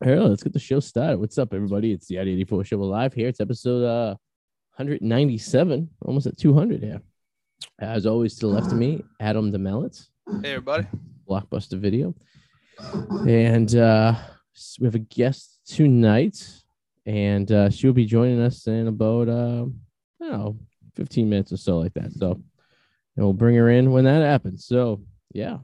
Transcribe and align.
All 0.00 0.12
right, 0.12 0.20
let's 0.20 0.44
get 0.44 0.52
the 0.52 0.60
show 0.60 0.78
started. 0.78 1.18
What's 1.18 1.38
up, 1.38 1.52
everybody? 1.52 1.90
It's 1.90 2.06
the 2.06 2.18
Arty 2.18 2.32
84 2.34 2.64
Show 2.66 2.76
live 2.76 3.14
here. 3.14 3.26
It's 3.26 3.40
episode 3.40 3.84
uh 3.84 4.14
197, 4.76 5.90
almost 6.02 6.28
at 6.28 6.38
200 6.38 6.84
here. 6.84 7.02
As 7.80 8.06
always, 8.06 8.36
to 8.36 8.42
the 8.42 8.46
left 8.46 8.68
of 8.68 8.78
me, 8.78 9.02
Adam 9.18 9.50
DeMelitz, 9.50 10.06
Hey 10.44 10.52
everybody. 10.52 10.86
Blockbuster 11.28 11.80
Video. 11.80 12.14
And 13.26 13.74
uh 13.74 14.14
we 14.78 14.86
have 14.86 14.94
a 14.94 15.00
guest 15.00 15.58
tonight, 15.66 16.48
and 17.04 17.50
uh 17.50 17.68
she'll 17.68 17.92
be 17.92 18.06
joining 18.06 18.40
us 18.40 18.68
in 18.68 18.86
about 18.86 19.28
uh 19.28 19.64
I 20.22 20.28
don't 20.28 20.30
know, 20.30 20.58
15 20.94 21.28
minutes 21.28 21.50
or 21.50 21.56
so 21.56 21.80
like 21.80 21.94
that. 21.94 22.12
So 22.12 22.40
and 23.16 23.26
we'll 23.26 23.32
bring 23.32 23.56
her 23.56 23.68
in 23.68 23.90
when 23.90 24.04
that 24.04 24.22
happens. 24.22 24.64
So 24.64 25.02
yeah. 25.32 25.58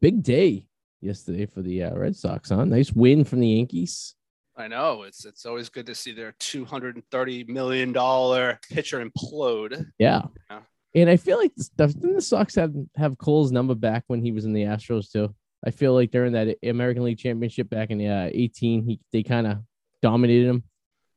Big 0.00 0.24
day 0.24 0.66
yesterday 1.06 1.46
for 1.46 1.62
the 1.62 1.84
uh, 1.84 1.94
Red 1.96 2.14
Sox, 2.16 2.50
huh? 2.50 2.64
Nice 2.64 2.92
win 2.92 3.24
from 3.24 3.40
the 3.40 3.48
Yankees. 3.48 4.14
I 4.56 4.68
know 4.68 5.02
it's 5.02 5.24
it's 5.24 5.44
always 5.46 5.68
good 5.68 5.86
to 5.86 5.94
see 5.94 6.12
their 6.12 6.34
two 6.38 6.64
hundred 6.64 6.96
and 6.96 7.04
thirty 7.10 7.44
million 7.44 7.92
dollar 7.92 8.58
pitcher 8.70 9.04
implode. 9.04 9.86
Yeah. 9.98 10.22
Yeah. 10.50 10.60
And 10.94 11.10
I 11.10 11.16
feel 11.18 11.36
like 11.36 11.52
the 11.54 11.86
didn't 11.88 12.14
the 12.14 12.22
Sox 12.22 12.54
have 12.54 12.72
have 12.96 13.18
Cole's 13.18 13.52
number 13.52 13.74
back 13.74 14.04
when 14.06 14.22
he 14.22 14.32
was 14.32 14.44
in 14.46 14.52
the 14.54 14.62
Astros 14.62 15.10
too. 15.12 15.34
I 15.66 15.70
feel 15.70 15.92
like 15.94 16.10
during 16.10 16.32
that 16.32 16.56
American 16.62 17.04
League 17.04 17.18
Championship 17.18 17.68
back 17.68 17.90
in 17.90 18.00
uh, 18.06 18.30
18, 18.32 18.84
he 18.86 19.00
they 19.12 19.22
kind 19.22 19.46
of 19.46 19.58
dominated 20.00 20.48
him. 20.48 20.64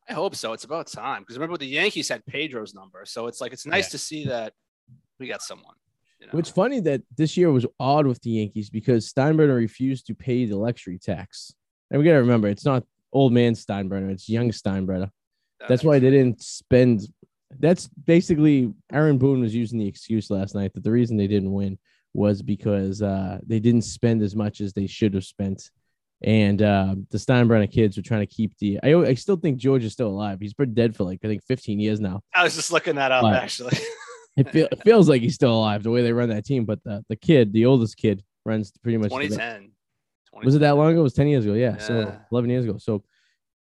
I 0.10 0.14
hope 0.14 0.36
so. 0.36 0.54
It's 0.54 0.64
about 0.66 0.88
time 0.88 1.22
because 1.22 1.38
remember 1.38 1.58
the 1.58 1.68
Yankees 1.68 2.10
had 2.10 2.26
Pedro's 2.26 2.74
number, 2.74 3.04
so 3.06 3.28
it's 3.28 3.40
like 3.40 3.54
it's 3.54 3.66
nice 3.66 3.86
Yeah. 3.88 3.92
to 3.92 3.98
see 4.00 4.26
that 4.26 4.54
we 5.20 5.28
got 5.28 5.42
someone. 5.42 5.76
You 6.20 6.28
know? 6.34 6.40
It's 6.40 6.50
funny 6.50 6.80
that 6.82 7.02
this 7.16 7.38
year 7.38 7.52
was 7.52 7.66
odd 7.80 8.06
with 8.06 8.22
the 8.22 8.32
Yankees 8.32 8.70
because 8.70 9.12
Steinbrenner 9.12 9.56
refused 9.56 10.08
to 10.08 10.16
pay 10.16 10.46
the 10.46 10.58
luxury 10.58 11.00
tax. 11.00 11.54
And 11.90 12.00
we 12.00 12.06
got 12.06 12.12
to 12.12 12.20
remember, 12.20 12.48
it's 12.48 12.66
not 12.66 12.84
old 13.12 13.34
man 13.34 13.54
Steinbrenner, 13.54 14.12
it's 14.12 14.30
young 14.30 14.52
Steinbrenner. 14.52 15.10
That's 15.68 15.84
why 15.84 16.00
they 16.00 16.10
didn't 16.10 16.42
spend. 16.42 17.02
That's 17.60 17.88
basically 17.88 18.72
Aaron 18.94 19.18
Boone 19.18 19.42
was 19.42 19.54
using 19.56 19.80
the 19.80 19.88
excuse 19.88 20.30
last 20.30 20.56
night 20.56 20.74
that 20.74 20.84
the 20.84 20.92
reason 20.92 21.18
they 21.18 21.28
didn't 21.28 21.52
win 21.52 21.78
was 22.14 22.42
because 22.42 23.02
uh, 23.02 23.40
they 23.46 23.60
didn't 23.60 23.82
spend 23.82 24.22
as 24.22 24.36
much 24.36 24.62
as 24.62 24.74
they 24.74 24.88
should 24.88 25.14
have 25.16 25.26
spent. 25.26 25.70
And 26.22 26.62
uh, 26.62 26.96
the 27.12 27.18
Steinbrenner 27.18 27.72
kids 27.72 27.98
were 27.98 28.04
trying 28.04 28.22
to 28.22 28.34
keep 28.34 28.58
the. 28.58 28.80
I, 28.84 28.94
I 28.94 29.14
still 29.14 29.38
think 29.38 29.58
George 29.58 29.84
is 29.84 29.94
still 29.94 30.10
alive. 30.10 30.40
He's 30.42 30.54
been 30.54 30.74
dead 30.74 30.96
for 30.96 31.04
like, 31.04 31.20
I 31.24 31.28
think 31.28 31.44
15 31.46 31.80
years 31.80 32.00
now. 32.00 32.22
I 32.34 32.44
was 32.44 32.56
just 32.56 32.72
looking 32.72 32.96
that 32.96 33.12
up 33.12 33.24
Right. 33.24 33.36
actually. 33.36 33.78
It, 34.40 34.50
feel, 34.50 34.68
it 34.72 34.82
feels 34.84 35.10
like 35.10 35.22
he's 35.22 35.36
still 35.36 35.54
alive 35.54 35.84
the 35.84 35.92
way 35.92 36.02
they 36.02 36.14
run 36.14 36.30
that 36.30 36.46
team. 36.46 36.66
But 36.66 36.84
the, 36.84 37.04
the 37.10 37.16
kid, 37.16 37.54
the 37.54 37.66
oldest 37.66 37.98
kid, 37.98 38.24
runs 38.46 38.72
pretty 38.82 38.98
much. 38.98 39.12
the- 39.12 39.18
2010. 39.18 39.72
was 40.44 40.56
it 40.56 40.60
that 40.60 40.76
long 40.76 40.92
ago? 40.92 41.02
It 41.02 41.04
was 41.04 41.14
10 41.14 41.28
years 41.28 41.46
ago. 41.46 41.54
Yeah. 41.54 41.78
So 41.78 42.16
11 42.32 42.50
years 42.50 42.66
ago. 42.66 42.78
So 42.78 43.04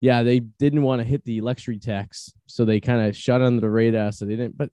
yeah, 0.01 0.23
they 0.23 0.39
didn't 0.39 0.83
want 0.83 1.01
to 1.01 1.07
hit 1.07 1.25
the 1.25 1.41
luxury 1.41 1.79
tax. 1.79 2.33
So 2.45 2.65
they 2.65 2.79
kind 2.79 3.07
of 3.07 3.15
shot 3.15 3.41
under 3.41 3.59
the 3.59 3.69
radar. 3.69 4.11
So 4.11 4.25
they 4.25 4.35
didn't, 4.35 4.57
but 4.57 4.69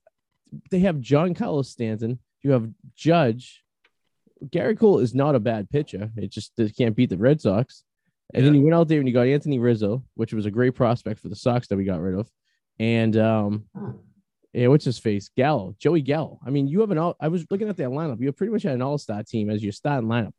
they 0.71 0.79
have 0.79 0.97
Giancarlo 0.97 1.65
Stanton. 1.65 2.19
You 2.41 2.51
have 2.51 2.69
Judge. 2.95 3.63
Gerrit 4.45 4.79
Cole 4.79 4.99
is 4.99 5.15
not 5.15 5.35
a 5.35 5.39
bad 5.39 5.69
pitcher. 5.69 6.11
It 6.15 6.31
just 6.31 6.53
they 6.55 6.69
can't 6.69 6.95
beat 6.95 7.09
the 7.09 7.17
Red 7.17 7.41
Sox. 7.41 7.83
And 8.33 8.45
then 8.45 8.53
you 8.53 8.61
went 8.61 8.75
out 8.75 8.87
there 8.87 8.99
and 8.99 9.07
you 9.07 9.13
got 9.13 9.25
Anthony 9.25 9.57
Rizzo, 9.57 10.03
which 10.15 10.33
was 10.33 10.45
a 10.45 10.51
great 10.51 10.75
prospect 10.75 11.21
for 11.21 11.29
the 11.29 11.35
Sox 11.35 11.67
that 11.67 11.77
we 11.77 11.85
got 11.85 12.01
rid 12.01 12.19
of. 12.19 12.29
And 12.77 13.15
um, 13.17 13.65
yeah, 14.53 14.67
what's 14.67 14.85
his 14.85 14.97
face? 14.99 15.29
Gallo, 15.35 15.75
Joey 15.79 16.01
Gallo. 16.01 16.39
I 16.45 16.49
mean, 16.49 16.67
you 16.67 16.79
have 16.81 16.91
an 16.91 16.97
all. 16.97 17.15
I 17.19 17.27
was 17.27 17.45
looking 17.51 17.69
at 17.69 17.77
that 17.77 17.89
lineup. 17.89 18.19
You 18.21 18.31
pretty 18.31 18.51
much 18.53 18.63
had 18.63 18.73
an 18.73 18.81
all-star 18.81 19.23
team 19.23 19.49
as 19.49 19.63
your 19.63 19.71
starting 19.71 20.09
lineup. 20.09 20.31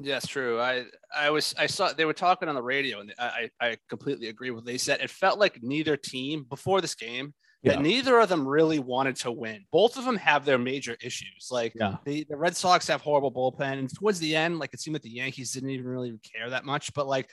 Yes, 0.00 0.26
true. 0.28 0.60
I 0.60 0.84
I 1.14 1.30
was 1.30 1.54
I 1.58 1.66
saw 1.66 1.92
they 1.92 2.04
were 2.04 2.12
talking 2.12 2.48
on 2.48 2.54
the 2.54 2.62
radio, 2.62 3.00
and 3.00 3.12
I 3.18 3.50
I 3.60 3.76
completely 3.88 4.28
agree 4.28 4.50
with. 4.50 4.58
What 4.58 4.66
they 4.66 4.78
said 4.78 5.00
it 5.00 5.10
felt 5.10 5.40
like 5.40 5.60
neither 5.62 5.96
team 5.96 6.44
before 6.48 6.80
this 6.80 6.94
game 6.94 7.34
Yeah. 7.62 7.72
that 7.72 7.82
neither 7.82 8.20
of 8.20 8.28
them 8.28 8.46
really 8.46 8.78
wanted 8.78 9.16
to 9.16 9.32
win. 9.32 9.64
Both 9.72 9.96
of 9.96 10.04
them 10.04 10.16
have 10.18 10.44
their 10.44 10.58
major 10.58 10.96
issues. 11.02 11.48
Like 11.50 11.72
Yeah. 11.74 11.96
the, 12.04 12.24
the 12.30 12.36
Red 12.36 12.54
Sox 12.56 12.86
have 12.86 13.00
horrible 13.00 13.32
bullpen, 13.32 13.78
and 13.80 13.92
towards 13.92 14.20
the 14.20 14.36
end, 14.36 14.60
like 14.60 14.72
it 14.72 14.78
seemed 14.80 14.94
like 14.94 15.02
the 15.02 15.10
Yankees 15.10 15.50
didn't 15.52 15.70
even 15.70 15.86
really 15.86 16.12
care 16.32 16.48
that 16.50 16.64
much. 16.64 16.94
But 16.94 17.08
like 17.08 17.28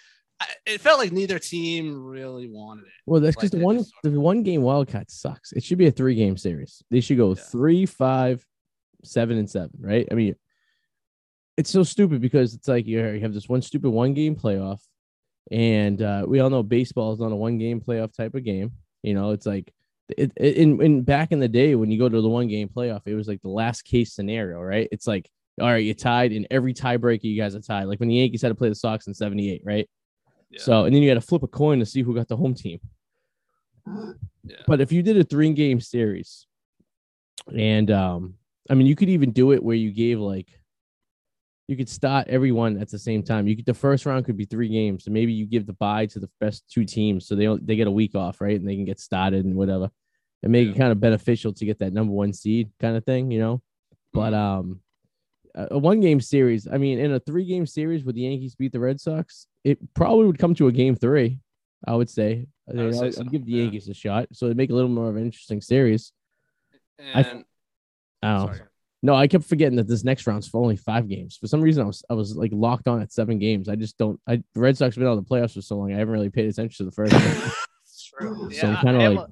it 0.66 0.82
felt 0.82 1.00
like 1.00 1.12
neither 1.12 1.40
team 1.40 2.04
really 2.04 2.50
wanted 2.50 2.86
it. 2.86 2.92
Well, 3.06 3.22
that's 3.22 3.36
Like, 3.38 3.42
because 3.42 3.52
the 3.52 3.58
they 3.58 3.64
one 3.64 3.86
the 4.04 4.20
one 4.20 4.44
game 4.44 4.62
wildcard 4.62 5.10
sucks. 5.10 5.52
It 5.52 5.64
should 5.64 5.78
be 5.78 5.88
a 5.88 5.92
three 5.92 6.16
game 6.16 6.38
series. 6.38 6.84
They 6.92 7.02
should 7.02 7.18
go 7.18 7.30
Yeah. 7.30 7.36
three, 7.36 7.86
five, 7.86 8.46
seven, 9.04 9.38
and 9.38 9.50
seven, 9.50 9.72
right? 9.80 10.08
I 10.12 10.16
mean, 10.16 10.36
it's 11.58 11.70
so 11.70 11.84
stupid 11.84 12.22
because 12.22 12.54
it's 12.54 12.68
like 12.68 12.88
you 12.88 13.06
you 13.10 13.22
have 13.22 13.34
this 13.34 13.50
one 13.50 13.62
stupid 13.62 13.90
one 13.90 14.14
game 14.14 14.36
playoff, 14.36 14.80
and 15.52 16.02
uh, 16.02 16.26
we 16.28 16.40
all 16.40 16.50
know 16.50 16.64
baseball 16.64 17.14
is 17.14 17.20
not 17.20 17.32
a 17.32 17.36
one 17.36 17.58
game 17.58 17.82
playoff 17.82 18.14
type 18.16 18.36
of 18.36 18.44
game. 18.44 18.72
You 19.04 19.14
know, 19.14 19.32
it's 19.32 19.46
like 19.46 19.74
it, 20.18 20.32
it 20.38 20.56
in 20.56 20.82
in 20.82 21.02
back 21.04 21.32
in 21.32 21.40
the 21.40 21.48
day 21.50 21.76
when 21.76 21.92
you 21.92 22.00
go 22.00 22.08
to 22.10 22.22
the 22.22 22.30
one 22.30 22.48
game 22.48 22.70
playoff, 22.70 23.02
it 23.06 23.16
was 23.16 23.28
like 23.28 23.42
the 23.42 23.50
last 23.50 23.84
case 23.84 24.14
scenario, 24.14 24.62
right? 24.62 24.88
It's 24.92 25.08
like 25.08 25.30
all 25.60 25.68
right, 25.68 25.84
you're 25.84 25.94
tied 25.94 26.32
in 26.32 26.48
every 26.50 26.74
tiebreaker, 26.74 27.24
you 27.24 27.40
guys 27.42 27.56
are 27.56 27.62
tied. 27.62 27.86
Like 27.86 28.00
when 28.00 28.08
the 28.08 28.16
Yankees 28.16 28.42
had 28.42 28.50
to 28.50 28.56
play 28.56 28.70
the 28.70 28.76
Sox 28.76 29.08
in 29.08 29.14
'78, 29.14 29.62
right? 29.66 29.90
Yeah. 30.50 30.62
So 30.62 30.86
and 30.86 30.96
then 30.96 31.02
you 31.04 31.10
had 31.10 31.16
to 31.16 31.22
flip 31.28 31.44
a 31.44 31.48
coin 31.48 31.80
to 31.80 31.86
see 31.86 32.02
who 32.02 32.16
got 32.16 32.28
the 32.28 32.38
home 32.38 32.54
team. 32.54 32.80
Yeah. 34.44 34.56
But 34.68 34.82
if 34.82 34.92
you 34.92 35.02
did 35.04 35.18
a 35.18 35.24
three 35.24 35.52
game 35.54 35.80
series, 35.80 36.48
and 37.56 37.90
um, 37.92 38.36
I 38.70 38.74
mean, 38.74 38.88
you 38.88 38.96
could 38.96 39.10
even 39.10 39.32
do 39.32 39.52
it 39.52 39.64
where 39.64 39.76
you 39.76 39.92
gave 39.92 40.20
like, 40.20 40.48
you 41.68 41.78
could 41.78 41.90
start 41.90 42.28
everyone 42.28 42.80
at 42.80 42.90
the 42.90 42.98
same 43.00 43.22
time. 43.24 43.48
You 43.48 43.56
could 43.56 43.66
the 43.66 43.74
first 43.74 44.06
round 44.06 44.26
could 44.26 44.38
be 44.38 44.46
three 44.46 44.70
games, 44.70 45.06
so 45.06 45.12
maybe 45.12 45.34
you 45.34 45.46
give 45.46 45.66
the 45.66 45.74
bye 45.74 46.08
to 46.08 46.20
the 46.20 46.30
best 46.40 46.64
two 46.72 46.84
teams, 46.86 47.28
so 47.28 47.36
they 47.36 47.44
don't- 47.46 47.66
they 47.66 47.76
get 47.76 47.88
a 47.88 47.92
week 47.92 48.16
off, 48.16 48.42
right, 48.42 48.60
and 48.60 48.68
they 48.68 48.76
can 48.76 48.86
get 48.86 49.00
started 49.00 49.46
and 49.46 49.56
whatever, 49.56 49.90
and 50.42 50.52
make 50.52 50.68
it 50.68 50.76
kind 50.78 50.92
of 50.92 51.00
beneficial 51.00 51.54
to 51.54 51.66
get 51.66 51.80
that 51.80 51.94
number 51.94 52.12
one 52.14 52.34
seed 52.34 52.72
kind 52.80 52.98
of 52.98 53.06
thing, 53.06 53.30
you 53.30 53.40
know. 53.40 53.62
But 54.14 54.34
um, 54.34 54.82
a 55.72 55.78
one 55.78 56.00
game 56.00 56.22
series, 56.22 56.68
I 56.68 56.78
mean, 56.78 57.00
in 57.00 57.12
a 57.14 57.20
three 57.20 57.46
game 57.46 57.66
series 57.66 58.04
where 58.04 58.14
the 58.14 58.22
Yankees 58.22 58.56
beat 58.56 58.72
the 58.72 58.80
Red 58.80 59.00
Sox, 59.00 59.48
it 59.64 59.78
probably 59.94 60.26
would 60.26 60.40
come 60.40 60.56
to 60.56 60.68
a 60.68 60.72
game 60.72 60.96
three. 60.96 61.40
I 61.88 61.96
would 61.96 62.10
say. 62.10 62.46
I 62.70 62.84
would 62.84 62.96
say 62.96 63.06
I'd 63.08 63.14
so, 63.16 63.24
give 63.24 63.46
the 63.46 63.54
yeah. 63.54 63.64
Yankees 63.64 63.88
a 63.88 63.94
shot, 63.94 64.28
so 64.34 64.46
it'd 64.46 64.58
make 64.58 64.70
a 64.70 64.74
little 64.74 64.90
more 64.90 65.10
of 65.10 65.16
an 65.16 65.24
interesting 65.24 65.62
series. 65.62 66.12
I- 67.00 67.22
And 67.22 67.44
I 68.22 68.32
don't 68.32 68.40
know. 68.40 68.46
sorry. 68.54 68.60
No, 69.02 69.16
I 69.16 69.28
kept 69.30 69.46
forgetting 69.46 69.78
that 69.78 69.88
this 69.88 70.04
next 70.04 70.28
round's 70.28 70.46
for 70.50 70.62
only 70.62 70.76
five 70.76 71.08
games. 71.08 71.38
For 71.38 71.48
some 71.48 71.62
reason, 71.62 71.84
I 71.84 71.86
was 71.88 72.04
I 72.10 72.14
was 72.16 72.36
like 72.36 72.52
locked 72.54 72.90
on 72.90 73.02
at 73.02 73.14
seven 73.14 73.40
games. 73.40 73.70
I 73.70 73.78
just 73.78 73.98
don't. 73.98 74.20
I 74.28 74.44
the 74.54 74.60
Red 74.60 74.76
Sox 74.78 74.96
have 74.96 75.00
been 75.00 75.08
out 75.08 75.18
of 75.18 75.26
the 75.26 75.30
playoffs 75.34 75.54
for 75.54 75.62
so 75.62 75.78
long. 75.78 75.94
I 75.94 75.98
haven't 75.98 76.14
really 76.14 76.30
paid 76.30 76.50
attention 76.50 76.86
to 76.86 76.90
the 76.90 76.92
first. 76.96 77.14
one. 77.14 77.52
It's 77.86 78.04
true. 78.06 78.52
So 78.52 78.68
I'm 78.68 78.84
kinda 78.86 79.10
like- 79.10 79.28
a- 79.30 79.32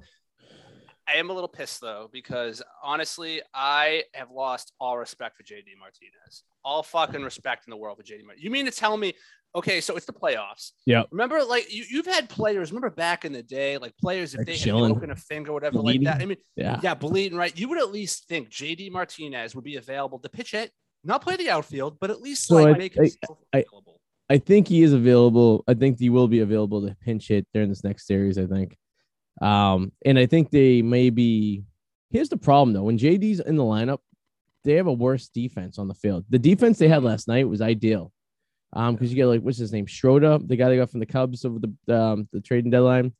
I 1.12 1.16
am 1.18 1.30
a 1.30 1.32
little 1.32 1.48
pissed 1.48 1.80
though 1.80 2.08
because 2.12 2.62
honestly, 2.82 3.40
I 3.54 4.04
have 4.14 4.30
lost 4.30 4.72
all 4.80 4.98
respect 4.98 5.36
for 5.36 5.42
JD 5.42 5.78
Martinez. 5.78 6.42
All 6.64 6.82
fucking 6.82 7.22
respect 7.22 7.66
in 7.66 7.70
the 7.70 7.76
world 7.76 7.96
for 7.98 8.02
JD 8.02 8.24
Martinez. 8.24 8.44
You 8.44 8.50
mean 8.50 8.66
to 8.66 8.70
tell 8.70 8.96
me? 8.96 9.14
Okay, 9.54 9.80
so 9.80 9.96
it's 9.96 10.04
the 10.04 10.12
playoffs. 10.12 10.72
Yeah. 10.84 11.04
Remember, 11.10 11.42
like 11.42 11.72
you, 11.72 11.82
you've 11.90 12.04
had 12.06 12.28
players. 12.28 12.70
Remember 12.70 12.90
back 12.90 13.24
in 13.24 13.32
the 13.32 13.42
day, 13.42 13.78
like 13.78 13.96
players 13.96 14.34
if 14.34 14.38
Like 14.38 14.46
they 14.46 14.52
had 14.52 14.60
Schilling. 14.60 14.92
broken 14.92 15.10
a 15.10 15.16
finger, 15.16 15.52
or 15.52 15.54
whatever, 15.54 15.78
Bleeding. 15.80 16.04
like 16.04 16.16
that. 16.18 16.22
I 16.22 16.26
mean, 16.26 16.36
yeah, 16.56 16.78
yeah, 16.82 16.94
bleeding, 16.94 17.38
right? 17.38 17.58
You 17.58 17.68
would 17.70 17.78
at 17.78 17.90
least 17.90 18.26
think 18.28 18.50
JD 18.50 18.90
Martinez 18.92 19.54
would 19.54 19.64
be 19.64 19.76
available 19.76 20.18
to 20.18 20.28
pitch 20.28 20.52
it, 20.52 20.70
not 21.02 21.22
play 21.22 21.36
the 21.36 21.48
outfield, 21.48 21.96
but 21.98 22.10
at 22.10 22.20
least 22.20 22.46
So 22.46 22.56
like 22.56 22.74
I- 22.74 22.78
make 22.78 22.94
himself 22.94 23.38
I- 23.54 23.60
available. 23.66 24.00
I 24.30 24.36
think 24.36 24.68
he 24.68 24.82
is 24.82 24.92
available. 24.92 25.64
I 25.66 25.72
think 25.72 25.98
he 25.98 26.10
will 26.10 26.28
be 26.28 26.40
available 26.40 26.86
to 26.86 26.94
pinch 27.00 27.28
hit 27.28 27.46
during 27.54 27.70
this 27.70 27.82
next 27.82 28.06
series. 28.06 28.36
I 28.36 28.44
think, 28.44 28.76
um, 29.40 29.92
and 30.04 30.18
I 30.18 30.26
think 30.26 30.50
they 30.50 30.82
may 30.82 31.10
be. 31.10 31.64
Here's 32.10 32.28
the 32.28 32.36
problem 32.36 32.72
though: 32.72 32.84
when 32.84 32.98
JD's 32.98 33.40
in 33.40 33.56
the 33.56 33.62
lineup, 33.62 33.98
they 34.64 34.74
have 34.74 34.86
a 34.86 34.92
worse 34.92 35.28
defense 35.28 35.78
on 35.78 35.88
the 35.88 35.94
field. 35.94 36.24
The 36.28 36.38
defense 36.38 36.78
they 36.78 36.88
had 36.88 37.02
last 37.02 37.28
night 37.28 37.48
was 37.48 37.60
ideal. 37.60 38.12
Um, 38.74 38.94
because 38.94 39.10
you 39.10 39.16
get 39.16 39.26
like 39.26 39.40
what's 39.40 39.56
his 39.56 39.72
name, 39.72 39.86
Schwarber, 39.86 40.46
the 40.46 40.56
guy 40.56 40.68
they 40.68 40.76
got 40.76 40.90
from 40.90 41.00
the 41.00 41.06
Cubs 41.06 41.44
over 41.44 41.58
the 41.58 41.94
um 41.94 42.28
the 42.32 42.40
trading 42.40 42.70
deadline, 42.70 43.14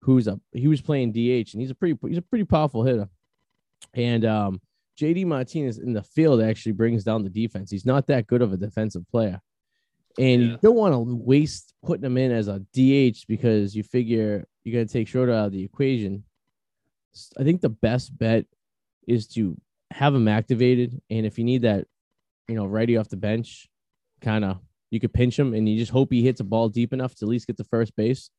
who's 0.00 0.28
a 0.28 0.38
he 0.52 0.68
was 0.68 0.80
playing 0.80 1.12
DH 1.12 1.52
and 1.52 1.60
he's 1.60 1.70
a 1.70 1.74
pretty 1.74 1.98
he's 2.06 2.18
a 2.18 2.22
pretty 2.22 2.44
powerful 2.44 2.84
hitter, 2.84 3.08
and 3.94 4.24
um 4.24 4.60
JD 5.00 5.26
Martinez 5.26 5.78
in 5.78 5.92
the 5.92 6.02
field 6.02 6.40
actually 6.40 6.72
brings 6.72 7.02
down 7.02 7.24
the 7.24 7.30
defense. 7.30 7.70
He's 7.70 7.86
not 7.86 8.06
that 8.06 8.28
good 8.28 8.42
of 8.42 8.52
a 8.52 8.56
defensive 8.56 9.02
player, 9.10 9.40
and 10.18 10.42
you 10.42 10.58
don't 10.62 10.76
want 10.76 10.94
to 10.94 11.00
waste 11.00 11.74
putting 11.84 12.04
him 12.04 12.18
in 12.18 12.32
as 12.32 12.48
a 12.48 12.60
DH 12.74 13.26
because 13.28 13.74
you 13.74 13.82
figure 13.82 14.46
you're 14.64 14.74
gonna 14.74 14.86
take 14.86 15.08
Schwarber 15.08 15.34
out 15.34 15.46
of 15.46 15.52
the 15.52 15.64
equation. 15.64 16.24
I 17.38 17.44
think 17.44 17.60
the 17.60 17.68
best 17.68 18.16
bet 18.16 18.46
is 19.06 19.26
to 19.28 19.56
have 19.90 20.14
him 20.14 20.28
activated, 20.28 21.00
and 21.10 21.26
if 21.26 21.38
you 21.38 21.44
need 21.44 21.62
that, 21.62 21.86
you 22.48 22.54
know, 22.54 22.66
righty 22.66 22.96
off 22.96 23.08
the 23.08 23.16
bench, 23.16 23.68
kind 24.20 24.44
of 24.44 24.58
you 24.90 25.00
could 25.00 25.12
pinch 25.12 25.38
him, 25.38 25.54
and 25.54 25.68
you 25.68 25.78
just 25.78 25.92
hope 25.92 26.12
he 26.12 26.22
hits 26.22 26.40
a 26.40 26.44
ball 26.44 26.68
deep 26.68 26.92
enough 26.92 27.14
to 27.16 27.24
at 27.24 27.28
least 27.28 27.46
get 27.46 27.56
to 27.56 27.64
first 27.64 27.94
base, 27.96 28.30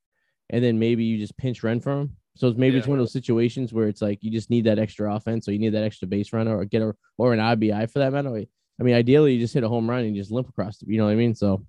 and 0.49 0.63
then 0.63 0.79
maybe 0.79 1.03
you 1.03 1.17
just 1.17 1.37
pinch 1.37 1.63
run 1.63 1.79
for 1.79 1.91
him. 1.91 2.17
So 2.35 2.47
it's 2.47 2.57
maybe 2.57 2.77
it's 2.77 2.87
one 2.87 2.97
of 2.97 3.03
those 3.03 3.13
situations 3.13 3.73
where 3.73 3.87
it's 3.87 4.01
like 4.01 4.23
you 4.23 4.31
just 4.31 4.49
need 4.49 4.63
that 4.63 4.79
extra 4.79 5.13
offense, 5.13 5.47
or 5.47 5.51
you 5.51 5.59
need 5.59 5.73
that 5.73 5.83
extra 5.83 6.07
base 6.07 6.33
runner, 6.33 6.57
or 6.57 6.65
get 6.65 6.81
a 6.81 6.95
or 7.17 7.33
an 7.33 7.39
RBI 7.39 7.89
for 7.91 7.99
that 7.99 8.13
matter. 8.13 8.45
I 8.79 8.83
mean, 8.83 8.95
ideally 8.95 9.33
you 9.33 9.39
just 9.39 9.53
hit 9.53 9.63
a 9.63 9.69
home 9.69 9.89
run 9.89 10.03
and 10.03 10.15
you 10.15 10.21
just 10.21 10.31
limp 10.31 10.49
across. 10.49 10.77
The, 10.77 10.87
you 10.87 10.97
know 10.97 11.05
what 11.05 11.11
I 11.11 11.15
mean? 11.15 11.35
So 11.35 11.65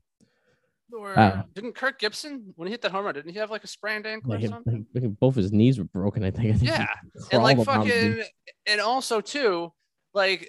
Or 0.93 1.19
Uh, 1.19 1.43
didn't 1.55 1.75
Kirk 1.75 1.99
Gibson 1.99 2.53
when 2.57 2.67
he 2.69 2.73
hit 2.73 2.83
that 2.83 2.93
home 2.93 3.05
run? 3.05 3.15
Didn't 3.15 3.33
he 3.33 3.39
have 3.39 3.51
like 3.51 3.65
a 3.65 3.67
sprained 3.69 4.07
ankle 4.07 4.31
Like, 4.31 4.45
or 4.45 4.49
something? 4.49 4.87
like, 4.95 5.19
both 5.21 5.35
his 5.35 5.53
knees 5.53 5.79
were 5.79 5.85
broken. 5.85 6.25
I 6.25 6.31
think. 6.31 6.55
I 6.55 6.59
think 6.59 6.71
Yeah, 6.71 6.87
and 7.33 7.43
like 7.43 7.57
crawled 7.63 7.69
around 7.69 7.89
the 7.89 7.93
fucking, 7.93 8.25
and 8.67 8.81
also 8.81 9.21
too, 9.21 9.73
like 10.15 10.49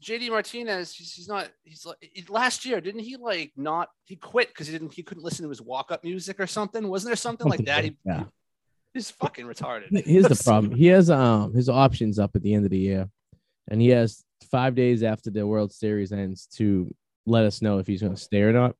JD 0.00 0.28
Martinez, 0.30 0.94
he's, 0.94 1.12
he's 1.14 1.28
not. 1.28 1.48
He's 1.64 1.84
like 1.86 1.96
he- 2.00 2.24
last 2.28 2.64
year, 2.64 2.80
didn't 2.80 3.00
he 3.00 3.16
like 3.16 3.52
not? 3.56 3.88
He 4.04 4.16
quit 4.16 4.48
because 4.48 4.66
he 4.66 4.72
didn't. 4.72 4.92
He 4.92 5.02
couldn't 5.02 5.24
listen 5.24 5.42
to 5.44 5.48
his 5.48 5.62
walk 5.62 5.90
up 5.90 6.04
music 6.04 6.38
or 6.38 6.46
something. 6.46 6.86
Wasn't 6.88 7.08
there 7.08 7.16
something 7.16 7.48
like 7.48 7.64
that? 7.64 7.84
He, 7.84 7.96
yeah. 8.04 8.24
he's 8.92 9.10
fucking 9.10 9.46
retarded. 9.46 10.04
Here's 10.06 10.28
the 10.28 10.36
problem. 10.44 10.74
He 10.74 10.86
has 10.88 11.10
um 11.10 11.54
his 11.54 11.68
options 11.68 12.18
up 12.18 12.36
at 12.36 12.42
the 12.42 12.52
end 12.54 12.64
of 12.66 12.70
the 12.70 12.78
year, 12.78 13.08
and 13.68 13.80
he 13.80 13.88
has 13.88 14.24
five 14.50 14.74
days 14.74 15.02
after 15.02 15.30
the 15.30 15.46
World 15.46 15.72
Series 15.72 16.12
ends 16.12 16.46
to 16.56 16.94
let 17.26 17.44
us 17.44 17.60
know 17.62 17.78
if 17.78 17.86
he's 17.86 18.02
going 18.02 18.14
to 18.14 18.20
stay 18.20 18.42
or 18.42 18.52
not. 18.52 18.76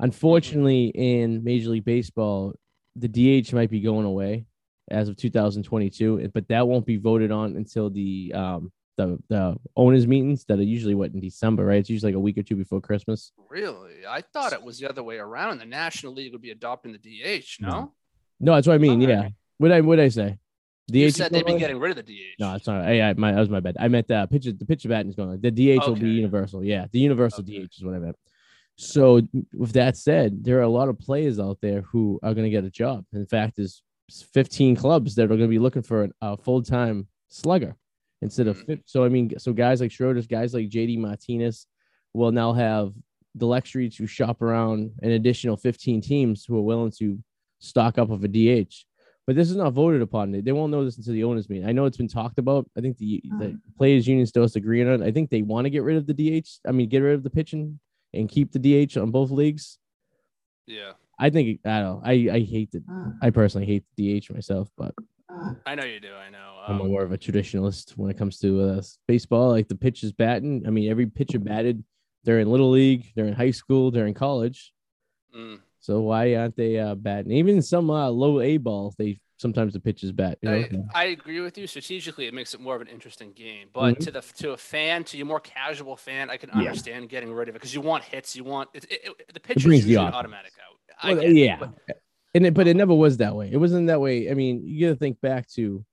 Unfortunately, 0.00 0.86
in 0.94 1.44
Major 1.44 1.70
League 1.70 1.84
Baseball, 1.84 2.54
the 2.96 3.08
DH 3.08 3.52
might 3.52 3.70
be 3.70 3.80
going 3.80 4.04
away 4.06 4.46
as 4.90 5.08
of 5.08 5.16
2022, 5.16 6.30
but 6.34 6.48
that 6.48 6.66
won't 6.66 6.84
be 6.86 6.96
voted 6.96 7.30
on 7.30 7.56
until 7.56 7.88
the 7.88 8.32
um 8.34 8.72
the 8.98 9.18
the 9.28 9.56
owners 9.76 10.06
meetings 10.06 10.44
that 10.44 10.58
are 10.58 10.62
usually 10.62 10.94
what 10.94 11.12
in 11.12 11.20
December, 11.20 11.64
right? 11.64 11.78
It's 11.78 11.88
usually 11.88 12.12
like 12.12 12.16
a 12.16 12.20
week 12.20 12.36
or 12.36 12.42
two 12.42 12.56
before 12.56 12.80
Christmas. 12.80 13.32
Really, 13.48 14.06
I 14.08 14.20
thought 14.20 14.52
it 14.52 14.62
was 14.62 14.78
the 14.78 14.88
other 14.88 15.02
way 15.02 15.18
around. 15.18 15.58
The 15.58 15.64
National 15.66 16.12
League 16.12 16.32
would 16.32 16.42
be 16.42 16.50
adopting 16.50 16.92
the 16.92 16.98
DH. 16.98 17.56
No, 17.60 17.68
No. 17.68 17.92
No, 18.40 18.54
that's 18.54 18.66
what 18.66 18.74
I 18.74 18.78
mean. 18.78 19.02
All 19.02 19.08
Yeah. 19.08 19.20
right. 19.22 19.32
What 19.58 19.72
I 19.72 19.80
what 19.80 20.00
I 20.00 20.08
say? 20.08 20.38
DH 20.90 20.94
you 20.94 21.10
said 21.10 21.32
they'd 21.32 21.46
be 21.46 21.58
getting 21.58 21.78
rid 21.78 21.96
of 21.96 22.04
the 22.04 22.12
DH. 22.12 22.40
No, 22.40 22.54
it's 22.54 22.66
not. 22.66 22.84
I, 22.84 23.10
I, 23.10 23.12
my, 23.14 23.32
that 23.32 23.40
was 23.40 23.48
my 23.48 23.60
bad. 23.60 23.76
I 23.78 23.88
meant 23.88 24.08
the 24.08 24.26
pitcher. 24.30 24.52
The 24.52 24.66
pitcher 24.66 24.88
batting 24.88 25.10
is 25.10 25.14
going. 25.14 25.40
The 25.40 25.50
DH 25.50 25.86
will 25.86 25.96
be 25.96 26.10
universal. 26.10 26.64
Yeah, 26.64 26.86
the 26.90 26.98
universal 26.98 27.40
Okay. 27.40 27.64
DH 27.64 27.76
is 27.76 27.84
what 27.84 27.94
I 27.94 27.98
meant. 27.98 28.16
So, 28.76 29.20
with 29.54 29.72
that 29.72 29.96
said, 29.96 30.42
there 30.44 30.58
are 30.58 30.62
a 30.62 30.68
lot 30.68 30.88
of 30.88 30.98
players 30.98 31.38
out 31.38 31.58
there 31.60 31.82
who 31.82 32.18
are 32.22 32.34
going 32.34 32.44
to 32.44 32.50
get 32.50 32.64
a 32.64 32.70
job. 32.70 33.04
In 33.12 33.26
fact, 33.26 33.56
there's 33.56 33.82
15 34.34 34.76
clubs 34.76 35.14
that 35.14 35.24
are 35.24 35.28
going 35.28 35.40
to 35.40 35.48
be 35.48 35.58
looking 35.58 35.82
for 35.82 36.08
a 36.20 36.36
full 36.36 36.62
time 36.62 37.06
slugger 37.28 37.76
instead 38.20 38.48
of. 38.48 38.58
Mhm. 38.66 38.82
So, 38.86 39.04
I 39.04 39.08
mean, 39.08 39.38
so 39.38 39.52
guys 39.52 39.80
like 39.80 39.90
Schwarber's, 39.90 40.26
guys 40.26 40.52
like 40.54 40.68
JD 40.68 40.98
Martinez 40.98 41.66
will 42.12 42.32
now 42.32 42.52
have 42.52 42.92
the 43.34 43.46
luxury 43.46 43.88
to 43.88 44.06
shop 44.06 44.42
around 44.42 44.90
an 45.02 45.12
additional 45.12 45.56
15 45.56 46.00
teams 46.00 46.44
who 46.44 46.56
are 46.58 46.62
willing 46.62 46.92
to 46.98 47.18
stock 47.60 47.98
up 47.98 48.10
of 48.10 48.24
a 48.24 48.28
DH 48.28 48.74
but 49.26 49.36
this 49.36 49.50
is 49.50 49.56
not 49.56 49.72
voted 49.72 50.02
upon. 50.02 50.32
They 50.32 50.40
they 50.40 50.52
won't 50.52 50.70
know 50.72 50.84
this 50.84 50.96
until 50.98 51.12
the 51.14 51.24
owners 51.24 51.48
meeting. 51.48 51.66
I 51.68 51.72
know 51.72 51.84
it's 51.84 51.96
been 51.96 52.08
talked 52.08 52.38
about. 52.38 52.68
I 52.76 52.80
think 52.80 52.98
the, 52.98 53.22
the 53.38 53.58
players 53.78 54.06
union 54.06 54.26
still 54.26 54.42
has 54.42 54.52
to 54.52 54.58
agree 54.58 54.82
on 54.82 55.02
it. 55.02 55.06
I 55.06 55.10
think 55.12 55.30
they 55.30 55.42
want 55.42 55.64
to 55.66 55.70
get 55.70 55.82
rid 55.82 55.96
of 55.96 56.06
the 56.06 56.14
DH. 56.14 56.48
I 56.66 56.72
mean, 56.72 56.88
get 56.88 56.98
rid 57.00 57.14
of 57.14 57.22
the 57.22 57.30
pitching 57.30 57.78
and 58.12 58.28
keep 58.28 58.52
the 58.52 58.58
DH 58.86 58.96
on 58.96 59.10
both 59.10 59.30
leagues. 59.30 59.78
Yeah, 60.66 60.92
I 61.18 61.30
think 61.30 61.60
I 61.64 61.80
don't. 61.80 61.84
know. 61.84 62.02
I 62.04 62.12
I 62.32 62.40
hate 62.40 62.70
the. 62.72 62.82
I 63.22 63.30
personally 63.30 63.66
hate 63.66 63.84
the 63.96 64.20
DH 64.20 64.32
myself, 64.32 64.68
but 64.76 64.94
I 65.66 65.74
know 65.74 65.84
you 65.84 65.98
do. 66.00 66.12
I 66.14 66.30
know. 66.30 66.38
I'm 66.66 66.80
Um, 66.80 66.88
more 66.88 67.02
of 67.02 67.10
a 67.12 67.18
traditionalist 67.18 67.92
when 67.92 68.10
it 68.10 68.16
comes 68.18 68.38
to 68.40 68.60
uh, 68.60 68.82
baseball. 69.08 69.48
Like 69.50 69.68
the 69.68 69.74
pitch 69.74 70.04
is 70.04 70.12
batting. 70.12 70.64
I 70.66 70.70
mean, 70.70 70.90
every 70.90 71.06
pitcher 71.06 71.38
batted. 71.38 71.82
They're 72.24 72.38
in 72.38 72.48
little 72.50 72.70
league. 72.70 73.06
They're 73.16 73.26
in 73.26 73.32
high 73.34 73.50
school. 73.50 73.90
They're 73.90 74.06
in 74.06 74.14
college. 74.14 74.72
mm. 75.36 75.58
So 75.82 76.00
why 76.00 76.34
aren't 76.36 76.56
they 76.56 76.78
uh, 76.78 76.94
batting? 76.94 77.32
Even 77.32 77.60
some 77.60 77.90
uh, 77.90 78.08
low 78.08 78.40
A 78.40 78.56
ball, 78.56 78.94
they 78.96 79.18
sometimes 79.36 79.72
the 79.72 79.80
pitches 79.80 80.12
bat. 80.12 80.38
You 80.40 80.48
know? 80.50 80.86
I, 80.94 81.02
I 81.02 81.04
agree 81.06 81.40
with 81.40 81.58
you. 81.58 81.66
Strategically, 81.66 82.26
it 82.28 82.32
makes 82.34 82.54
it 82.54 82.60
more 82.60 82.76
of 82.76 82.80
an 82.80 82.86
interesting 82.86 83.32
game. 83.32 83.66
But 83.74 83.96
Mhm. 83.96 84.04
to 84.04 84.10
the 84.12 84.20
to 84.38 84.52
a 84.52 84.56
fan, 84.56 85.02
to 85.04 85.16
your 85.16 85.26
more 85.26 85.40
casual 85.40 85.96
fan, 85.96 86.30
I 86.30 86.36
can 86.36 86.50
Yeah. 86.50 86.58
understand 86.60 87.08
getting 87.08 87.32
rid 87.32 87.48
of 87.48 87.56
it 87.56 87.58
because 87.58 87.74
you 87.74 87.80
want 87.80 88.04
hits. 88.04 88.36
You 88.36 88.44
want 88.44 88.70
it, 88.74 88.84
it, 88.90 89.00
it- 89.28 89.34
the 89.34 89.40
pitch 89.40 89.66
is 89.66 89.84
the 89.84 89.96
automatic 89.98 90.52
out. 90.64 91.16
Well, 91.16 91.24
yeah, 91.24 91.56
but- 91.58 91.74
and 92.34 92.46
it, 92.46 92.54
but 92.54 92.68
it 92.68 92.76
never 92.76 92.94
was 92.94 93.16
that 93.16 93.34
way. 93.34 93.50
It 93.52 93.56
wasn't 93.58 93.88
that 93.88 94.00
way. 94.00 94.30
I 94.30 94.34
mean, 94.34 94.62
you 94.64 94.86
got 94.86 94.92
to 94.92 94.98
think 94.98 95.20
back 95.20 95.48
to 95.54 95.84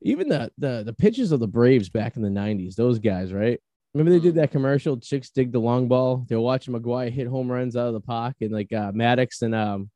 even 0.00 0.28
the 0.28 0.50
the 0.58 0.82
the 0.84 0.92
pitches 0.94 1.32
of 1.32 1.40
the 1.40 1.48
Braves 1.48 1.88
back 1.88 2.14
in 2.16 2.22
the 2.22 2.28
'90s. 2.30 2.76
Those 2.76 3.00
guys, 3.00 3.32
right? 3.32 3.60
Remember 3.94 4.10
they 4.12 4.20
did 4.20 4.34
Mhm. 4.34 4.36
that 4.36 4.50
commercial? 4.52 4.96
Chicks 4.98 5.30
dig 5.30 5.52
the 5.52 5.58
long 5.60 5.88
ball. 5.88 6.24
They 6.28 6.36
were 6.36 6.42
watching 6.42 6.74
McGwire 6.74 7.10
hit 7.10 7.26
home 7.26 7.50
runs 7.50 7.76
out 7.76 7.88
of 7.88 7.94
the 7.94 8.00
park, 8.00 8.36
and 8.40 8.52
like 8.52 8.72
uh, 8.72 8.92
Maddux 8.92 9.42
and 9.42 9.54
um 9.54 9.90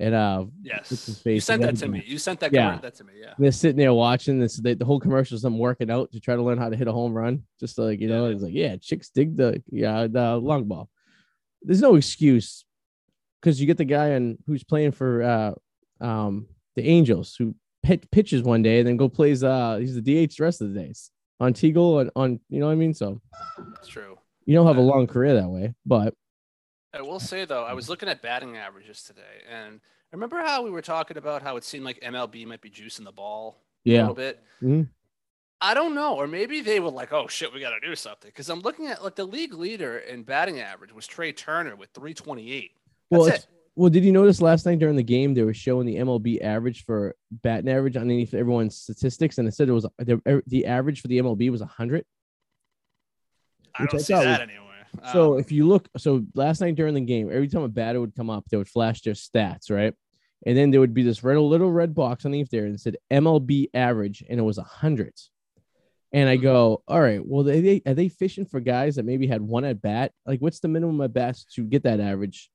and 0.00 0.14
uh 0.14 0.46
yes, 0.62 1.22
you 1.24 1.38
sent 1.40 1.62
that 1.62 1.76
to 1.76 1.86
me. 1.88 2.02
You 2.06 2.18
sent 2.18 2.40
that. 2.40 2.52
Yeah. 2.52 2.72
Yeah. 2.74 2.78
that 2.80 2.94
to 2.96 3.04
me. 3.04 3.12
Yeah. 3.20 3.34
they're 3.38 3.52
sitting 3.52 3.76
there 3.76 3.92
watching 3.94 4.40
this. 4.40 4.56
They, 4.56 4.74
the 4.74 4.84
whole 4.84 4.98
commercial 4.98 5.36
is 5.36 5.42
them 5.42 5.58
working 5.58 5.90
out 5.90 6.10
to 6.12 6.20
try 6.20 6.34
to 6.34 6.42
learn 6.42 6.58
how 6.58 6.68
to 6.68 6.76
hit 6.76 6.88
a 6.88 6.92
home 6.92 7.12
run. 7.12 7.44
Just 7.60 7.78
like 7.78 8.00
you 8.00 8.08
know, 8.08 8.26
it's 8.26 8.42
like 8.42 8.54
yeah, 8.54 8.76
chicks 8.76 9.10
dig 9.10 9.36
the 9.36 9.62
yeah 9.70 10.06
the 10.06 10.36
long 10.36 10.64
ball. 10.64 10.88
There's 11.62 11.80
no 11.82 11.94
excuse 11.96 12.64
because 13.40 13.60
you 13.60 13.66
get 13.66 13.76
the 13.76 13.84
guy 13.84 14.14
on 14.14 14.38
who's 14.46 14.64
playing 14.64 14.92
for 14.92 15.22
uh 15.22 15.52
um 16.04 16.46
the 16.76 16.82
Angels 16.88 17.36
who 17.38 17.54
pit, 17.84 18.10
pitches 18.10 18.42
one 18.42 18.62
day 18.62 18.78
and 18.80 18.88
then 18.88 18.96
go 18.96 19.08
plays 19.08 19.44
uh 19.44 19.76
he's 19.76 19.94
the 19.94 20.00
DH 20.26 20.36
the 20.38 20.44
rest 20.44 20.60
of 20.60 20.72
the 20.72 20.80
days 20.80 21.10
on 21.40 21.52
Teagle 21.54 22.00
and 22.00 22.10
on 22.16 22.40
you 22.48 22.60
know 22.60 22.66
what 22.66 22.72
I 22.72 22.76
mean. 22.76 22.94
So 22.94 23.20
It's 23.78 23.88
true. 23.88 24.18
you 24.46 24.54
don't 24.54 24.66
have 24.66 24.76
a 24.76 24.80
long 24.80 25.06
career 25.06 25.34
that 25.34 25.48
way, 25.48 25.74
but 25.86 26.14
I 26.92 27.02
will 27.02 27.20
say 27.20 27.44
though, 27.44 27.64
I 27.64 27.72
was 27.72 27.88
looking 27.88 28.08
at 28.08 28.22
batting 28.22 28.56
averages 28.56 29.02
today, 29.02 29.42
and 29.50 29.80
remember 30.12 30.38
how 30.38 30.62
we 30.62 30.70
were 30.70 30.82
talking 30.82 31.16
about 31.16 31.42
how 31.42 31.56
it 31.56 31.64
seemed 31.64 31.84
like 31.84 32.00
MLB 32.00 32.46
might 32.46 32.60
be 32.60 32.70
juicing 32.70 33.04
the 33.04 33.12
ball 33.12 33.60
yeah. 33.84 33.98
a 33.98 34.00
little 34.00 34.14
bit. 34.14 34.42
Mhm. 34.62 34.88
I 35.60 35.72
don't 35.72 35.94
know, 35.94 36.14
or 36.16 36.26
maybe 36.26 36.60
they 36.60 36.78
were 36.78 36.90
like, 36.90 37.12
"Oh 37.12 37.26
shit, 37.26 37.52
we 37.52 37.60
got 37.60 37.70
to 37.70 37.80
do 37.80 37.96
something." 37.96 38.28
Because 38.28 38.50
I'm 38.50 38.60
looking 38.60 38.86
at 38.86 39.02
like 39.02 39.14
the 39.16 39.24
league 39.24 39.54
leader 39.54 39.98
in 39.98 40.22
batting 40.22 40.60
average 40.60 40.92
was 40.92 41.06
Trea 41.06 41.32
Turner 41.32 41.74
with 41.74 41.90
328. 41.94 42.72
well, 43.10 43.24
That's 43.24 43.38
it's, 43.44 43.46
well, 43.76 43.90
did 43.90 44.04
you 44.04 44.12
notice 44.12 44.40
last 44.40 44.66
night 44.66 44.78
during 44.78 44.96
the 44.96 45.02
game 45.02 45.34
they 45.34 45.42
were 45.42 45.54
showing 45.54 45.86
the 45.86 45.96
MLB 45.96 46.42
average 46.42 46.84
for 46.84 47.14
batting 47.30 47.68
average 47.70 47.96
underneath 47.96 48.34
everyone's 48.34 48.76
statistics, 48.76 49.38
and 49.38 49.48
it 49.48 49.54
said 49.54 49.68
it 49.68 49.72
was 49.72 49.86
the, 49.98 50.42
the 50.46 50.66
average 50.66 51.00
for 51.00 51.08
the 51.08 51.18
MLB 51.18 51.50
was 51.50 51.60
hundred. 51.62 52.04
I 53.74 53.86
don't 53.86 53.94
I 53.94 53.98
see 53.98 54.12
that 54.14 54.40
was- 54.40 54.40
anywhere. 54.40 54.60
So 55.12 55.34
Um, 55.34 55.40
if 55.40 55.50
you 55.50 55.66
look, 55.66 55.88
so 55.96 56.24
last 56.36 56.60
night 56.60 56.76
during 56.76 56.94
the 56.94 57.00
game, 57.00 57.28
every 57.28 57.48
time 57.48 57.62
a 57.62 57.68
batter 57.68 58.00
would 58.00 58.14
come 58.14 58.30
up, 58.30 58.44
they 58.48 58.56
would 58.56 58.68
flash 58.68 59.02
their 59.02 59.14
stats, 59.14 59.68
right? 59.68 59.92
And 60.46 60.56
then 60.56 60.70
there 60.70 60.78
would 60.78 60.94
be 60.94 61.02
this 61.02 61.24
red, 61.24 61.36
little 61.38 61.72
red 61.72 61.94
box 61.94 62.24
underneath 62.24 62.50
there 62.50 62.64
and 62.66 62.74
it 62.76 62.80
said 62.80 62.98
MLB 63.10 63.70
average, 63.74 64.22
and 64.28 64.38
it 64.38 64.42
was 64.44 64.58
a 64.58 64.62
hundred. 64.62 65.14
And 66.12 66.28
I 66.28 66.36
go, 66.36 66.84
all 66.86 67.00
right, 67.00 67.20
well, 67.26 67.42
they, 67.42 67.60
they 67.60 67.82
are 67.86 67.94
they 67.94 68.08
fishing 68.08 68.44
for 68.46 68.60
guys 68.60 68.94
that 68.94 69.04
maybe 69.04 69.26
had 69.26 69.42
one 69.42 69.64
at 69.64 69.82
bat? 69.82 70.12
Like, 70.24 70.38
what's 70.38 70.60
the 70.60 70.68
minimum 70.68 71.00
at 71.00 71.12
bats 71.12 71.44
to 71.56 71.64
get 71.64 71.82
that 71.82 71.98
average? 71.98 72.48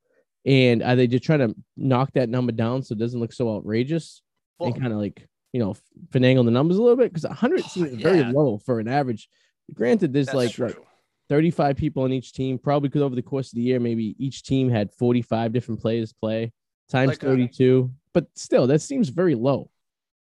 And 0.46 0.82
are 0.82 0.96
they 0.96 1.06
just 1.06 1.24
trying 1.24 1.40
to 1.40 1.54
knock 1.76 2.12
that 2.14 2.28
number 2.28 2.52
down 2.52 2.82
so 2.82 2.94
it 2.94 2.98
doesn't 2.98 3.20
look 3.20 3.32
so 3.32 3.54
outrageous 3.56 4.22
well, 4.58 4.70
and 4.70 4.80
kind 4.80 4.92
of 4.92 4.98
like 4.98 5.26
you 5.52 5.60
know 5.60 5.74
finagle 6.12 6.44
the 6.44 6.50
numbers 6.50 6.78
a 6.78 6.82
little 6.82 6.96
bit? 6.96 7.10
Because 7.12 7.24
a 7.24 7.32
hundred 7.32 7.64
seems 7.64 7.94
very 7.94 8.24
low 8.24 8.58
for 8.64 8.80
an 8.80 8.88
average. 8.88 9.28
Granted, 9.74 10.12
there's 10.12 10.26
that's 10.26 10.36
like 10.36 10.52
true. 10.52 10.68
what, 10.68 10.84
35 11.28 11.76
people 11.76 12.02
on 12.02 12.12
each 12.12 12.32
team, 12.32 12.58
probably 12.58 12.88
because 12.88 13.02
over 13.02 13.14
the 13.14 13.22
course 13.22 13.52
of 13.52 13.56
the 13.56 13.62
year, 13.62 13.78
maybe 13.78 14.16
each 14.18 14.42
team 14.42 14.68
had 14.68 14.92
45 14.92 15.52
different 15.52 15.80
players 15.80 16.12
play 16.12 16.52
times 16.90 17.10
Like, 17.10 17.24
uh, 17.24 17.28
32. 17.28 17.90
But 18.12 18.26
still, 18.34 18.66
that 18.66 18.80
seems 18.80 19.08
very 19.10 19.36
low. 19.36 19.70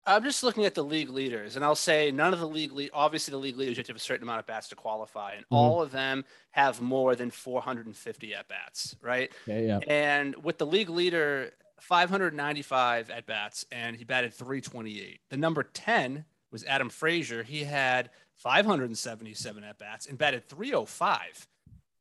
I'm 0.08 0.24
just 0.24 0.42
looking 0.42 0.64
at 0.66 0.74
the 0.74 0.84
league 0.84 1.10
leaders, 1.10 1.56
and 1.58 1.66
I'll 1.66 1.76
say 1.76 2.12
none 2.12 2.34
of 2.34 2.40
the 2.40 2.48
league 2.48 2.72
lead. 2.72 2.90
Obviously, 2.94 3.32
the 3.32 3.38
league 3.38 3.58
leaders 3.58 3.76
you 3.76 3.82
have 3.82 3.88
to 3.88 3.92
have 3.92 3.98
a 3.98 4.00
certain 4.00 4.24
amount 4.24 4.40
of 4.40 4.48
bats 4.48 4.70
to 4.70 4.76
qualify, 4.76 5.34
and 5.34 5.44
Mhm. 5.46 5.58
all 5.58 5.82
of 5.82 5.92
them 5.92 6.24
have 6.52 6.80
more 6.82 7.16
than 7.16 7.30
450 7.30 8.34
at 8.34 8.48
bats, 8.48 8.96
right? 9.02 9.32
Yeah, 9.46 9.60
yeah. 9.60 9.80
And 9.88 10.42
with 10.44 10.58
the 10.58 10.66
league 10.66 10.90
leader, 10.90 11.54
595 11.80 13.10
at 13.10 13.26
bats, 13.26 13.66
and 13.72 13.98
he 13.98 14.04
batted 14.04 14.34
328. 14.34 15.20
The 15.30 15.38
number 15.38 15.62
10 15.64 16.26
was 16.52 16.64
Adam 16.64 16.90
Frazier. 16.90 17.44
He 17.44 17.66
had 17.66 18.10
577 18.36 19.64
at 19.64 19.78
bats 19.78 20.06
and 20.08 20.18
batted 20.18 20.48
305. 20.48 21.48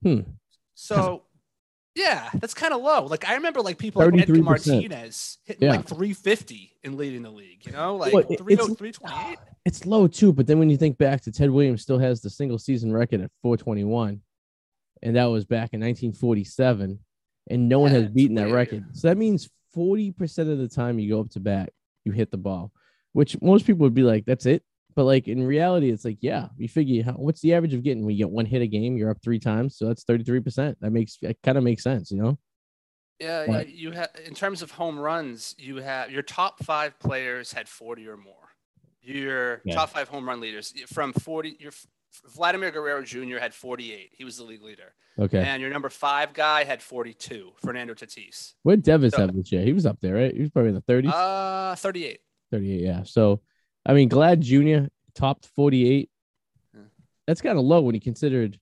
Hmm. 0.02 0.20
So, 0.75 1.25
yeah, 1.96 2.28
that's 2.34 2.54
kind 2.54 2.72
of 2.72 2.80
low. 2.82 3.06
Like 3.06 3.28
I 3.28 3.34
remember, 3.34 3.60
like 3.62 3.78
people 3.78 4.04
like 4.04 4.20
Edgar 4.20 4.42
Martinez 4.42 5.38
hitting 5.44 5.62
Yeah. 5.66 5.76
like 5.76 5.86
350 5.88 6.72
and 6.84 6.96
leading 6.96 7.22
the 7.22 7.30
league. 7.30 7.66
You 7.66 7.72
know, 7.72 7.96
like 7.96 8.12
Well, 8.12 8.22
it- 8.30 8.38
30 8.38 8.52
it's- 8.54 8.74
328. 8.76 9.38
It's 9.64 9.84
low 9.84 10.06
too, 10.06 10.32
but 10.32 10.46
then 10.46 10.60
when 10.60 10.70
you 10.70 10.76
think 10.76 10.96
back 10.96 11.22
to 11.22 11.32
Ted 11.32 11.50
Williams 11.50 11.82
still 11.82 11.98
has 11.98 12.20
the 12.20 12.30
single 12.30 12.56
season 12.58 12.92
record 12.92 13.20
at 13.20 13.32
421, 13.42 14.20
and 15.02 15.16
that 15.16 15.24
was 15.24 15.44
back 15.44 15.70
in 15.74 15.80
1947, 15.80 17.00
and 17.50 17.68
no 17.68 17.80
one 17.80 17.90
has 17.90 18.08
beaten 18.08 18.36
that 18.36 18.52
record. 18.52 18.84
So 18.92 19.08
that 19.08 19.16
means 19.16 19.48
40% 19.76 20.50
of 20.52 20.58
the 20.58 20.68
time 20.68 21.00
you 21.00 21.08
go 21.08 21.20
up 21.20 21.30
to 21.30 21.40
bat, 21.40 21.72
you 22.04 22.12
hit 22.12 22.30
the 22.30 22.36
ball, 22.36 22.70
which 23.12 23.40
most 23.42 23.66
people 23.66 23.80
would 23.80 23.94
be 23.94 24.04
like, 24.04 24.24
that's 24.24 24.46
it. 24.46 24.62
But 24.96 25.04
like 25.04 25.28
in 25.28 25.42
reality, 25.46 25.90
it's 25.90 26.04
like, 26.06 26.18
yeah, 26.22 26.48
you 26.56 26.68
figure 26.68 27.02
how, 27.04 27.12
what's 27.12 27.42
the 27.42 27.52
average 27.54 27.74
of 27.74 27.82
getting 27.82 28.04
when 28.04 28.16
you 28.16 28.24
get 28.24 28.30
one 28.30 28.46
hit 28.46 28.62
a 28.62 28.66
game, 28.66 28.96
you're 28.96 29.10
up 29.10 29.18
three 29.22 29.38
times. 29.38 29.76
So 29.76 29.86
that's 29.86 30.04
33%. 30.04 30.76
That 30.80 30.90
makes 30.90 31.18
it 31.20 31.38
kind 31.42 31.58
of 31.58 31.64
makes 31.64 31.82
sense, 31.84 32.10
you 32.10 32.16
know? 32.22 32.38
Yeah, 33.20 33.44
Right. 33.44 33.68
you 33.68 33.92
have 33.92 34.10
in 34.24 34.34
terms 34.34 34.62
of 34.62 34.70
home 34.72 34.98
runs, 34.98 35.54
you 35.58 35.76
have 35.76 36.10
your 36.10 36.22
top 36.22 36.64
five 36.64 36.98
players 36.98 37.52
had 37.52 37.68
40 37.68 38.08
or 38.08 38.16
more. 38.16 38.34
Your 39.02 39.60
Yeah. 39.64 39.74
top 39.74 39.90
five 39.90 40.08
home 40.08 40.26
run 40.26 40.40
leaders 40.40 40.72
from 40.86 41.12
40, 41.12 41.56
your 41.60 41.72
Vladimir 42.34 42.70
Guerrero 42.70 43.02
Jr. 43.02 43.36
had 43.38 43.52
48. 43.54 44.10
He 44.16 44.24
was 44.24 44.38
the 44.38 44.44
league 44.44 44.62
leader. 44.62 44.94
Okay. 45.18 45.38
And 45.42 45.60
your 45.60 45.70
number 45.70 45.90
five 45.90 46.32
guy 46.32 46.64
had 46.64 46.82
42. 46.82 47.52
Fernando 47.62 47.92
Tatis. 47.94 48.54
What 48.62 48.76
did 48.76 48.84
Devers 48.84 49.12
So- 49.14 49.20
have 49.26 49.34
this 49.36 49.52
year? 49.52 49.62
He 49.62 49.72
was 49.74 49.84
up 49.86 50.00
there, 50.00 50.14
right? 50.14 50.34
He 50.34 50.40
was 50.40 50.50
probably 50.50 50.70
in 50.70 50.74
the 50.74 50.80
30s. 50.82 51.12
Uh, 51.12 51.74
38. 51.76 52.20
38, 52.50 52.80
yeah. 52.82 53.02
So, 53.02 53.42
I 53.86 53.92
mean, 53.94 54.08
Vlad 54.10 54.40
Jr. 54.40 54.88
topped 55.14 55.46
48. 55.54 56.10
That's 57.26 57.40
kind 57.40 57.58
of 57.58 57.64
low 57.64 57.80
when 57.80 57.94
you 57.94 58.00
considered 58.00 58.58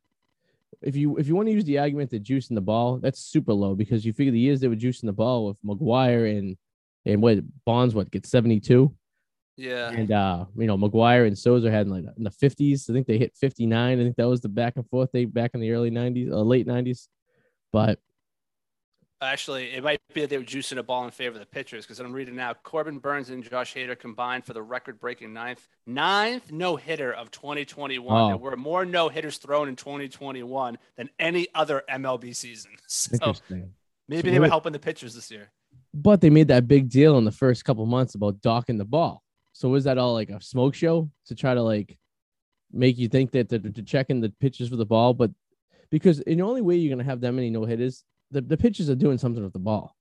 if 0.83 0.97
you 0.97 1.17
if 1.17 1.27
you 1.29 1.35
want 1.35 1.49
to 1.49 1.53
use 1.53 1.65
the 1.65 1.79
argument 1.79 2.11
that 2.11 2.23
juicing 2.23 2.55
the 2.55 2.61
ball, 2.61 2.99
that's 2.99 3.19
super 3.21 3.53
low 3.53 3.75
because 3.75 4.05
you 4.05 4.13
figure 4.13 4.33
the 4.33 4.39
years 4.39 4.61
they 4.61 4.69
were 4.69 4.77
juicing 4.77 5.05
the 5.07 5.13
ball 5.13 5.47
with 5.47 5.63
McGwire 5.63 6.39
and 6.39 6.57
and 7.07 7.23
what 7.23 7.39
Bonds 7.65 7.95
what 7.95 8.11
get 8.11 8.27
72 8.27 8.95
Yeah. 9.57 9.91
and 9.91 10.11
uh 10.11 10.45
you 10.57 10.67
know 10.67 10.77
McGwire 10.79 11.27
and 11.27 11.39
Sosa 11.39 11.71
had 11.71 11.87
in 11.87 11.93
like 11.93 12.05
in 12.17 12.25
the 12.25 12.31
50s. 12.31 12.89
I 12.89 12.93
think 12.93 13.07
they 13.07 13.19
hit 13.19 13.35
59. 13.37 13.99
I 13.99 14.03
think 14.03 14.17
that 14.17 14.29
was 14.29 14.41
the 14.41 14.49
back 14.49 14.75
and 14.77 14.89
forth 14.89 15.11
they 15.13 15.25
back 15.27 15.53
in 15.55 15.61
the 15.61 15.71
early 15.73 15.91
90s, 15.91 16.31
uh, 16.31 16.41
late 16.43 16.67
90s. 16.67 17.09
But 17.73 17.99
Actually, 19.25 19.73
it 19.73 19.83
might 19.83 20.01
be 20.13 20.21
that 20.21 20.31
they 20.31 20.39
were 20.39 20.45
juicing 20.45 20.79
a 20.79 20.83
ball 20.83 21.05
in 21.05 21.11
favor 21.11 21.35
of 21.35 21.41
the 21.41 21.47
pitchers 21.47 21.85
because 21.85 22.01
I'm 22.01 22.13
reading 22.13 22.37
now. 22.37 22.55
Corbin 22.55 22.99
Burnes 22.99 23.31
and 23.31 23.43
Josh 23.43 23.75
Hader 23.75 23.99
combined 23.99 24.45
for 24.45 24.53
the 24.53 24.63
record-breaking 24.63 25.33
ninth 25.33 25.67
ninth 25.87 26.53
no 26.53 26.77
hitter 26.77 27.13
of 27.13 27.31
2021. 27.31 28.21
Oh. 28.21 28.29
There 28.29 28.37
were 28.37 28.57
more 28.57 28.85
no 28.85 29.09
hitters 29.09 29.39
thrown 29.39 29.69
in 29.69 29.77
2021 29.77 30.79
than 30.97 31.11
any 31.19 31.49
other 31.55 31.83
MLB 31.91 32.35
season. 32.35 32.73
So 32.87 33.35
maybe 34.09 34.29
So 34.29 34.33
they 34.33 34.39
were 34.39 34.49
helping 34.49 34.73
the 34.73 34.79
pitchers 34.79 35.15
this 35.15 35.31
year. 35.31 35.51
But 35.93 36.21
they 36.21 36.31
made 36.31 36.49
that 36.49 36.69
big 36.69 36.89
deal 36.89 37.19
in 37.19 37.25
the 37.25 37.33
first 37.33 37.65
couple 37.65 37.87
months 37.87 38.15
about 38.15 38.41
docking 38.41 38.79
the 38.79 38.85
ball. 38.85 39.23
So 39.53 39.69
was 39.69 39.85
that 39.85 39.99
all 39.99 40.13
like 40.13 40.31
a 40.31 40.41
smoke 40.41 40.75
show 40.75 41.11
to 41.27 41.35
try 41.35 41.55
to 41.55 41.63
like 41.63 41.97
make 42.73 42.99
you 42.99 43.09
think 43.09 43.31
that 43.33 43.49
they're, 43.49 43.59
they're 43.61 43.85
checking 43.85 44.21
the 44.21 44.31
pitches 44.41 44.69
for 44.69 44.77
the 44.77 44.87
ball? 44.87 45.15
But 45.15 45.31
because 45.91 46.21
in 46.21 46.39
the 46.39 46.45
only 46.45 46.61
way 46.61 46.77
you're 46.77 46.95
gonna 46.95 47.09
have 47.09 47.21
that 47.21 47.33
many 47.33 47.51
no 47.51 47.65
hitters, 47.65 48.05
the, 48.35 48.41
the 48.43 48.57
pitchers 48.57 48.91
are 48.91 48.95
doing 48.95 49.19
something 49.19 49.43
with 49.43 49.53
the 49.53 49.59
ball. 49.59 49.97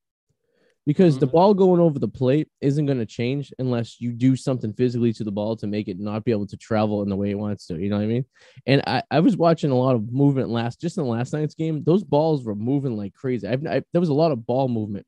Because 0.86 1.18
the 1.18 1.28
Mhm. 1.28 1.32
ball 1.32 1.54
going 1.54 1.80
over 1.80 1.98
the 1.98 2.10
plate 2.10 2.50
isn't 2.60 2.86
going 2.86 2.98
to 2.98 3.06
change 3.06 3.54
unless 3.58 4.02
you 4.02 4.12
do 4.12 4.36
something 4.36 4.74
physically 4.74 5.14
to 5.14 5.24
the 5.24 5.32
ball 5.32 5.56
to 5.56 5.66
make 5.66 5.88
it 5.88 5.98
not 5.98 6.26
be 6.26 6.32
able 6.32 6.48
to 6.48 6.58
travel 6.58 7.02
in 7.04 7.10
the 7.10 7.16
way 7.16 7.30
it 7.32 7.40
wants 7.40 7.68
to. 7.68 7.80
You 7.80 7.88
know 7.90 7.96
what 7.96 8.04
I 8.04 8.08
mean? 8.08 8.26
And 8.66 8.82
I, 8.86 9.02
I 9.10 9.22
was 9.22 9.38
watching 9.38 9.72
a 9.72 9.78
lot 9.78 9.96
of 9.96 10.12
movement 10.12 10.50
last, 10.50 10.82
just 10.82 10.98
in 10.98 11.06
last 11.06 11.32
night's 11.32 11.56
game. 11.56 11.84
Those 11.86 12.04
balls 12.04 12.44
were 12.44 12.56
moving 12.56 12.98
like 12.98 13.14
crazy. 13.14 13.48
I've, 13.48 13.66
I, 13.66 13.82
there 13.94 14.02
was 14.02 14.10
a 14.10 14.14
lot 14.14 14.34
of 14.34 14.46
ball 14.46 14.68
movement, 14.68 15.06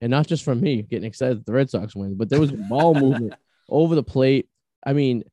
and 0.00 0.10
not 0.10 0.26
just 0.26 0.42
from 0.42 0.58
me 0.62 0.80
getting 0.80 1.06
excited 1.06 1.36
that 1.38 1.44
the 1.44 1.52
Red 1.52 1.68
Sox 1.68 1.94
win, 1.94 2.14
but 2.16 2.30
there 2.30 2.40
was 2.40 2.52
ball 2.52 2.94
movement 2.94 3.34
over 3.68 3.94
the 3.94 4.02
plate. 4.02 4.48
I 4.86 4.94
mean, 4.94 5.24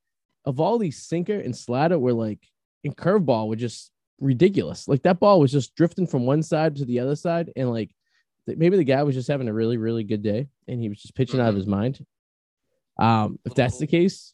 of 0.44 0.60
all 0.60 0.78
these 0.80 1.02
sinker 1.02 1.40
and 1.40 1.56
slider 1.56 1.98
were 1.98 2.12
like, 2.14 2.40
and 2.84 2.96
curveball 2.96 3.48
were 3.48 3.56
just 3.56 3.90
ridiculous. 4.20 4.88
Like 4.88 5.04
that 5.04 5.20
ball 5.20 5.40
was 5.40 5.52
just 5.52 5.76
drifting 5.76 6.08
from 6.08 6.26
one 6.26 6.44
side 6.44 6.76
to 6.78 6.86
the 6.86 7.00
other 7.00 7.16
side, 7.16 7.52
and 7.56 7.70
like 7.70 7.92
maybe 8.48 8.78
the 8.78 8.84
guy 8.84 9.04
was 9.04 9.16
just 9.16 9.28
having 9.28 9.48
a 9.48 9.54
really, 9.54 9.78
really 9.78 10.04
good 10.04 10.24
day, 10.24 10.48
and 10.68 10.80
he 10.82 10.90
was 10.90 11.02
just 11.02 11.16
pitching 11.16 11.40
out 11.40 11.50
of 11.50 11.56
Mhm. 11.56 11.58
his 11.58 11.68
mind. 11.68 12.06
Um, 13.00 13.40
if 13.46 13.54
that's 13.54 13.78
the 13.78 13.88
case, 13.88 14.34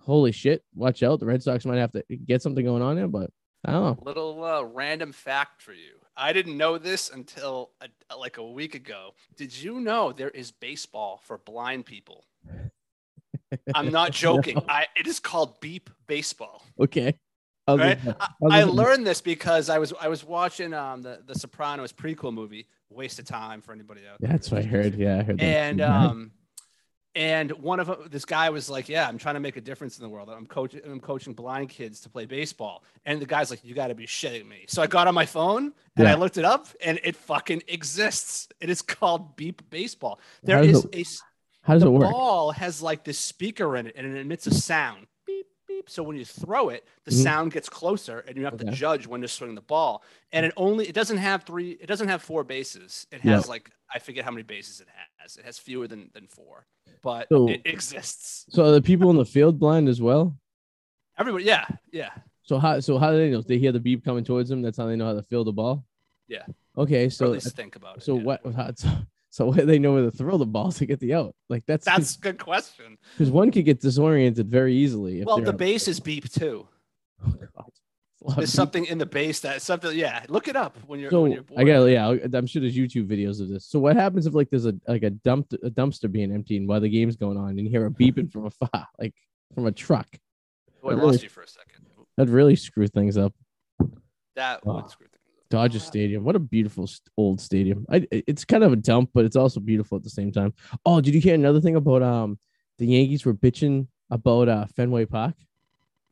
holy 0.00 0.32
shit, 0.32 0.64
watch 0.74 1.02
out. 1.02 1.20
The 1.20 1.26
Red 1.26 1.42
Sox 1.42 1.64
might 1.66 1.76
have 1.78 1.92
to 1.92 2.02
get 2.24 2.40
something 2.42 2.64
going 2.64 2.82
on 2.82 2.96
there, 2.96 3.08
but 3.08 3.30
I 3.64 3.72
don't 3.72 3.82
know. 3.98 4.04
Little 4.04 4.42
uh, 4.44 4.62
random 4.62 5.12
fact 5.12 5.60
for 5.62 5.72
you. 5.72 5.94
I 6.16 6.32
didn't 6.32 6.56
know 6.56 6.78
this 6.78 7.10
until 7.10 7.70
a, 7.80 8.16
like 8.16 8.38
a 8.38 8.44
week 8.44 8.74
ago. 8.74 9.14
Did 9.36 9.56
you 9.56 9.80
know 9.80 10.12
there 10.12 10.30
is 10.30 10.50
baseball 10.50 11.20
for 11.24 11.38
blind 11.38 11.84
people? 11.86 12.24
I'm 13.74 13.90
not 13.90 14.12
joking. 14.12 14.58
I 14.68 14.86
it 14.96 15.06
is 15.06 15.20
called 15.20 15.60
beep 15.60 15.90
baseball. 16.06 16.64
Okay. 16.80 17.14
Right? 17.76 17.98
I, 18.50 18.60
I 18.60 18.62
learned 18.64 19.06
this 19.06 19.20
because 19.20 19.68
I 19.68 19.78
was 19.78 19.92
I 20.00 20.08
was 20.08 20.24
watching 20.24 20.72
um 20.74 21.02
the 21.02 21.20
the 21.26 21.34
Sopranos 21.34 21.92
prequel 21.92 22.32
movie. 22.32 22.66
Waste 22.90 23.18
of 23.18 23.26
time 23.26 23.60
for 23.60 23.72
anybody 23.72 24.00
out 24.10 24.18
there. 24.20 24.30
That's 24.30 24.50
what 24.50 24.62
I 24.62 24.64
heard. 24.64 24.94
Yeah, 24.94 25.18
I 25.18 25.22
heard 25.22 25.38
that. 25.38 25.44
And 25.44 25.80
um, 25.82 26.30
and 27.14 27.50
one 27.52 27.80
of 27.80 27.88
'em- 27.90 28.08
this 28.10 28.24
guy 28.24 28.48
was 28.50 28.70
like, 28.70 28.88
"Yeah, 28.88 29.06
I'm 29.08 29.18
trying 29.18 29.34
to 29.34 29.40
make 29.40 29.56
a 29.56 29.60
difference 29.60 29.98
in 29.98 30.02
the 30.02 30.08
world. 30.08 30.30
I'm 30.30 30.46
coaching 30.46 30.80
I'm 30.84 31.00
coaching 31.00 31.34
blind 31.34 31.68
kids 31.68 32.00
to 32.00 32.08
play 32.08 32.24
baseball." 32.26 32.84
And 33.04 33.20
the 33.20 33.26
guy's 33.26 33.50
like, 33.50 33.64
"You 33.64 33.74
got 33.74 33.88
to 33.88 33.94
be 33.94 34.06
shitting 34.06 34.46
me!" 34.48 34.64
So 34.68 34.80
I 34.82 34.86
got 34.86 35.06
on 35.06 35.14
my 35.14 35.26
phone 35.26 35.72
and 35.96 36.06
Yeah. 36.06 36.12
I 36.12 36.14
looked 36.14 36.38
it 36.38 36.44
up, 36.46 36.68
and 36.82 36.98
it 37.04 37.16
fucking 37.16 37.62
exists. 37.68 38.48
It 38.60 38.70
is 38.70 38.80
called 38.82 39.36
Beep 39.36 39.68
Baseball. 39.68 40.20
There 40.42 40.60
is 40.62 40.66
How 40.66 40.72
does 40.72 40.84
is 40.84 40.84
it- 41.16 41.20
a 41.22 41.66
How 41.66 41.72
does 41.74 41.82
the 41.82 41.88
it 41.88 41.92
work? 41.92 42.10
ball 42.10 42.52
has 42.52 42.80
like 42.80 43.04
this 43.04 43.18
speaker 43.18 43.76
in 43.76 43.86
it, 43.88 43.94
and 43.96 44.06
it 44.06 44.18
emits 44.18 44.46
a 44.46 44.54
sound. 44.54 45.06
Beep. 45.78 45.88
So 45.90 46.02
when 46.02 46.16
you 46.16 46.24
throw 46.24 46.68
it, 46.70 46.84
the 47.04 47.10
Mhm. 47.10 47.22
sound 47.22 47.52
gets 47.52 47.68
closer, 47.68 48.18
and 48.20 48.36
you 48.36 48.44
have 48.44 48.56
to 48.58 48.64
judge 48.72 49.06
when 49.06 49.20
to 49.20 49.28
swing 49.28 49.54
the 49.54 49.60
ball. 49.60 50.02
And 50.32 50.44
it 50.44 50.52
only 50.56 50.88
it 50.88 50.94
doesn't 50.94 51.18
have 51.18 51.44
three. 51.44 51.72
It 51.72 51.86
doesn't 51.86 52.08
have 52.08 52.22
four 52.22 52.42
bases. 52.44 53.06
It 53.12 53.24
Yeah. 53.24 53.32
has 53.36 53.48
like 53.48 53.70
I 53.94 53.98
forget 54.00 54.24
how 54.24 54.30
many 54.30 54.42
bases 54.42 54.80
it 54.80 54.88
has. 55.18 55.36
It 55.36 55.44
has 55.44 55.58
fewer 55.58 55.86
than 55.86 56.10
than 56.14 56.26
four, 56.26 56.66
but 57.02 57.28
So- 57.28 57.48
it 57.48 57.62
exists. 57.64 58.46
So 58.50 58.64
are 58.66 58.72
the 58.72 58.82
people 58.82 59.08
in 59.10 59.16
the 59.16 59.24
field 59.24 59.58
blind 59.58 59.88
as 59.88 60.00
well? 60.00 60.36
Everybody, 61.16 61.44
yeah, 61.44 61.66
yeah. 61.92 62.10
So 62.42 62.58
how 62.58 62.80
so 62.80 62.98
how 62.98 63.10
do 63.12 63.18
they 63.18 63.30
know? 63.30 63.40
They 63.42 63.58
hear 63.58 63.72
the 63.72 63.80
beep 63.80 64.04
coming 64.04 64.24
towards 64.24 64.48
them. 64.48 64.62
That's 64.62 64.76
how 64.78 64.86
they 64.86 64.96
know 64.96 65.06
how 65.06 65.14
to 65.14 65.22
field 65.22 65.46
the 65.46 65.52
ball. 65.52 65.84
Yeah. 66.26 66.44
Okay. 66.76 67.08
So 67.08 67.26
at 67.26 67.28
So 67.28 67.32
least 67.46 67.56
think 67.56 67.76
about 67.76 67.98
it. 67.98 68.02
so 68.02 68.16
yeah. 68.16 68.22
what? 68.22 68.40
How, 69.30 69.44
so, 69.44 69.44
so 69.44 69.46
what 69.48 69.56
do 69.58 69.66
they 69.66 69.78
know 69.78 69.94
where 69.94 70.02
to 70.04 70.10
throw 70.10 70.38
the 70.38 70.46
ball 70.46 70.72
to 70.72 70.86
get 70.86 71.00
the 71.00 71.14
out? 71.14 71.34
Like 71.48 71.64
that's 71.66 71.84
That's 71.84 72.16
a 72.16 72.20
good 72.20 72.38
question. 72.38 72.96
because 73.16 73.30
one 73.30 73.50
could 73.50 73.64
get 73.64 73.80
disoriented 73.80 74.48
very 74.48 74.74
easily. 74.74 75.20
If 75.20 75.26
Well, 75.26 75.36
they're 75.36 75.46
the 75.46 75.52
base 75.52 75.88
is 75.88 76.00
beep 76.00 76.30
too. 76.30 76.66
Oh, 77.24 77.30
God. 77.30 77.68
It's 78.20 78.32
a 78.32 78.36
There's 78.36 78.50
beep. 78.50 78.56
something 78.56 78.84
in 78.86 78.98
the 78.98 79.06
base 79.06 79.38
that 79.40 79.62
something. 79.62 79.96
Yeah, 79.96 80.24
look 80.28 80.48
it 80.48 80.56
up 80.56 80.76
when 80.88 80.98
you're. 80.98 81.10
So 81.10 81.22
when 81.22 81.30
you're 81.32 81.42
I 81.56 81.62
bored. 81.62 81.66
got 81.68 81.84
yeah. 81.84 82.06
I'll- 82.08 82.18
I'm 82.36 82.46
sure 82.46 82.60
there's 82.60 82.76
YouTube 82.76 83.06
videos 83.06 83.40
of 83.40 83.48
this. 83.48 83.64
So 83.66 83.78
what 83.78 83.94
happens 83.96 84.26
if 84.26 84.34
like 84.34 84.50
there's 84.50 84.66
a 84.66 84.74
like 84.88 85.04
a 85.04 85.10
dump 85.10 85.52
a 85.62 85.70
dumpster 85.70 86.10
being 86.10 86.32
emptied 86.32 86.66
while 86.66 86.80
the 86.80 86.88
game's 86.88 87.14
going 87.16 87.36
on 87.36 87.50
and 87.50 87.60
you 87.60 87.68
hear 87.70 87.86
a 87.86 87.90
beeping 87.90 88.30
from 88.30 88.46
afar, 88.62 88.86
like 88.98 89.14
from 89.54 89.66
a 89.66 89.72
truck? 89.72 90.08
Oh, 90.82 90.90
I 90.90 90.94
really- 90.94 91.18
you 91.18 91.28
for 91.28 91.42
a 91.42 91.46
second. 91.48 91.86
That'd 92.16 92.32
really 92.32 92.56
screw 92.56 92.88
things 92.88 93.16
up. 93.16 93.34
That 94.34 94.64
Wow. 94.66 94.76
would 94.76 94.90
screw 94.90 95.06
things 95.06 95.14
up. 95.14 95.17
Dodger 95.50 95.78
Stadium. 95.78 96.24
What 96.24 96.36
a 96.36 96.40
beautiful 96.40 96.88
old 97.16 97.40
stadium. 97.40 97.86
I, 97.90 98.06
it's 98.10 98.44
kind 98.44 98.64
of 98.64 98.72
a 98.72 98.76
dump, 98.76 99.10
but 99.14 99.24
it's 99.24 99.36
also 99.36 99.60
beautiful 99.60 99.96
at 99.96 100.04
the 100.04 100.10
same 100.10 100.30
time. 100.30 100.52
Oh, 100.84 101.00
did 101.00 101.14
you 101.14 101.20
hear 101.20 101.34
another 101.34 101.60
thing 101.60 101.76
about 101.76 102.02
um 102.02 102.38
the 102.78 102.86
Yankees 102.86 103.24
were 103.24 103.34
bitching 103.34 103.86
about 104.10 104.48
uh 104.48 104.66
Fenway 104.76 105.06
Park? 105.06 105.34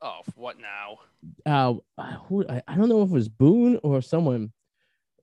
Oh, 0.00 0.20
what 0.34 0.56
now? 0.58 0.98
Uh, 1.44 1.74
who 2.28 2.46
I, 2.48 2.62
I 2.68 2.76
don't 2.76 2.88
know 2.88 3.02
if 3.02 3.10
it 3.10 3.14
was 3.14 3.28
Boone 3.28 3.78
or 3.82 4.00
someone 4.00 4.52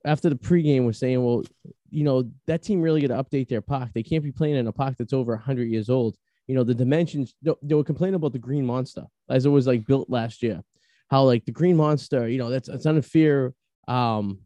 after 0.05 0.29
the 0.29 0.36
pregame 0.36 0.86
was 0.86 0.98
saying, 0.98 1.24
well, 1.24 1.43
you 1.89 2.03
know 2.03 2.29
that 2.48 2.63
team 2.63 2.82
really 2.82 3.05
got 3.05 3.15
to 3.15 3.24
update 3.24 3.48
their 3.48 3.62
park. 3.62 3.89
They 3.93 4.03
can't 4.03 4.24
be 4.24 4.32
playing 4.32 4.55
in 4.55 4.67
a 4.67 4.72
park 4.72 4.96
that's 4.98 5.13
over 5.13 5.36
hundred 5.38 5.70
years 5.70 5.89
old. 5.89 6.17
You 6.48 6.55
know 6.55 6.63
the 6.63 6.74
dimensions. 6.75 7.36
They, 7.41 7.53
they 7.62 7.75
were 7.75 7.84
complaining 7.84 8.15
about 8.15 8.34
the 8.34 8.39
Green 8.39 8.65
Monster 8.65 9.05
as 9.29 9.46
it 9.46 9.50
was 9.50 9.67
like 9.67 9.88
built 9.88 10.10
last 10.10 10.43
year. 10.43 10.62
How 11.10 11.24
like 11.24 11.46
the 11.46 11.51
Green 11.51 11.77
Monster, 11.77 12.27
you 12.27 12.38
know, 12.38 12.50
that's 12.50 12.70
it's 12.70 12.86
unfair. 12.86 13.53
Um, 13.88 14.40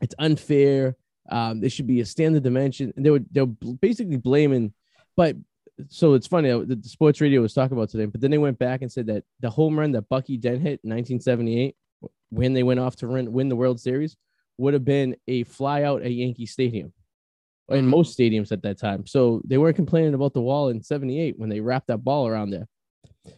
it's 0.00 0.14
unfair. 0.18 0.96
Um, 1.28 1.60
there 1.60 1.70
should 1.70 1.86
be 1.86 2.00
a 2.00 2.04
standard 2.06 2.42
dimension. 2.42 2.92
And 2.96 3.04
they 3.04 3.10
were 3.10 3.20
they're 3.30 3.46
basically 3.46 4.16
blaming, 4.16 4.72
but 5.16 5.36
so 5.88 6.14
it's 6.14 6.26
funny 6.26 6.50
uh, 6.50 6.58
the, 6.60 6.76
the 6.76 6.88
sports 6.88 7.20
radio 7.20 7.40
was 7.42 7.52
talking 7.52 7.76
about 7.76 7.90
today, 7.90 8.06
but 8.06 8.20
then 8.20 8.30
they 8.30 8.38
went 8.38 8.58
back 8.58 8.82
and 8.82 8.90
said 8.90 9.06
that 9.08 9.24
the 9.40 9.50
home 9.50 9.78
run 9.78 9.92
that 9.92 10.08
Bucky 10.08 10.36
Dent 10.36 10.62
hit 10.62 10.80
in 10.84 10.90
1978 10.90 11.76
when 12.30 12.54
they 12.54 12.62
went 12.62 12.80
off 12.80 12.96
to 12.96 13.06
win, 13.08 13.32
win 13.32 13.48
the 13.48 13.56
World 13.56 13.78
Series 13.80 14.16
would 14.58 14.72
have 14.74 14.84
been 14.84 15.16
a 15.28 15.42
fly 15.44 15.82
out 15.82 16.02
at 16.02 16.10
Yankee 16.12 16.46
Stadium 16.46 16.92
in 17.68 17.84
Mhm. 17.84 17.88
most 17.88 18.16
stadiums 18.18 18.52
at 18.52 18.62
that 18.62 18.78
time. 18.78 19.06
So 19.06 19.42
they 19.44 19.58
weren't 19.58 19.76
complaining 19.76 20.14
about 20.14 20.32
the 20.32 20.40
wall 20.40 20.68
in 20.70 20.82
78 20.82 21.38
when 21.38 21.48
they 21.50 21.60
wrapped 21.60 21.88
that 21.88 21.98
ball 21.98 22.26
around 22.26 22.50
there. 22.50 22.68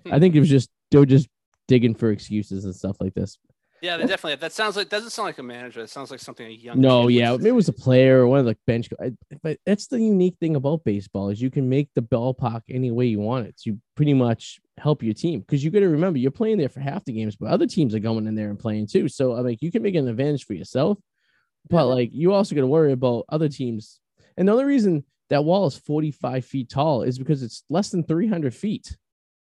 I 0.06 0.10
Hmm. 0.16 0.20
think 0.20 0.34
it 0.36 0.40
was 0.40 0.48
just 0.48 0.70
they 0.90 0.98
were 0.98 1.06
just 1.06 1.28
digging 1.66 1.94
for 1.94 2.10
excuses 2.12 2.64
and 2.64 2.74
stuff 2.74 2.96
like 3.00 3.14
this. 3.14 3.36
Yeah, 3.80 3.96
they 3.96 4.06
definitely. 4.06 4.36
That 4.36 4.52
sounds 4.52 4.76
like 4.76 4.88
doesn't 4.88 5.10
sound 5.10 5.26
like 5.26 5.38
a 5.38 5.42
manager. 5.42 5.80
It 5.80 5.90
sounds 5.90 6.10
like 6.10 6.20
something 6.20 6.46
a 6.46 6.50
young. 6.50 6.80
No, 6.80 7.08
yeah, 7.08 7.32
maybe 7.32 7.50
it 7.50 7.54
was 7.54 7.68
a 7.68 7.72
player 7.72 8.20
or 8.20 8.26
one 8.26 8.40
of 8.40 8.46
the 8.46 8.56
bench. 8.66 8.88
But 9.42 9.58
that's 9.64 9.86
the 9.86 10.00
unique 10.00 10.36
thing 10.40 10.56
about 10.56 10.84
baseball 10.84 11.30
is 11.30 11.40
you 11.40 11.50
can 11.50 11.68
make 11.68 11.88
the 11.94 12.02
ballpark 12.02 12.62
any 12.68 12.90
way 12.90 13.06
you 13.06 13.20
want 13.20 13.46
it 13.46 13.56
to 13.64 13.78
pretty 13.94 14.14
much 14.14 14.60
help 14.78 15.02
your 15.02 15.14
team. 15.14 15.40
Because 15.40 15.62
you 15.62 15.70
got 15.70 15.80
to 15.80 15.88
remember 15.88 16.18
you're 16.18 16.30
playing 16.30 16.58
there 16.58 16.68
for 16.68 16.80
half 16.80 17.04
the 17.04 17.12
games, 17.12 17.36
but 17.36 17.50
other 17.50 17.66
teams 17.66 17.94
are 17.94 18.00
going 18.00 18.26
in 18.26 18.34
there 18.34 18.50
and 18.50 18.58
playing 18.58 18.88
too. 18.88 19.08
So 19.08 19.34
uh, 19.34 19.40
I 19.40 19.42
mean, 19.42 19.58
you 19.60 19.70
can 19.70 19.82
make 19.82 19.94
an 19.94 20.08
advantage 20.08 20.44
for 20.44 20.54
yourself, 20.54 20.98
but 21.70 21.86
like 21.86 22.10
you 22.12 22.32
also 22.32 22.54
got 22.54 22.62
to 22.62 22.66
worry 22.66 22.92
about 22.92 23.26
other 23.28 23.48
teams. 23.48 24.00
And 24.36 24.48
the 24.48 24.52
only 24.52 24.64
reason 24.64 25.04
that 25.30 25.44
wall 25.44 25.66
is 25.66 25.76
45 25.76 26.44
feet 26.44 26.70
tall 26.70 27.02
is 27.02 27.18
because 27.18 27.42
it's 27.42 27.64
less 27.68 27.90
than 27.90 28.04
300 28.04 28.54
feet 28.54 28.96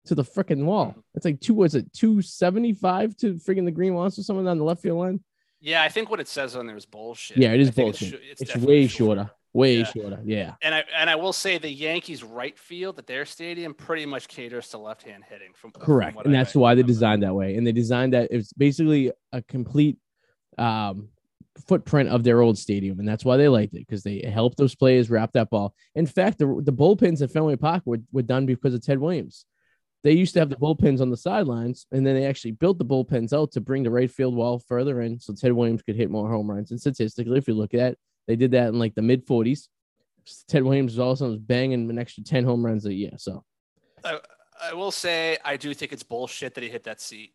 to 0.08 0.14
the 0.14 0.24
freaking 0.24 0.64
wall. 0.64 0.94
It's 1.14 1.24
like 1.24 1.40
two, 1.40 1.54
was 1.54 1.74
it 1.74 1.92
275 1.92 3.16
to 3.18 3.34
freaking 3.34 3.64
the 3.64 3.70
green 3.70 3.94
monster, 3.94 4.22
someone 4.22 4.46
on 4.48 4.58
the 4.58 4.64
left 4.64 4.82
field 4.82 4.98
line? 4.98 5.20
Yeah, 5.60 5.82
I 5.82 5.88
think 5.88 6.10
what 6.10 6.20
it 6.20 6.28
says 6.28 6.54
on 6.56 6.66
there 6.66 6.76
is 6.76 6.86
bullshit. 6.86 7.36
Yeah, 7.38 7.52
it 7.52 7.60
is 7.60 7.68
I 7.68 7.70
think 7.72 7.88
it's 7.90 8.00
bullshit. 8.00 8.20
sho- 8.20 8.44
It's, 8.54 8.56
way 8.56 8.86
shorter. 8.86 9.30
Way 9.54 9.78
Yeah. 9.78 9.84
shorter. 9.84 10.20
Yeah. 10.24 10.54
And 10.62 10.74
I 10.74 10.84
and 10.96 11.08
I 11.10 11.16
will 11.16 11.32
say 11.32 11.58
the 11.58 11.70
Yankees 11.70 12.22
right 12.22 12.56
field 12.58 12.98
at 12.98 13.06
their 13.06 13.24
stadium 13.24 13.74
pretty 13.74 14.04
much 14.06 14.28
caters 14.28 14.68
to 14.68 14.78
left 14.78 15.02
hand 15.02 15.24
hitting. 15.28 15.52
From 15.54 15.72
from 15.72 15.82
Correct. 15.82 16.16
what 16.16 16.26
And 16.26 16.36
I 16.36 16.38
that's 16.40 16.54
why 16.54 16.74
they 16.74 16.82
designed 16.82 17.22
that 17.22 17.34
way. 17.34 17.56
And 17.56 17.66
they 17.66 17.72
designed 17.72 18.12
that 18.12 18.28
it's 18.30 18.52
basically 18.52 19.10
a 19.32 19.42
complete 19.42 19.96
um, 20.58 21.08
footprint 21.66 22.08
of 22.10 22.22
their 22.24 22.40
old 22.40 22.56
stadium. 22.58 23.00
And 23.00 23.08
that's 23.08 23.24
why 23.24 23.36
they 23.36 23.48
liked 23.48 23.74
it 23.74 23.80
because 23.86 24.02
they 24.04 24.20
helped 24.20 24.58
those 24.58 24.74
players 24.76 25.10
wrap 25.10 25.32
that 25.32 25.50
ball. 25.50 25.74
In 25.96 26.06
fact, 26.06 26.38
the, 26.38 26.60
the 26.62 26.72
bullpens 26.72 27.20
at 27.22 27.30
Fenway 27.32 27.56
Park 27.56 27.82
were, 27.84 27.98
were 28.12 28.22
done 28.22 28.46
because 28.46 28.74
of 28.74 28.82
Ted 28.84 28.98
Williams. 28.98 29.44
They 30.04 30.12
used 30.12 30.32
to 30.34 30.40
have 30.40 30.50
the 30.50 30.56
bullpens 30.56 31.00
on 31.00 31.10
the 31.10 31.16
sidelines, 31.16 31.86
and 31.90 32.06
then 32.06 32.14
they 32.14 32.24
actually 32.24 32.52
built 32.52 32.78
the 32.78 32.84
bullpens 32.84 33.32
out 33.32 33.50
to 33.52 33.60
bring 33.60 33.82
the 33.82 33.90
right 33.90 34.10
field 34.10 34.34
wall 34.34 34.60
further 34.60 35.00
in 35.00 35.18
so 35.18 35.34
Ted 35.34 35.52
Williams 35.52 35.82
could 35.82 35.96
hit 35.96 36.10
more 36.10 36.30
home 36.30 36.50
runs. 36.50 36.70
And 36.70 36.80
statistically, 36.80 37.38
if 37.38 37.48
you 37.48 37.54
look 37.54 37.74
at 37.74 37.92
it, 37.92 37.98
they 38.26 38.36
did 38.36 38.52
that 38.52 38.68
in 38.68 38.78
like 38.78 38.94
the 38.94 39.02
mid 39.02 39.26
40s. 39.26 39.68
Ted 40.46 40.62
Williams 40.62 40.92
was 40.92 41.00
also 41.00 41.36
banging 41.36 41.88
an 41.90 41.98
extra 41.98 42.22
10 42.22 42.44
home 42.44 42.64
runs 42.64 42.86
a 42.86 42.92
year. 42.92 43.12
So 43.16 43.44
I, 44.04 44.20
I 44.62 44.74
will 44.74 44.90
say 44.90 45.38
I 45.44 45.56
do 45.56 45.72
think 45.74 45.92
it's 45.92 46.02
bullshit 46.02 46.54
that 46.54 46.62
he 46.62 46.68
hit 46.68 46.84
that 46.84 47.00
seat. 47.00 47.32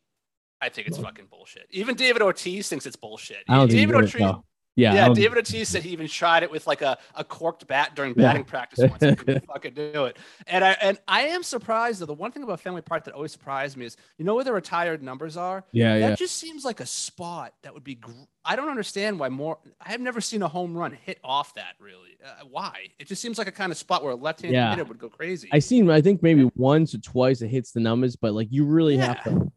I 0.62 0.70
think 0.70 0.88
it's 0.88 0.98
fucking 0.98 1.26
bullshit. 1.30 1.68
Even 1.72 1.96
David 1.96 2.22
Ortiz 2.22 2.70
thinks 2.70 2.86
it's 2.86 2.96
bullshit. 2.96 3.46
David 3.48 3.72
he 3.72 3.86
did 3.86 3.90
it, 3.90 3.96
Ortiz. 3.96 4.36
Yeah, 4.76 4.94
yeah, 4.94 5.10
David 5.14 5.38
Ortiz 5.38 5.70
said 5.70 5.84
he 5.84 5.90
even 5.92 6.08
tried 6.08 6.42
it 6.44 6.50
with 6.50 6.66
like 6.66 6.82
a, 6.82 6.98
a 7.16 7.24
corked 7.24 7.68
bat 7.68 7.96
during 7.96 8.14
Yeah. 8.16 8.24
batting 8.30 8.44
practice 8.46 8.80
once. 8.80 9.04
He 9.04 9.16
couldn't 9.16 9.46
fucking 9.54 9.74
do 9.76 10.06
it. 10.06 10.18
And 10.48 10.64
I 10.66 10.72
and 10.82 11.00
I 11.08 11.24
am 11.28 11.44
surprised 11.44 12.00
though. 12.02 12.06
The 12.08 12.14
one 12.14 12.32
thing 12.32 12.44
about 12.44 12.60
Fenway 12.60 12.82
Park 12.82 13.04
that 13.06 13.14
always 13.14 13.32
surprised 13.32 13.78
me 13.78 13.86
is 13.86 13.98
you 14.18 14.26
know 14.26 14.36
where 14.36 14.44
the 14.44 14.52
retired 14.54 15.04
numbers 15.04 15.38
are. 15.38 15.64
yeah, 15.72 16.00
That 16.00 16.10
yeah. 16.10 16.16
just 16.16 16.38
seems 16.38 16.66
like 16.66 16.80
a 16.80 16.86
spot 16.86 17.54
that 17.62 17.74
would 17.74 17.84
be. 17.84 17.96
Gr- 17.96 18.12
I 18.46 18.56
don't 18.56 18.70
understand 18.70 19.20
why 19.20 19.30
more. 19.30 19.60
I 19.80 19.90
have 19.92 20.02
never 20.02 20.20
seen 20.20 20.42
a 20.42 20.48
home 20.48 20.76
run 20.76 20.92
hit 20.92 21.20
off 21.24 21.54
that. 21.54 21.76
Really, 21.80 22.18
uh, 22.26 22.44
why? 22.50 22.88
It 23.00 23.08
just 23.08 23.22
seems 23.22 23.38
like 23.38 23.48
a 23.48 23.52
kind 23.54 23.72
of 23.72 23.78
spot 23.78 24.04
where 24.04 24.12
a 24.12 24.16
left-handed 24.16 24.54
Yeah. 24.56 24.72
hitter 24.72 24.84
would 24.86 24.98
go 25.00 25.08
crazy. 25.08 25.48
I 25.54 25.60
seen, 25.60 25.90
I 25.90 26.02
think 26.02 26.22
maybe 26.24 26.50
once 26.56 26.94
or 26.94 26.98
twice 26.98 27.42
it 27.42 27.48
hits 27.48 27.72
the 27.72 27.80
numbers, 27.80 28.16
but 28.16 28.34
like 28.34 28.48
you 28.52 28.66
really 28.66 28.98
have 28.98 29.24
to, 29.24 29.50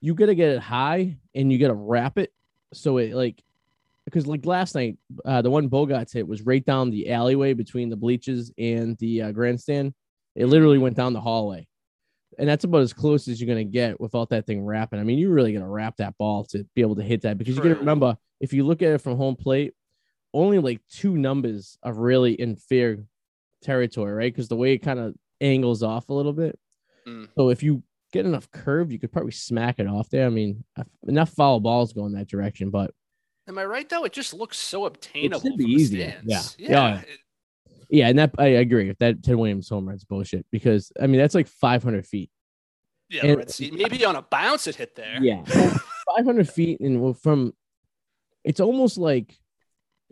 you 0.00 0.14
got 0.14 0.26
to 0.26 0.36
get 0.36 0.50
it 0.50 0.60
high 0.60 1.16
and 1.34 1.50
you 1.50 1.58
got 1.58 1.68
to 1.68 1.74
wrap 1.74 2.16
it. 2.18 2.32
So 2.74 2.98
it 2.98 3.12
like, 3.14 3.42
because 4.10 4.26
like 4.26 4.46
last 4.46 4.74
night, 4.74 4.96
uh, 5.24 5.42
the 5.42 5.50
one 5.50 5.68
Bogaerts 5.68 6.12
hit 6.12 6.26
was 6.26 6.42
right 6.42 6.64
down 6.64 6.90
the 6.90 7.10
alleyway 7.10 7.52
between 7.52 7.88
the 7.88 7.96
bleachers 7.96 8.50
and 8.58 8.96
the 8.98 9.22
uh, 9.22 9.32
grandstand. 9.32 9.94
It 10.34 10.46
literally 10.46 10.78
went 10.78 10.96
down 10.96 11.12
the 11.12 11.20
hallway. 11.20 11.66
And 12.38 12.48
that's 12.48 12.64
about 12.64 12.82
as 12.82 12.92
close 12.92 13.26
as 13.26 13.40
you're 13.40 13.52
going 13.52 13.66
to 13.66 13.72
get 13.72 14.00
without 14.00 14.28
that 14.30 14.46
thing 14.46 14.64
wrapping. 14.64 15.00
I 15.00 15.02
mean, 15.02 15.18
you're 15.18 15.32
really 15.32 15.52
gonna 15.52 15.68
wrap 15.68 15.96
that 15.96 16.16
ball 16.18 16.44
to 16.50 16.64
be 16.74 16.82
able 16.82 16.96
to 16.96 17.02
hit 17.02 17.22
that 17.22 17.38
because 17.38 17.56
you 17.56 17.62
got 17.62 17.70
to 17.70 17.76
remember 17.76 18.16
if 18.40 18.52
you 18.52 18.64
look 18.64 18.82
at 18.82 18.92
it 18.92 18.98
from 18.98 19.16
home 19.16 19.34
plate, 19.34 19.74
only 20.32 20.58
like 20.58 20.80
two 20.90 21.16
numbers 21.16 21.78
are 21.82 21.92
really 21.92 22.34
in 22.34 22.56
fair 22.56 22.98
territory, 23.62 24.12
right? 24.12 24.32
Because 24.32 24.48
the 24.48 24.56
way 24.56 24.72
it 24.72 24.78
kind 24.78 24.98
of 24.98 25.14
angles 25.40 25.82
off 25.82 26.08
a 26.08 26.14
little 26.14 26.32
bit. 26.32 26.58
Mm. 27.06 27.28
So 27.36 27.50
if 27.50 27.62
you 27.62 27.82
get 28.12 28.26
enough 28.26 28.50
curve, 28.50 28.92
you 28.92 28.98
could 28.98 29.12
probably 29.12 29.32
smack 29.32 29.78
it 29.78 29.86
off 29.86 30.08
there. 30.10 30.26
I 30.26 30.30
mean, 30.30 30.64
enough 31.06 31.30
foul 31.30 31.60
balls 31.60 31.92
go 31.92 32.06
in 32.06 32.12
that 32.12 32.28
direction, 32.28 32.70
but 32.70 32.92
Am 33.48 33.58
I 33.58 33.64
right 33.64 33.88
though? 33.88 34.04
It 34.04 34.12
just 34.12 34.34
looks 34.34 34.58
so 34.58 34.84
obtainable. 34.84 35.38
It 35.46 35.50
should 35.50 35.56
be 35.56 35.64
from 35.64 35.70
the 35.72 35.76
easier. 35.76 36.10
stands. 36.10 36.56
Yeah. 36.58 36.68
yeah. 36.68 36.94
Yeah. 36.94 37.02
yeah, 37.90 38.08
and 38.08 38.18
that 38.18 38.30
I 38.38 38.46
agree 38.46 38.88
with 38.88 38.98
that. 38.98 39.22
Ted 39.22 39.36
Williams 39.36 39.68
home 39.68 39.88
run's 39.88 40.04
bullshit 40.04 40.46
because 40.52 40.92
I 41.00 41.06
mean 41.06 41.18
that's 41.18 41.34
like 41.34 41.48
500 41.48 42.06
feet. 42.06 42.30
yeah, 43.08 43.24
And- 43.26 43.36
red 43.38 43.50
seat. 43.50 43.72
Maybe 43.74 44.04
on 44.04 44.16
a 44.16 44.22
bounce 44.22 44.66
it 44.66 44.76
hit 44.76 44.94
there. 44.94 45.18
Yeah, 45.22 45.42
500 46.16 46.48
feet, 46.58 46.80
and 46.80 47.00
well, 47.00 47.14
from 47.14 47.54
it's 48.44 48.60
almost 48.60 48.98
like 48.98 49.34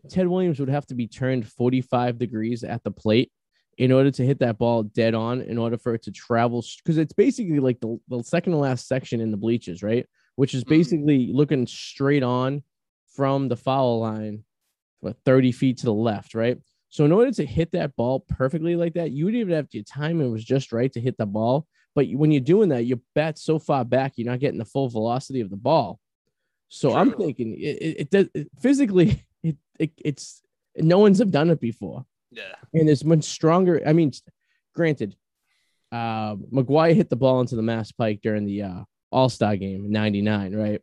Ted 0.09 0.27
Williams 0.29 0.59
would 0.61 0.69
have 0.71 0.87
to 0.87 0.95
be 0.95 1.07
turned 1.07 1.47
45 1.47 2.19
degrees 2.19 2.65
at 2.65 2.83
the 2.85 2.91
plate 2.91 3.31
in 3.79 3.93
order 3.93 4.11
to 4.11 4.25
hit 4.25 4.39
that 4.39 4.57
ball 4.57 4.83
dead 4.83 5.15
on, 5.15 5.43
in 5.43 5.59
order 5.59 5.77
for 5.77 5.93
it 5.95 6.03
to 6.05 6.11
travel, 6.11 6.65
because 6.83 6.97
it's 6.97 7.13
basically 7.13 7.61
like 7.61 7.79
the, 7.81 7.99
the 8.09 8.23
second 8.23 8.53
to 8.53 8.59
last 8.59 8.89
section 8.89 9.21
in 9.21 9.31
the 9.31 9.37
bleachers, 9.37 9.83
right? 9.83 10.07
Which 10.37 10.55
is 10.55 10.65
Mhm. 10.65 10.69
basically 10.69 11.31
looking 11.33 11.67
straight 11.67 12.23
on 12.23 12.63
from 13.17 13.49
the 13.49 13.57
foul 13.57 14.01
line, 14.01 14.45
what 15.01 15.17
30 15.25 15.53
feet 15.53 15.79
to 15.79 15.87
the 15.87 15.93
left, 15.93 16.35
right? 16.35 16.59
So 16.89 17.05
in 17.05 17.13
order 17.13 17.33
to 17.33 17.45
hit 17.47 17.73
that 17.73 17.97
ball 17.97 18.21
perfectly 18.29 18.77
like 18.77 18.95
that, 18.95 19.11
you 19.11 19.25
would 19.25 19.35
even 19.35 19.55
have 19.55 19.69
to 19.71 19.83
time 19.83 20.21
it 20.21 20.29
was 20.29 20.45
just 20.45 20.73
right 20.73 20.93
to 20.93 21.01
hit 21.01 21.17
the 21.19 21.27
ball. 21.27 21.67
But 21.95 22.07
when 22.11 22.31
you're 22.31 22.41
doing 22.41 22.69
that, 22.71 22.85
your 22.85 23.01
bat's 23.15 23.43
so 23.43 23.59
far 23.59 23.85
back, 23.85 24.13
you're 24.17 24.31
not 24.31 24.41
getting 24.41 24.59
the 24.59 24.65
full 24.65 24.89
velocity 24.89 25.41
of 25.41 25.51
the 25.51 25.57
ball. 25.57 25.99
So 26.69 26.95
I'm 26.95 27.13
thinking 27.13 27.55
it, 27.55 27.77
it, 27.83 28.01
it 28.01 28.11
does 28.11 28.29
it, 28.35 28.49
physically, 28.61 29.25
it, 29.43 29.57
it 29.79 29.93
it's 30.05 30.43
no 30.77 30.99
one's 30.99 31.19
have 31.21 31.31
done 31.31 31.51
it 31.51 31.61
before, 31.61 32.05
Yeah. 32.31 32.55
and 32.75 32.89
it's 32.89 33.05
much 33.05 33.25
stronger. 33.25 33.81
I 33.87 33.93
mean, 33.93 34.13
granted, 34.75 35.17
uh, 35.93 36.35
McGwire 36.37 36.95
hit 36.95 37.09
the 37.09 37.17
ball 37.17 37.41
into 37.41 37.57
the 37.57 37.63
Mass 37.63 37.93
Pike 37.93 38.21
during 38.23 38.45
the 38.45 38.63
uh, 38.63 38.85
All 39.13 39.29
Star 39.29 39.57
game 39.57 39.85
in 39.85 39.93
'99, 39.93 40.55
right? 40.57 40.83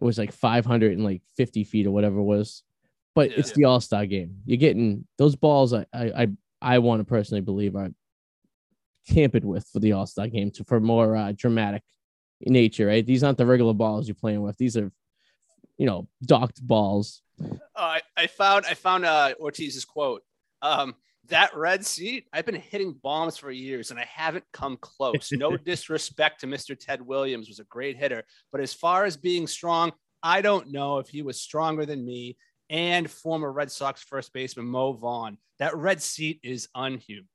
It 0.00 0.04
was 0.04 0.18
like 0.18 0.32
550 0.32 1.64
feet 1.64 1.86
or 1.86 1.90
whatever 1.90 2.18
it 2.18 2.24
was, 2.24 2.62
but 3.14 3.30
Yeah. 3.30 3.36
it's 3.38 3.52
the 3.52 3.64
All 3.64 3.80
Star 3.80 4.06
game. 4.06 4.36
You're 4.46 4.56
getting 4.58 5.06
those 5.18 5.36
balls. 5.36 5.72
I 5.74 5.86
I 5.92 6.04
I, 6.22 6.28
I 6.62 6.78
want 6.78 7.00
to 7.00 7.04
personally 7.04 7.40
believe 7.42 7.76
are 7.76 7.90
tampered 9.08 9.44
with 9.44 9.66
for 9.68 9.80
the 9.80 9.92
All 9.92 10.06
Star 10.06 10.28
game 10.28 10.50
to 10.52 10.64
for 10.64 10.80
more 10.80 11.16
uh, 11.16 11.32
dramatic 11.36 11.82
nature, 12.40 12.86
right? 12.86 13.04
These 13.04 13.22
aren't 13.22 13.38
the 13.38 13.46
regular 13.46 13.74
balls 13.74 14.08
you're 14.08 14.14
playing 14.14 14.42
with. 14.42 14.56
These 14.56 14.76
are, 14.76 14.90
you 15.76 15.86
know, 15.86 16.08
docked 16.24 16.64
balls. 16.66 17.22
Oh, 17.42 17.58
I, 17.76 18.00
I 18.16 18.26
found 18.26 18.66
I 18.66 18.74
found 18.74 19.04
uh, 19.04 19.34
Ortiz's 19.38 19.84
quote. 19.84 20.22
Um, 20.62 20.94
that 21.30 21.56
red 21.56 21.84
seat, 21.84 22.26
I've 22.32 22.46
been 22.46 22.54
hitting 22.54 22.92
bombs 23.02 23.36
for 23.36 23.50
years 23.50 23.90
and 23.90 23.98
I 23.98 24.04
haven't 24.04 24.44
come 24.52 24.76
close. 24.80 25.32
No 25.32 25.56
disrespect 25.64 26.40
to 26.40 26.46
Mr. 26.46 26.78
Ted 26.78 27.02
Williams, 27.02 27.48
was 27.48 27.58
a 27.58 27.64
great 27.64 27.96
hitter, 27.96 28.24
but 28.52 28.60
as 28.60 28.74
far 28.74 29.04
as 29.04 29.16
being 29.16 29.46
strong, 29.46 29.92
I 30.22 30.42
don't 30.42 30.70
know 30.70 30.98
if 30.98 31.08
he 31.08 31.22
was 31.22 31.40
stronger 31.40 31.86
than 31.86 32.04
me 32.04 32.36
and 32.68 33.10
former 33.10 33.50
Red 33.50 33.70
Sox 33.70 34.02
first 34.02 34.32
baseman 34.32 34.66
Mo 34.66 34.92
Vaughn. 34.92 35.38
That 35.58 35.76
red 35.76 36.00
seat 36.02 36.40
is 36.42 36.68
unhuman. 36.74 37.28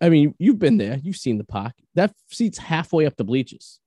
I 0.00 0.08
mean, 0.08 0.34
you've 0.38 0.58
been 0.58 0.78
there. 0.78 0.98
You've 1.02 1.16
seen 1.16 1.38
the 1.38 1.44
park. 1.44 1.74
That 1.94 2.12
seat's 2.30 2.58
halfway 2.58 3.06
up 3.06 3.16
the 3.16 3.24
bleachers. 3.24 3.78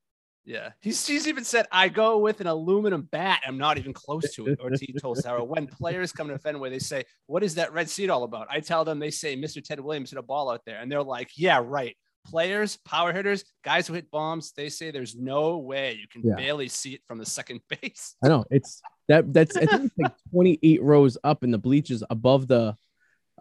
Yeah, 0.45 0.71
he's, 0.79 1.05
he's 1.07 1.27
even 1.27 1.43
said, 1.43 1.65
I 1.71 1.89
go 1.89 2.19
with 2.19 2.39
an 2.39 2.45
aluminum 2.45 3.07
bat. 3.11 3.41
I'm 3.47 3.57
not 3.57 3.79
even 3.79 3.93
close 3.93 4.31
to 4.35 4.45
it. 4.45 4.59
Ortiz 4.59 5.01
told 5.01 5.17
Sauer. 5.17 5.43
When 5.43 5.65
players 5.81 6.11
come 6.11 6.27
to 6.27 6.37
Fenway, 6.37 6.69
they 6.69 6.77
say, 6.79 7.03
What 7.25 7.43
is 7.43 7.55
that 7.55 7.73
red 7.73 7.89
seat 7.89 8.11
all 8.11 8.23
about? 8.23 8.47
I 8.49 8.59
tell 8.59 8.85
them, 8.85 8.99
they 8.99 9.09
say, 9.09 9.35
Mr. 9.35 9.63
Ted 9.63 9.79
Williams 9.79 10.11
hit 10.11 10.19
a 10.19 10.21
ball 10.21 10.51
out 10.51 10.61
there. 10.65 10.77
And 10.79 10.91
they're 10.91 11.01
like, 11.01 11.31
Yeah, 11.35 11.61
right. 11.65 11.97
Players, 12.27 12.77
power 12.85 13.11
hitters, 13.13 13.43
guys 13.63 13.87
who 13.87 13.93
hit 13.93 14.09
bombs, 14.11 14.51
they 14.55 14.69
say 14.69 14.91
there's 14.91 15.15
no 15.15 15.57
way 15.57 15.93
you 15.99 16.07
can 16.07 16.21
Yeah. 16.23 16.35
barely 16.35 16.67
see 16.67 16.93
it 16.93 17.01
from 17.07 17.17
the 17.17 17.25
second 17.25 17.61
base. 17.81 18.15
I 18.23 18.27
know 18.27 18.45
it's 18.51 18.81
that. 19.07 19.33
That's 19.33 19.57
I 19.57 19.65
think 19.65 19.85
it's 19.85 19.97
like 19.97 20.13
28 20.31 20.81
rows 20.83 21.17
up 21.23 21.43
in 21.43 21.49
the 21.51 21.57
bleachers 21.57 22.03
above 22.09 22.47
the, 22.47 22.75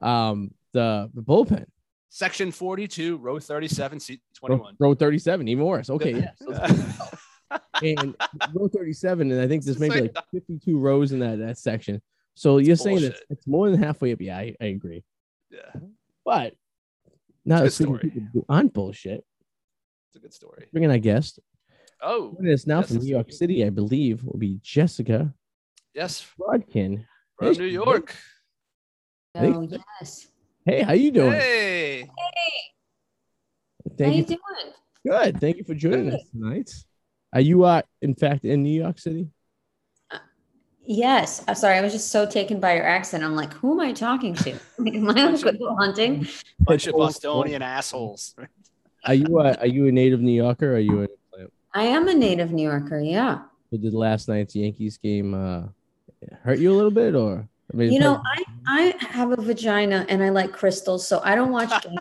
um, 0.00 0.52
the, 0.72 1.10
the 1.12 1.22
bullpen. 1.22 1.66
Section 2.16 2.52
42, 2.52 3.16
row 3.16 3.40
37, 3.40 3.98
seat 3.98 4.20
21. 4.36 4.76
row 4.78 4.94
37, 4.94 5.48
even 5.48 5.64
worse. 5.64 5.90
Okay, 5.90 6.12
yeah. 6.14 6.30
So 6.36 7.58
and 7.82 8.14
row 8.54 8.68
37, 8.68 9.32
and 9.32 9.40
I 9.40 9.48
think 9.48 9.64
there's 9.64 9.74
It's 9.74 9.80
maybe 9.80 10.02
like- 10.02 10.14
like 10.14 10.24
52 10.32 10.78
rows 10.78 11.10
in 11.10 11.18
that 11.18 11.40
that 11.40 11.58
section. 11.58 12.00
So 12.36 12.58
you're 12.58 12.76
saying 12.76 13.02
it's, 13.02 13.20
it's 13.30 13.48
more 13.48 13.68
than 13.68 13.82
halfway 13.82 14.12
up. 14.12 14.20
Yeah, 14.20 14.38
I, 14.38 14.54
I 14.60 14.66
agree. 14.66 15.02
Yeah, 15.50 15.58
But 16.24 16.54
not 17.44 17.66
It's 17.66 17.80
a 17.80 17.82
speaking 17.82 17.94
good 17.94 17.94
of 17.94 18.00
story. 18.00 18.10
people 18.12 18.28
who 18.32 18.44
aren't 18.48 18.72
bullshit, 18.72 19.24
it's 20.08 20.16
a 20.16 20.20
good 20.20 20.32
story. 20.32 20.66
bringing 20.70 20.92
our 20.92 20.98
guest. 20.98 21.40
Oh, 22.00 22.32
Joining 22.36 22.52
us 22.54 22.64
now 22.64 22.82
from 22.82 22.98
New 22.98 23.08
York 23.10 23.32
City, 23.32 23.64
I 23.64 23.70
believe, 23.70 24.22
will 24.22 24.38
be 24.38 24.60
Jessica 24.62 25.34
yes, 25.94 26.24
Brodkin. 26.40 27.04
from 27.38 27.54
Hey, 27.54 27.58
New 27.58 27.64
York. 27.66 28.14
Oh 29.34 29.68
yes. 30.00 30.28
Hey, 30.64 30.82
how 30.82 30.92
you 30.94 31.10
doing? 31.10 31.32
Hey, 31.32 32.10
Hey. 32.16 32.74
How 34.02 34.10
Thank 34.10 34.16
you 34.16 34.22
you. 34.22 34.26
doing? 34.26 34.72
Good. 35.06 35.40
Thank 35.40 35.58
you 35.58 35.64
for 35.64 35.74
joining 35.74 36.10
Good. 36.10 36.20
us 36.20 36.22
tonight. 36.32 36.70
Are 37.32 37.40
you 37.40 37.64
uh 37.64 37.82
in 38.02 38.14
fact 38.14 38.44
in 38.44 38.62
New 38.62 38.80
York 38.82 38.98
City? 38.98 39.28
Yes. 40.86 41.42
I'm 41.48 41.54
sorry. 41.54 41.78
I 41.78 41.80
was 41.80 41.92
just 41.92 42.10
so 42.10 42.26
taken 42.26 42.60
by 42.60 42.74
your 42.76 42.84
accent. 42.86 43.24
I'm 43.24 43.34
like, 43.34 43.52
who 43.54 43.72
am 43.72 43.80
I 43.80 43.92
talking 43.92 44.34
to? 44.34 44.50
Am 44.86 45.10
I 45.10 45.22
on 45.22 45.36
Good 45.40 45.58
Hunting? 45.78 46.26
bunch 46.60 46.86
of 46.86 46.94
Bostonian 46.96 47.62
assholes. 47.62 48.34
Are 49.06 49.14
you 49.14 49.38
uh, 49.38 49.54
are 49.60 49.66
you 49.66 49.86
a 49.86 49.92
native 49.92 50.20
New 50.20 50.32
Yorker? 50.32 50.72
Or 50.72 50.76
are 50.76 50.78
you 50.80 51.02
a, 51.02 51.08
I 51.74 51.82
am 51.84 52.08
a 52.08 52.14
native 52.14 52.52
New 52.52 52.62
Yorker. 52.62 53.00
Yeah. 53.00 53.42
did 53.72 53.92
last 53.92 54.28
night's 54.28 54.54
Yankees 54.54 54.98
game 54.98 55.34
uh 55.34 55.62
hurt 56.42 56.58
you 56.58 56.72
a 56.72 56.76
little 56.76 56.90
bit 56.90 57.14
or 57.14 57.48
I 57.72 57.76
mean 57.76 57.92
You 57.92 57.98
know, 57.98 58.20
I 58.24 58.44
I 58.66 58.94
have 59.00 59.32
a 59.32 59.40
vagina 59.40 60.06
and 60.08 60.22
I 60.22 60.30
like 60.30 60.52
crystals, 60.52 61.06
so 61.06 61.20
I 61.24 61.34
don't 61.34 61.52
watch 61.52 61.70
games. 61.82 61.98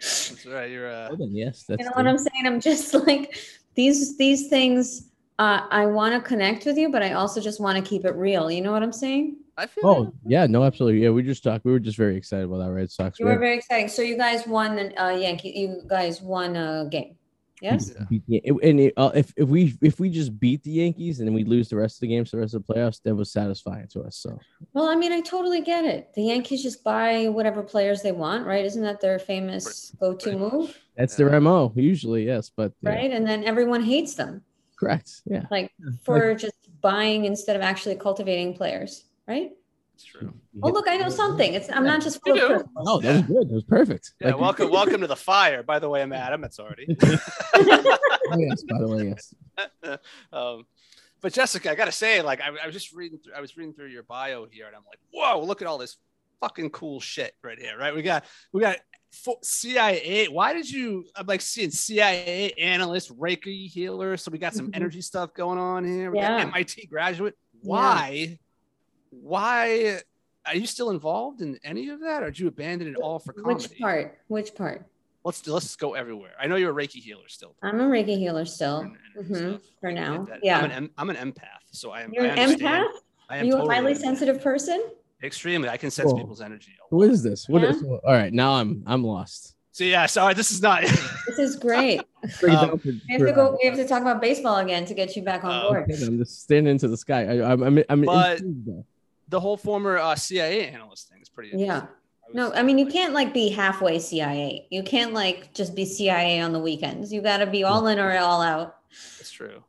That's 0.00 0.46
right. 0.46 0.70
You're 0.70 0.90
uh, 0.90 1.08
well, 1.10 1.28
yes, 1.30 1.64
that's 1.68 1.80
you 1.80 1.84
know 1.84 1.92
what 1.94 2.06
I'm 2.06 2.18
saying? 2.18 2.46
I'm 2.46 2.60
just 2.60 2.94
like 3.06 3.36
these 3.74 4.16
these 4.16 4.48
things. 4.48 5.06
Uh, 5.38 5.66
I 5.70 5.86
want 5.86 6.14
to 6.14 6.20
connect 6.20 6.66
with 6.66 6.76
you, 6.76 6.90
but 6.90 7.02
I 7.02 7.14
also 7.14 7.40
just 7.40 7.60
want 7.60 7.82
to 7.82 7.82
keep 7.82 8.04
it 8.04 8.14
real. 8.14 8.50
You 8.50 8.60
know 8.60 8.72
what 8.72 8.82
I'm 8.82 8.92
saying? 8.92 9.36
I 9.56 9.66
feel 9.66 9.86
Oh 9.86 10.02
you. 10.02 10.12
yeah, 10.26 10.46
no, 10.46 10.64
absolutely. 10.64 11.02
Yeah, 11.02 11.10
we 11.10 11.22
just 11.22 11.42
talked. 11.42 11.64
We 11.64 11.72
were 11.72 11.80
just 11.80 11.96
very 11.96 12.16
excited 12.16 12.44
about 12.44 12.58
that 12.58 12.70
Red 12.70 12.90
Sox. 12.90 13.18
You 13.18 13.26
were 13.26 13.38
very 13.38 13.56
exciting. 13.56 13.88
So 13.88 14.02
you 14.02 14.16
guys 14.16 14.46
won 14.46 14.92
uh 14.98 15.08
Yankee 15.08 15.50
you 15.50 15.82
guys 15.86 16.20
won 16.20 16.56
a 16.56 16.88
game. 16.90 17.16
Yes? 17.60 17.90
Beat 18.08 18.22
the- 18.26 18.42
and 18.62 18.80
it, 18.80 18.94
uh, 18.96 19.10
if 19.14 19.32
if 19.36 19.48
we 19.48 19.76
if 19.82 20.00
we 20.00 20.08
just 20.10 20.38
beat 20.40 20.62
the 20.62 20.70
Yankees 20.70 21.18
and 21.20 21.28
then 21.28 21.34
we 21.34 21.44
lose 21.44 21.68
the 21.68 21.76
rest 21.76 21.96
of 21.96 22.00
the 22.00 22.08
games, 22.08 22.30
the 22.30 22.38
rest 22.38 22.54
of 22.54 22.64
the 22.66 22.72
playoffs, 22.74 23.00
that 23.02 23.14
was 23.14 23.30
satisfying 23.32 23.86
to 23.88 24.02
us. 24.02 24.16
So 24.16 24.38
Well, 24.72 24.88
I 24.88 24.94
mean, 24.96 25.12
I 25.12 25.20
totally 25.20 25.60
get 25.60 25.84
it. 25.84 26.12
The 26.14 26.22
Yankees 26.22 26.62
just 26.62 26.82
buy 26.84 27.28
whatever 27.28 27.62
players 27.62 28.02
they 28.02 28.12
want, 28.12 28.46
right? 28.46 28.64
Isn't 28.64 28.82
that 28.82 29.00
their 29.00 29.18
famous 29.18 29.94
go-to 30.00 30.36
move? 30.36 30.78
that's 30.96 31.18
Yeah. 31.18 31.28
their 31.28 31.40
mo 31.40 31.72
usually. 31.76 32.24
Yes, 32.26 32.50
but 32.54 32.72
yeah, 32.82 32.90
Right. 32.90 33.10
And 33.10 33.26
then 33.26 33.44
everyone 33.44 33.82
hates 33.82 34.14
them. 34.14 34.42
correct. 34.78 35.20
Yeah, 35.26 35.44
Like 35.50 35.70
for 36.04 36.34
just 36.34 36.54
buying 36.80 37.26
instead 37.26 37.56
of 37.56 37.62
actually 37.62 37.96
cultivating 37.96 38.54
players, 38.54 39.04
right? 39.28 39.50
It's 40.00 40.08
true. 40.08 40.32
Oh, 40.62 40.70
look, 40.70 40.88
I 40.88 40.96
know 40.96 41.10
something. 41.10 41.52
It's 41.52 41.70
I'm 41.70 41.84
not 41.84 42.00
just 42.00 42.20
You 42.24 42.38
full 42.38 42.56
of 42.56 42.66
No, 42.74 43.00
that 43.00 43.16
was 43.16 43.22
good. 43.26 43.48
That 43.50 43.54
was 43.54 43.64
perfect. 43.64 44.12
Yeah, 44.18 44.28
Like- 44.28 44.40
welcome, 44.40 44.70
welcome 44.70 45.02
to 45.02 45.06
the 45.06 45.14
fire. 45.16 45.62
By 45.62 45.78
the 45.78 45.90
way, 45.90 46.00
I'm 46.00 46.14
Adam. 46.14 46.42
It's 46.44 46.58
already. 46.58 46.86
Oh, 48.32 48.38
yes, 48.38 48.62
by 48.62 48.78
the 48.78 48.86
way, 48.88 49.08
yes. 49.08 49.34
um, 50.32 50.64
but 51.20 51.32
Jessica, 51.32 51.70
I 51.70 51.74
gotta 51.74 51.90
say, 51.92 52.22
like, 52.22 52.40
I, 52.40 52.46
I 52.62 52.64
was 52.66 52.72
just 52.72 52.94
reading, 52.94 53.18
through, 53.18 53.34
I 53.34 53.40
was 53.40 53.56
reading 53.56 53.74
through 53.74 53.88
your 53.88 54.04
bio 54.04 54.46
here, 54.50 54.66
and 54.68 54.76
I'm 54.76 54.84
like, 54.88 55.00
whoa, 55.12 55.42
look 55.44 55.60
at 55.62 55.66
all 55.68 55.76
this 55.78 55.96
fucking 56.40 56.70
cool 56.70 57.00
shit 57.00 57.34
right 57.42 57.58
here, 57.58 57.76
right? 57.76 57.92
We 57.94 58.02
got, 58.02 58.24
we 58.52 58.60
got 58.60 58.76
fo- 59.10 59.40
CIA. 59.42 60.28
Why 60.28 60.52
did 60.54 60.70
you? 60.70 61.04
I'm 61.16 61.26
like 61.26 61.40
seeing 61.40 61.70
CIA 61.72 62.52
analyst, 62.52 63.14
Reiki 63.18 63.68
healer. 63.68 64.16
So 64.16 64.30
we 64.30 64.38
got 64.38 64.54
some 64.54 64.70
Mhm. 64.70 64.76
energy 64.76 65.00
stuff 65.02 65.34
going 65.34 65.58
on 65.58 65.84
here. 65.84 66.10
We 66.12 66.18
Yeah. 66.18 66.38
got 66.38 66.40
MIT 66.54 66.86
graduate. 66.86 67.34
Why? 67.62 68.38
Why? 69.10 70.00
Are 70.46 70.56
you 70.56 70.66
still 70.66 70.90
involved 70.90 71.42
in 71.42 71.58
any 71.64 71.88
of 71.90 72.00
that, 72.00 72.22
or 72.22 72.26
did 72.26 72.38
you 72.38 72.48
abandon 72.48 72.88
it 72.88 72.96
all 72.96 73.18
for 73.18 73.32
comedy? 73.32 73.54
Which 73.68 73.78
part? 73.78 74.18
Which 74.28 74.54
part? 74.54 74.86
Let's 75.22 75.46
let's 75.46 75.76
go 75.76 75.94
everywhere. 75.94 76.30
I 76.40 76.46
know 76.46 76.56
you're 76.56 76.70
a 76.78 76.82
Reiki 76.86 77.00
healer 77.02 77.28
still. 77.28 77.54
I'm 77.62 77.78
a 77.80 77.84
Reiki 77.84 78.16
healer 78.16 78.46
still. 78.46 78.78
and- 78.78 78.96
and 79.16 79.26
Mhm. 79.26 79.60
For 79.80 79.92
now. 79.92 80.26
Yeah. 80.42 80.60
I'm 80.60 80.70
an, 80.70 80.90
I'm 80.96 81.10
an 81.10 81.16
empath, 81.16 81.60
so 81.72 81.90
I 81.90 82.02
am. 82.02 82.12
You're 82.14 82.24
I 82.24 82.28
an 82.28 82.50
empath? 82.58 82.86
I 83.28 83.36
Are 83.36 83.40
am 83.40 83.46
you 83.46 83.56
a 83.56 83.66
highly 83.68 83.92
empath. 83.92 83.98
sensitive 84.00 84.40
person? 84.42 84.82
Extremely. 85.22 85.68
I 85.68 85.76
can 85.76 85.90
sense 85.90 86.10
Whoa. 86.10 86.16
people's 86.18 86.40
energy. 86.40 86.72
a 86.82 86.88
Who 86.88 87.04
lot. 87.04 87.10
is 87.10 87.22
this? 87.22 87.46
What 87.48 87.60
Yeah. 87.62 87.68
is? 87.70 87.82
All 87.82 88.00
right, 88.06 88.32
now 88.32 88.52
I'm 88.54 88.82
I'm 88.86 89.04
lost. 89.04 89.56
So 89.72 89.84
yeah, 89.84 90.06
sorry, 90.06 90.32
this 90.34 90.50
is 90.50 90.62
not. 90.62 90.82
This 91.26 91.38
is 91.38 91.56
great. 91.56 92.00
Um, 92.48 92.80
We 92.84 93.00
have 93.10 93.26
to 93.26 93.32
go. 93.32 93.58
We 93.62 93.68
have 93.68 93.76
to 93.76 93.86
talk 93.86 94.00
about 94.00 94.22
baseball 94.22 94.56
again 94.56 94.86
to 94.86 94.94
get 94.94 95.14
you 95.16 95.22
back 95.22 95.44
on 95.44 95.52
Oh, 95.64 95.68
board. 95.68 95.90
I'm 96.02 96.18
just 96.18 96.42
standing 96.42 96.70
into 96.70 96.88
the 96.88 96.96
sky. 96.96 97.24
I, 97.38 97.52
I'm 97.52 97.62
I'm 97.62 97.84
I'm 97.90 98.00
But- 98.02 98.38
intrigued, 98.40 98.66
though. 98.66 98.86
The 99.30 99.40
whole 99.40 99.56
former 99.56 99.96
uh, 99.96 100.14
CIA 100.14 100.68
analyst 100.68 101.08
thing 101.08 101.22
is 101.22 101.28
pretty. 101.28 101.52
Yeah. 101.54 101.86
No, 102.32 102.52
I 102.52 102.62
mean 102.62 102.78
you 102.78 102.86
can't 102.86 103.12
like 103.12 103.32
be 103.34 103.48
halfway 103.48 103.98
CIA. 103.98 104.66
You 104.70 104.82
can't 104.82 105.12
like 105.12 105.52
just 105.54 105.74
be 105.74 105.84
CIA 105.84 106.40
on 106.40 106.52
the 106.52 106.60
weekends. 106.60 107.12
You 107.12 107.22
got 107.22 107.38
to 107.38 107.46
be 107.46 107.64
all 107.64 107.86
in 107.88 107.98
or 107.98 108.16
all 108.18 108.42
out. 108.42 108.76
That's 109.18 109.30
true. 109.30 109.64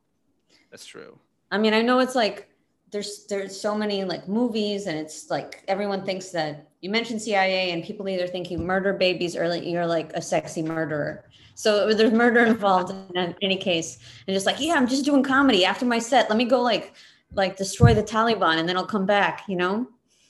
That's 0.70 0.86
true. 0.86 1.18
I 1.50 1.58
mean, 1.58 1.74
I 1.74 1.82
know 1.82 1.98
it's 1.98 2.14
like 2.14 2.48
there's 2.90 3.26
there's 3.26 3.58
so 3.58 3.74
many 3.74 4.04
like 4.04 4.28
movies, 4.28 4.86
and 4.86 4.96
it's 4.98 5.28
like 5.30 5.64
everyone 5.66 6.04
thinks 6.04 6.28
that 6.30 6.68
you 6.80 6.90
mention 6.90 7.18
CIA, 7.18 7.72
and 7.72 7.82
people 7.82 8.08
either 8.08 8.26
think 8.26 8.50
you 8.50 8.58
murder 8.58 8.92
babies 8.92 9.36
or 9.36 9.48
like 9.48 9.64
you're 9.64 9.86
like 9.86 10.12
a 10.14 10.22
sexy 10.22 10.62
murderer. 10.62 11.24
So 11.54 11.92
there's 11.92 12.12
murder 12.12 12.44
involved 12.44 12.92
in 13.14 13.34
any 13.42 13.56
case, 13.56 13.98
and 14.26 14.34
just 14.34 14.46
like 14.46 14.60
yeah, 14.60 14.74
I'm 14.74 14.86
just 14.86 15.04
doing 15.04 15.22
comedy 15.22 15.64
after 15.64 15.84
my 15.84 15.98
set. 15.98 16.28
Let 16.28 16.38
me 16.38 16.44
go 16.44 16.60
like 16.60 16.94
like 17.34 17.56
destroy 17.56 17.94
the 17.94 18.02
Taliban, 18.02 18.58
and 18.58 18.68
then 18.68 18.76
I'll 18.76 18.86
come 18.86 19.06
back. 19.06 19.44
You 19.48 19.56
know? 19.56 19.86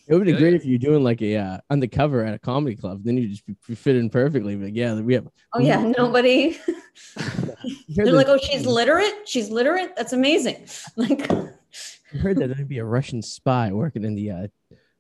It 0.09 0.15
would 0.15 0.25
be 0.25 0.33
great 0.33 0.55
if 0.55 0.65
you're 0.65 0.79
doing 0.79 1.05
like 1.05 1.23
a 1.23 1.37
uh, 1.37 1.59
undercover 1.71 2.25
at 2.25 2.35
a 2.35 2.39
comedy 2.39 2.77
club. 2.77 3.03
Then 3.05 3.17
you 3.17 3.29
just 3.29 3.47
be, 3.47 3.55
be 3.67 3.75
fit 3.75 3.97
in 3.97 4.11
perfectly. 4.11 4.57
But 4.57 4.75
yeah, 4.75 4.95
we 5.01 5.15
have. 5.15 5.29
Oh 5.55 5.61
yeah, 5.61 5.81
nobody. 5.99 6.59
They're 7.89 8.13
like, 8.13 8.29
oh, 8.29 8.39
she's 8.39 8.67
literate. 8.67 9.27
She's 9.27 9.51
literate. 9.51 9.95
That's 9.97 10.13
amazing. 10.13 10.67
Like, 10.97 11.31
I 11.33 12.19
heard 12.19 12.37
that 12.37 12.49
there'd 12.49 12.69
be 12.69 12.79
a 12.79 12.85
Russian 12.85 13.23
spy 13.23 13.73
working 13.73 14.05
in 14.05 14.15
the 14.15 14.31
uh, 14.31 14.47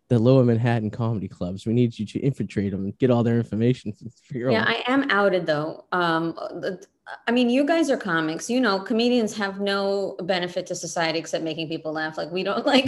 the 0.08 0.18
lower 0.18 0.44
Manhattan 0.44 0.90
comedy 0.90 1.28
clubs. 1.28 1.66
We 1.66 1.72
need 1.72 1.98
you 1.98 2.06
to 2.06 2.20
infiltrate 2.20 2.72
them 2.72 2.84
and 2.84 2.98
get 2.98 3.10
all 3.10 3.22
their 3.22 3.38
information. 3.38 3.92
Figure 4.24 4.50
yeah, 4.50 4.62
out. 4.62 4.68
I 4.68 4.82
am 4.86 5.10
outed 5.10 5.46
though. 5.46 5.84
Um, 5.92 6.34
the- 6.34 6.84
I 7.26 7.30
mean, 7.32 7.50
you 7.50 7.64
guys 7.64 7.90
are 7.90 7.96
comics. 7.96 8.48
You 8.50 8.60
know, 8.60 8.80
comedians 8.80 9.36
have 9.36 9.60
no 9.60 10.16
benefit 10.22 10.66
to 10.66 10.74
society 10.74 11.18
except 11.18 11.44
making 11.44 11.68
people 11.68 11.92
laugh. 11.92 12.16
Like 12.18 12.30
we 12.30 12.42
don't 12.42 12.64
like. 12.74 12.86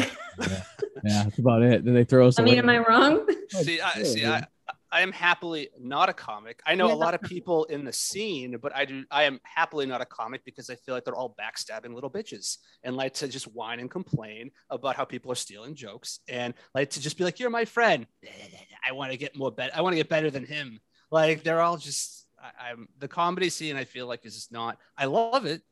yeah, 1.05 1.25
that's 1.25 1.39
about 1.39 1.63
it. 1.63 1.85
Then 1.85 1.95
they 1.95 2.05
throw 2.05 2.29
us. 2.29 2.39
I 2.39 2.43
mean, 2.43 2.55
away. 2.55 2.59
am 2.61 2.69
I 2.71 2.79
wrong? 2.79 3.27
Oh, 3.29 3.35
see, 3.63 3.81
I, 3.81 4.03
see. 4.03 4.25
I, 4.27 4.45
I 4.91 5.01
am 5.01 5.11
happily 5.13 5.71
not 5.81 6.09
a 6.09 6.13
comic. 6.13 6.61
I 6.65 6.75
know 6.77 6.87
Yeah. 6.89 6.95
a 6.95 6.97
lot 6.97 7.15
of 7.15 7.21
people 7.23 7.65
in 7.65 7.85
the 7.85 7.93
scene, 7.93 8.57
but 8.63 8.75
I 8.77 8.85
do. 8.85 9.05
I 9.11 9.25
am 9.25 9.41
happily 9.43 9.87
not 9.87 10.01
a 10.01 10.05
comic 10.07 10.45
because 10.45 10.71
I 10.71 10.77
feel 10.77 10.95
like 10.95 11.05
they're 11.05 11.17
all 11.17 11.35
backstabbing 11.41 11.93
little 11.95 12.11
bitches 12.11 12.59
and 12.85 12.97
like 12.97 13.15
to 13.15 13.29
just 13.29 13.47
whine 13.53 13.81
and 13.81 13.91
complain 13.91 14.51
about 14.71 14.95
how 14.97 15.05
people 15.05 15.33
are 15.33 15.37
stealing 15.37 15.75
jokes 15.75 16.21
and 16.29 16.55
like 16.75 16.91
to 16.91 17.01
just 17.01 17.19
be 17.19 17.25
like, 17.25 17.41
"You're 17.41 17.51
my 17.51 17.65
friend. 17.65 18.07
I 18.89 18.93
want 18.93 19.11
to 19.13 19.19
get 19.19 19.37
more 19.37 19.51
better. 19.51 19.73
I 19.75 19.81
want 19.81 19.93
to 19.95 19.97
get 19.99 20.09
better 20.09 20.31
than 20.31 20.45
him." 20.45 20.81
Like 21.11 21.43
they're 21.43 21.61
all 21.61 21.77
just. 21.77 22.24
I, 22.45 22.71
I'm 22.71 22.89
the 22.99 23.09
comedy 23.09 23.49
scene. 23.49 23.75
I 23.77 23.85
feel 23.85 24.07
like 24.07 24.25
is 24.27 24.35
just 24.35 24.53
not. 24.53 24.79
I 24.99 25.07
love 25.07 25.47
it. 25.47 25.63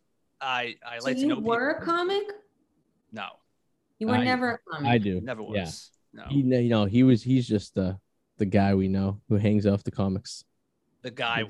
I 0.40 0.76
I 0.86 0.98
So 0.98 1.04
like 1.06 1.16
to 1.16 1.22
you 1.22 1.28
know. 1.28 1.38
were 1.40 1.70
a 1.72 1.84
comic. 1.84 2.24
No, 3.12 3.26
You 3.98 4.06
were 4.08 4.14
I- 4.14 4.24
never 4.24 4.52
a 4.52 4.58
comic. 4.70 4.88
I 4.90 4.96
do. 4.98 5.20
never 5.20 5.42
Yeah. 5.42 5.64
was. 5.64 5.90
No, 6.14 6.24
He, 6.28 6.40
you 6.40 6.68
know, 6.70 6.84
he 6.86 7.02
was. 7.02 7.22
He's 7.22 7.46
just 7.46 7.74
the 7.74 7.98
the 8.38 8.46
guy 8.46 8.74
we 8.74 8.88
know 8.88 9.20
who 9.28 9.36
hangs 9.36 9.66
off 9.66 9.84
the 9.84 9.90
comics. 9.90 10.44
the 11.02 11.10
guy. 11.10 11.44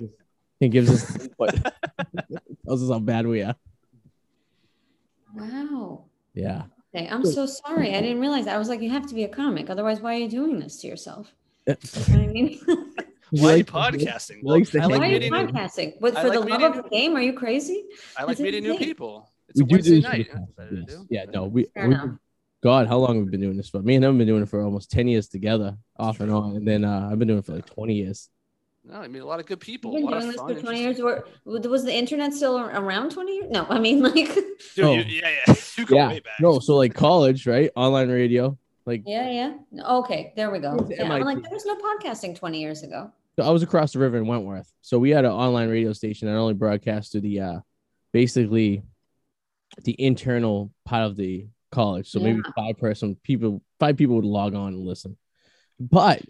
He 0.61 0.69
gives 0.69 0.91
us 0.91 1.03
input. 1.25 1.55
tells 2.67 2.83
us 2.83 2.89
how 2.91 2.99
bad 2.99 3.27
we 3.27 3.43
are. 3.43 3.55
Wow. 5.35 6.05
Yeah. 6.35 6.65
Okay, 6.95 7.09
I'm 7.09 7.25
so 7.25 7.47
sorry. 7.47 7.95
I 7.95 8.01
didn't 8.03 8.21
realize. 8.21 8.45
that. 8.45 8.55
I 8.55 8.59
was 8.59 8.69
like, 8.69 8.81
you 8.83 8.91
have 8.91 9.07
to 9.09 9.15
be 9.15 9.25
a 9.25 9.29
comic, 9.29 9.71
otherwise, 9.71 10.01
why 10.01 10.15
are 10.17 10.19
you 10.19 10.29
doing 10.29 10.59
this 10.61 10.79
to 10.83 10.87
yourself? 10.89 11.35
You 11.67 11.75
know 12.09 12.23
I 12.23 12.27
mean? 12.27 12.61
Why 13.33 13.55
are 13.55 13.57
you 13.57 13.65
Like- 13.65 13.95
podcasting? 13.95 14.41
he 14.43 14.79
I 14.79 14.87
like 14.87 15.01
why 15.01 15.07
are 15.07 15.07
you 15.07 15.13
meeting 15.19 15.33
podcasting? 15.33 15.95
What, 16.01 16.15
for 16.15 16.23
like 16.29 16.33
the 16.33 16.41
love 16.41 16.49
meeting- 16.61 16.65
of 16.79 16.83
the 16.85 16.89
game? 16.91 17.17
Are 17.17 17.23
you 17.23 17.33
crazy? 17.33 17.85
I 18.17 18.23
like 18.25 18.33
It's 18.33 18.41
meeting 18.41 18.63
new 18.63 18.77
people. 18.79 19.31
It's 19.49 19.61
we 19.61 19.65
a 19.65 19.67
do 19.67 19.75
Wednesday 19.75 19.95
this. 19.97 20.05
night. 20.05 20.31
for 20.31 20.37
the 20.39 20.43
That's 20.47 20.57
what 20.57 20.67
I 20.67 20.75
yes. 20.75 20.87
do. 21.01 21.07
Yeah, 21.11 21.25
no, 21.33 21.45
we, 21.45 21.67
we. 21.77 21.97
God, 22.63 22.87
how 22.87 22.99
long 22.99 23.17
have 23.17 23.25
we 23.25 23.31
been 23.31 23.41
doing 23.41 23.57
this 23.57 23.69
for? 23.71 23.83
Me 23.83 23.97
and 23.97 24.05
him 24.05 24.13
have 24.13 24.19
been 24.19 24.27
doing 24.29 24.43
it 24.43 24.49
for 24.49 24.63
almost 24.63 24.91
10 24.91 25.09
years 25.09 25.27
together, 25.29 25.77
off 25.99 26.21
and 26.21 26.31
on. 26.31 26.57
And 26.57 26.69
then 26.69 26.85
uh, 26.85 27.09
I've 27.11 27.19
been 27.19 27.27
doing 27.27 27.41
it 27.41 27.45
for 27.47 27.55
like 27.55 27.67
20 27.67 27.95
years. 27.95 28.29
No, 28.85 28.97
I 28.97 29.09
meet 29.09 29.19
a 29.21 29.25
lot 29.27 29.41
of 29.41 29.47
good 29.47 29.61
people. 29.61 29.93
You've 29.95 30.03
a 30.05 30.07
been 30.07 30.11
lot 30.13 30.19
doing 30.21 30.29
of 30.29 30.33
this 30.35 30.41
fun, 30.41 30.55
for 30.57 30.61
20 30.61 30.79
years. 30.81 30.99
interesting- 30.99 31.33
Were, 31.45 31.61
was 31.71 31.85
the 31.85 31.95
internet 31.95 32.35
still 32.35 32.59
around 32.59 33.11
20 33.13 33.33
years? 33.35 33.51
No, 33.51 33.67
I 33.69 33.79
mean, 33.79 34.03
like, 34.03 34.15
Dude, 34.35 34.85
Oh. 34.85 34.93
you, 34.93 35.03
yeah, 35.09 35.31
yeah. 35.49 35.55
You 35.79 35.87
go 35.87 35.97
Yeah. 35.97 36.09
way 36.09 36.21
back. 36.21 36.35
No, 36.41 36.59
so 36.61 36.77
like 36.77 36.95
college, 36.95 37.47
right? 37.47 37.71
Online 37.77 38.11
radio. 38.11 38.57
Like 38.87 39.03
yeah, 39.07 39.31
yeah. 39.73 39.85
Okay, 40.01 40.33
there 40.37 40.51
we 40.51 40.59
go. 40.59 40.87
Yeah, 40.91 41.11
I'm 41.13 41.23
like, 41.23 41.41
there 41.43 41.51
was 41.53 41.65
no 41.65 41.77
podcasting 41.77 42.37
20 42.37 42.61
years 42.61 42.83
ago. 42.83 43.11
So 43.37 43.45
I 43.45 43.51
was 43.51 43.63
across 43.63 43.93
the 43.93 43.99
river 43.99 44.19
in 44.19 44.27
Wentworth. 44.27 44.71
So 44.83 44.99
we 44.99 45.11
had 45.11 45.25
an 45.25 45.33
online 45.33 45.71
radio 45.71 45.93
station 45.93 46.29
that 46.29 46.35
only 46.35 46.55
broadcast 46.55 47.13
to 47.13 47.21
the 47.21 47.41
uh 47.41 47.61
basically 48.13 48.83
the 49.85 49.97
internal 49.99 50.71
part 50.85 51.05
of 51.05 51.17
the 51.17 51.47
college. 51.71 52.11
So 52.11 52.21
maybe 52.21 52.43
five 52.55 52.77
person 52.77 53.17
people, 53.23 53.63
five 53.81 53.97
people 53.97 54.17
would 54.17 54.25
log 54.27 54.55
on 54.55 54.75
and 54.75 54.85
listen. 54.85 55.17
But 55.81 56.23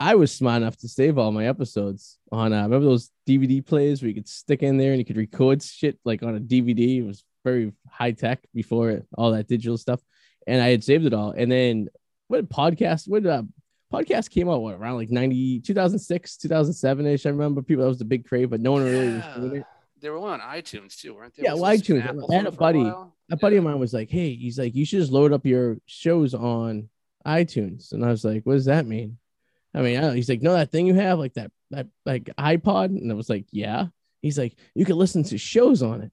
I 0.00 0.16
was 0.16 0.34
smart 0.34 0.62
enough 0.62 0.76
to 0.78 0.88
save 0.88 1.16
all 1.16 1.30
my 1.30 1.46
episodes 1.46 2.18
on 2.32 2.52
uh 2.52 2.62
remember 2.64 2.86
those 2.86 3.10
DVD 3.28 3.64
players 3.64 4.02
where 4.02 4.08
you 4.08 4.14
could 4.14 4.28
stick 4.28 4.64
in 4.64 4.78
there 4.78 4.90
and 4.90 4.98
you 4.98 5.04
could 5.04 5.16
record 5.16 5.62
shit 5.62 5.98
like 6.04 6.24
on 6.24 6.34
a 6.34 6.40
DVD. 6.40 6.98
It 6.98 7.06
was 7.06 7.24
very 7.44 7.72
high 7.88 8.12
tech 8.12 8.40
before 8.52 9.02
all 9.16 9.30
that 9.30 9.46
digital 9.46 9.78
stuff. 9.78 10.00
And 10.46 10.60
I 10.60 10.70
had 10.70 10.82
saved 10.82 11.06
it 11.06 11.14
all. 11.14 11.30
And 11.30 11.52
then 11.52 11.88
what 12.26 12.48
podcast, 12.48 13.06
what 13.06 13.24
uh 13.24 13.44
podcast 13.92 14.30
came 14.30 14.48
out 14.48 14.62
what 14.62 14.74
around 14.74 14.96
like 14.96 15.10
90 15.10 15.60
2006 15.60 16.36
2007 16.38 17.06
ish 17.06 17.26
i 17.26 17.28
remember 17.28 17.62
people 17.62 17.82
that 17.82 17.88
was 17.88 17.98
the 17.98 18.04
big 18.04 18.26
crave 18.26 18.50
but 18.50 18.60
no 18.60 18.72
one 18.72 18.84
really 18.84 19.14
was 19.14 19.24
doing 19.36 19.56
it. 19.56 19.64
They 20.00 20.10
were 20.10 20.18
on 20.18 20.40
iTunes 20.40 20.96
too, 21.00 21.14
weren't 21.14 21.36
they? 21.36 21.44
Yeah, 21.44 21.54
well, 21.54 21.62
iTunes. 21.62 22.02
I 22.02 22.34
had 22.34 22.46
a 22.46 22.50
buddy- 22.50 22.80
while? 22.80 23.14
a 23.30 23.36
buddy 23.36 23.56
of 23.56 23.64
mine 23.64 23.78
was 23.78 23.94
like 23.94 24.10
hey 24.10 24.34
he's 24.34 24.58
like 24.58 24.74
you 24.74 24.84
should 24.84 24.98
just 24.98 25.12
load 25.12 25.32
up 25.32 25.46
your 25.46 25.76
shows 25.86 26.34
on 26.34 26.88
itunes. 27.26 27.92
And 27.92 28.04
i 28.04 28.08
was 28.08 28.24
like 28.24 28.42
what 28.44 28.54
does 28.54 28.64
that 28.64 28.86
mean? 28.86 29.18
I 29.74 29.80
mean 29.82 29.98
I 29.98 30.00
don't, 30.02 30.16
he's 30.16 30.28
like 30.28 30.42
no 30.42 30.54
that 30.54 30.72
thing 30.72 30.86
you 30.86 30.94
have 30.94 31.18
like 31.18 31.34
that 31.34 31.52
that 31.70 31.86
like 32.04 32.24
ipod? 32.38 32.86
And 32.86 33.12
i 33.12 33.14
was 33.14 33.30
like 33.30 33.46
yeah. 33.52 33.86
He's 34.22 34.38
like 34.38 34.56
you 34.74 34.84
can 34.84 34.96
listen 34.96 35.22
to 35.24 35.38
shows 35.38 35.82
on 35.82 36.02
it 36.02 36.12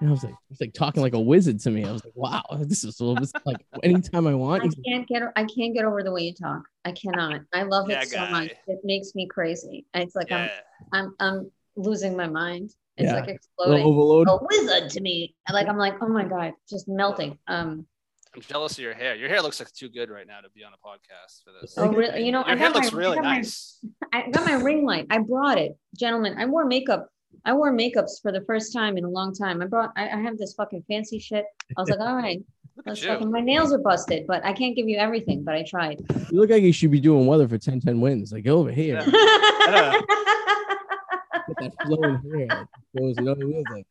and 0.00 0.08
i 0.08 0.12
was 0.12 0.22
like 0.24 0.34
he's 0.48 0.60
like 0.60 0.72
talking 0.74 1.02
like 1.02 1.14
a 1.14 1.20
wizard 1.20 1.58
to 1.58 1.70
me 1.70 1.84
i 1.84 1.90
was 1.92 2.04
like 2.04 2.12
wow 2.16 2.42
this 2.60 2.84
is 2.84 3.00
a 3.00 3.04
little 3.04 3.26
like 3.44 3.64
anytime 3.82 4.26
i 4.26 4.34
want 4.34 4.62
I 4.62 4.68
can't 4.88 5.06
get 5.08 5.22
I 5.36 5.44
can't 5.44 5.74
get 5.74 5.84
over 5.84 6.02
the 6.02 6.12
way 6.12 6.22
you 6.22 6.34
talk. 6.34 6.62
I 6.84 6.92
cannot. 6.92 7.40
I 7.52 7.62
love 7.64 7.88
Yeah, 7.90 8.02
it 8.02 8.08
so 8.08 8.16
guy. 8.16 8.30
much. 8.30 8.50
It 8.68 8.78
makes 8.84 9.14
me 9.14 9.26
crazy. 9.26 9.86
It's 9.94 10.14
like 10.14 10.30
Yeah. 10.30 10.50
I'm 10.92 11.14
I'm 11.18 11.36
I'm 11.36 11.50
losing 11.76 12.16
my 12.16 12.28
mind. 12.28 12.70
It's 12.96 13.06
Yeah. 13.10 13.14
like 13.20 13.28
a 13.28 13.32
exploding. 13.32 13.84
overload 13.84 14.28
A 14.28 14.38
wizard 14.50 14.90
to 14.90 15.00
me. 15.00 15.34
Like 15.52 15.66
I'm 15.68 15.76
like, 15.78 15.94
oh 16.00 16.08
my 16.08 16.24
god, 16.24 16.52
just 16.70 16.86
melting. 16.88 17.38
Um 17.48 17.86
I'm 18.34 18.42
jealous 18.42 18.72
of 18.72 18.84
your 18.84 18.92
hair. 18.94 19.14
Your 19.16 19.28
hair 19.30 19.40
looks 19.42 19.58
like 19.60 19.72
too 19.72 19.88
good 19.88 20.10
right 20.10 20.26
now 20.26 20.40
to 20.40 20.50
be 20.50 20.62
on 20.62 20.72
a 20.72 20.76
podcast 20.86 21.42
for 21.42 21.52
this. 21.60 21.74
Oh, 21.78 21.88
really? 21.88 22.24
You 22.24 22.32
know, 22.32 22.40
your 22.40 22.50
I 22.54 22.56
hair 22.56 22.68
got 22.68 22.74
my- 22.74 22.80
looks 22.82 22.94
I 22.94 22.98
really 22.98 23.16
my- 23.16 23.22
nice. 23.36 23.78
I 24.12 24.30
got 24.30 24.44
my 24.44 24.54
ring 24.54 24.84
light. 24.84 25.06
I 25.10 25.18
brought 25.18 25.56
it, 25.58 25.76
gentlemen. 25.98 26.34
I 26.38 26.44
wore 26.46 26.66
makeup. 26.66 27.08
I 27.44 27.52
wore 27.52 27.72
makeups 27.72 28.20
for 28.22 28.32
the 28.32 28.40
first 28.42 28.72
time 28.72 28.96
in 28.96 29.04
a 29.04 29.08
long 29.08 29.34
time. 29.34 29.62
I 29.62 29.66
brought. 29.66 29.92
I, 29.96 30.08
I 30.08 30.20
have 30.20 30.38
this 30.38 30.54
fucking 30.54 30.84
fancy 30.88 31.18
shit. 31.18 31.44
I 31.76 31.80
was 31.80 31.90
like, 31.90 32.00
all 32.00 32.16
right, 32.16 32.42
let's 32.86 33.04
fucking. 33.04 33.30
My 33.30 33.40
nails 33.40 33.72
are 33.72 33.78
busted, 33.78 34.26
but 34.26 34.44
I 34.44 34.52
can't 34.52 34.74
give 34.74 34.88
you 34.88 34.96
everything. 34.98 35.44
But 35.44 35.54
I 35.54 35.62
tried. 35.62 36.00
You 36.30 36.40
look 36.40 36.50
like 36.50 36.62
you 36.62 36.72
should 36.72 36.90
be 36.90 37.00
doing 37.00 37.26
weather 37.26 37.48
for 37.48 37.58
10 37.58 37.80
10 37.80 38.00
wins. 38.00 38.32
Like 38.32 38.46
over 38.46 38.70
here. 38.70 39.02
Yeah. 39.06 40.00
Get 41.46 41.56
that 41.60 41.86
flowing 41.86 42.20
hair. 42.34 42.46
Like, 42.48 42.66
shows, 42.98 43.14
you 43.18 43.24
know 43.24 43.34
what 43.34 43.40
I 43.40 43.44
mean? 43.44 43.64
Like, 43.72 43.86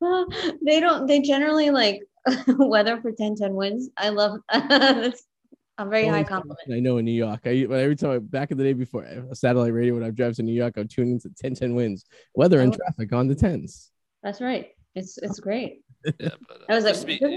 Well, 0.00 0.26
they 0.64 0.80
don't. 0.80 1.06
They 1.06 1.20
generally 1.20 1.70
like 1.70 2.02
weather 2.46 3.00
for 3.00 3.12
10 3.12 3.36
10 3.36 3.54
wins. 3.54 3.90
I 3.96 4.10
love. 4.10 4.38
That's 4.52 5.24
a 5.86 5.90
very 5.90 6.06
high 6.06 6.24
compliment. 6.24 6.58
I 6.72 6.80
know 6.80 6.96
in 6.98 7.04
New 7.04 7.12
York. 7.12 7.40
I 7.46 7.50
every 7.84 7.96
time 7.96 8.10
I, 8.10 8.18
back 8.18 8.50
in 8.50 8.58
the 8.58 8.64
day 8.64 8.72
before 8.72 9.04
uh, 9.06 9.34
satellite 9.34 9.72
radio 9.72 9.94
when 9.94 10.02
I 10.04 10.10
drive 10.10 10.34
to 10.36 10.42
New 10.42 10.54
York, 10.54 10.74
I'm 10.76 10.88
tuning 10.88 11.12
into 11.14 11.30
10 11.30 11.54
10 11.54 11.74
wins. 11.74 12.04
Weather 12.34 12.60
and 12.60 12.72
Oh. 12.72 12.76
traffic 12.76 13.12
on 13.12 13.28
the 13.28 13.34
tens. 13.34 13.90
That's 14.22 14.40
right. 14.40 14.68
It's 14.94 15.18
it's 15.18 15.40
great. 15.40 15.82
Yeah, 16.18 16.30
but, 16.48 16.62
uh, 16.62 16.64
I 16.68 16.74
was 16.74 16.84
like, 16.84 16.94
just 16.94 17.02
to 17.02 17.06
be, 17.06 17.18
10 17.18 17.30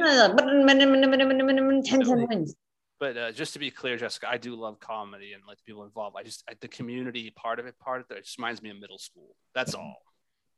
10 1.83 2.27
wins. 2.27 2.55
but 2.99 3.17
uh, 3.17 3.31
just 3.31 3.53
to 3.53 3.59
be 3.59 3.69
clear, 3.69 3.97
Jessica, 3.97 4.27
I 4.29 4.37
do 4.37 4.55
love 4.55 4.79
comedy 4.79 5.33
and 5.33 5.43
like 5.47 5.57
the 5.57 5.63
people 5.65 5.83
involved. 5.83 6.15
I 6.19 6.23
just 6.23 6.43
I, 6.49 6.53
the 6.59 6.67
community 6.67 7.31
part 7.35 7.59
of 7.59 7.65
it, 7.67 7.77
part 7.79 8.01
of 8.01 8.07
it, 8.09 8.17
it 8.17 8.23
just 8.25 8.37
reminds 8.37 8.61
me 8.61 8.69
of 8.71 8.79
middle 8.79 8.97
school. 8.97 9.35
That's 9.53 9.73
all. 9.75 9.95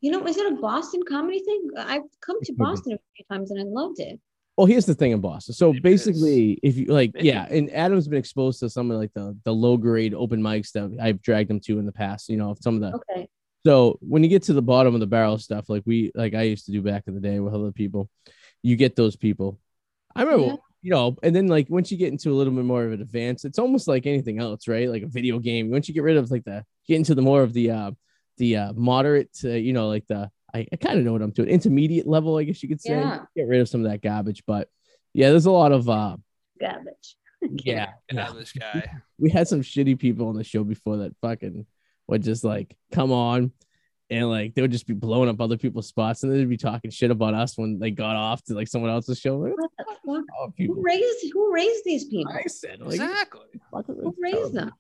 You 0.02 0.12
know, 0.12 0.26
is 0.28 0.38
it 0.38 0.52
a 0.54 0.56
Boston 0.56 1.02
comedy 1.10 1.40
thing? 1.40 1.70
I've 1.78 2.04
come 2.22 2.40
to 2.42 2.44
It 2.44 2.46
could 2.46 2.58
be. 2.58 2.64
Boston 2.64 2.94
a 2.94 2.98
few 3.16 3.26
times 3.32 3.52
and 3.52 3.60
I 3.60 3.64
loved 3.64 4.00
it. 4.00 4.20
Well, 4.58 4.66
here's 4.66 4.88
the 4.88 4.96
thing 4.96 5.12
in 5.12 5.22
Boston. 5.22 5.54
So 5.54 5.72
Maybe 5.72 5.78
it 5.90 5.94
is. 5.94 6.06
basically, 6.06 6.60
if 6.64 6.78
you 6.78 6.88
like, 6.88 7.14
Maybe. 7.14 7.28
yeah, 7.28 7.46
and 7.50 7.70
Adam's 7.72 8.08
been 8.08 8.18
exposed 8.18 8.60
to 8.62 8.70
some 8.70 8.90
of 8.92 8.98
like 8.98 9.14
the 9.14 9.38
the 9.44 9.54
low 9.54 9.78
grade 9.78 10.14
open 10.16 10.42
mics 10.42 10.72
that 10.72 10.98
I've 11.00 11.22
dragged 11.22 11.52
him 11.52 11.60
to 11.62 11.78
in 11.80 11.86
the 11.86 11.92
past. 11.92 12.28
You 12.30 12.38
know, 12.38 12.56
some 12.60 12.76
of 12.76 12.82
the 12.82 12.98
Okay. 13.12 13.30
So 13.66 14.00
when 14.02 14.24
you 14.24 14.30
get 14.30 14.44
to 14.44 14.54
the 14.54 14.62
bottom 14.62 14.94
of 14.94 15.00
the 15.00 15.08
barrel 15.08 15.38
stuff, 15.38 15.70
like 15.70 15.84
we 15.86 16.12
like 16.16 16.34
I 16.34 16.44
used 16.44 16.66
to 16.66 16.72
do 16.72 16.82
back 16.82 17.04
in 17.08 17.14
the 17.16 17.22
day 17.22 17.40
with 17.40 17.54
other 17.54 17.72
people, 17.72 18.10
you 18.64 18.76
get 18.76 18.96
those 18.96 19.16
people. 19.16 19.60
I 20.16 20.24
remember, 20.24 20.46
Yeah. 20.46 20.56
you 20.82 20.92
know, 20.92 21.18
and 21.22 21.36
then 21.36 21.48
like 21.48 21.70
once 21.70 21.92
you 21.92 21.98
get 21.98 22.12
into 22.12 22.32
a 22.32 22.34
little 22.36 22.54
bit 22.54 22.66
more 22.66 22.84
of 22.86 22.94
an 22.94 23.02
advance, 23.02 23.46
it's 23.46 23.60
almost 23.60 23.88
like 23.88 24.08
anything 24.08 24.40
else, 24.40 24.68
right? 24.68 24.90
Like 24.90 25.04
a 25.04 25.08
video 25.08 25.38
game. 25.38 25.70
Once 25.70 25.88
you 25.88 25.94
get 25.94 26.04
rid 26.04 26.18
of 26.18 26.32
like 26.32 26.46
the 26.46 26.64
get 26.88 26.96
into 26.96 27.14
the 27.14 27.22
more 27.22 27.44
of 27.44 27.54
the 27.54 27.70
uh 27.72 27.92
the 28.38 28.58
uh 28.58 28.74
moderate 28.74 29.32
to, 29.42 29.60
you 29.60 29.74
know, 29.74 29.88
like 29.90 30.08
the 30.08 30.32
I, 30.58 30.68
I 30.72 30.76
kind 30.76 30.98
of 31.00 31.06
know 31.06 31.14
what 31.14 31.22
I'm 31.22 31.32
doing, 31.32 31.50
intermediate 31.50 32.08
level, 32.08 32.38
I 32.38 32.44
guess 32.44 32.62
you 32.64 32.70
could 32.70 32.82
say. 32.82 32.92
Yeah. 32.92 33.26
Get 33.36 33.48
rid 33.48 33.62
of 33.62 33.70
some 33.70 33.86
of 33.86 33.92
that 33.92 34.02
garbage. 34.02 34.44
But 34.46 34.70
yeah, 35.14 35.30
there's 35.30 35.46
a 35.46 35.52
lot 35.52 35.72
of 35.72 35.88
uh 35.90 36.18
Garbage. 36.60 37.16
yeah. 37.42 37.92
Yeah, 38.12 38.32
this 38.34 38.52
guy. 38.52 38.90
we 39.20 39.30
had 39.30 39.48
some 39.48 39.62
shitty 39.62 40.00
people 40.00 40.28
on 40.28 40.36
the 40.36 40.44
show 40.44 40.64
before 40.64 40.98
that 40.98 41.16
fucking 41.22 41.66
would 42.08 42.24
just 42.24 42.44
like 42.44 42.76
come 42.92 43.12
on 43.12 43.52
and 44.10 44.30
like 44.30 44.56
they 44.56 44.62
would 44.62 44.72
just 44.72 44.88
be 44.88 44.94
blowing 44.94 45.30
up 45.30 45.42
other 45.42 45.58
people's 45.58 45.88
spots 45.88 46.24
and 46.24 46.32
they'd 46.32 46.50
be 46.50 46.58
talking 46.58 46.90
shit 46.90 47.12
about 47.12 47.34
us 47.34 47.58
when 47.58 47.78
they 47.78 47.92
got 47.92 48.16
off 48.16 48.44
to 48.46 48.54
like 48.54 48.68
someone 48.68 48.90
else's 48.90 49.20
show. 49.20 49.38
Like, 49.38 49.54
What 49.58 49.70
the 49.78 49.86
fuck? 50.06 50.54
Who 50.58 50.82
raised 50.82 51.32
who 51.34 51.54
raised 51.54 51.84
these 51.84 52.06
people? 52.06 52.34
I 52.34 52.48
said, 52.48 52.80
like, 52.80 52.96
Exactly. 52.96 53.48
Who 53.72 54.16
raised 54.20 54.54
them? 54.54 54.72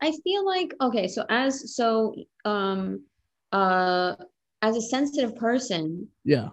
I 0.00 0.12
feel 0.24 0.46
like 0.46 0.74
okay, 0.80 1.08
so 1.08 1.24
as 1.28 1.74
so 1.74 2.14
um 2.44 3.02
uh 3.52 4.14
as 4.62 4.76
a 4.76 4.82
sensitive 4.82 5.36
person, 5.36 6.08
Yeah. 6.24 6.48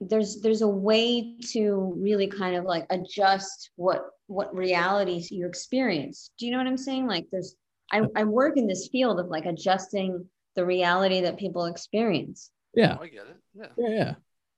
there's 0.00 0.40
there's 0.42 0.62
a 0.62 0.68
way 0.68 1.36
to 1.52 1.94
really 1.96 2.26
kind 2.26 2.56
of 2.56 2.64
like 2.64 2.86
adjust 2.90 3.70
what 3.76 4.02
what 4.26 4.54
realities 4.54 5.30
you 5.30 5.46
experience. 5.46 6.30
Do 6.38 6.46
you 6.46 6.52
know 6.52 6.58
what 6.58 6.66
I'm 6.66 6.76
saying? 6.76 7.06
Like 7.06 7.26
there's 7.32 7.56
I, 7.92 8.02
I 8.14 8.24
work 8.24 8.56
in 8.56 8.66
this 8.68 8.88
field 8.92 9.18
of 9.18 9.26
like 9.28 9.46
adjusting 9.46 10.26
the 10.54 10.64
reality 10.64 11.22
that 11.22 11.38
people 11.38 11.64
experience. 11.66 12.50
Yeah. 12.74 12.96
Oh, 13.00 13.02
I 13.02 13.08
get 13.08 13.26
it. 13.26 13.36
Yeah. 13.54 13.66
Yeah. 13.76 13.88
Yeah. 13.88 14.14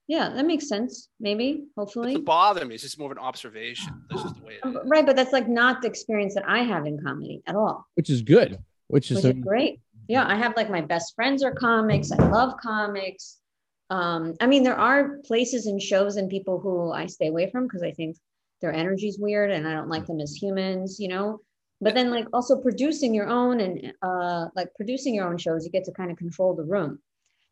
Yeah, 0.09 0.29
that 0.31 0.45
makes 0.45 0.69
sense. 0.69 1.09
Maybe, 1.21 1.65
hopefully. 1.77 2.09
doesn't 2.13 2.25
bother 2.25 2.65
me. 2.67 2.75
It's 2.75 2.83
just 2.83 2.99
more 2.99 3.11
of 3.11 3.17
an 3.17 3.23
observation. 3.23 4.03
That's 4.11 4.23
just 4.25 4.35
the 4.35 4.43
way 4.45 4.55
it 4.55 4.65
Um. 4.67 4.77
Right, 4.87 5.07
but 5.07 5.15
that's 5.17 5.33
like 5.33 5.49
not 5.49 5.81
the 5.81 5.89
experience 5.89 6.35
that 6.35 6.47
I 6.47 6.65
have 6.65 6.85
in 6.87 7.01
comedy 7.03 7.41
at 7.47 7.55
all, 7.55 7.87
Which 7.95 8.11
is 8.11 8.21
good. 8.21 8.59
Which 8.89 9.11
is, 9.11 9.25
which 9.25 9.37
is 9.37 9.43
great. 9.43 9.81
Yeah, 10.09 10.27
I 10.27 10.37
have 10.37 10.57
like 10.57 10.71
my 10.71 10.81
best 10.81 11.15
friends 11.15 11.43
are 11.43 11.53
comics. 11.55 12.13
I 12.13 12.17
love 12.29 12.55
comics. 12.61 13.39
Um, 13.91 14.35
I 14.41 14.47
mean, 14.47 14.63
there 14.63 14.79
are 14.79 15.19
places 15.25 15.67
and 15.67 15.81
shows 15.81 16.17
and 16.17 16.29
people 16.31 16.59
who 16.61 16.93
I 16.93 17.07
stay 17.07 17.29
away 17.29 17.51
from 17.51 17.65
because 17.65 17.83
I 17.83 17.93
think 17.93 18.17
their 18.61 18.73
energy's 18.73 19.19
weird 19.19 19.51
and 19.51 19.67
I 19.67 19.75
don't 19.75 19.89
like 19.89 20.07
them 20.07 20.21
as 20.21 20.35
humans, 20.35 20.99
you 20.99 21.09
know. 21.09 21.41
But 21.81 21.95
then 21.95 22.11
like 22.11 22.27
also 22.33 22.61
producing 22.61 23.13
your 23.13 23.29
own 23.29 23.61
and 23.61 23.93
uh 24.03 24.47
like 24.55 24.69
producing 24.77 25.15
your 25.15 25.27
own 25.29 25.37
shows, 25.37 25.65
you 25.65 25.71
get 25.71 25.85
to 25.85 25.93
kind 25.93 26.11
of 26.11 26.17
control 26.17 26.55
the 26.55 26.63
room. 26.65 26.99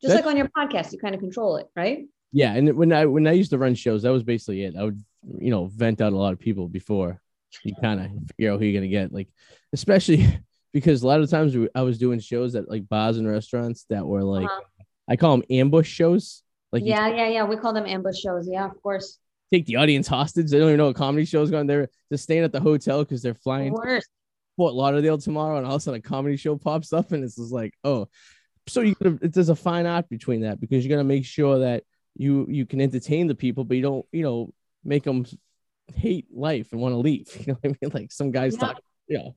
Just 0.01 0.15
That's- 0.15 0.25
like 0.25 0.31
on 0.31 0.37
your 0.37 0.49
podcast, 0.49 0.91
you 0.93 0.99
kind 0.99 1.13
of 1.15 1.21
control 1.21 1.57
it, 1.57 1.67
right? 1.75 2.05
yeah. 2.31 2.53
And 2.53 2.73
when 2.75 2.91
I 2.93 3.05
when 3.05 3.27
I 3.27 3.33
used 3.33 3.51
to 3.51 3.57
run 3.57 3.75
shows, 3.75 4.03
that 4.03 4.11
was 4.11 4.23
basically 4.23 4.63
it. 4.63 4.75
I 4.77 4.83
would, 4.83 5.03
you 5.37 5.51
know, 5.51 5.65
vent 5.67 5.99
out 6.01 6.13
a 6.13 6.17
lot 6.17 6.33
of 6.33 6.39
people 6.39 6.67
before 6.69 7.19
you 7.63 7.75
kind 7.81 7.99
of 7.99 8.07
figure 8.29 8.53
out 8.53 8.59
who 8.59 8.65
you're 8.65 8.79
gonna 8.79 8.87
get. 8.89 9.13
Like, 9.13 9.27
especially 9.73 10.25
because 10.73 11.03
a 11.03 11.07
lot 11.07 11.21
of 11.21 11.29
times 11.29 11.55
I 11.75 11.81
was 11.81 11.97
doing 11.97 12.19
shows 12.19 12.55
at 12.55 12.69
like 12.69 12.87
bars 12.87 13.17
and 13.17 13.27
restaurants 13.27 13.85
that 13.89 14.05
were 14.05 14.23
like 14.23 14.45
Uh-huh. 14.45 14.61
I 15.09 15.15
call 15.15 15.31
them 15.35 15.43
ambush 15.49 15.89
shows. 15.89 16.43
Like 16.71 16.83
Yeah, 16.85 17.07
yeah, 17.09 17.27
yeah. 17.27 17.43
We 17.43 17.57
call 17.57 17.73
them 17.73 17.85
ambush 17.85 18.19
shows. 18.19 18.47
Yeah, 18.49 18.65
of 18.65 18.81
course. 18.81 19.19
take 19.51 19.65
the 19.65 19.75
audience 19.75 20.07
hostage. 20.17 20.49
They 20.49 20.59
don't 20.59 20.69
even 20.69 20.77
know 20.77 20.87
a 20.89 20.93
comedy 20.93 21.25
show's 21.25 21.51
going. 21.51 21.67
They're 21.67 21.89
just 22.11 22.23
staying 22.23 22.43
at 22.43 22.51
the 22.53 22.61
hotel 22.61 22.99
because 23.03 23.21
they're 23.21 23.33
flying 23.33 23.73
to 23.73 23.81
Worst. 23.81 24.09
Fort 24.57 24.73
Lauderdale 24.73 25.17
tomorrow, 25.17 25.57
and 25.57 25.65
all 25.65 25.75
of 25.75 25.81
a 25.81 25.83
sudden 25.83 25.99
a 25.99 26.01
comedy 26.01 26.37
show 26.37 26.55
pops 26.57 26.93
up, 26.93 27.11
and 27.13 27.23
it's 27.23 27.35
just 27.37 27.51
like, 27.51 27.73
oh, 27.83 28.07
so 28.67 28.81
you 28.81 28.95
gotta, 28.95 29.17
there's 29.27 29.49
a 29.49 29.55
fine 29.55 29.85
art 29.85 30.07
between 30.09 30.41
that 30.41 30.59
because 30.61 30.85
you're 30.85 30.95
gonna 30.95 31.07
make 31.07 31.25
sure 31.25 31.59
that 31.59 31.83
you 32.15 32.45
you 32.49 32.65
can 32.65 32.79
entertain 32.79 33.27
the 33.27 33.35
people, 33.35 33.63
but 33.63 33.75
you 33.77 33.83
don't, 33.83 34.05
you 34.11 34.23
know, 34.23 34.53
make 34.83 35.03
them 35.03 35.25
hate 35.95 36.27
life 36.33 36.71
and 36.71 36.79
want 36.81 36.93
to 36.93 36.97
leave. 36.97 37.27
You 37.39 37.45
know 37.53 37.57
what 37.61 37.71
I 37.71 37.77
mean? 37.81 37.91
Like 37.93 38.11
some 38.11 38.31
guys 38.31 38.53
Yeah. 38.53 38.59
talk, 38.59 38.81
yeah, 39.07 39.27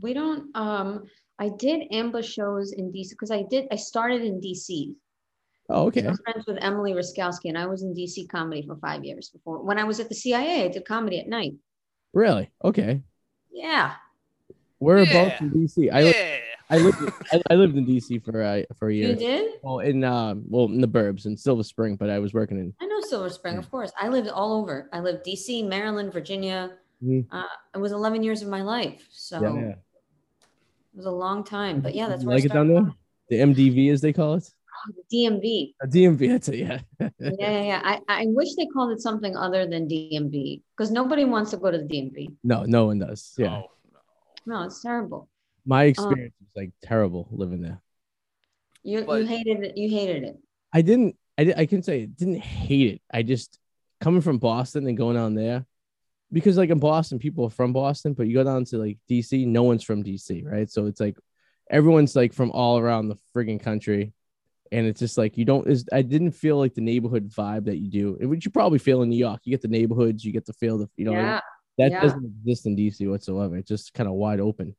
We 0.00 0.14
don't 0.14 0.54
um 0.56 1.04
I 1.38 1.48
did 1.48 1.92
ambush 1.92 2.28
shows 2.28 2.72
in 2.72 2.92
DC 2.92 3.10
because 3.10 3.30
I 3.30 3.44
did 3.48 3.66
I 3.70 3.76
started 3.76 4.22
in 4.22 4.40
DC. 4.40 4.94
oh, 5.68 5.86
okay, 5.86 6.06
I'm 6.06 6.16
friends 6.16 6.46
with 6.46 6.58
Emily 6.60 6.92
Raskowski 6.92 7.46
and 7.46 7.58
I 7.58 7.66
was 7.66 7.82
in 7.82 7.94
DC 7.94 8.28
comedy 8.28 8.64
for 8.66 8.76
five 8.76 9.04
years 9.04 9.30
before. 9.30 9.62
When 9.62 9.78
I 9.78 9.84
was 9.84 10.00
at 10.00 10.08
the 10.08 10.14
CIA, 10.14 10.64
I 10.64 10.68
did 10.68 10.84
comedy 10.84 11.20
at 11.20 11.28
night. 11.28 11.54
really, 12.12 12.50
okay. 12.64 13.02
Yeah. 13.52 13.92
Whereabouts 14.78 15.14
Yeah. 15.14 15.28
Both 15.30 15.40
in 15.40 15.50
DC? 15.50 15.92
I 15.92 16.00
yeah. 16.00 16.38
I 16.72 16.78
lived 16.78 16.98
I, 17.32 17.42
I 17.50 17.54
lived 17.54 17.76
in 17.76 17.86
DC 17.86 18.24
for 18.24 18.42
uh, 18.42 18.62
for 18.78 18.88
a 18.88 18.94
year. 18.94 19.10
You 19.10 19.16
year. 19.16 19.38
did? 19.38 19.52
Well, 19.62 19.80
in 19.80 20.02
um, 20.04 20.44
well, 20.48 20.64
in 20.64 20.80
the 20.80 20.88
burbs 20.88 21.26
in 21.26 21.36
Silver 21.36 21.62
Spring, 21.62 21.96
but 21.96 22.08
I 22.08 22.18
was 22.18 22.32
working 22.32 22.58
in. 22.58 22.74
I 22.80 22.86
know 22.86 23.00
Silver 23.00 23.28
Spring, 23.28 23.58
of 23.58 23.70
course. 23.70 23.92
I 24.00 24.08
lived 24.08 24.28
all 24.28 24.54
over. 24.54 24.88
I 24.92 25.00
lived 25.00 25.24
DC, 25.26 25.68
Maryland, 25.68 26.12
Virginia. 26.12 26.72
Mhm. 27.02 27.26
Uh, 27.30 27.42
it 27.74 27.78
was 27.78 27.92
11 27.92 28.22
years 28.22 28.42
of 28.42 28.48
my 28.48 28.62
life. 28.62 29.06
So 29.10 29.40
Yeah, 29.40 29.54
yeah. 29.54 29.68
it 29.70 30.96
was 30.96 31.06
a 31.06 31.10
long 31.10 31.44
time. 31.44 31.80
But 31.80 31.94
yeah, 31.94 32.08
that's 32.08 32.22
You 32.22 32.28
where 32.28 32.36
like 32.36 32.44
I 32.44 32.46
it 32.46 32.52
down 32.52 32.68
there. 32.68 32.92
The 33.28 33.36
MDV, 33.40 33.90
as 33.90 34.00
they 34.00 34.12
call 34.12 34.34
it, 34.34 34.48
Oh, 34.88 34.92
the 35.10 35.16
DMV. 35.16 35.74
a 35.82 35.86
DMV. 35.86 36.28
That's 36.28 36.48
it. 36.48 36.56
Yeah. 36.58 36.80
Yeah, 37.00 37.10
yeah, 37.38 37.62
yeah. 37.62 37.80
I, 37.84 38.00
I 38.08 38.24
wish 38.28 38.54
they 38.56 38.66
called 38.66 38.92
it 38.92 39.00
something 39.00 39.36
other 39.36 39.66
than 39.66 39.86
DMV 39.88 40.62
because 40.76 40.90
nobody 40.90 41.24
wants 41.24 41.50
to 41.52 41.56
go 41.56 41.70
to 41.70 41.78
the 41.78 41.84
DMV. 41.84 42.34
no, 42.42 42.64
no 42.64 42.86
one 42.86 42.98
does. 42.98 43.34
Yeah. 43.38 43.58
Oh, 43.58 43.70
no. 44.46 44.58
No, 44.58 44.66
it's 44.66 44.82
terrible. 44.82 45.28
My 45.64 45.84
experience 45.84 46.34
was 46.40 46.48
like 46.56 46.72
terrible 46.82 47.28
living 47.30 47.62
there. 47.62 47.80
You 48.82 49.00
you 49.00 49.26
hated 49.26 49.62
it. 49.62 49.76
You 49.76 49.88
hated 49.88 50.24
it. 50.24 50.36
I 50.72 50.82
didn't. 50.82 51.16
I 51.38 51.44
did, 51.44 51.56
I 51.56 51.66
can 51.66 51.82
say 51.82 52.02
I 52.02 52.06
didn't 52.06 52.40
hate 52.40 52.94
it. 52.94 53.02
I 53.12 53.22
just 53.22 53.58
coming 54.00 54.20
from 54.20 54.38
Boston 54.38 54.86
and 54.88 54.96
going 54.96 55.16
on 55.16 55.34
there 55.34 55.64
because 56.32 56.56
like 56.56 56.70
in 56.70 56.78
Boston, 56.78 57.18
people 57.18 57.44
are 57.44 57.50
from 57.50 57.72
Boston, 57.72 58.14
but 58.14 58.26
you 58.26 58.34
go 58.34 58.44
down 58.44 58.64
to 58.66 58.78
like 58.78 58.98
DC, 59.10 59.46
no 59.46 59.62
one's 59.62 59.84
from 59.84 60.02
DC, 60.02 60.44
right? 60.44 60.70
So 60.70 60.86
it's 60.86 61.00
like 61.00 61.16
everyone's 61.70 62.16
like 62.16 62.32
from 62.32 62.50
all 62.50 62.78
around 62.78 63.08
the 63.08 63.18
friggin' 63.34 63.62
country. 63.62 64.12
And 64.70 64.86
it's 64.86 65.00
just 65.00 65.18
like 65.18 65.36
you 65.36 65.44
don't 65.44 65.68
is 65.68 65.84
I 65.92 66.00
didn't 66.00 66.32
feel 66.32 66.56
like 66.56 66.72
the 66.72 66.80
neighborhood 66.80 67.30
vibe 67.30 67.66
that 67.66 67.76
you 67.76 67.90
do, 67.90 68.26
which 68.26 68.46
you 68.46 68.50
probably 68.50 68.78
feel 68.78 69.02
in 69.02 69.10
New 69.10 69.18
York. 69.18 69.40
You 69.44 69.50
get 69.50 69.60
the 69.60 69.68
neighborhoods, 69.68 70.24
you 70.24 70.32
get 70.32 70.46
the 70.46 70.54
feel 70.54 70.78
the 70.78 70.88
you 70.96 71.04
know 71.04 71.12
yeah. 71.12 71.40
that 71.76 71.90
yeah. 71.90 72.00
doesn't 72.00 72.24
exist 72.24 72.64
in 72.64 72.74
DC 72.74 73.06
whatsoever. 73.10 73.56
It's 73.58 73.68
just 73.68 73.92
kind 73.92 74.08
of 74.08 74.14
wide 74.14 74.40
open. 74.40 74.74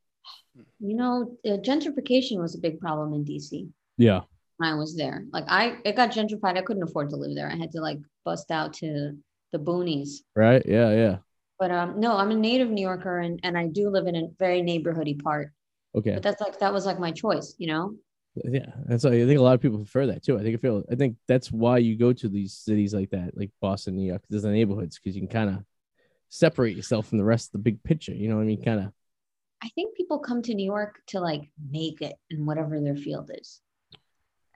You 0.80 0.96
know, 0.96 1.38
uh, 1.46 1.58
gentrification 1.58 2.40
was 2.40 2.56
a 2.56 2.60
big 2.60 2.80
problem 2.80 3.14
in 3.14 3.24
DC 3.24 3.70
Yeah. 3.98 4.22
I 4.62 4.74
was 4.76 4.96
there. 4.96 5.26
Like 5.32 5.46
I, 5.48 5.78
it 5.84 5.96
got 5.96 6.12
gentrified. 6.12 6.58
I 6.58 6.62
couldn't 6.62 6.84
afford 6.84 7.10
to 7.10 7.16
live 7.16 7.36
there. 7.36 7.50
I 7.50 7.56
had 7.56 7.72
to 7.72 7.82
like 7.82 8.00
bust 8.26 8.50
out 8.50 8.74
to 8.76 9.18
the 9.52 9.60
boonies. 9.60 10.18
Right. 10.36 10.64
Yeah. 10.66 10.92
Yeah. 10.92 11.18
But 11.64 11.72
um, 11.72 11.98
no, 11.98 12.18
I'm 12.18 12.30
a 12.30 12.36
native 12.36 12.70
New 12.70 12.82
Yorker, 12.82 13.20
and 13.20 13.40
and 13.44 13.58
I 13.58 13.68
do 13.68 13.90
live 13.90 14.06
in 14.06 14.18
a 14.18 14.28
very 14.38 14.62
neighborhoody 14.62 15.18
part. 15.24 15.54
Okay. 15.96 16.12
But 16.16 16.22
that's 16.22 16.42
like 16.42 16.60
that 16.60 16.74
was 16.74 16.86
like 16.86 17.00
my 17.00 17.12
choice, 17.12 17.56
you 17.58 17.68
know. 17.68 17.96
Yeah, 18.36 18.66
that's 18.86 19.06
I 19.06 19.12
think 19.12 19.40
a 19.40 19.42
lot 19.42 19.54
of 19.56 19.62
people 19.62 19.78
prefer 19.78 20.08
that 20.08 20.26
too. 20.26 20.38
I 20.38 20.44
think 20.44 20.56
I 20.56 20.60
feel 20.60 20.84
I 20.92 20.96
think 20.96 21.16
that's 21.26 21.54
why 21.54 21.78
you 21.78 21.98
go 21.98 22.12
to 22.12 22.28
these 22.28 22.52
cities 22.52 22.94
like 22.94 23.12
that, 23.12 23.38
like 23.38 23.50
Boston, 23.62 23.96
New 23.96 24.06
York. 24.06 24.24
There's 24.30 24.42
the 24.44 24.50
neighborhoods 24.52 25.00
because 25.00 25.16
you 25.16 25.22
can 25.22 25.30
kind 25.30 25.52
of 25.52 25.64
separate 26.28 26.76
yourself 26.76 27.08
from 27.08 27.18
the 27.18 27.24
rest 27.24 27.48
of 27.48 27.52
the 27.54 27.60
big 27.60 27.82
picture. 27.82 28.14
You 28.14 28.28
know 28.28 28.36
what 28.36 28.42
I 28.42 28.48
mean? 28.48 28.62
Kind 28.62 28.82
of. 28.82 28.92
I 29.64 29.70
think 29.70 29.96
people 29.96 30.20
come 30.20 30.42
to 30.42 30.54
New 30.54 30.66
York 30.66 31.00
to 31.12 31.22
like 31.22 31.50
make 31.72 32.02
it 32.02 32.16
in 32.30 32.46
whatever 32.46 32.82
their 32.82 32.98
field 32.98 33.32
is. 33.40 33.62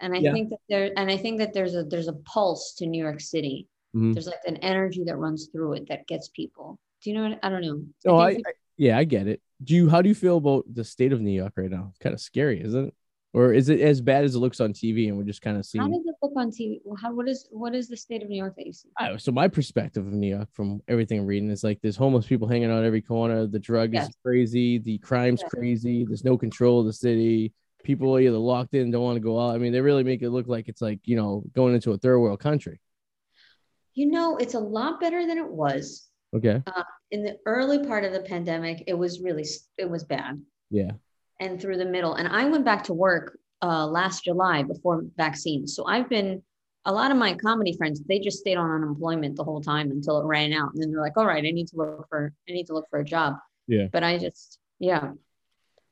And 0.02 0.14
I 0.14 0.18
Yeah. 0.18 0.34
think 0.34 0.50
that 0.50 0.60
there 0.68 0.92
and 0.98 1.10
I 1.10 1.16
think 1.16 1.40
that 1.40 1.54
there's 1.54 1.74
a 1.74 1.86
there's 1.86 2.10
a 2.10 2.20
pulse 2.34 2.74
to 2.80 2.86
New 2.86 3.02
York 3.02 3.22
City. 3.22 3.70
Mhm. 3.96 4.14
There's 4.14 4.28
like 4.28 4.44
an 4.46 4.58
energy 4.58 5.06
that 5.06 5.16
runs 5.16 5.48
through 5.48 5.74
it 5.74 5.88
that 5.88 6.06
gets 6.08 6.28
people. 6.28 6.78
Do 7.04 7.10
you 7.10 7.16
know 7.16 7.30
what 7.30 7.40
I 7.44 7.50
don't 7.50 7.62
know. 7.62 7.84
No, 8.06 8.18
I, 8.18 8.32
oh, 8.32 8.34
think 8.34 8.48
I 8.48 8.52
yeah, 8.78 8.98
I 8.98 9.04
get 9.04 9.28
it. 9.28 9.42
Do 9.64 9.74
you? 9.76 9.90
How 9.90 10.02
do 10.02 10.10
you 10.10 10.16
feel 10.16 10.38
about 10.38 10.66
the 10.72 10.84
state 10.84 11.14
of 11.14 11.22
New 11.22 11.32
York 11.32 11.54
right 11.58 11.70
now? 11.70 11.88
It's 11.90 12.00
kind 12.00 12.14
of 12.14 12.22
scary, 12.22 12.62
isn't 12.64 12.88
it? 12.88 12.94
Or 13.34 13.54
is 13.54 13.70
it 13.70 13.82
as 13.82 14.02
bad 14.02 14.24
as 14.24 14.36
it 14.36 14.40
looks 14.40 14.60
on 14.60 14.74
TV 14.74 15.10
and 15.10 15.18
we're 15.18 15.24
just 15.24 15.42
kind 15.42 15.58
of 15.58 15.66
seeing? 15.66 15.84
how 15.84 15.90
does 15.90 16.06
it 16.06 16.16
look 16.22 16.34
on 16.36 16.50
TV? 16.50 16.80
Well, 16.84 16.98
how 17.00 17.14
what 17.14 17.28
is 17.28 17.48
what 17.52 17.76
is 17.76 17.88
the 17.88 17.98
state 17.98 18.24
of 18.24 18.30
New 18.30 18.38
York 18.38 18.56
that 18.56 18.66
you 18.66 18.74
see? 18.74 18.90
I- 18.98 19.18
so 19.18 19.32
my 19.32 19.48
perspective 19.48 20.06
of 20.08 20.14
New 20.14 20.30
York, 20.36 20.50
from 20.54 20.82
everything 20.88 21.20
I'm 21.20 21.26
reading, 21.26 21.50
is 21.52 21.64
like 21.64 21.80
there's 21.82 21.98
homeless 21.98 22.26
people 22.26 22.48
hanging 22.48 22.72
out 22.72 22.84
every 22.84 23.02
corner. 23.02 23.46
The 23.46 23.60
drug 23.60 23.94
Yes. 23.94 24.10
is 24.10 24.16
crazy. 24.24 24.78
The 24.80 24.98
crime's 25.00 25.42
Yes. 25.42 25.52
crazy. 25.52 26.06
There's 26.06 26.24
no 26.24 26.38
control 26.38 26.80
of 26.80 26.86
the 26.88 26.94
city. 26.94 27.54
People 27.84 28.16
are 28.16 28.20
either 28.20 28.38
locked 28.38 28.74
in, 28.74 28.92
don't 28.92 29.04
want 29.04 29.18
to 29.18 29.22
go 29.22 29.40
out. 29.40 29.56
I 29.56 29.60
mean, 29.60 29.72
they 29.72 29.82
really 29.82 30.04
make 30.04 30.22
it 30.22 30.30
look 30.30 30.48
like 30.48 30.68
it's 30.68 30.82
like 30.82 31.00
you 31.04 31.16
know 31.16 31.44
going 31.54 31.76
into 31.76 31.92
a 31.92 31.98
third 31.98 32.20
world 32.20 32.40
country. 32.40 32.80
You 33.94 34.08
know, 34.08 34.38
it's 34.38 34.54
a 34.54 34.60
lot 34.60 35.00
better 35.00 35.26
than 35.26 35.38
it 35.38 35.48
was. 35.48 36.08
Okay. 36.38 36.62
In 37.12 37.24
the 37.24 37.38
early 37.46 37.86
part 37.86 38.04
of 38.04 38.12
the 38.14 38.22
pandemic, 38.22 38.84
it 38.88 38.94
was 38.94 39.22
really 39.22 39.46
it 39.78 39.90
was 39.90 40.04
bad. 40.04 40.42
Yeah. 40.70 40.92
and 41.40 41.62
through 41.62 41.78
the 41.78 41.86
middle. 41.86 42.16
And 42.16 42.28
I 42.28 42.44
went 42.50 42.66
back 42.66 42.84
to 42.86 42.94
work 42.94 43.38
uh, 43.62 43.86
last 43.88 44.24
July 44.26 44.64
before 44.64 45.04
vaccines. 45.16 45.76
So 45.76 45.86
I've 45.86 46.10
been 46.10 46.42
a 46.86 46.92
lot 46.92 47.12
of 47.12 47.18
my 47.18 47.34
comedy 47.36 47.74
friends. 47.78 48.02
They 48.02 48.20
just 48.20 48.40
stayed 48.40 48.58
on 48.58 48.70
unemployment 48.72 49.36
the 49.36 49.44
whole 49.44 49.62
time 49.62 49.92
until 49.92 50.20
it 50.22 50.26
ran 50.26 50.52
out, 50.54 50.74
and 50.74 50.82
then 50.82 50.90
they're 50.92 51.02
like, 51.08 51.18
"All 51.18 51.26
right, 51.26 51.46
I 51.46 51.52
need 51.52 51.68
to 51.70 51.76
look 51.78 52.08
for 52.10 52.34
I 52.50 52.52
need 52.54 52.68
to 52.68 52.74
look 52.74 52.88
for 52.90 53.00
a 53.00 53.06
job." 53.06 53.36
Yeah. 53.68 53.88
But 53.92 54.04
I 54.04 54.18
just 54.18 54.58
yeah, 54.80 55.12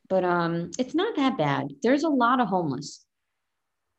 but 0.09 0.23
um, 0.23 0.71
it's 0.79 0.95
not 0.95 1.15
that 1.17 1.37
bad. 1.37 1.67
There's 1.83 2.03
a 2.03 2.09
lot 2.09 2.39
of 2.39 2.47
homeless. 2.47 3.05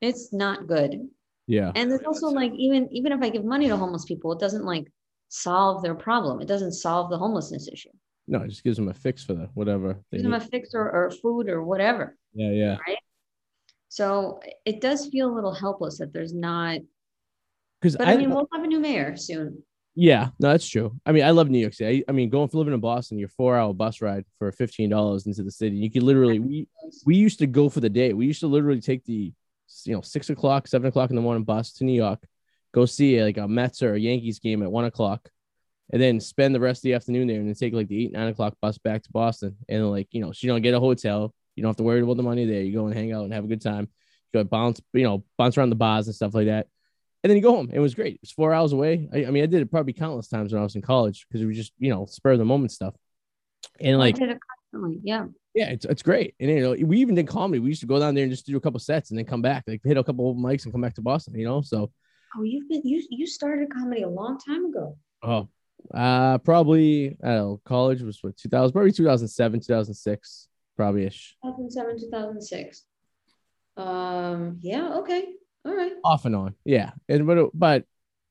It's 0.01 0.33
not 0.33 0.67
good, 0.67 1.09
Yeah. 1.47 1.73
and 1.75 1.91
there's 1.91 2.05
also 2.05 2.29
like 2.29 2.53
even 2.55 2.89
even 2.93 3.13
if 3.13 3.21
I 3.23 3.29
give 3.31 3.45
money 3.45 3.69
to 3.69 3.77
homeless 3.77 4.05
people, 4.05 4.33
it 4.33 4.41
doesn't 4.41 4.65
like 4.65 4.87
solve 5.29 5.83
their 5.83 5.95
problem. 5.95 6.41
It 6.41 6.49
doesn't 6.49 6.73
solve 6.73 7.11
the 7.11 7.19
homelessness 7.19 7.69
issue. 7.69 7.91
No, 8.29 8.43
it 8.43 8.49
just 8.49 8.65
gives 8.65 8.77
them 8.77 8.89
a 8.89 8.95
fix 8.95 9.25
for 9.25 9.35
the 9.35 9.49
whatever. 9.55 10.01
They 10.11 10.19
Give 10.19 10.25
them 10.25 10.35
a 10.35 10.41
fix 10.41 10.71
or, 10.75 10.91
or 10.91 11.11
food 11.11 11.49
or 11.49 11.63
whatever. 11.63 12.17
yeah. 12.35 12.51
Yeah. 12.51 12.77
Right. 12.87 12.99
So 13.89 14.41
it 14.65 14.81
does 14.81 15.07
feel 15.07 15.31
a 15.31 15.35
little 15.35 15.55
helpless 15.55 15.99
that 15.99 16.13
there's 16.13 16.35
not, 16.35 16.81
Because 17.81 17.97
but 17.97 18.09
I, 18.09 18.17
mean, 18.17 18.31
we'll 18.31 18.49
have 18.53 18.65
a 18.65 18.67
new 18.67 18.81
mayor 18.81 19.17
soon. 19.17 19.63
Yeah, 19.95 20.29
no, 20.39 20.51
that's 20.51 20.69
true. 20.69 20.95
I 21.07 21.13
mean, 21.13 21.25
I 21.25 21.31
love 21.31 21.49
New 21.49 21.59
York 21.59 21.73
City. 21.73 22.05
I, 22.07 22.11
I 22.11 22.13
mean, 22.13 22.29
going 22.29 22.49
for 22.49 22.59
living 22.59 22.75
in 22.75 22.81
Boston, 22.81 23.19
your 23.19 23.31
four 23.31 23.57
hour 23.57 23.73
bus 23.73 24.03
ride 24.03 24.25
for 24.39 24.53
fifteen 24.53 24.91
dollars 24.91 25.27
into 25.27 25.43
the 25.43 25.51
city. 25.51 25.77
You 25.77 25.91
could 25.91 26.03
literally 26.03 26.39
we 26.39 26.69
we 27.07 27.17
used 27.17 27.39
to 27.39 27.47
go 27.47 27.71
for 27.71 27.81
the 27.81 27.89
day. 27.89 28.13
We 28.13 28.27
used 28.27 28.41
to 28.41 28.47
literally 28.47 28.83
take 28.83 29.05
the 29.07 29.33
you 29.85 29.95
know 29.95 30.03
six 30.03 30.29
o'clock, 30.29 30.69
seven 30.69 30.89
o'clock 30.89 31.09
in 31.09 31.17
the 31.17 31.23
morning 31.23 31.45
bus 31.45 31.73
to 31.75 31.85
New 31.85 31.95
York, 31.95 32.23
go 32.73 32.87
see 32.87 33.23
like 33.23 33.37
a 33.37 33.49
Mets 33.49 33.83
or 33.83 33.95
a 33.95 34.01
Yankees 34.01 34.39
game 34.39 34.63
at 34.63 34.71
one 34.71 34.85
o'clock, 34.85 35.29
and 35.93 36.01
then 36.01 36.21
spend 36.21 36.55
the 36.55 36.61
rest 36.61 36.81
of 36.81 36.83
the 36.83 36.95
afternoon 36.95 37.29
there, 37.29 37.39
and 37.39 37.49
then 37.49 37.55
take 37.55 37.75
like 37.75 37.89
the 37.89 38.05
eight 38.05 38.13
nine 38.13 38.29
o'clock 38.29 38.55
bus 38.61 38.79
back 38.79 39.03
to 39.03 39.13
Boston, 39.13 39.57
and 39.69 39.91
like 39.91 40.09
you 40.13 40.21
know, 40.21 40.33
so 40.33 40.47
you 40.47 40.53
don't 40.53 40.63
get 40.63 40.75
a 40.75 40.81
hotel. 40.81 41.35
You 41.55 41.63
don't 41.63 41.71
have 41.71 41.77
to 41.77 41.85
worry 41.85 42.01
about 42.01 42.19
the 42.19 42.23
money 42.23 42.45
there. 42.45 42.63
You 42.63 42.75
go 42.75 42.87
and 42.87 42.95
hang 42.95 43.13
out 43.13 43.25
and 43.25 43.33
have 43.33 43.45
a 43.45 43.49
good 43.49 43.63
time. 43.63 43.89
You 44.33 44.41
go 44.41 44.45
bounce, 44.45 44.81
you 44.93 45.05
know, 45.05 45.25
bounce 45.39 45.57
around 45.57 45.71
the 45.71 45.77
bars 45.77 46.07
and 46.07 46.15
stuff 46.15 46.35
like 46.35 46.47
that. 46.47 46.67
And 47.23 47.31
then 47.31 47.37
you 47.39 47.43
go 47.43 47.57
home. 47.57 47.71
It 47.73 47.81
was 47.81 47.95
great. 47.95 48.15
It 48.17 48.21
was 48.21 48.31
four 48.31 48.53
hours 48.53 48.73
away. 48.73 49.09
I, 49.13 49.25
I 49.25 49.31
mean, 49.31 49.43
I 49.43 49.47
did 49.47 49.63
it 49.63 49.71
probably 49.71 49.95
countless 49.95 50.29
times 50.29 50.53
when 50.53 50.61
I 50.61 50.63
was 50.63 50.77
in 50.77 50.83
college 50.83 51.27
because 51.27 51.41
it 51.41 51.47
was 51.47 51.57
just, 51.57 51.73
you 51.79 51.91
know, 51.91 52.07
spur 52.07 52.33
of 52.33 52.39
the 52.39 52.45
moment 52.45 52.73
stuff. 52.73 52.95
And 53.81 53.99
like, 53.99 54.17
I 54.17 54.19
did 54.19 54.29
it 54.31 54.39
constantly. 54.73 55.01
Yeah. 55.03 55.25
yeah, 55.55 55.71
it's, 55.71 55.87
it's 55.87 56.03
great. 56.03 56.35
And 56.39 56.51
you 56.51 56.61
know, 56.61 56.87
we 56.87 56.99
even 56.99 57.15
did 57.15 57.27
comedy. 57.27 57.59
We 57.59 57.71
used 57.71 57.81
to 57.81 57.87
go 57.87 57.99
down 57.99 58.15
there 58.15 58.25
and 58.25 58.31
just 58.31 58.47
do 58.47 58.57
a 58.57 58.61
couple 58.61 58.79
sets 58.79 59.11
and 59.11 59.19
then 59.19 59.25
come 59.25 59.43
back, 59.43 59.65
like 59.67 59.81
hit 59.83 59.97
a 59.97 60.05
couple 60.05 60.29
open 60.29 60.43
mics 60.43 60.65
and 60.65 60.73
come 60.73 60.83
back 60.83 60.95
to 60.97 61.01
Boston, 61.01 61.35
you 61.39 61.47
know? 61.47 61.63
So, 61.63 61.91
Oh, 62.37 62.43
you've 62.43 62.69
been, 62.69 62.83
you, 62.85 63.03
you 63.11 63.27
started 63.27 63.69
comedy 63.73 64.03
a 64.03 64.09
long 64.09 64.39
time 64.39 64.67
ago. 64.67 64.97
oh, 65.23 65.49
uh, 65.95 66.39
probably, 66.39 67.17
I 67.23 67.27
don't 67.29 67.37
know, 67.37 67.61
college 67.65 68.03
was 68.03 68.19
what, 68.23 68.37
2000, 68.37 68.73
probably 68.73 68.93
2007, 68.93 69.61
2006, 69.61 70.49
probably 70.77 71.05
ish. 71.07 71.37
2007, 71.45 71.99
2006. 72.01 72.83
Um, 73.77 74.59
yeah. 74.63 74.95
Okay. 74.99 75.27
All 75.65 75.75
right. 75.75 75.93
Off 76.05 76.25
and 76.25 76.35
on. 76.35 76.55
Yeah. 76.65 76.91
And, 77.09 77.27
but, 77.27 77.51
but 77.55 77.85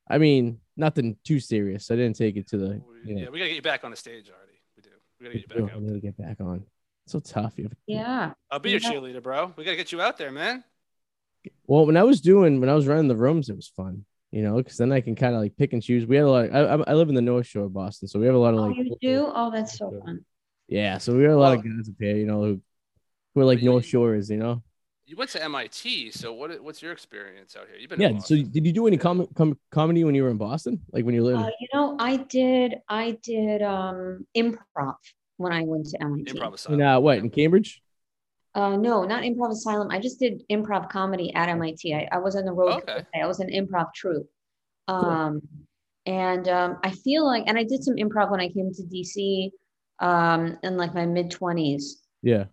I 0.10 0.18
mean, 0.18 0.60
nothing 0.76 1.18
too 1.24 1.40
serious. 1.40 1.92
I 1.92 1.96
didn't 1.96 2.18
take 2.18 2.36
it 2.36 2.48
to 2.50 2.58
the, 2.58 2.68
We- 3.04 3.10
you 3.10 3.16
know, 3.16 3.22
Yeah, 3.22 3.30
we 3.30 3.38
gotta 3.40 3.50
get 3.50 3.56
you 3.56 3.62
back 3.62 3.84
on 3.84 3.92
the 3.92 3.98
stage 3.98 4.30
already. 4.30 4.60
We 4.76 4.82
do. 4.84 4.90
We 5.20 5.26
gotta 5.26 5.38
get 5.38 5.48
you 5.50 5.56
Really, 5.56 5.68
back 5.68 5.76
out. 5.76 5.82
We 5.82 5.88
really 5.88 6.02
get 6.02 6.18
back 6.18 6.38
on. 6.42 6.64
It's 7.06 7.12
so 7.12 7.20
tough. 7.20 7.54
You 7.58 7.66
have, 7.66 7.74
Yeah. 7.88 8.34
I'll 8.50 8.60
be 8.60 8.72
your 8.72 8.80
cheerleader, 8.80 9.22
bro. 9.22 9.54
We 9.56 9.64
gotta 9.64 9.78
get 9.78 9.92
you 9.92 10.02
out 10.02 10.18
there, 10.18 10.32
man. 10.32 10.64
Well, 11.68 11.86
when 11.86 11.98
I 11.98 12.04
was 12.04 12.22
doing, 12.22 12.60
when 12.60 12.70
I 12.70 12.74
was 12.76 12.88
running 12.88 13.08
the 13.08 13.16
rooms, 13.16 13.50
it 13.50 13.56
was 13.56 13.68
fun, 13.68 14.06
you 14.32 14.42
know, 14.44 14.58
because 14.58 14.78
then 14.78 14.92
I 14.92 15.02
can 15.02 15.16
kind 15.16 15.36
of 15.36 15.42
like 15.42 15.56
pick 15.58 15.74
and 15.74 15.82
choose. 15.82 16.06
We 16.06 16.16
had 16.16 16.26
a 16.26 16.30
lot. 16.30 16.46
Of, 16.50 16.56
I, 16.56 16.60
I- 16.84 16.92
I 16.92 16.94
live 16.96 17.10
in 17.10 17.16
the 17.16 17.22
North 17.22 17.48
Shore 17.48 17.66
of 17.66 17.74
Boston, 17.74 18.08
so 18.08 18.20
we 18.20 18.26
have 18.26 18.36
a 18.36 18.38
lot 18.40 18.54
of 18.54 18.60
Oh, 18.60 18.64
like, 18.68 18.78
you 18.78 18.96
do? 19.02 19.32
Oh, 19.34 19.52
that's 19.52 19.78
so 19.78 19.92
fun. 20.06 20.26
yeah. 20.68 20.98
So 20.98 21.16
we 21.16 21.24
have 21.24 21.34
a 21.34 21.38
lot 21.38 21.58
of 21.58 21.64
Well- 21.64 21.76
guys 21.78 21.90
up 21.90 21.96
here, 22.00 22.16
you 22.18 22.26
know, 22.26 22.44
who, 22.44 22.62
who 23.34 23.42
are 23.42 23.46
like 23.46 23.60
you- 23.62 23.70
North 23.70 23.86
Shores, 23.86 24.30
you 24.30 24.38
know. 24.38 24.62
You 25.08 25.16
went 25.16 25.30
to 25.32 25.44
MIT, 25.44 26.10
so 26.12 26.34
what? 26.34 26.60
What's 26.64 26.82
your 26.82 26.92
experience 26.92 27.56
out 27.56 27.68
here? 27.70 27.78
You've 27.80 27.92
been. 27.92 28.02
Yeah. 28.02 28.18
So 28.18 28.36
did 28.38 28.66
you 28.66 28.72
do 28.72 28.88
any 28.88 28.98
com- 28.98 29.28
com- 29.36 29.60
comedy 29.70 30.04
when 30.04 30.16
you 30.16 30.24
were 30.24 30.32
in 30.32 30.38
Boston? 30.38 30.82
Like 30.92 31.06
when 31.06 31.14
you 31.14 31.24
lived? 31.24 31.44
Uh, 31.44 31.52
you 31.60 31.68
know, 31.76 31.96
I 32.00 32.18
did, 32.18 32.78
I 32.90 33.12
did 33.22 33.62
um 33.62 34.26
improv 34.36 34.96
when 35.38 35.54
I 35.54 35.62
went 35.62 35.86
to 35.90 36.02
MIT. 36.02 36.32
improv 36.34 36.48
in 36.48 36.54
asylum. 36.56 36.82
uh, 36.82 37.00
what 37.00 37.20
in 37.20 37.30
Cambridge? 37.30 37.84
Uh, 38.56 38.78
no, 38.78 39.04
not 39.04 39.24
improv 39.24 39.52
asylum. 39.52 39.90
I 39.92 40.00
just 40.00 40.18
did 40.18 40.44
improv 40.50 40.90
comedy 40.90 41.34
at 41.36 41.50
MIT. 41.50 41.94
I, 41.94 42.08
I 42.10 42.20
was 42.20 42.38
on 42.38 42.46
the 42.46 42.54
road. 42.54 42.84
Okay. 42.84 43.04
I 43.14 43.28
was 43.28 43.42
an 43.42 43.50
improv 43.50 43.94
troupe. 43.94 44.30
Um, 44.88 45.42
and 46.06 46.48
um, 46.48 46.78
I 46.82 46.92
feel 46.92 47.26
like, 47.26 47.44
and 47.48 47.58
I 47.58 47.64
did 47.64 47.84
some 47.84 47.96
improv 47.96 48.32
when 48.32 48.40
I 48.40 48.48
came 48.48 48.72
to 48.72 48.84
DC 48.84 49.52
um, 50.00 50.58
in 50.64 50.78
like 50.78 50.94
my 50.94 51.06
mid 51.06 51.32
20s. 51.32 51.84
Yeah. 52.22 52.46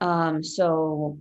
Um, 0.00 0.42
so, 0.42 1.18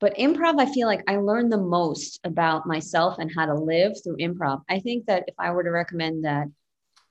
but 0.00 0.16
improv, 0.16 0.58
I 0.58 0.72
feel 0.72 0.88
like 0.88 1.02
I 1.06 1.16
learned 1.16 1.52
the 1.52 1.60
most 1.60 2.18
about 2.24 2.66
myself 2.66 3.18
and 3.18 3.30
how 3.34 3.44
to 3.44 3.54
live 3.54 3.92
through 4.02 4.16
improv. 4.16 4.62
I 4.70 4.78
think 4.78 5.04
that 5.06 5.24
if 5.26 5.34
I 5.38 5.50
were 5.50 5.64
to 5.64 5.70
recommend 5.70 6.24
that, 6.24 6.46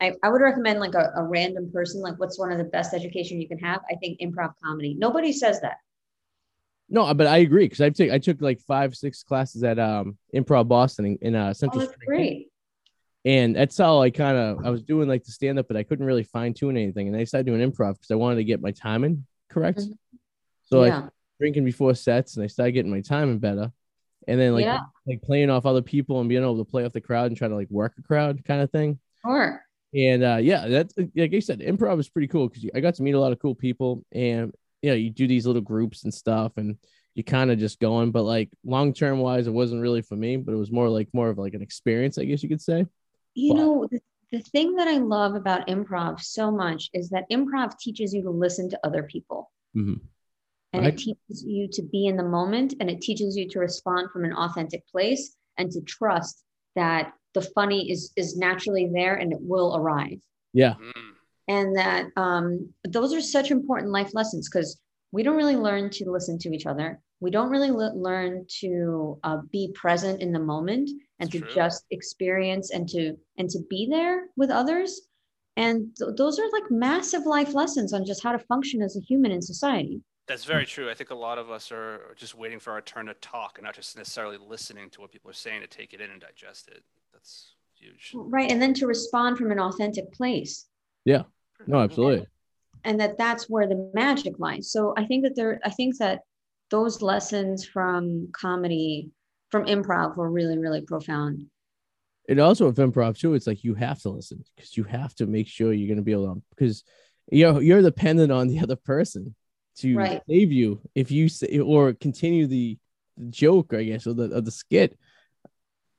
I, 0.01 0.13
I 0.23 0.29
would 0.29 0.41
recommend 0.41 0.79
like 0.79 0.95
a, 0.95 1.11
a 1.15 1.23
random 1.23 1.71
person, 1.71 2.01
like 2.01 2.19
what's 2.19 2.39
one 2.39 2.51
of 2.51 2.57
the 2.57 2.65
best 2.65 2.93
education 2.93 3.39
you 3.39 3.47
can 3.47 3.59
have? 3.59 3.81
I 3.89 3.95
think 3.95 4.19
improv 4.19 4.53
comedy. 4.63 4.95
Nobody 4.97 5.31
says 5.31 5.61
that. 5.61 5.77
No, 6.89 7.11
but 7.13 7.27
I 7.27 7.37
agree 7.39 7.65
because 7.65 7.81
I 7.81 7.89
took 7.89 8.11
I 8.11 8.19
took 8.19 8.41
like 8.41 8.59
five 8.61 8.95
six 8.95 9.23
classes 9.23 9.63
at 9.63 9.79
um 9.79 10.17
Improv 10.35 10.67
Boston 10.67 11.05
in, 11.05 11.17
in 11.21 11.35
uh 11.35 11.49
Oh, 11.49 11.53
Central. 11.53 11.79
that's 11.81 11.93
Spring. 11.93 12.07
great. 12.07 12.47
And 13.25 13.55
that's 13.55 13.75
how 13.77 14.01
I 14.01 14.11
kind 14.11 14.37
of 14.37 14.63
I 14.65 14.69
was 14.69 14.83
doing 14.83 15.07
like 15.09 15.23
the 15.23 15.31
stand 15.31 15.57
up, 15.57 15.67
but 15.67 15.77
I 15.77 15.83
couldn't 15.83 16.05
really 16.05 16.23
fine 16.23 16.53
tune 16.53 16.77
anything. 16.77 17.07
And 17.07 17.17
I 17.17 17.23
started 17.23 17.47
doing 17.47 17.59
improv 17.59 17.93
because 17.95 18.11
I 18.11 18.15
wanted 18.15 18.35
to 18.35 18.43
get 18.43 18.61
my 18.61 18.71
timing 18.71 19.25
correct. 19.49 19.79
Mhm. 19.79 19.93
So 20.65 20.83
yeah. 20.83 21.09
drinking 21.39 21.65
before 21.65 21.95
sets, 21.95 22.35
and 22.35 22.43
I 22.43 22.47
started 22.47 22.73
getting 22.73 22.91
my 22.91 23.01
timing 23.01 23.39
better. 23.39 23.71
And 24.27 24.39
then 24.39 24.53
like 24.53 24.65
Yeah. 24.65 24.81
like 25.07 25.21
playing 25.23 25.49
off 25.49 25.65
other 25.65 25.81
people 25.81 26.19
and 26.19 26.29
being 26.29 26.43
able 26.43 26.57
to 26.63 26.69
play 26.69 26.85
off 26.85 26.93
the 26.93 27.01
crowd 27.01 27.27
and 27.27 27.37
try 27.37 27.47
to 27.47 27.55
like 27.55 27.69
work 27.71 27.93
a 27.97 28.03
crowd 28.03 28.43
kind 28.45 28.61
of 28.61 28.71
thing. 28.71 28.99
Sure. 29.23 29.59
And 29.95 30.23
uh, 30.23 30.37
yeah, 30.41 30.67
that's 30.67 30.93
like 31.15 31.33
I 31.33 31.39
said, 31.39 31.61
improv 31.61 31.99
is 31.99 32.09
pretty 32.09 32.27
cool 32.27 32.47
because 32.49 32.69
I 32.75 32.79
got 32.79 32.93
to 32.95 33.03
meet 33.03 33.13
a 33.15 33.19
lot 33.19 33.31
of 33.31 33.39
cool 33.39 33.55
people, 33.55 34.03
and 34.11 34.53
you 34.81 34.89
know, 34.91 34.95
you 34.95 35.09
do 35.09 35.27
these 35.27 35.45
little 35.47 35.61
groups 35.61 36.03
and 36.03 36.13
stuff, 36.13 36.53
and 36.57 36.77
you 37.15 37.23
kind 37.23 37.51
of 37.51 37.57
just 37.59 37.79
going. 37.79 38.11
But 38.11 38.23
like 38.23 38.49
long 38.63 38.93
term 38.93 39.19
wise, 39.19 39.47
it 39.47 39.51
wasn't 39.53 39.81
really 39.81 40.01
for 40.01 40.15
me, 40.15 40.37
but 40.37 40.53
it 40.53 40.57
was 40.57 40.71
more 40.71 40.89
like 40.89 41.09
more 41.13 41.29
of 41.29 41.37
like 41.37 41.53
an 41.53 41.61
experience, 41.61 42.17
I 42.17 42.25
guess 42.25 42.43
you 42.43 42.49
could 42.49 42.61
say. 42.61 42.85
You 43.33 43.53
Wow. 43.53 43.59
know, 43.59 43.87
the, 43.91 43.99
the 44.31 44.39
thing 44.41 44.75
that 44.75 44.87
I 44.87 44.97
love 44.97 45.35
about 45.35 45.67
improv 45.67 46.21
so 46.21 46.51
much 46.51 46.89
is 46.93 47.09
that 47.09 47.29
improv 47.31 47.77
teaches 47.79 48.13
you 48.13 48.21
to 48.23 48.29
listen 48.29 48.69
to 48.69 48.79
other 48.83 49.03
people. 49.03 49.51
Mhm. 49.75 50.01
And 50.73 50.85
I- 50.85 50.89
it 50.89 50.97
teaches 50.97 51.43
you 51.45 51.67
to 51.69 51.81
be 51.83 52.05
in 52.07 52.17
the 52.17 52.23
moment 52.23 52.75
and 52.79 52.89
it 52.89 53.01
teaches 53.01 53.35
you 53.37 53.47
to 53.49 53.59
respond 53.59 54.09
from 54.11 54.25
an 54.25 54.33
authentic 54.33 54.85
place 54.87 55.35
and 55.57 55.71
to 55.71 55.81
trust 55.81 56.43
that 56.75 57.13
the 57.33 57.41
funny 57.41 57.89
is 57.89 58.11
is 58.15 58.37
naturally 58.37 58.89
there 58.93 59.15
and 59.15 59.31
it 59.31 59.39
will 59.41 59.75
arrive. 59.75 60.19
Yeah, 60.53 60.75
Mm. 60.75 61.14
And 61.47 61.75
that 61.77 62.07
um, 62.15 62.69
those 62.87 63.13
are 63.13 63.21
such 63.21 63.51
important 63.51 63.91
life 63.91 64.11
lessons 64.13 64.49
because 64.49 64.79
we 65.11 65.23
don't 65.23 65.37
really 65.37 65.55
learn 65.55 65.89
to 65.91 66.09
listen 66.11 66.37
to 66.39 66.49
each 66.53 66.65
other. 66.65 66.99
We 67.19 67.31
don't 67.31 67.49
really 67.49 67.71
le- 67.71 67.93
learn 67.95 68.45
to 68.61 69.19
uh, 69.23 69.37
be 69.51 69.71
present 69.73 70.21
in 70.21 70.31
the 70.31 70.39
moment 70.39 70.89
and 71.19 71.29
It's 71.29 71.39
to 71.39 71.39
true. 71.45 71.55
just 71.55 71.85
experience 71.91 72.71
and 72.71 72.87
to 72.89 73.15
and 73.37 73.49
to 73.49 73.59
be 73.69 73.87
there 73.89 74.25
with 74.35 74.49
others. 74.49 75.01
And 75.55 75.95
th- 75.97 76.11
those 76.17 76.39
are 76.39 76.49
like 76.51 76.69
massive 76.69 77.25
life 77.25 77.53
lessons 77.53 77.93
on 77.93 78.05
just 78.05 78.23
how 78.23 78.31
to 78.33 78.39
function 78.39 78.81
as 78.81 78.97
a 78.97 78.99
human 79.01 79.31
in 79.31 79.41
society. 79.41 80.01
That's 80.27 80.43
very 80.43 80.65
true. 80.65 80.89
I 80.89 80.95
think 80.95 81.11
a 81.11 81.15
lot 81.15 81.37
of 81.37 81.51
us 81.51 81.71
are 81.71 82.15
just 82.17 82.33
waiting 82.35 82.59
for 82.59 82.73
our 82.73 82.81
turn 82.81 83.05
to 83.05 83.13
talk 83.15 83.59
and 83.59 83.65
not 83.65 83.75
just 83.75 83.95
necessarily 83.95 84.37
listening 84.37 84.89
to 84.89 85.01
what 85.01 85.11
people 85.11 85.29
are 85.29 85.35
saying 85.35 85.61
to 85.61 85.67
take 85.67 85.93
it 85.93 86.01
in 86.01 86.09
and 86.09 86.19
digest 86.19 86.67
it. 86.67 86.83
That's 87.13 87.53
huge. 87.75 88.11
Right. 88.15 88.51
And 88.51 88.59
then 88.59 88.73
to 88.75 88.87
respond 88.87 89.37
from 89.37 89.51
an 89.51 89.59
authentic 89.59 90.11
place. 90.11 90.65
Yeah. 91.05 91.23
No, 91.67 91.79
absolutely. 91.79 92.27
and 92.83 92.99
that 92.99 93.17
that's 93.17 93.49
where 93.49 93.67
the 93.67 93.89
magic 93.93 94.33
lies. 94.39 94.71
So 94.71 94.93
I 94.97 95.05
think 95.05 95.23
that 95.23 95.35
there, 95.35 95.59
I 95.63 95.69
think 95.69 95.97
that 95.97 96.21
those 96.69 97.01
lessons 97.01 97.65
from 97.65 98.29
comedy, 98.33 99.09
from 99.49 99.65
improv, 99.65 100.17
were 100.17 100.29
really, 100.29 100.57
really 100.57 100.81
profound. 100.81 101.45
And 102.27 102.39
also 102.39 102.65
with 102.67 102.77
improv 102.77 103.17
too, 103.17 103.33
it's 103.35 103.47
like 103.47 103.63
you 103.63 103.75
have 103.75 104.01
to 104.01 104.09
listen 104.09 104.43
because 104.55 104.75
you 104.75 104.83
have 104.83 105.13
to 105.15 105.25
make 105.27 105.47
sure 105.47 105.73
you're 105.73 105.87
gonna 105.89 106.01
be 106.01 106.11
able 106.11 106.33
to 106.35 106.41
because 106.55 106.83
you're 107.31 107.61
you're 107.61 107.81
dependent 107.81 108.31
on 108.31 108.47
the 108.47 108.59
other 108.63 108.75
person 108.75 109.35
to 109.77 109.95
Right. 109.97 110.21
save 110.27 110.51
you 110.51 110.81
if 110.95 111.11
you 111.11 111.27
say 111.29 111.59
or 111.59 111.93
continue 111.93 112.47
the, 112.47 112.77
the 113.17 113.25
joke, 113.27 113.73
I 113.73 113.83
guess, 113.83 114.07
or 114.07 114.13
the 114.13 114.35
or 114.37 114.41
the 114.41 114.51
skit. 114.51 114.97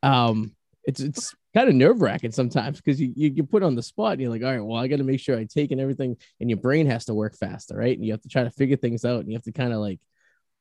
Um, 0.03 0.55
it's 0.85 1.01
it's 1.01 1.35
kind 1.57 1.69
of 1.71 1.75
nerve 1.75 2.03
wracking 2.03 2.33
sometimes 2.33 2.77
because 2.77 3.01
you, 3.01 3.13
you 3.17 3.31
get 3.31 3.51
put 3.51 3.63
on 3.63 3.75
the 3.75 3.83
spot 3.83 4.13
and 4.13 4.21
you're 4.21 4.31
like, 4.31 4.43
all 4.43 4.51
right, 4.53 4.61
well, 4.61 4.79
I 4.79 4.89
got 4.89 4.99
to 4.99 5.05
make 5.05 5.21
sure 5.21 5.39
I 5.39 5.45
take 5.45 5.73
in 5.73 5.81
everything, 5.81 6.17
and 6.41 6.51
your 6.51 6.59
brain 6.59 6.87
has 6.87 7.07
to 7.07 7.15
work 7.15 7.35
faster, 7.37 7.77
right? 7.77 7.97
And 7.97 8.05
you 8.05 8.13
have 8.13 8.21
to 8.23 8.29
try 8.29 8.45
to 8.45 8.51
figure 8.51 8.77
things 8.77 9.05
out, 9.05 9.21
and 9.21 9.29
you 9.31 9.37
have 9.37 9.45
to 9.45 9.53
kind 9.53 9.73
of 9.73 9.79
like 9.81 10.01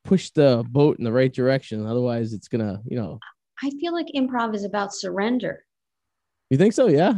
push 0.05 0.29
the 0.29 0.63
boat 0.69 0.97
in 0.97 1.03
the 1.03 1.11
right 1.11 1.33
direction. 1.33 1.85
Otherwise, 1.85 2.31
it's 2.33 2.47
gonna, 2.47 2.81
you 2.85 2.95
know, 2.97 3.19
I 3.61 3.69
feel 3.71 3.93
like 3.93 4.07
improv 4.15 4.55
is 4.55 4.63
about 4.63 4.93
surrender. 4.93 5.63
you 6.49 6.57
think 6.57 6.73
so? 6.73 6.87
Yeah. 6.87 7.15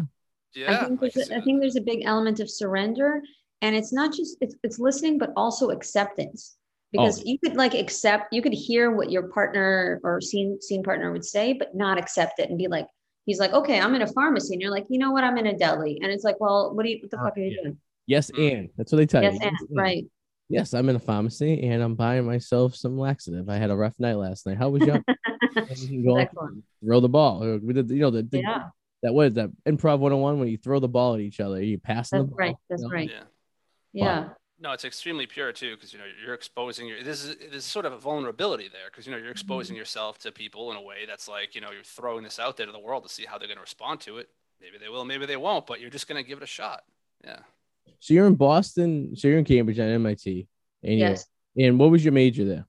Yeah. 0.55 0.81
I 0.81 0.85
think 0.85 0.99
there's 0.99 1.13
can 1.13 1.21
a, 1.21 1.25
see 1.25 1.33
I 1.33 1.37
that. 1.37 1.43
think 1.43 1.59
there's 1.61 1.75
a 1.75 1.81
big 1.81 2.01
element 2.05 2.39
of 2.39 2.49
surrender, 2.49 3.21
and 3.61 3.75
it's 3.75 3.93
not 3.93 4.11
just 4.13 4.37
it's 4.41 4.55
it's 4.63 4.79
listening, 4.79 5.17
but 5.19 5.31
also 5.35 5.69
acceptance. 5.69 6.55
Because 6.91 7.19
Oh. 7.19 7.23
you 7.25 7.37
could 7.37 7.57
like 7.57 7.73
accept, 7.73 8.33
you 8.33 8.41
could 8.41 8.53
hear 8.53 8.91
what 8.95 9.11
your 9.11 9.27
partner 9.27 9.99
or 10.03 10.21
scene 10.21 10.59
scene 10.61 10.81
partner 10.83 11.11
would 11.11 11.25
say, 11.25 11.53
but 11.53 11.75
not 11.75 11.97
accept 11.99 12.39
it 12.39 12.49
and 12.49 12.57
be 12.57 12.67
like, 12.67 12.87
he's 13.27 13.39
like, 13.39 13.53
okay, 13.53 13.79
I'm 13.79 13.93
in 13.93 14.01
a 14.01 14.07
pharmacy, 14.07 14.55
and 14.55 14.61
you're 14.61 14.71
like, 14.71 14.85
you 14.89 14.97
know 14.97 15.11
what, 15.11 15.23
I'm 15.23 15.37
in 15.37 15.45
a 15.45 15.55
deli, 15.55 15.99
and 16.01 16.11
it's 16.11 16.23
like, 16.23 16.39
well, 16.39 16.73
what 16.73 16.83
do 16.83 16.89
you, 16.89 16.97
what 17.01 17.11
the 17.11 17.19
Uh, 17.19 17.25
fuck 17.25 17.37
are 17.37 17.41
you 17.41 17.51
yeah. 17.55 17.61
doing? 17.63 17.77
Yes, 18.07 18.31
Mm. 18.31 18.51
and 18.57 18.69
that's 18.77 18.91
what 18.91 18.97
they 18.97 19.05
tell 19.05 19.21
Yes, 19.21 19.35
you. 19.35 19.39
and 19.47 19.55
and. 19.59 19.77
right. 19.77 20.05
Yes, 20.49 20.73
I'm 20.73 20.87
in 20.87 20.95
a 20.95 20.99
pharmacy 20.99 21.61
and 21.63 21.83
I'm 21.83 21.95
buying 21.95 22.25
myself 22.25 22.73
some 22.73 22.97
laxative. 22.97 23.49
I 23.49 23.57
had 23.57 23.69
a 23.69 23.75
rough 23.75 23.99
night 23.99 24.13
last 24.15 24.45
night. 24.47 24.57
How 24.57 24.69
was 24.69 24.81
your? 24.81 25.03
and 25.57 25.77
you 25.79 26.05
go 26.05 26.15
Excellent. 26.19 26.63
throw 26.81 27.01
the 27.01 27.09
ball. 27.09 27.43
Or 27.43 27.57
we 27.57 27.73
did, 27.73 27.89
you 27.89 27.99
know, 27.99 28.11
the, 28.11 28.23
the 28.23 28.39
Yeah, 28.39 28.63
that 29.03 29.13
was 29.13 29.33
that 29.33 29.49
improv 29.67 29.99
101 29.99 30.39
when 30.39 30.47
you 30.47 30.55
throw 30.57 30.79
the 30.79 30.87
ball 30.87 31.15
at 31.15 31.19
each 31.19 31.41
other, 31.41 31.61
you 31.61 31.77
passing 31.77 32.19
that's 32.19 32.29
the 32.29 32.35
ball. 32.35 32.37
right. 32.39 32.55
That's 32.69 32.81
you 32.81 32.87
know? 32.87 32.93
right. 32.93 33.11
Yeah. 33.11 33.23
Yeah. 34.05 34.29
No, 34.59 34.71
it's 34.71 34.85
extremely 34.85 35.27
pure 35.27 35.51
too, 35.51 35.75
because 35.75 35.93
you 35.93 35.99
know 35.99 36.05
you're 36.23 36.33
exposing 36.33 36.87
your. 36.87 37.03
This 37.03 37.23
is 37.23 37.35
there's 37.51 37.63
sort 37.63 37.85
of 37.85 37.93
a 37.93 37.97
vulnerability 37.99 38.67
there, 38.67 38.89
because 38.89 39.05
you 39.05 39.11
know 39.11 39.17
you're 39.19 39.31
exposing 39.31 39.75
Mm-hmm. 39.75 39.79
yourself 39.79 40.17
to 40.19 40.31
people 40.31 40.71
in 40.71 40.77
a 40.77 40.81
way 40.81 41.05
that's 41.07 41.27
like 41.27 41.53
you 41.53 41.61
know 41.61 41.71
you're 41.71 41.83
throwing 41.83 42.23
this 42.23 42.39
out 42.39 42.57
there 42.57 42.65
to 42.65 42.71
the 42.71 42.79
world 42.79 43.03
to 43.03 43.09
see 43.09 43.25
how 43.25 43.37
they're 43.37 43.47
going 43.47 43.57
to 43.57 43.61
respond 43.61 43.99
to 44.01 44.17
it. 44.17 44.29
Maybe 44.59 44.77
they 44.79 44.89
will, 44.89 45.05
maybe 45.05 45.27
they 45.27 45.37
won't, 45.37 45.67
but 45.67 45.79
you're 45.79 45.91
just 45.91 46.07
going 46.07 46.21
to 46.23 46.27
give 46.27 46.39
it 46.39 46.43
a 46.43 46.47
shot. 46.47 46.81
Yeah. 47.23 47.39
So 47.99 48.15
you're 48.15 48.25
in 48.25 48.33
Boston. 48.35 49.15
So 49.15 49.27
you're 49.27 49.37
in 49.37 49.45
Cambridge 49.45 49.77
at 49.77 49.89
MIT. 49.89 50.47
And 50.83 50.99
Yes. 50.99 51.25
And 51.55 51.77
what 51.77 51.91
was 51.91 52.03
your 52.03 52.11
major 52.13 52.43
there? 52.43 52.65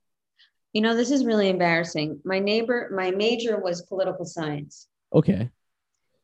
You 0.74 0.82
know, 0.82 0.94
this 0.94 1.10
is 1.10 1.24
really 1.24 1.48
embarrassing. 1.48 2.20
My 2.24 2.38
neighbor, 2.38 2.90
my 2.94 3.10
major 3.10 3.58
was 3.58 3.82
political 3.82 4.26
science. 4.26 4.86
Okay. 5.14 5.48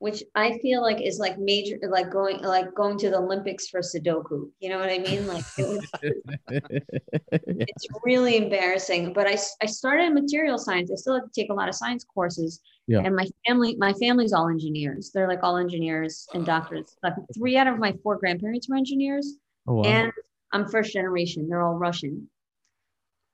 Which 0.04 0.22
I 0.34 0.58
feel 0.58 0.82
like 0.82 1.00
is 1.00 1.18
like 1.18 1.38
major, 1.38 1.78
like 1.88 2.10
going 2.10 2.42
like 2.42 2.74
going 2.74 2.98
to 2.98 3.08
the 3.08 3.16
Olympics 3.16 3.68
for 3.68 3.80
Sudoku. 3.80 4.50
You 4.60 4.68
know 4.68 4.78
what 4.78 4.90
I 4.90 4.98
mean? 4.98 5.26
Like 5.26 5.46
it 5.56 5.66
was, 5.66 5.90
it's 7.30 7.86
really 8.04 8.36
embarrassing. 8.36 9.14
But 9.14 9.26
I, 9.26 9.38
I 9.62 9.64
started 9.64 10.08
in 10.08 10.12
material 10.12 10.58
science. 10.58 10.90
I 10.92 10.96
still 10.96 11.14
had 11.14 11.22
to 11.22 11.40
take 11.40 11.48
a 11.48 11.54
lot 11.54 11.70
of 11.70 11.74
science 11.74 12.04
courses. 12.04 12.60
Yeah. 12.86 13.00
And 13.02 13.16
my 13.16 13.24
family, 13.46 13.76
my 13.76 13.94
family's 13.94 14.34
all 14.34 14.50
engineers. 14.50 15.10
They're 15.10 15.26
like 15.26 15.42
all 15.42 15.56
engineers 15.56 16.28
and 16.34 16.42
oh. 16.42 16.46
doctors. 16.46 16.94
Like 17.02 17.14
three 17.34 17.56
out 17.56 17.66
of 17.66 17.78
my 17.78 17.94
four 18.02 18.18
grandparents 18.18 18.68
were 18.68 18.76
engineers, 18.76 19.38
oh, 19.66 19.76
wow. 19.76 19.84
and 19.84 20.12
I'm 20.52 20.68
first 20.68 20.92
generation. 20.92 21.48
They're 21.48 21.62
all 21.62 21.76
Russian. 21.76 22.28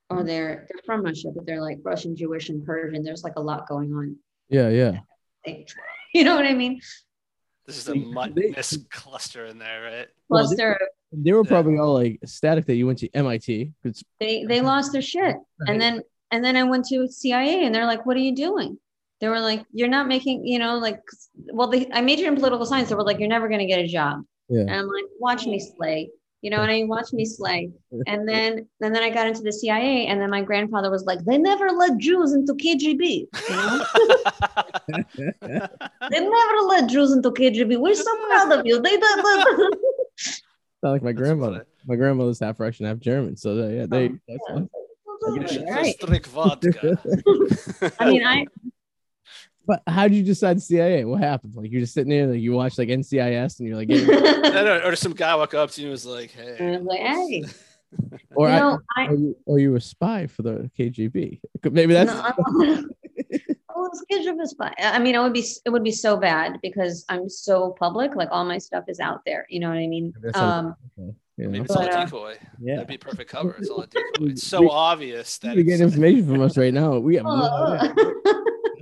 Or 0.09 0.21
hmm. 0.21 0.27
they're 0.27 0.69
they're 0.71 0.83
from 0.87 1.03
Russia, 1.03 1.33
but 1.35 1.47
they're 1.47 1.63
like 1.63 1.79
Russian, 1.83 2.15
Jewish, 2.15 2.49
and 2.49 2.65
Persian. 2.65 3.03
There's 3.03 3.25
like 3.25 3.35
a 3.39 3.43
lot 3.43 3.69
going 3.69 3.93
on. 3.93 4.15
yeah, 4.49 4.69
yeah. 4.69 5.01
Like, 6.13 6.15
you 6.21 6.25
know 6.25 6.37
what 6.37 6.47
I 6.47 6.55
mean? 6.55 6.81
This 7.67 7.79
is 7.79 7.89
a 7.89 7.93
They- 7.93 8.01
muttness 8.01 8.89
cluster 8.91 9.47
in 9.47 9.59
there, 9.59 9.83
right? 9.83 10.09
Well, 10.29 10.49
they- 10.49 10.57
they're 11.13 11.37
were 11.37 11.45
probably 11.45 11.79
all 11.79 11.95
like 11.95 12.21
ecstatic 12.23 12.67
that 12.67 12.77
you 12.77 12.87
went 12.87 12.99
to 13.01 13.09
MIT. 13.09 13.73
They 14.21 14.45
they 14.45 14.61
lost 14.61 14.93
their 14.93 15.03
shit 15.03 15.37
and 15.67 15.81
then 15.81 16.03
and 16.31 16.45
then 16.45 16.57
i 16.57 16.63
went 16.63 16.85
to 16.87 17.09
cia 17.09 17.65
and 17.65 17.75
they're 17.75 17.87
like 17.87 18.07
what 18.07 18.17
are 18.17 18.21
you 18.21 18.35
doing 18.35 18.79
they 19.21 19.29
were 19.29 19.41
like 19.41 19.65
you're 19.73 19.89
not 19.89 20.07
making 20.07 20.47
you 20.47 20.59
know 20.59 20.79
like 20.79 21.01
well 21.53 21.69
they 21.69 21.89
i 21.93 22.01
majored 22.01 22.29
in 22.29 22.37
political 22.37 22.65
science 22.65 22.89
they 22.89 22.95
were 22.95 23.03
like 23.03 23.19
you're 23.19 23.29
never 23.29 23.49
going 23.49 23.61
to 23.61 23.67
get 23.67 23.81
a 23.81 23.87
job 23.87 24.23
yeah. 24.49 24.61
and 24.61 24.71
i'm 24.71 24.87
like 24.87 25.05
watch 25.19 25.47
me 25.47 25.59
slay 25.59 26.09
you 26.43 26.51
know 26.51 26.59
what 26.59 26.71
i 26.71 26.75
mean 26.75 26.89
watch 26.89 27.13
me 27.13 27.25
slay 27.25 27.71
and 28.07 28.29
then 28.29 28.67
and 28.81 28.95
then 28.95 29.03
i 29.03 29.11
got 29.11 29.27
into 29.27 29.43
the 29.43 29.53
cia 29.53 30.07
and 30.07 30.21
then 30.21 30.31
my 30.31 30.43
grandfather 30.43 30.91
was 30.91 31.05
like 31.05 31.19
they 31.25 31.39
never 31.39 31.71
let 31.71 31.97
jews 31.99 32.33
into 32.33 32.55
kgb 32.55 33.27
you 33.49 33.57
know 33.57 33.85
they 36.11 36.21
never 36.21 36.61
let 36.67 36.89
jews 36.89 37.13
into 37.13 37.31
kgb 37.31 37.79
we're 37.79 37.95
so 37.95 38.17
proud 38.29 38.53
of 38.59 38.67
you 38.67 38.81
they 38.81 38.97
don't 38.97 39.77
Not 40.83 40.91
like 40.93 41.03
my 41.03 41.13
grandmother. 41.13 41.67
My 41.87 41.97
grandmother's 41.97 42.41
half 42.41 42.61
Russian, 42.61 42.85
half 42.85 42.99
German. 42.99 43.37
So 43.37 43.55
they, 43.55 43.77
yeah, 43.79 43.87
they. 43.89 44.09
Oh, 44.09 44.19
that's 44.29 44.41
yeah. 44.49 44.55
fine. 44.55 44.69
Right. 45.71 45.87
just 45.87 46.01
drink 46.01 46.27
vodka. 46.27 46.99
i 48.01 48.11
mean 48.11 48.25
i 48.25 48.47
But 49.71 49.83
how 49.87 50.09
did 50.09 50.17
you 50.17 50.25
decide 50.25 50.61
CIA? 50.61 51.05
What 51.05 51.21
happened? 51.21 51.55
Like 51.55 51.71
you're 51.71 51.81
just 51.83 51.95
sitting 51.95 52.11
there, 52.11 52.27
like 52.27 52.41
you 52.41 52.51
watch 52.53 52.77
like 52.77 52.89
NCIS, 52.89 53.61
and 53.61 53.69
you're 53.69 53.77
like, 53.77 53.87
getting, 53.87 54.09
No, 54.43 54.65
no, 54.65 54.81
or 54.85 54.97
some 54.97 55.13
guy 55.13 55.33
walk 55.37 55.55
up 55.55 55.71
to 55.73 55.81
you 55.81 55.87
and 55.89 55.93
was 55.93 56.05
like, 56.05 56.33
"Hey," 56.33 56.57
And 56.59 56.75
I 56.75 56.79
was 56.79 56.87
like, 56.87 56.99
hey, 57.01 57.45
or 58.35 58.49
you 58.49 58.55
I, 58.55 58.59
know, 58.59 58.79
I, 58.97 59.07
or 59.07 59.15
you, 59.15 59.37
or 59.47 59.59
you 59.61 59.71
were 59.71 59.77
a 59.77 59.81
spy 59.81 60.27
for 60.27 60.43
the 60.43 60.69
KGB. 60.77 61.41
Maybe 61.71 61.93
that's 61.93 62.11
No, 62.13 62.21
I'm- 62.21 62.91
oh, 63.77 63.89
it's 63.93 64.05
KGB 64.11 64.43
is 64.43 64.55
fine. 64.59 64.75
I 64.81 64.99
mean, 64.99 65.15
it 65.15 65.21
would 65.21 65.33
be 65.33 65.47
it 65.65 65.71
would 65.71 65.85
be 65.85 65.93
so 65.93 66.17
bad 66.17 66.59
because 66.63 67.05
I'm 67.09 67.29
so 67.29 67.77
public. 67.79 68.17
Like 68.17 68.31
all 68.33 68.45
my 68.45 68.59
stuff 68.59 68.85
is 68.89 68.99
out 68.99 69.21
there. 69.25 69.47
You 69.51 69.61
know 69.61 69.69
what 69.69 69.79
I 69.79 69.87
mean? 69.87 70.13
Um, 70.35 70.75
you 70.97 71.05
know? 71.07 71.51
maybe 71.51 71.61
it's 71.65 71.77
all 71.77 71.83
But, 71.85 71.95
a 71.95 71.99
uh, 71.99 72.05
decoy. 72.07 72.35
yeah. 72.61 72.75
That'd 72.75 72.89
be 72.89 72.95
a 72.97 72.99
perfect 72.99 73.31
cover. 73.31 73.55
It's 73.59 73.69
all 73.71 73.83
a 73.83 73.87
decoy. 73.87 74.09
It's 74.15 74.21
We- 74.21 74.37
so 74.37 74.69
obvious 74.69 75.39
that 75.39 75.55
You 75.57 75.63
get 75.63 75.81
information 75.81 76.27
from 76.27 76.41
us 76.43 76.57
right 76.59 76.75
now. 76.75 76.99
We 76.99 77.15
have 77.15 77.25
no 77.25 77.31
idea. 77.81 77.95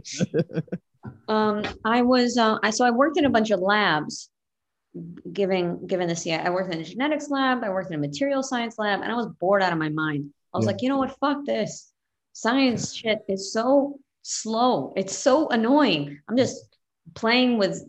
um, 1.29 1.65
I 1.85 2.03
was 2.03 2.37
uh, 2.37 2.59
I 2.63 2.71
so 2.71 2.85
I 2.85 2.91
worked 2.91 3.19
in 3.19 3.25
a 3.25 3.31
bunch 3.31 3.51
of 3.51 3.61
labs, 3.61 4.31
giving 5.33 5.87
given 5.87 6.09
the 6.09 6.17
CIA. 6.17 6.39
I 6.45 6.51
worked 6.51 6.73
in 6.73 6.81
a 6.81 6.85
genetics 6.85 7.31
lab. 7.31 7.63
I 7.65 7.71
worked 7.71 7.91
in 7.91 7.97
a 7.97 8.01
material 8.01 8.43
science 8.43 8.79
lab, 8.79 9.01
and 9.01 9.11
I 9.11 9.15
was 9.15 9.29
bored 9.41 9.63
out 9.63 9.73
of 9.73 9.79
my 9.79 9.89
mind. 9.91 10.31
I 10.55 10.59
was 10.59 10.65
Yeah. 10.67 10.73
like, 10.73 10.83
you 10.83 10.89
know 10.89 10.99
what? 10.99 11.17
Fuck 11.21 11.45
this. 11.45 11.93
Science 12.33 12.95
shit 12.99 13.21
is 13.29 13.53
so 13.53 13.99
slow. 14.23 14.93
It's 14.97 15.17
so 15.17 15.49
annoying. 15.49 16.19
I'm 16.29 16.37
just 16.37 16.57
playing 17.15 17.59
with 17.59 17.83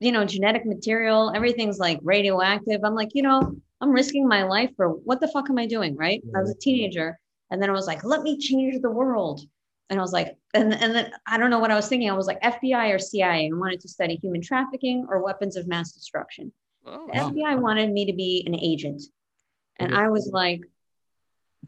you 0.00 0.12
know 0.12 0.24
genetic 0.24 0.64
material. 0.66 1.32
Everything's 1.34 1.78
like 1.78 1.98
radioactive. 2.02 2.80
I'm 2.84 2.94
like, 2.94 3.10
you 3.14 3.22
know, 3.22 3.56
I'm 3.80 3.90
risking 3.90 4.26
my 4.28 4.44
life 4.44 4.70
for 4.76 4.90
what 4.90 5.20
the 5.20 5.28
fuck 5.28 5.50
am 5.50 5.58
I 5.58 5.66
doing? 5.66 5.96
Right? 5.96 6.22
I 6.34 6.40
was 6.40 6.50
a 6.50 6.58
teenager, 6.58 7.18
and 7.50 7.60
then 7.62 7.68
I 7.70 7.72
was 7.72 7.86
like, 7.86 8.04
let 8.04 8.22
me 8.22 8.38
change 8.38 8.80
the 8.80 8.90
world. 8.90 9.40
And 9.88 9.98
I 9.98 10.02
was 10.02 10.12
like, 10.12 10.36
and, 10.52 10.74
and 10.74 10.94
then 10.94 11.12
I 11.26 11.38
don't 11.38 11.50
know 11.50 11.58
what 11.60 11.70
I 11.70 11.76
was 11.76 11.88
thinking. 11.88 12.10
I 12.10 12.14
was 12.14 12.26
like 12.26 12.40
FBI 12.42 12.92
or 12.94 12.98
CIA. 12.98 13.46
and 13.46 13.58
wanted 13.60 13.80
to 13.80 13.88
study 13.88 14.16
human 14.16 14.40
trafficking 14.42 15.06
or 15.08 15.22
weapons 15.22 15.56
of 15.56 15.68
mass 15.68 15.92
destruction. 15.92 16.52
Oh, 16.84 17.06
Wow. 17.06 17.30
FBI 17.30 17.60
wanted 17.60 17.92
me 17.92 18.06
to 18.06 18.12
be 18.12 18.42
an 18.46 18.54
agent. 18.54 19.02
And 19.78 19.92
Okay. 19.92 20.02
I 20.02 20.08
was 20.08 20.30
like, 20.32 20.60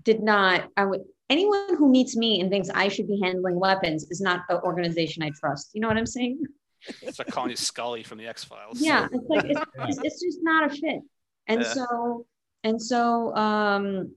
did 0.03 0.23
not, 0.23 0.69
I 0.77 0.85
would, 0.85 1.03
anyone 1.31 1.77
who 1.77 1.89
meets 1.91 2.17
me 2.17 2.41
and 2.41 2.51
thinks 2.51 2.69
I 2.71 2.89
should 2.89 3.07
be 3.07 3.21
handling 3.23 3.59
weapons 3.59 4.05
is 4.11 4.21
not 4.21 4.43
an 4.49 4.59
organization 4.65 5.23
I 5.23 5.31
trust. 5.31 5.71
You 5.75 5.81
know 5.81 5.89
what 5.89 5.97
I'm 5.97 6.07
saying? 6.07 6.43
it's 7.03 7.19
like 7.19 7.29
calling 7.29 7.51
you 7.51 7.57
Scully 7.57 8.03
from 8.05 8.19
the 8.19 8.27
X 8.27 8.45
Files. 8.45 8.81
Yeah. 8.81 9.07
It's 9.13 9.29
like, 9.29 9.45
it's, 9.45 9.61
it's, 9.89 9.99
it's 10.03 10.23
just 10.23 10.39
not 10.43 10.73
a 10.73 10.75
fit. 10.75 11.01
And 11.47 11.61
Yeah. 11.63 11.73
so, 11.73 12.27
and 12.65 12.81
so, 12.81 13.35
um, 13.37 14.13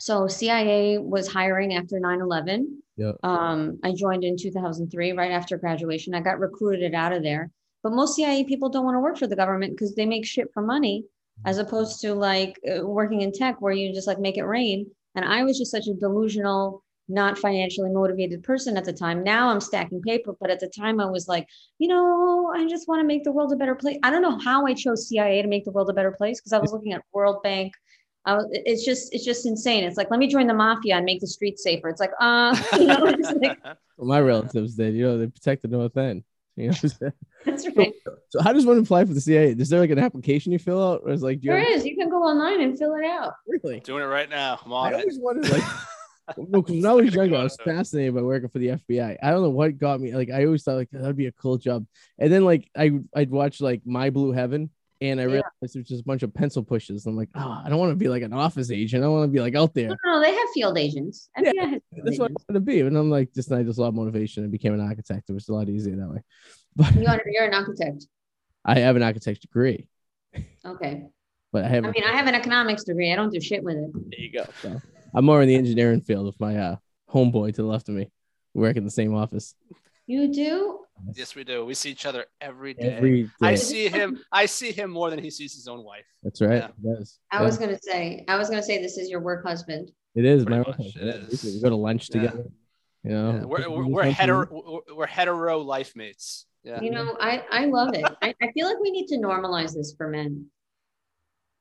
so 0.00 0.26
CIA 0.28 0.98
was 0.98 1.28
hiring 1.28 1.74
after 1.74 1.98
9 2.00 2.20
11. 2.20 2.82
Yeah. 2.98 3.12
Um, 3.22 3.78
I 3.84 3.92
joined 3.92 4.24
in 4.24 4.36
2003, 4.36 5.12
right 5.12 5.30
after 5.30 5.56
graduation. 5.56 6.14
I 6.14 6.20
got 6.20 6.40
recruited 6.40 6.94
out 6.94 7.12
of 7.12 7.22
there. 7.22 7.50
But 7.84 7.92
most 7.92 8.16
CIA 8.16 8.42
people 8.42 8.68
don't 8.68 8.84
want 8.84 8.96
to 8.96 9.00
work 9.00 9.16
for 9.16 9.28
the 9.28 9.36
government 9.36 9.72
because 9.72 9.94
they 9.94 10.04
make 10.04 10.26
shit 10.26 10.52
for 10.52 10.62
money, 10.62 11.04
as 11.46 11.58
opposed 11.58 12.00
to 12.00 12.12
like 12.12 12.58
uh, 12.68 12.84
working 12.84 13.20
in 13.20 13.30
tech 13.30 13.60
where 13.60 13.72
you 13.72 13.94
just 13.94 14.08
like 14.08 14.18
make 14.18 14.36
it 14.36 14.42
rain. 14.42 14.90
And 15.14 15.24
I 15.24 15.44
was 15.44 15.56
just 15.56 15.70
such 15.70 15.86
a 15.86 15.94
delusional, 15.94 16.82
not 17.08 17.38
financially 17.38 17.90
motivated 17.90 18.42
person 18.42 18.76
at 18.76 18.84
the 18.84 18.92
time. 18.92 19.22
Now 19.22 19.48
I'm 19.48 19.60
stacking 19.60 20.02
paper, 20.02 20.34
but 20.40 20.50
at 20.50 20.58
the 20.58 20.68
time 20.68 20.98
I 20.98 21.06
was 21.06 21.28
like, 21.28 21.46
you 21.78 21.86
know, 21.86 22.52
I 22.52 22.66
just 22.66 22.88
want 22.88 23.00
to 23.00 23.06
make 23.06 23.22
the 23.22 23.32
world 23.32 23.52
a 23.52 23.56
better 23.56 23.76
place. 23.76 23.98
I 24.02 24.10
don't 24.10 24.22
know 24.22 24.38
how 24.40 24.66
I 24.66 24.74
chose 24.74 25.08
CIA 25.08 25.40
to 25.42 25.48
make 25.48 25.64
the 25.64 25.70
world 25.70 25.88
a 25.88 25.94
better 25.94 26.12
place 26.12 26.40
because 26.40 26.52
I 26.52 26.58
was 26.58 26.72
looking 26.72 26.94
at 26.94 27.04
World 27.12 27.44
Bank. 27.44 27.74
I 28.28 28.34
was, 28.34 28.46
it's 28.52 28.84
just 28.84 29.14
it's 29.14 29.24
just 29.24 29.46
insane. 29.46 29.84
It's 29.84 29.96
like 29.96 30.10
let 30.10 30.20
me 30.20 30.28
join 30.28 30.46
the 30.46 30.54
mafia 30.54 30.96
and 30.96 31.04
make 31.04 31.20
the 31.20 31.26
streets 31.26 31.62
safer. 31.62 31.88
It's 31.88 32.00
like 32.00 32.12
uh, 32.20 32.54
you 32.78 32.86
know, 32.86 33.06
it's 33.06 33.32
like, 33.32 33.58
What 33.96 34.06
my 34.08 34.20
relatives 34.20 34.74
did. 34.76 34.94
You 34.94 35.04
know, 35.06 35.18
they 35.18 35.26
protect 35.26 35.62
the 35.62 35.68
North 35.68 35.96
End. 35.96 36.22
You 36.56 36.68
know? 36.70 36.74
That's 37.46 37.66
right. 37.76 37.92
so 38.30 38.42
how 38.42 38.52
does 38.52 38.66
one 38.66 38.78
apply 38.78 39.04
for 39.04 39.14
the 39.14 39.20
CIA? 39.20 39.52
Is 39.52 39.68
there 39.70 39.80
like 39.80 39.90
an 39.90 39.98
application 39.98 40.52
you 40.52 40.58
fill 40.58 40.82
out, 40.86 41.02
or 41.04 41.10
is 41.10 41.22
like 41.22 41.40
do 41.40 41.46
you 41.46 41.52
There 41.52 41.60
have- 41.64 41.72
is. 41.78 41.86
You 41.86 41.96
can 41.96 42.08
go 42.10 42.22
online 42.22 42.60
and 42.60 42.78
fill 42.78 42.94
it 42.96 43.04
out. 43.04 43.32
really? 43.46 43.80
Doing 43.80 44.02
it 44.02 44.06
right 44.06 44.28
now. 44.28 44.58
I'm 44.64 44.72
I 44.72 44.90
it. 44.90 44.94
always 44.94 45.18
wanted 45.18 45.50
like. 45.50 45.62
No, 46.36 46.60
because 46.60 46.76
when 46.82 46.86
I 46.86 46.92
was 46.92 47.14
younger, 47.14 47.36
I 47.36 47.42
was 47.44 47.56
fascinated 47.64 48.14
by 48.14 48.20
working 48.20 48.50
for 48.50 48.58
the 48.58 48.68
FBI. 48.68 49.16
I 49.22 49.30
don't 49.30 49.40
know 49.42 49.48
what 49.48 49.78
got 49.78 49.98
me. 49.98 50.14
Like, 50.14 50.30
I 50.30 50.44
always 50.44 50.62
thought 50.62 50.76
like 50.76 50.90
that'd 50.90 51.16
be 51.16 51.24
a 51.26 51.32
cool 51.32 51.56
job. 51.56 51.86
And 52.18 52.30
then 52.30 52.44
like 52.44 52.68
I 52.76 52.90
I'd 53.16 53.30
watch 53.30 53.62
like 53.62 53.80
My 53.86 54.10
Blue 54.10 54.32
Heaven, 54.32 54.68
and 55.00 55.20
I 55.20 55.24
realized 55.24 55.46
it 55.62 55.78
was 55.78 55.86
just 55.88 56.02
a 56.02 56.04
bunch 56.04 56.22
of 56.22 56.32
pencil 56.34 56.62
pushes. 56.62 57.06
I'm 57.06 57.16
like, 57.16 57.28
oh, 57.34 57.62
I 57.64 57.68
don't 57.68 57.78
want 57.78 57.92
to 57.92 57.96
be 57.96 58.08
like 58.08 58.22
an 58.22 58.32
office 58.32 58.70
agent. 58.70 59.04
I 59.04 59.08
want 59.08 59.24
to 59.24 59.28
be 59.32 59.40
like 59.40 59.54
out 59.54 59.74
there. 59.74 59.88
No, 59.88 59.96
no, 60.04 60.20
they 60.20 60.32
have 60.34 60.48
field 60.54 60.76
agents. 60.78 61.28
Yeah, 61.40 61.52
FBI 61.52 61.70
has 61.70 61.80
field 61.94 62.06
That's 62.06 62.18
what 62.18 62.24
I 62.24 62.32
agents. 62.32 62.44
wanted 62.48 62.52
to 62.54 62.60
be. 62.60 62.80
And 62.80 62.96
I'm 62.96 63.10
like, 63.10 63.32
just 63.34 63.52
I 63.52 63.62
just 63.62 63.78
love 63.78 63.94
motivation 63.94 64.42
and 64.42 64.50
became 64.52 64.74
an 64.74 64.80
architect. 64.80 65.30
It 65.30 65.32
was 65.34 65.48
a 65.48 65.54
lot 65.54 65.68
easier 65.68 65.96
that 65.96 66.08
way. 66.08 66.22
But 66.76 66.94
You 66.96 67.06
are, 67.06 67.20
you're 67.26 67.44
an 67.46 67.54
architect. 67.54 68.06
I 68.64 68.78
have 68.80 68.96
an 68.96 69.02
architect 69.02 69.42
degree, 69.42 69.88
Okay. 70.64 71.04
but 71.52 71.64
I 71.64 71.68
have. 71.68 71.84
I 71.84 71.90
mean, 71.90 72.04
I 72.04 72.12
have 72.16 72.26
an 72.26 72.34
economics 72.34 72.84
degree. 72.84 73.12
I 73.12 73.16
don't 73.16 73.32
do 73.32 73.40
shit 73.40 73.62
with 73.64 73.76
it. 73.76 73.90
there 73.92 74.20
you 74.20 74.32
go. 74.32 74.44
So 74.62 74.80
I'm 75.14 75.24
more 75.24 75.40
in 75.42 75.48
the 75.48 75.54
engineering 75.54 76.00
field 76.02 76.26
with 76.26 76.38
my 76.38 76.56
uh, 76.56 76.76
homeboy 77.10 77.54
to 77.54 77.62
the 77.62 77.68
left 77.68 77.88
of 77.88 77.94
me. 77.94 78.10
We 78.54 78.62
work 78.62 78.76
in 78.76 78.84
the 78.84 78.90
same 78.90 79.14
office 79.14 79.54
You 80.06 80.32
do? 80.32 80.80
Yes, 81.14 81.34
we 81.34 81.44
do. 81.44 81.64
We 81.64 81.74
see 81.74 81.90
each 81.90 82.06
other 82.06 82.26
every 82.40 82.74
day. 82.74 82.94
every 82.96 83.22
day. 83.24 83.30
I 83.42 83.54
see 83.54 83.88
him. 83.88 84.18
I 84.32 84.46
see 84.46 84.72
him 84.72 84.90
more 84.90 85.10
than 85.10 85.18
he 85.18 85.30
sees 85.30 85.54
his 85.54 85.68
own 85.68 85.84
wife. 85.84 86.04
That's 86.22 86.40
right. 86.40 86.64
Yeah. 86.82 86.92
It 86.92 87.00
is. 87.00 87.18
I 87.30 87.38
Yeah. 87.38 87.42
was 87.44 87.58
gonna 87.58 87.78
say. 87.82 88.24
I 88.28 88.36
was 88.36 88.48
gonna 88.50 88.62
say 88.62 88.80
this 88.82 88.98
is 88.98 89.08
your 89.10 89.20
work 89.20 89.44
husband. 89.44 89.90
It 90.14 90.24
is. 90.24 90.44
Pretty 90.44 90.60
My 90.60 90.66
much, 90.66 90.78
wife. 90.78 90.96
it 90.96 91.04
Yeah, 91.06 91.12
is. 91.28 91.44
We 91.44 91.60
go 91.62 91.68
to 91.70 91.76
lunch 91.76 92.08
Yeah. 92.12 92.20
together. 92.22 92.44
You 93.04 93.10
know, 93.10 93.30
Yeah, 93.32 93.44
we're 93.44 93.70
we're, 93.70 93.86
we're 93.86 94.02
hetero 94.04 94.46
we're- 94.50 94.96
we're 94.96 95.06
hetero 95.06 95.58
life 95.58 95.94
mates. 95.94 96.46
Yeah, 96.64 96.80
You 96.80 96.90
know, 96.90 97.16
I 97.20 97.44
I 97.50 97.66
love 97.66 97.94
it. 97.94 98.04
I, 98.20 98.34
I 98.42 98.52
feel 98.52 98.66
like 98.66 98.80
we 98.80 98.90
need 98.90 99.06
to 99.08 99.16
normalize 99.18 99.74
this 99.74 99.94
for 99.96 100.08
men. 100.08 100.46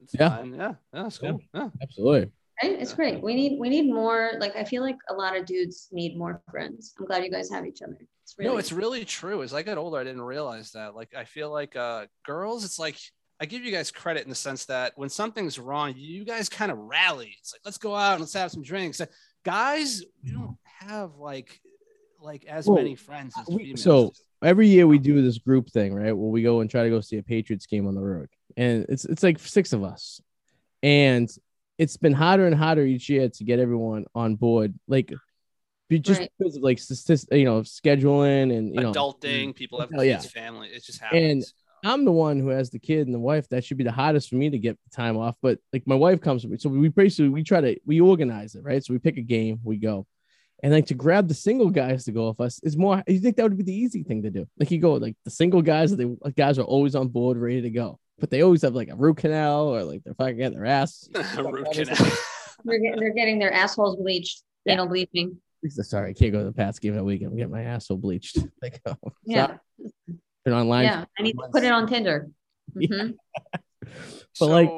It's 0.02 0.14
Yeah. 0.14 0.30
fine. 0.38 0.54
yeah, 0.56 0.74
yeah, 0.94 1.04
that's 1.04 1.18
cool. 1.20 1.40
Yeah. 1.54 1.70
Absolutely. 1.82 2.32
Right? 2.64 2.72
It's 2.80 2.94
great. 2.94 3.22
We 3.22 3.36
need 3.36 3.60
we 3.60 3.70
need 3.70 3.92
more. 3.92 4.32
Like 4.40 4.56
I 4.56 4.64
feel 4.64 4.82
like 4.82 4.98
a 5.10 5.14
lot 5.14 5.38
of 5.38 5.46
dudes 5.46 5.88
need 5.92 6.18
more 6.18 6.42
friends. 6.50 6.94
I'm 7.00 7.06
glad 7.06 7.24
you 7.24 7.32
guys 7.32 7.50
have 7.52 7.66
each 7.66 7.82
other. 7.82 7.98
It's 8.24 8.36
really 8.38 8.52
No, 8.52 8.58
it's 8.58 8.72
really 8.72 9.06
true. 9.06 9.44
As 9.44 9.54
I 9.54 9.62
got 9.64 9.78
older, 9.78 9.98
I 9.98 10.04
didn't 10.04 10.22
realize 10.22 10.72
that. 10.72 10.96
Like, 10.96 11.14
I 11.16 11.24
feel 11.24 11.50
like 11.52 11.76
uh, 11.76 12.08
girls, 12.26 12.66
it's 12.66 12.80
like 12.80 12.98
I 13.40 13.46
give 13.46 13.64
you 13.64 13.72
guys 13.72 13.92
credit 13.92 14.24
in 14.24 14.30
the 14.30 14.36
sense 14.36 14.66
that 14.66 14.94
when 14.96 15.10
something's 15.10 15.60
wrong, 15.60 15.94
you 15.96 16.26
guys 16.26 16.50
kind 16.50 16.72
of 16.72 16.78
rally. 16.80 17.36
It's 17.40 17.54
like 17.54 17.62
let's 17.64 17.78
go 17.78 17.96
out 17.96 18.14
and 18.14 18.22
let's 18.22 18.34
have 18.34 18.52
some 18.52 18.64
drinks. 18.64 19.02
Guys, 19.46 20.04
we 20.24 20.32
don't 20.32 20.58
have 20.80 21.16
like 21.18 21.62
like 22.20 22.46
as 22.46 22.66
Well, 22.66 22.78
many 22.78 22.96
friends 22.96 23.36
as 23.40 23.48
we- 23.48 23.58
females. 23.60 23.84
so- 23.84 24.06
do. 24.08 24.12
Every 24.44 24.68
year 24.68 24.86
we 24.86 25.00
do 25.00 25.20
this 25.24 25.40
group 25.40 25.68
thing, 25.72 25.96
right? 25.96 26.12
Where 26.16 26.30
we 26.30 26.44
go 26.44 26.60
and 26.62 26.70
try 26.70 26.84
to 26.84 26.90
go 26.92 27.02
see 27.02 27.18
a 27.18 27.24
Patriots 27.24 27.66
game 27.66 27.88
on 27.88 27.96
the 27.96 28.02
road, 28.02 28.30
and 28.56 28.86
it's 28.88 29.04
it's 29.06 29.24
like 29.24 29.40
six 29.40 29.74
of 29.74 29.84
us, 29.84 30.22
and 30.84 31.28
it's 31.78 31.98
been 31.98 32.14
harder 32.14 32.46
and 32.48 32.56
harder 32.56 32.86
each 32.86 33.10
year 33.10 33.30
to 33.30 33.44
get 33.44 33.60
everyone 33.60 34.06
on 34.16 34.36
board. 34.36 34.74
Like, 34.88 35.14
just 35.90 36.20
Right. 36.20 36.32
because 36.38 36.58
of 36.58 36.64
like 36.64 36.80
statist- 36.80 37.30
you 37.32 37.46
know, 37.46 37.62
scheduling 37.62 38.56
and 38.56 38.74
you 38.76 38.82
know, 38.82 38.92
adulting, 38.92 39.56
people 39.56 39.80
have 39.80 39.90
Oh, 39.96 40.02
yeah. 40.02 40.20
family. 40.20 40.68
It 40.70 40.84
just 40.84 41.00
happens. 41.02 41.24
And 41.84 41.90
I'm 41.92 42.04
the 42.06 42.12
one 42.12 42.40
who 42.40 42.50
has 42.50 42.70
the 42.72 42.80
kid 42.80 43.06
and 43.08 43.14
the 43.16 43.20
wife. 43.20 43.48
That 43.50 43.64
should 43.64 43.78
be 43.78 43.84
the 43.84 43.92
hardest 43.92 44.30
for 44.30 44.36
me 44.36 44.50
to 44.50 44.58
get 44.58 44.78
the 44.84 44.96
time 44.96 45.16
off. 45.16 45.36
But 45.42 45.60
like 45.72 45.86
my 45.88 45.96
wife 45.96 46.20
comes 46.20 46.44
with 46.44 46.52
me. 46.52 46.58
So 46.58 46.70
we 46.70 46.90
basically 46.90 47.30
we 47.30 47.44
try 47.44 47.62
to 47.62 47.80
we 47.86 48.02
organize 48.02 48.56
it, 48.56 48.64
right? 48.64 48.84
So 48.84 48.94
we 48.94 49.00
pick 49.00 49.18
a 49.18 49.22
game, 49.22 49.60
we 49.64 49.78
go. 49.78 50.06
And 50.64 50.74
like 50.74 50.88
to 50.88 50.96
grab 50.96 51.28
the 51.28 51.36
single 51.36 51.70
guys 51.70 52.06
to 52.06 52.12
go 52.12 52.30
with 52.30 52.42
us 52.42 52.60
is 52.64 52.76
more 52.76 53.04
you 53.08 53.20
think 53.20 53.36
that 53.38 53.44
would 53.44 53.58
be 53.58 53.64
the 53.64 53.76
easy 53.76 54.02
thing 54.04 54.24
to 54.24 54.32
do. 54.32 54.48
Like 54.60 54.72
you 54.72 54.80
go 54.80 54.96
like 54.96 55.16
the 55.24 55.30
single 55.32 55.62
guys, 55.62 55.96
the 55.96 56.18
guys 56.36 56.58
are 56.58 56.64
always 56.64 56.96
on 56.96 57.10
board, 57.10 57.38
ready 57.38 57.62
to 57.62 57.70
go. 57.70 58.00
But 58.20 58.32
they 58.32 58.42
always 58.42 58.64
have 58.64 58.74
like 58.74 58.90
a 58.90 58.96
root 58.96 59.18
canal 59.18 59.68
or 59.68 59.84
like 59.84 60.04
they're 60.04 60.14
fucking 60.16 60.38
getting 60.38 60.58
their 60.58 60.66
ass. 60.66 61.08
Root 61.38 61.68
canal. 61.72 61.96
they're 62.66 62.80
getting 62.80 63.00
they're 63.00 63.14
getting 63.14 63.38
their 63.40 63.54
assholes 63.54 63.96
bleached, 63.98 64.42
Yeah. 64.66 64.74
anal 64.74 64.88
bleaching. 64.88 65.38
Sorry, 65.70 66.12
I 66.12 66.14
can't 66.14 66.32
go 66.32 66.40
to 66.40 66.46
the 66.46 66.52
Pats 66.54 66.80
game 66.80 66.96
that 66.96 67.04
weekend. 67.04 67.32
I'm 67.32 67.38
getting 67.38 67.52
my 67.52 67.64
asshole 67.64 67.98
bleached. 67.98 68.38
Like, 68.62 68.82
oh, 68.86 68.96
Yeah. 69.26 69.58
been 70.46 70.54
online. 70.54 70.86
Yeah. 70.86 71.06
I 71.18 71.22
need 71.24 71.34
to 71.34 71.48
put 71.52 71.64
it 71.64 71.72
on 71.72 71.88
Tinder. 71.88 72.30
Yeah. 72.76 72.88
Mhm. 72.90 73.14
But, 74.40 74.48
like, 74.50 74.70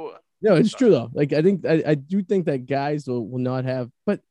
No, 0.42 0.56
it's 0.56 0.74
true 0.74 0.90
though. 0.90 1.10
Like 1.14 1.34
I 1.34 1.42
think 1.42 1.66
I, 1.66 1.84
I 1.88 1.96
do 1.96 2.22
think 2.24 2.46
that 2.46 2.66
guys 2.66 3.08
will, 3.08 3.26
will 3.28 3.40
not 3.40 3.66
have, 3.66 3.90
but 4.06 4.22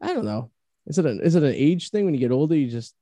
I 0.00 0.12
don't 0.14 0.24
know. 0.24 0.50
Is 0.86 0.98
it 0.98 1.06
an 1.06 1.20
is 1.20 1.34
it 1.34 1.42
an 1.42 1.54
age 1.54 1.90
thing 1.90 2.04
when 2.04 2.14
you 2.14 2.20
get 2.20 2.30
older? 2.32 2.54
You 2.56 2.70
just 2.70 2.94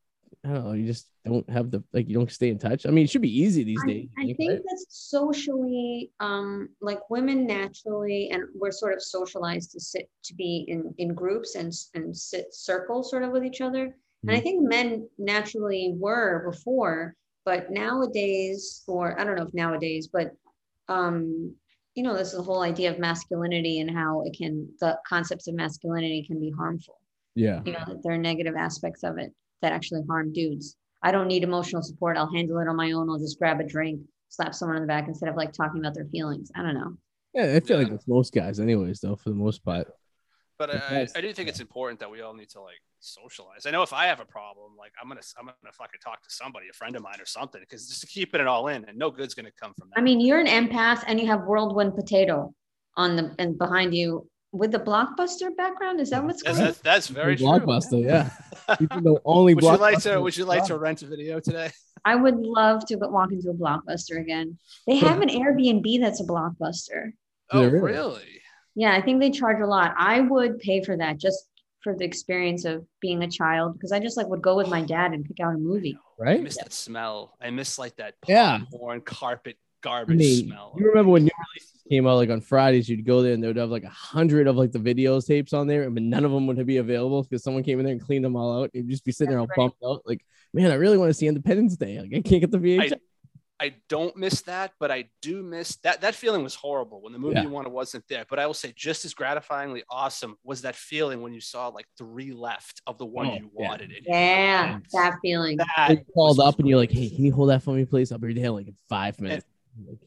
I 0.44 0.48
don't 0.48 0.64
know. 0.64 0.72
You 0.72 0.86
just 0.86 1.06
don't 1.24 1.48
have 1.48 1.70
the 1.70 1.84
like 1.92 2.08
you 2.08 2.14
don't 2.14 2.30
stay 2.30 2.48
in 2.48 2.58
touch. 2.58 2.84
I 2.84 2.90
mean, 2.90 3.04
it 3.04 3.10
should 3.10 3.22
be 3.22 3.40
easy 3.40 3.62
these 3.62 3.82
I, 3.84 3.86
days. 3.86 4.08
I 4.18 4.24
think 4.24 4.50
right? 4.50 4.60
that's 4.68 4.86
socially, 4.88 6.10
um, 6.18 6.68
like 6.80 7.08
women 7.10 7.46
naturally, 7.46 8.30
and 8.30 8.44
we're 8.54 8.72
sort 8.72 8.94
of 8.94 9.02
socialized 9.02 9.70
to 9.72 9.80
sit 9.80 10.10
to 10.24 10.34
be 10.34 10.64
in 10.66 10.92
in 10.98 11.14
groups 11.14 11.54
and 11.54 11.72
and 11.94 12.16
sit 12.16 12.52
circles 12.52 13.10
sort 13.10 13.22
of 13.22 13.30
with 13.30 13.44
each 13.44 13.60
other. 13.60 13.96
And 14.24 14.36
I 14.36 14.40
Mhm. 14.40 14.42
think 14.42 14.68
men 14.68 15.08
naturally 15.18 15.94
were 15.96 16.50
before, 16.50 17.14
but 17.44 17.70
nowadays, 17.70 18.82
or 18.88 19.18
I 19.20 19.24
don't 19.24 19.36
know 19.36 19.46
if 19.46 19.54
nowadays, 19.54 20.08
but 20.12 20.32
um, 20.88 21.54
you 21.94 22.02
know, 22.02 22.16
this 22.16 22.32
is 22.32 22.38
the 22.38 22.42
whole 22.42 22.62
idea 22.62 22.90
of 22.90 22.98
masculinity 22.98 23.78
and 23.78 23.90
how 23.90 24.22
it 24.22 24.36
can 24.36 24.68
the 24.80 24.98
concepts 25.06 25.46
of 25.46 25.54
masculinity 25.54 26.24
can 26.24 26.40
be 26.40 26.50
harmful. 26.50 26.98
Yeah. 27.36 27.62
You 27.64 27.72
know, 27.74 27.84
that 27.86 28.02
there 28.02 28.12
are 28.12 28.18
negative 28.18 28.56
aspects 28.56 29.04
of 29.04 29.18
it 29.18 29.32
that 29.62 29.72
actually 29.72 30.02
harm 30.08 30.32
dudes. 30.32 30.76
I 31.02 31.10
don't 31.10 31.26
need 31.28 31.42
emotional 31.42 31.82
support. 31.82 32.16
I'll 32.16 32.32
handle 32.32 32.58
it 32.58 32.68
on 32.68 32.76
my 32.76 32.92
own. 32.92 33.08
I'll 33.08 33.18
just 33.18 33.38
grab 33.38 33.60
a 33.60 33.64
drink, 33.64 34.00
slap 34.28 34.54
someone 34.54 34.76
in 34.76 34.82
the 34.82 34.86
back 34.88 35.08
instead 35.08 35.28
of 35.28 35.36
like 35.36 35.52
talking 35.52 35.80
about 35.80 35.94
their 35.94 36.04
feelings. 36.06 36.50
I 36.54 36.62
don't 36.62 36.74
know. 36.74 36.96
Yeah, 37.34 37.54
I 37.56 37.60
feel 37.60 37.78
like 37.78 37.88
Yeah. 37.88 37.94
it's 37.94 38.06
most 38.06 38.32
guys, 38.34 38.60
anyways, 38.60 39.00
though, 39.00 39.16
for 39.16 39.30
the 39.30 39.34
most 39.36 39.64
part. 39.64 39.88
but 40.58 40.70
I, 40.70 40.74
I, 40.74 40.98
Yes. 41.00 41.12
I 41.16 41.20
do 41.22 41.32
think 41.32 41.48
it's 41.48 41.58
important 41.60 41.98
that 42.00 42.10
we 42.10 42.20
all 42.20 42.34
need 42.34 42.50
to 42.50 42.60
like 42.60 42.78
socialize. 43.00 43.66
I 43.66 43.70
know 43.72 43.82
if 43.82 43.92
I 43.92 44.04
have 44.06 44.20
a 44.20 44.24
problem, 44.24 44.76
like 44.78 44.92
I'm 45.00 45.08
gonna 45.08 45.22
I'm 45.38 45.46
gonna 45.46 45.72
fucking 45.72 45.98
talk 46.04 46.22
to 46.22 46.30
somebody, 46.30 46.66
a 46.68 46.72
friend 46.72 46.94
of 46.94 47.02
mine 47.02 47.20
or 47.20 47.26
something, 47.26 47.60
because 47.60 47.88
just 47.88 48.06
keeping 48.08 48.40
it 48.40 48.46
all 48.46 48.68
in 48.68 48.84
and 48.84 48.96
no 48.96 49.10
good's 49.10 49.34
gonna 49.34 49.50
come 49.60 49.72
from 49.78 49.88
that. 49.90 49.98
I 49.98 50.02
mean, 50.02 50.20
you're 50.20 50.38
an 50.38 50.46
empath 50.46 51.02
and 51.08 51.18
you 51.18 51.26
have 51.26 51.42
whirlwind 51.44 51.96
potato 51.96 52.54
on 52.96 53.16
the 53.16 53.34
and 53.40 53.58
behind 53.58 53.92
you 53.94 54.28
with 54.52 54.70
the 54.70 54.78
blockbuster 54.78 55.54
background. 55.56 56.00
Is 56.00 56.10
that 56.10 56.22
what's 56.22 56.42
that's, 56.42 56.58
going? 56.58 56.66
that's, 56.66 56.78
that's 56.80 57.08
very 57.08 57.36
true. 57.36 57.46
blockbuster, 57.46 58.04
yeah. 58.04 58.30
People 58.78 59.00
know 59.00 59.18
only 59.24 59.54
Would 59.54 59.64
you 59.64 59.76
like 59.76 59.98
to 60.00 60.20
Would 60.20 60.36
you 60.36 60.44
like 60.44 60.66
to 60.66 60.78
rent 60.78 61.02
a 61.02 61.06
video 61.06 61.40
today? 61.40 61.70
I 62.04 62.16
would 62.16 62.36
love 62.36 62.84
to 62.86 62.96
walk 62.96 63.32
into 63.32 63.50
a 63.50 63.54
blockbuster 63.54 64.20
again. 64.20 64.58
They 64.86 64.96
have 64.96 65.20
an 65.20 65.28
Airbnb 65.28 66.00
that's 66.00 66.20
a 66.20 66.24
blockbuster. 66.24 67.12
Oh, 67.50 67.64
really? 67.64 67.92
really? 67.92 68.40
Yeah, 68.74 68.92
I 68.92 69.02
think 69.02 69.20
they 69.20 69.30
charge 69.30 69.60
a 69.60 69.66
lot. 69.66 69.94
I 69.96 70.20
would 70.20 70.58
pay 70.58 70.82
for 70.82 70.96
that 70.96 71.18
just 71.18 71.48
for 71.82 71.94
the 71.94 72.04
experience 72.04 72.64
of 72.64 72.84
being 73.00 73.22
a 73.22 73.30
child 73.30 73.74
because 73.74 73.92
I 73.92 74.00
just 74.00 74.16
like 74.16 74.28
would 74.28 74.42
go 74.42 74.56
with 74.56 74.68
my 74.68 74.82
dad 74.82 75.12
and 75.12 75.24
pick 75.24 75.40
out 75.40 75.54
a 75.54 75.58
movie. 75.58 75.98
Right? 76.18 76.28
I 76.28 76.32
right? 76.34 76.42
miss 76.42 76.56
that 76.56 76.72
smell. 76.72 77.36
I 77.40 77.50
miss 77.50 77.78
like 77.78 77.96
that 77.96 78.14
Yeah. 78.26 78.60
popcorn 78.70 79.00
carpet 79.82 80.10
I 80.10 80.14
garbage 80.14 80.18
mean, 80.18 80.46
smell. 80.48 80.74
you 80.78 80.86
remember 80.86 81.10
when 81.12 81.24
new 81.24 81.30
releases 81.54 81.82
came 81.90 82.06
out 82.06 82.16
like 82.16 82.30
on 82.30 82.40
Fridays, 82.40 82.88
you'd 82.88 83.04
go 83.04 83.22
there 83.22 83.32
and 83.34 83.42
they 83.42 83.46
would 83.48 83.56
have 83.56 83.70
like 83.70 83.84
a 83.84 83.88
hundred 83.88 84.46
of 84.46 84.56
like 84.56 84.72
the 84.72 84.78
videos 84.78 85.26
tapes 85.26 85.52
on 85.52 85.66
there, 85.66 85.88
but 85.90 86.02
none 86.02 86.24
of 86.24 86.30
them 86.30 86.46
would 86.46 86.64
be 86.66 86.76
available 86.78 87.22
because 87.22 87.42
someone 87.42 87.62
came 87.62 87.78
in 87.78 87.84
there 87.84 87.92
and 87.92 88.02
cleaned 88.02 88.24
them 88.24 88.36
all 88.36 88.62
out. 88.62 88.70
You'd 88.72 88.88
just 88.88 89.04
be 89.04 89.12
sitting 89.12 89.30
there 89.30 89.38
all 89.40 89.46
That's 89.46 89.58
right. 89.58 89.64
bumped 89.64 89.82
out, 89.84 90.02
like, 90.06 90.24
man, 90.54 90.70
I 90.70 90.74
really 90.74 90.98
want 90.98 91.10
to 91.10 91.14
see 91.14 91.26
Independence 91.26 91.76
Day. 91.76 91.98
Like, 92.00 92.10
I 92.14 92.20
can't 92.22 92.40
get 92.40 92.50
the 92.50 92.58
VHS. 92.58 92.92
I 93.60 93.74
don't 93.88 94.16
miss 94.16 94.40
that, 94.42 94.72
but 94.80 94.90
I 94.90 95.04
do 95.20 95.40
miss 95.40 95.76
that. 95.84 96.00
That 96.00 96.16
feeling 96.16 96.42
was 96.42 96.56
horrible 96.56 97.00
when 97.00 97.12
the 97.12 97.18
movie 97.20 97.34
Yeah. 97.36 97.42
you 97.42 97.48
wanted 97.48 97.68
wasn't 97.70 98.02
there. 98.08 98.24
But 98.28 98.40
I 98.40 98.46
will 98.46 98.54
say, 98.54 98.72
just 98.74 99.04
as 99.04 99.14
gratifyingly 99.14 99.82
awesome 99.88 100.36
was 100.42 100.62
that 100.62 100.74
feeling 100.74 101.22
when 101.22 101.32
you 101.32 101.40
saw 101.40 101.68
like 101.68 101.86
three 101.96 102.32
left 102.32 102.82
of 102.88 102.98
the 102.98 103.06
one 103.06 103.28
Oh, 103.28 103.34
you 103.36 103.52
yeah. 103.56 103.68
wanted. 103.68 103.92
And 103.92 104.04
Yeah, 104.04 104.78
that 104.94 105.14
feeling. 105.22 105.58
that 105.58 105.90
you 105.90 105.98
called 106.12 106.38
was 106.38 106.44
up 106.44 106.58
and 106.58 106.66
you're 106.68 106.78
like, 106.78 106.90
hey, 106.90 107.08
can 107.08 107.24
you 107.24 107.32
hold 107.32 107.50
that 107.50 107.62
for 107.62 107.72
me, 107.72 107.84
please? 107.84 108.10
I'll 108.10 108.18
be 108.18 108.32
there 108.34 108.50
like 108.50 108.66
in 108.66 108.74
five 108.88 109.20
minutes. 109.20 109.44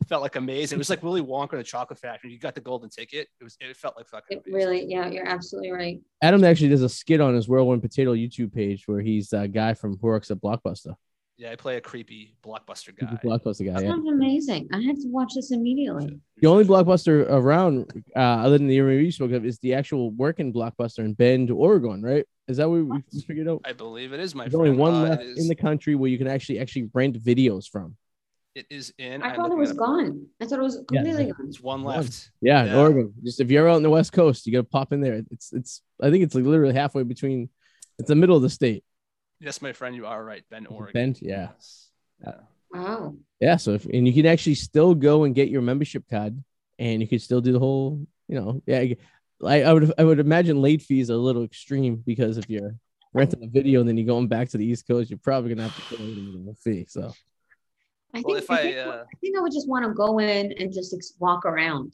Felt 0.08 0.22
like 0.22 0.36
amazing. 0.36 0.78
It 0.78 0.80
was 0.80 0.90
like 0.90 1.04
Willy 1.04 1.22
Wonka 1.22 1.52
and 1.52 1.60
the 1.60 1.64
Chocolate 1.64 2.00
Factory. 2.00 2.32
You 2.32 2.40
got 2.40 2.56
the 2.56 2.62
golden 2.62 2.90
ticket. 2.90 3.28
It 3.40 3.44
was. 3.44 3.58
It 3.60 3.76
felt 3.76 3.96
like 3.98 4.08
fucking. 4.08 4.38
It 4.38 4.44
amazing. 4.48 4.54
really, 4.54 4.86
yeah, 4.86 5.08
you're 5.08 5.28
absolutely 5.28 5.72
right. 5.72 6.00
Adam 6.22 6.44
actually 6.44 6.70
does 6.70 6.84
a 6.84 6.90
skit 6.90 7.22
on 7.22 7.34
his 7.36 7.48
Whirlwind 7.48 7.82
Potato 7.82 8.14
YouTube 8.14 8.54
page 8.54 8.88
where 8.88 9.02
he's 9.02 9.34
a 9.34 9.48
guy 9.48 9.74
from 9.74 9.98
who 9.98 10.08
works 10.08 10.32
at 10.32 10.38
Blockbuster. 10.38 10.96
Yeah, 11.38 11.52
I 11.52 11.58
play 11.58 11.76
a 11.76 11.82
creepy 11.82 12.38
blockbuster 12.46 12.98
guy. 12.98 13.08
a 13.12 13.18
Blockbuster 13.28 13.66
guy. 13.66 13.74
That 13.74 13.84
Yeah. 13.84 13.90
sounds 13.90 14.08
amazing. 14.08 14.70
I 14.72 14.80
have 14.84 14.96
to 15.02 15.10
watch 15.10 15.34
this 15.36 15.52
immediately. 15.52 16.18
The 16.38 16.48
only 16.48 16.64
blockbuster 16.64 17.30
around, 17.30 17.92
uh, 18.16 18.20
other 18.20 18.58
than 18.58 18.68
the 18.68 18.78
area 18.78 19.02
you 19.02 19.12
spoke 19.12 19.32
of, 19.34 19.46
is 19.46 19.60
the 19.60 19.74
actual 19.74 20.12
working 20.12 20.54
blockbuster 20.54 21.00
in 21.00 21.12
Bend, 21.14 21.52
Oregon, 21.52 22.02
right? 22.02 22.26
Is 22.48 22.56
that 22.56 22.70
what 22.70 22.76
we 22.78 22.84
we 22.84 23.22
figured 23.28 23.50
out? 23.50 23.60
I 23.66 23.74
believe 23.74 24.14
it 24.14 24.22
is 24.22 24.34
my. 24.34 24.44
There's 24.46 24.56
only 24.56 24.72
one 24.78 24.94
Uh, 24.94 25.02
left 25.10 25.24
it 25.24 25.30
is, 25.32 25.40
in 25.40 25.50
the 25.50 25.56
country 25.56 25.96
where 25.96 26.10
you 26.10 26.18
can 26.18 26.28
actually 26.28 26.60
actually 26.60 26.90
rent 26.94 27.22
videos 27.22 27.68
from. 27.70 27.98
It 28.56 28.66
is 28.70 28.94
in. 28.98 29.22
I 29.22 29.30
I'm 29.30 29.36
thought 29.36 29.52
it 29.52 29.58
was 29.58 29.72
at 29.72 29.78
gone. 29.78 30.28
I 30.42 30.46
thought 30.46 30.60
it 30.60 30.62
was 30.62 30.78
Yeah, 30.90 31.02
completely 31.02 31.26
no. 31.26 31.34
gone. 31.34 31.46
There's 31.46 31.62
one 31.62 31.84
One. 31.84 31.98
left. 31.98 32.32
Yeah, 32.42 32.64
Yeah. 32.64 32.78
Oregon. 32.80 33.14
Just 33.24 33.42
if 33.42 33.52
you're 33.52 33.70
out 33.70 33.76
in 33.76 33.84
the 33.84 33.90
West 33.90 34.14
Coast, 34.14 34.46
you 34.48 34.54
gotta 34.54 34.64
pop 34.64 34.94
in 34.94 35.02
there. 35.02 35.22
It's 35.30 35.52
it's 35.52 35.82
I 36.02 36.10
think 36.10 36.24
it's 36.24 36.34
like 36.36 36.46
literally 36.46 36.74
halfway 36.74 37.04
between. 37.04 37.50
It's 38.00 38.08
the 38.08 38.16
middle 38.16 38.36
of 38.38 38.42
the 38.42 38.50
state. 38.50 38.84
Yes, 39.42 39.62
my 39.62 39.74
friend, 39.74 39.94
you 39.96 40.06
are 40.06 40.24
right. 40.24 40.44
Bend, 40.50 40.66
it 40.66 40.72
Oregon. 40.72 40.94
Bend? 40.94 41.20
Yeah. 41.22 41.50
Yes. 41.54 41.90
Wow. 42.72 43.16
Yeah. 43.42 43.58
So 43.58 43.74
if 43.74 43.86
and 43.86 44.08
you 44.08 44.14
can 44.14 44.26
actually 44.26 44.56
still 44.56 44.96
go 44.96 45.26
and 45.26 45.36
get 45.36 45.50
your 45.50 45.62
membership 45.62 46.06
card, 46.10 46.42
and 46.80 47.02
you 47.02 47.08
can 47.10 47.20
still 47.20 47.42
do 47.42 47.52
the 47.52 47.60
whole. 47.60 48.08
You 48.30 48.40
know, 48.40 48.62
yeah. 48.66 48.86
I, 49.44 49.64
I 49.64 49.74
would 49.74 49.94
I 49.98 50.04
would 50.06 50.20
imagine 50.20 50.62
late 50.62 50.82
fees 50.82 51.12
are 51.12 51.16
a 51.16 51.18
little 51.18 51.44
extreme 51.44 51.98
because 51.98 52.38
if 52.38 52.50
you're 52.50 52.74
renting 53.14 53.44
a 53.44 53.48
video 53.48 53.82
and 53.82 53.90
then 53.90 53.98
you're 53.98 54.08
going 54.08 54.30
back 54.30 54.48
to 54.50 54.58
the 54.58 54.66
East 54.66 54.88
Coast, 54.88 55.10
you're 55.10 55.20
probably 55.20 55.54
gonna 55.54 55.68
have 55.68 55.90
to 55.90 55.96
pay 55.98 56.04
a 56.04 56.08
little 56.08 56.56
fee. 56.64 56.86
So. 56.88 57.12
I 58.16 58.22
Well, 58.22 58.36
think, 58.36 58.44
if 58.44 58.50
I, 58.52 58.54
I, 58.56 58.62
think, 58.62 58.78
uh, 58.78 58.90
I 58.92 59.18
think 59.20 59.38
I 59.38 59.42
would 59.42 59.52
just 59.52 59.68
want 59.68 59.86
to 59.86 59.94
go 59.94 60.20
in 60.20 60.54
and 60.54 60.74
just 60.74 60.94
ex- 60.94 61.14
walk 61.20 61.46
around. 61.46 61.94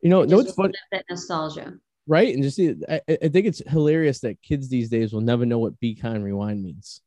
You 0.00 0.08
know, 0.10 0.22
and 0.22 0.30
no, 0.30 0.40
it's 0.40 0.54
fun, 0.54 0.72
That 0.92 1.04
nostalgia. 1.10 1.74
right? 2.06 2.32
And 2.32 2.42
just 2.42 2.56
see, 2.56 2.74
I, 2.88 3.00
I 3.08 3.18
I 3.24 3.28
think 3.28 3.46
it's 3.46 3.62
hilarious 3.68 4.20
that 4.20 4.40
kids 4.40 4.68
these 4.68 4.88
days 4.88 5.12
will 5.12 5.20
never 5.20 5.44
know 5.44 5.58
what 5.58 5.78
be 5.80 5.94
kind 5.94 6.24
rewind 6.24 6.62
means. 6.62 7.02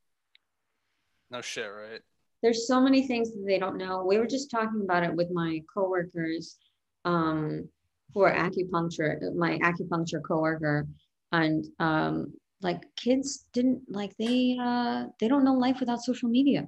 No 1.32 1.42
shit, 1.42 1.66
right? 1.72 2.02
There's 2.44 2.68
so 2.68 2.82
many 2.82 3.08
things 3.08 3.32
that 3.32 3.44
they 3.46 3.58
don't 3.58 3.78
know. 3.78 4.04
We 4.06 4.18
were 4.18 4.28
just 4.28 4.52
talking 4.52 4.82
about 4.84 5.04
it 5.04 5.16
with 5.16 5.32
my 5.32 5.62
coworkers, 5.74 6.58
um, 7.06 7.70
who 8.14 8.22
are 8.22 8.34
acupuncture, 8.34 9.34
my 9.36 9.58
acupuncture 9.60 10.22
coworker, 10.28 10.88
and 11.32 11.66
um, 11.80 12.34
like 12.62 12.84
kids 12.96 13.46
didn't 13.54 13.82
like 13.88 14.16
they 14.18 14.58
uh 14.62 15.06
they 15.20 15.28
don't 15.28 15.44
know 15.46 15.54
life 15.54 15.80
without 15.80 16.02
social 16.02 16.30
media. 16.30 16.68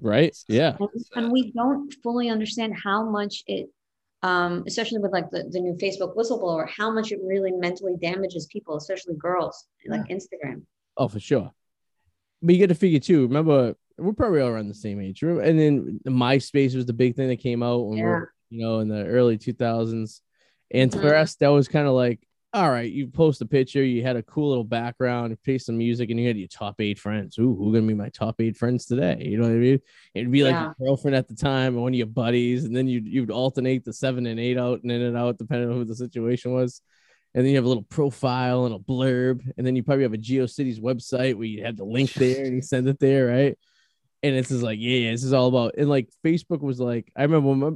Right? 0.00 0.36
Yeah. 0.48 0.76
and, 0.78 0.88
and 1.14 1.32
we 1.32 1.52
don't 1.52 1.92
fully 2.02 2.28
understand 2.28 2.74
how 2.82 3.08
much 3.08 3.42
it 3.46 3.68
um 4.22 4.64
especially 4.66 4.98
with 4.98 5.12
like 5.12 5.30
the, 5.30 5.44
the 5.50 5.60
new 5.60 5.74
facebook 5.74 6.16
whistleblower 6.16 6.68
how 6.68 6.90
much 6.90 7.12
it 7.12 7.20
really 7.22 7.52
mentally 7.52 7.94
damages 8.02 8.46
people 8.46 8.76
especially 8.76 9.14
girls 9.14 9.66
like 9.86 10.08
instagram 10.08 10.62
Oh, 10.96 11.06
for 11.06 11.20
sure. 11.20 11.52
But 12.42 12.54
you 12.54 12.58
get 12.58 12.66
to 12.66 12.74
figure 12.74 12.98
too. 12.98 13.22
Remember, 13.22 13.76
we're 13.96 14.12
probably 14.12 14.40
all 14.40 14.48
around 14.48 14.66
the 14.66 14.74
same 14.74 15.00
age. 15.00 15.22
And 15.22 15.56
then 15.58 16.00
MySpace 16.04 16.74
was 16.74 16.86
the 16.86 16.92
big 16.92 17.14
thing 17.14 17.28
that 17.28 17.36
came 17.38 17.62
out 17.62 17.86
when 17.86 17.98
we 18.00 18.04
we're, 18.04 18.32
you 18.50 18.60
know, 18.60 18.80
in 18.80 18.88
the 18.88 19.06
early 19.06 19.38
2000s. 19.38 20.20
And 20.72 20.92
for 20.92 20.98
Mhm. 20.98 21.22
us, 21.22 21.36
that 21.36 21.48
was 21.48 21.68
kind 21.68 21.86
of 21.86 21.94
like, 21.94 22.20
all 22.54 22.70
right, 22.70 22.90
you 22.90 23.08
post 23.08 23.42
a 23.42 23.46
picture, 23.46 23.82
you 23.84 24.02
had 24.02 24.16
a 24.16 24.22
cool 24.22 24.48
little 24.48 24.64
background, 24.64 25.30
you 25.30 25.36
play 25.44 25.58
some 25.58 25.76
music, 25.76 26.08
and 26.10 26.18
you 26.18 26.26
had 26.26 26.38
your 26.38 26.48
top 26.48 26.80
eight 26.80 26.98
friends. 26.98 27.38
Ooh, 27.38 27.54
who 27.54 27.72
gonna 27.72 27.86
be 27.86 27.94
my 27.94 28.08
top 28.08 28.40
eight 28.40 28.56
friends 28.56 28.86
today? 28.86 29.18
You 29.20 29.36
know 29.36 29.44
what 29.44 29.52
I 29.52 29.56
mean? 29.56 29.80
It'd 30.14 30.30
be 30.30 30.44
like 30.44 30.54
Yeah. 30.54 30.62
your 30.62 30.76
girlfriend 30.80 31.14
at 31.14 31.28
the 31.28 31.34
time 31.34 31.74
and 31.74 31.82
one 31.82 31.92
of 31.92 31.98
your 31.98 32.06
buddies, 32.06 32.64
and 32.64 32.74
then 32.74 32.88
you'd 32.88 33.06
you'd 33.06 33.30
alternate 33.30 33.84
the 33.84 33.92
seven 33.92 34.26
and 34.26 34.40
eight 34.40 34.56
out 34.56 34.82
and 34.82 34.90
in 34.90 35.02
and 35.02 35.16
out 35.16 35.36
depending 35.38 35.68
on 35.68 35.76
who 35.76 35.84
the 35.84 35.94
situation 35.94 36.52
was. 36.52 36.80
And 37.34 37.44
then 37.44 37.50
you 37.50 37.56
have 37.56 37.66
a 37.66 37.68
little 37.68 37.82
profile 37.84 38.64
and 38.64 38.74
a 38.74 38.78
blurb, 38.78 39.42
and 39.58 39.66
then 39.66 39.76
you 39.76 39.82
probably 39.82 40.04
have 40.04 40.14
a 40.14 40.18
GeoCities 40.18 40.80
website 40.80 41.34
where 41.34 41.44
you 41.44 41.64
have 41.64 41.76
the 41.76 41.84
link 41.84 42.12
there 42.14 42.46
and 42.46 42.54
you 42.56 42.62
send 42.62 42.88
it 42.88 42.98
there, 42.98 43.26
right? 43.26 43.58
And 44.22 44.34
it's 44.34 44.48
just 44.48 44.62
like, 44.62 44.78
yeah, 44.80 44.96
yeah, 44.96 45.10
this 45.10 45.22
is 45.22 45.34
all 45.34 45.48
about. 45.48 45.74
And 45.76 45.90
like 45.90 46.08
Facebook 46.24 46.60
was 46.60 46.80
like, 46.80 47.12
I 47.14 47.22
remember 47.22 47.48
when 47.50 47.58
my, 47.58 47.70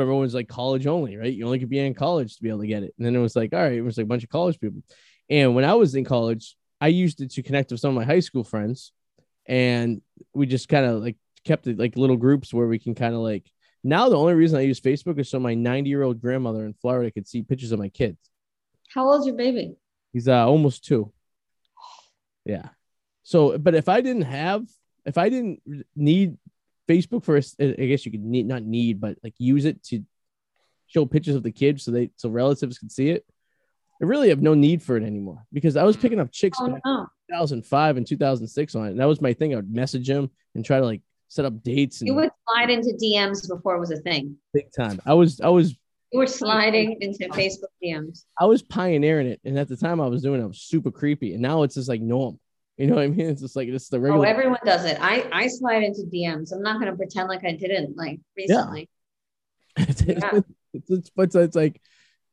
remember 0.00 0.14
when 0.14 0.22
it 0.22 0.26
was 0.26 0.34
like 0.34 0.48
college 0.48 0.86
only, 0.86 1.16
right? 1.16 1.32
You 1.32 1.44
only 1.44 1.58
could 1.58 1.68
be 1.68 1.78
in 1.78 1.94
college 1.94 2.36
to 2.36 2.42
be 2.42 2.48
able 2.48 2.60
to 2.60 2.66
get 2.66 2.82
it. 2.82 2.94
And 2.98 3.06
then 3.06 3.14
it 3.14 3.20
was 3.20 3.36
like, 3.36 3.52
all 3.52 3.60
right, 3.60 3.72
it 3.72 3.82
was 3.82 3.96
like 3.96 4.04
a 4.04 4.08
bunch 4.08 4.24
of 4.24 4.30
college 4.30 4.58
people. 4.60 4.82
And 5.28 5.54
when 5.54 5.64
I 5.64 5.74
was 5.74 5.94
in 5.94 6.04
college, 6.04 6.56
I 6.80 6.88
used 6.88 7.20
it 7.20 7.32
to 7.32 7.42
connect 7.42 7.70
with 7.70 7.80
some 7.80 7.90
of 7.90 7.96
my 7.96 8.04
high 8.04 8.20
school 8.20 8.42
friends, 8.42 8.92
and 9.46 10.00
we 10.32 10.46
just 10.46 10.68
kind 10.68 10.86
of 10.86 11.02
like 11.02 11.16
kept 11.44 11.66
it 11.66 11.78
like 11.78 11.96
little 11.96 12.16
groups 12.16 12.52
where 12.52 12.66
we 12.66 12.78
can 12.78 12.94
kind 12.94 13.14
of 13.14 13.20
like. 13.20 13.50
Now 13.82 14.08
the 14.08 14.16
only 14.16 14.34
reason 14.34 14.58
I 14.58 14.62
use 14.62 14.80
Facebook 14.80 15.18
is 15.18 15.30
so 15.30 15.40
my 15.40 15.54
90 15.54 15.88
year 15.88 16.02
old 16.02 16.20
grandmother 16.20 16.66
in 16.66 16.74
Florida 16.74 17.10
could 17.10 17.26
see 17.26 17.42
pictures 17.42 17.72
of 17.72 17.78
my 17.78 17.88
kids. 17.88 18.18
how 18.92 19.08
old's 19.08 19.26
your 19.26 19.36
baby 19.36 19.76
He's 20.12 20.28
uh 20.28 20.46
almost 20.46 20.84
two. 20.84 21.12
Yeah. 22.44 22.68
So, 23.22 23.58
but 23.58 23.74
if 23.74 23.88
I 23.88 24.00
didn't 24.00 24.22
have, 24.22 24.66
if 25.04 25.16
I 25.16 25.28
didn't 25.28 25.62
need 25.94 26.36
Facebook 26.90 27.24
for, 27.24 27.36
I 27.36 27.86
guess 27.86 28.04
you 28.04 28.10
could 28.10 28.24
need 28.24 28.46
not 28.46 28.62
need, 28.62 29.00
but 29.00 29.16
like 29.22 29.34
use 29.38 29.64
it 29.64 29.82
to 29.84 30.04
show 30.86 31.06
pictures 31.06 31.36
of 31.36 31.42
the 31.42 31.52
kids 31.52 31.84
so 31.84 31.92
they 31.92 32.10
so 32.16 32.28
relatives 32.28 32.78
can 32.78 32.90
see 32.90 33.10
it. 33.10 33.24
I 34.02 34.06
really 34.06 34.30
have 34.30 34.42
no 34.42 34.54
need 34.54 34.82
for 34.82 34.96
it 34.96 35.04
anymore 35.04 35.44
because 35.52 35.76
I 35.76 35.84
was 35.84 35.96
picking 35.96 36.18
up 36.18 36.32
chicks 36.32 36.58
oh 36.60 36.68
back 36.68 36.80
no 36.84 37.00
in 37.02 37.34
2005 37.34 37.96
and 37.96 38.06
2006 38.06 38.74
on 38.74 38.86
it, 38.86 38.90
and 38.90 39.00
that 39.00 39.04
was 39.04 39.20
my 39.20 39.32
thing. 39.32 39.52
I 39.52 39.56
would 39.56 39.72
message 39.72 40.08
them 40.08 40.30
and 40.54 40.64
try 40.64 40.80
to 40.80 40.84
like 40.84 41.02
set 41.28 41.44
up 41.44 41.62
dates 41.62 42.00
and 42.00 42.08
you 42.08 42.14
would 42.14 42.30
slide 42.48 42.70
into 42.70 42.92
dms 43.00 43.48
before 43.48 43.76
it 43.76 43.78
was 43.78 43.92
a 43.92 43.98
thing 43.98 44.36
big 44.52 44.66
time. 44.76 45.00
I 45.06 45.14
was 45.14 45.40
I 45.40 45.48
was 45.48 45.76
you 46.12 46.18
were 46.18 46.26
sliding 46.26 46.96
into 47.00 47.28
facebook 47.28 47.70
dms 47.84 48.24
I 48.40 48.46
was 48.46 48.62
pioneering 48.62 49.28
it, 49.28 49.40
and 49.44 49.56
at 49.58 49.68
the 49.68 49.76
time 49.76 50.00
I 50.00 50.08
was 50.08 50.22
doing 50.22 50.40
it, 50.40 50.44
I 50.44 50.46
was 50.46 50.60
super 50.60 50.90
creepy, 50.90 51.34
and 51.34 51.42
now 51.42 51.62
it's 51.62 51.76
just 51.76 51.88
like 51.88 52.00
norm. 52.00 52.40
You 52.80 52.86
know 52.86 52.94
what 52.96 53.04
I 53.04 53.08
mean? 53.08 53.28
It's 53.28 53.42
just 53.42 53.56
like 53.56 53.68
it's 53.68 53.88
the 53.88 54.00
regular. 54.00 54.26
oh 54.26 54.28
everyone 54.28 54.58
does 54.64 54.84
it 54.86 54.96
i 55.00 55.26
i 55.32 55.46
slide 55.48 55.82
into 55.82 56.02
dms 56.02 56.52
i'm 56.52 56.62
not 56.62 56.80
going 56.80 56.90
to 56.90 56.96
pretend 56.96 57.28
like 57.28 57.44
i 57.44 57.52
didn't 57.52 57.96
like 57.96 58.20
recently 58.36 58.88
it's, 59.76 60.00
it's, 60.12 60.22
Yeah. 60.22 60.40
it's, 60.72 60.90
it's, 60.90 61.10
but 61.14 61.34
it's 61.34 61.54
like, 61.54 61.80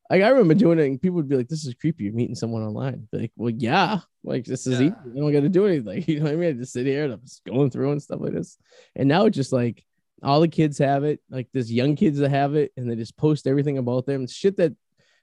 like 0.09 0.21
I 0.23 0.29
remember 0.29 0.53
doing 0.53 0.79
it, 0.79 0.85
and 0.85 1.01
people 1.01 1.17
would 1.17 1.27
be 1.27 1.35
like, 1.35 1.49
"This 1.49 1.65
is 1.65 1.73
creepy." 1.73 2.05
You're 2.05 2.13
meeting 2.13 2.35
someone 2.35 2.63
online. 2.63 3.07
Like, 3.11 3.31
well, 3.35 3.49
yeah, 3.49 3.99
like 4.23 4.45
this 4.45 4.65
is 4.65 4.79
Yeah. 4.79 4.87
easy. 4.87 4.95
You 5.13 5.21
don't 5.21 5.33
got 5.33 5.41
to 5.41 5.49
do 5.49 5.65
anything. 5.67 6.03
You 6.07 6.19
know 6.19 6.25
what 6.25 6.33
I 6.33 6.35
mean? 6.37 6.49
I 6.49 6.53
just 6.53 6.71
sit 6.73 6.85
here 6.85 7.03
and 7.03 7.13
I'm 7.13 7.21
just 7.21 7.43
going 7.43 7.69
through 7.71 7.91
and 7.91 8.01
stuff 8.01 8.21
like 8.21 8.33
this. 8.33 8.57
And 8.95 9.09
now 9.09 9.25
it's 9.25 9.35
just 9.35 9.51
like 9.51 9.83
all 10.23 10.39
the 10.39 10.47
kids 10.47 10.77
have 10.77 11.03
it. 11.03 11.19
Like 11.29 11.47
there's 11.53 11.71
young 11.71 11.95
kids 11.97 12.19
that 12.19 12.29
have 12.29 12.55
it, 12.55 12.71
and 12.77 12.89
they 12.89 12.95
just 12.95 13.17
post 13.17 13.47
everything 13.47 13.77
about 13.77 14.05
them. 14.05 14.23
It's 14.23 14.33
shit 14.33 14.55
that 14.57 14.73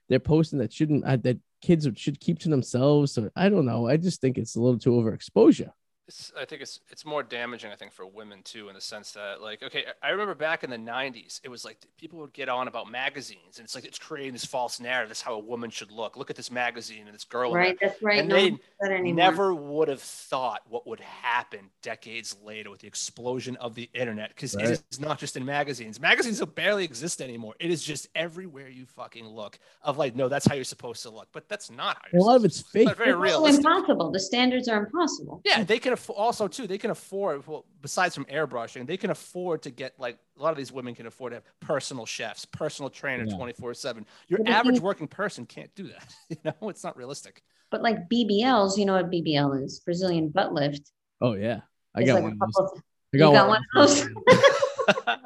they're 0.07 0.19
posting 0.19 0.59
that 0.59 0.71
shouldn't 0.71 1.03
uh, 1.03 1.17
that 1.17 1.39
kids 1.65 1.87
should 1.95 2.19
keep 2.19 2.39
to 2.39 2.49
themselves. 2.49 3.11
So 3.13 3.29
I 3.35 3.49
don't 3.49 3.65
know. 3.65 3.87
I 3.87 3.97
just 3.97 4.21
think 4.21 4.37
it's 4.37 4.55
a 4.55 4.61
little 4.61 4.79
too 4.79 4.91
overexposure. 4.91 5.71
It's, 6.07 6.31
I 6.39 6.45
think 6.45 6.61
it's 6.61 6.81
it's 6.91 7.03
more 7.03 7.23
damaging. 7.23 7.71
I 7.71 7.75
think 7.75 7.91
for 7.91 8.05
women 8.05 8.43
too, 8.43 8.69
in 8.69 8.75
the 8.75 8.81
sense 8.81 9.11
that 9.13 9.41
like, 9.41 9.63
okay, 9.63 9.85
I 10.03 10.09
remember 10.09 10.35
back 10.35 10.63
in 10.63 10.69
the 10.69 10.77
'90s, 10.77 11.39
it 11.43 11.49
was 11.49 11.65
like 11.65 11.79
people 11.97 12.19
would 12.19 12.31
get 12.31 12.47
on 12.47 12.67
about 12.67 12.91
magazines, 12.91 13.57
and 13.57 13.65
it's 13.65 13.73
like 13.73 13.85
it's 13.85 13.97
creating 13.97 14.33
this 14.33 14.45
false 14.45 14.79
narrative. 14.79 15.09
This 15.09 15.17
is 15.17 15.23
how 15.23 15.33
a 15.33 15.39
woman 15.39 15.71
should 15.71 15.89
look. 15.91 16.15
Look 16.15 16.29
at 16.29 16.35
this 16.35 16.51
magazine 16.51 17.07
and 17.07 17.15
this 17.15 17.23
girl. 17.23 17.49
in 17.49 17.55
right 17.55 17.77
that's 17.81 17.99
right 18.03 18.19
And 18.19 18.29
no 18.29 18.35
they 18.35 18.51
one 18.51 18.57
does 18.59 18.59
that 18.81 18.91
anymore. 18.91 19.15
Never 19.15 19.55
would 19.55 19.87
have 19.87 20.01
thought 20.01 20.61
what 20.69 20.85
would 20.85 20.99
happen 20.99 21.71
decades 21.81 22.35
later 22.43 22.69
with 22.69 22.81
the 22.81 22.87
explosion 22.87 23.55
of 23.55 23.73
the 23.73 23.89
internet 23.95 24.29
because 24.29 24.55
Right. 24.55 24.69
it 24.69 24.83
is 24.91 24.99
not 24.99 25.17
just 25.17 25.35
in 25.35 25.43
magazines. 25.43 25.99
Magazines 25.99 26.37
don't 26.37 26.53
barely 26.53 26.83
exist 26.83 27.19
anymore. 27.19 27.55
It 27.59 27.71
is 27.71 27.81
just 27.83 28.09
everywhere 28.13 28.69
you 28.69 28.85
fucking 28.85 29.25
look. 29.27 29.57
Of 29.81 29.97
like, 29.97 30.15
no, 30.15 30.29
that's 30.29 30.45
how 30.45 30.53
you're 30.53 30.63
supposed 30.65 31.01
to 31.01 31.09
look, 31.09 31.29
but 31.31 31.49
that's 31.49 31.71
not 31.71 31.95
how 31.97 32.03
A 32.13 32.15
you're 32.17 32.21
lot 32.21 32.35
of 32.35 32.45
it's 32.45 32.61
to 32.61 32.83
look. 32.83 32.95
fake. 32.95 32.97
Very 32.97 33.09
it's 33.09 33.15
also 33.15 33.23
realistic. 33.23 33.65
impossible 33.65 34.11
the 34.11 34.19
standards 34.19 34.67
are 34.67 34.77
impossible 34.85 35.41
Yeah, 35.43 35.63
they 35.63 35.79
can 35.79 35.94
afford 35.95 36.17
also 36.19 36.47
too. 36.47 36.67
They 36.67 36.77
can 36.77 36.91
afford 36.91 37.45
well, 37.47 37.65
besides 37.81 38.13
from 38.15 38.25
airbrushing, 38.25 38.87
they 38.87 38.95
can 38.97 39.09
afford 39.09 39.63
to 39.63 39.71
get 39.71 39.93
like 39.99 40.17
a 40.39 40.41
lot 40.43 40.51
of 40.51 40.57
these 40.57 40.71
women 40.71 40.95
can 40.95 41.07
afford 41.07 41.31
to 41.31 41.37
have 41.37 41.43
personal 41.59 42.05
chefs, 42.05 42.45
personal 42.45 42.89
trainer, 42.89 43.25
Yeah. 43.27 43.35
twenty 43.35 43.53
four 43.53 43.73
seven. 43.73 44.05
Your 44.29 44.39
Well, 44.39 44.45
the 44.45 44.51
average 44.57 44.75
thing- 44.75 44.83
working 44.83 45.07
person 45.07 45.45
can't 45.45 45.73
do 45.75 45.87
that. 45.89 46.15
You 46.29 46.37
know, 46.45 46.69
it's 46.69 46.83
not 46.83 46.95
realistic. 46.95 47.41
but 47.71 47.81
like 47.81 47.97
bbls 48.09 48.77
you 48.77 48.85
know 48.85 48.93
what 48.93 49.09
bbl 49.11 49.61
is 49.63 49.79
brazilian 49.79 50.29
butt 50.29 50.53
lift 50.53 50.91
Oh 51.19 51.33
yeah, 51.33 51.61
I 51.95 52.01
It's 52.01 52.07
got 52.09 52.15
like 52.15 52.23
one 52.23 52.33
of 52.33 52.39
those. 52.39 52.53
couple- 52.55 52.77
I 52.77 53.17
you 53.17 53.19
got 53.19 53.47
one 53.47 53.57
of 53.57 53.73
those 53.75 54.07
I 55.07 55.17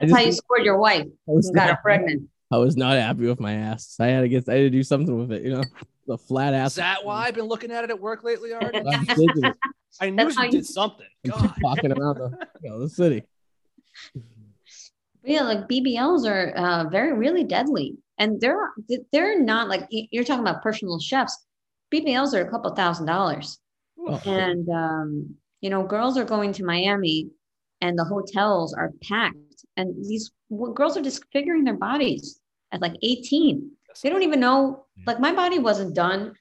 that's 0.00 0.12
how 0.12 0.18
you 0.20 0.26
just- 0.26 0.38
scored 0.38 0.64
your 0.64 0.78
wife 0.78 1.06
I 1.28 1.30
was 1.32 1.46
and 1.48 1.56
got 1.56 1.70
her 1.70 1.78
pregnant 1.82 2.28
I 2.52 2.58
was 2.58 2.76
not 2.76 2.96
happy 2.96 3.26
with 3.26 3.40
my 3.40 3.54
ass. 3.54 3.96
I 3.98 4.06
had 4.08 4.20
to 4.20 4.28
get, 4.28 4.48
I 4.48 4.52
had 4.52 4.58
to 4.60 4.70
do 4.70 4.84
something 4.84 5.18
with 5.18 5.32
it, 5.32 5.42
you 5.42 5.50
know, 5.54 5.62
the 6.06 6.18
flat 6.18 6.54
ass. 6.54 6.72
Is 6.72 6.76
that 6.76 7.04
why 7.04 7.26
I've 7.26 7.34
been 7.34 7.46
looking 7.46 7.70
at 7.70 7.84
it 7.84 7.90
at 7.90 8.00
work 8.00 8.24
lately, 8.24 8.52
Art? 8.52 8.74
I'm. 8.76 8.84
I 10.00 10.10
knew 10.10 10.16
That's 10.16 10.36
how 10.36 10.42
you 10.42 10.46
you- 10.46 10.52
did 10.58 10.66
something. 10.66 11.06
God. 11.26 11.54
walking 11.62 11.92
around 11.92 12.18
the, 12.18 12.36
you 12.62 12.70
know, 12.70 12.80
the 12.80 12.88
city. 12.88 13.22
Yeah 15.24 15.42
like 15.42 15.68
bbls 15.68 16.28
are 16.28 16.50
uh, 16.50 16.88
very 16.90 17.12
really 17.14 17.44
deadly 17.44 17.96
and 18.18 18.40
they're 18.40 18.70
they're 19.12 19.40
not 19.40 19.68
like 19.68 19.86
you're 19.90 20.24
talking 20.24 20.42
about 20.46 20.62
personal 20.62 20.98
chefs 21.00 21.46
bbls 21.92 22.34
are 22.34 22.42
a 22.46 22.50
couple 22.50 22.74
thousand 22.74 23.06
dollars 23.06 23.58
Oh, 24.06 24.20
and 24.26 24.68
um, 24.68 25.34
you 25.62 25.70
know 25.70 25.82
girls 25.86 26.18
are 26.18 26.24
going 26.24 26.52
to 26.54 26.64
miami 26.64 27.28
and 27.80 27.98
the 27.98 28.04
hotels 28.04 28.74
are 28.74 28.90
packed 29.08 29.64
and 29.78 29.94
these 30.04 30.30
w- 30.50 30.74
girls 30.74 30.96
are 30.98 31.02
disfiguring 31.02 31.64
their 31.64 31.78
bodies 31.78 32.38
at 32.72 32.82
like 32.82 32.92
18 33.02 33.70
they 34.02 34.08
don't 34.10 34.22
even 34.22 34.40
know 34.40 34.86
like 35.06 35.20
my 35.20 35.32
body 35.32 35.58
wasn't 35.58 35.94
done 35.94 36.34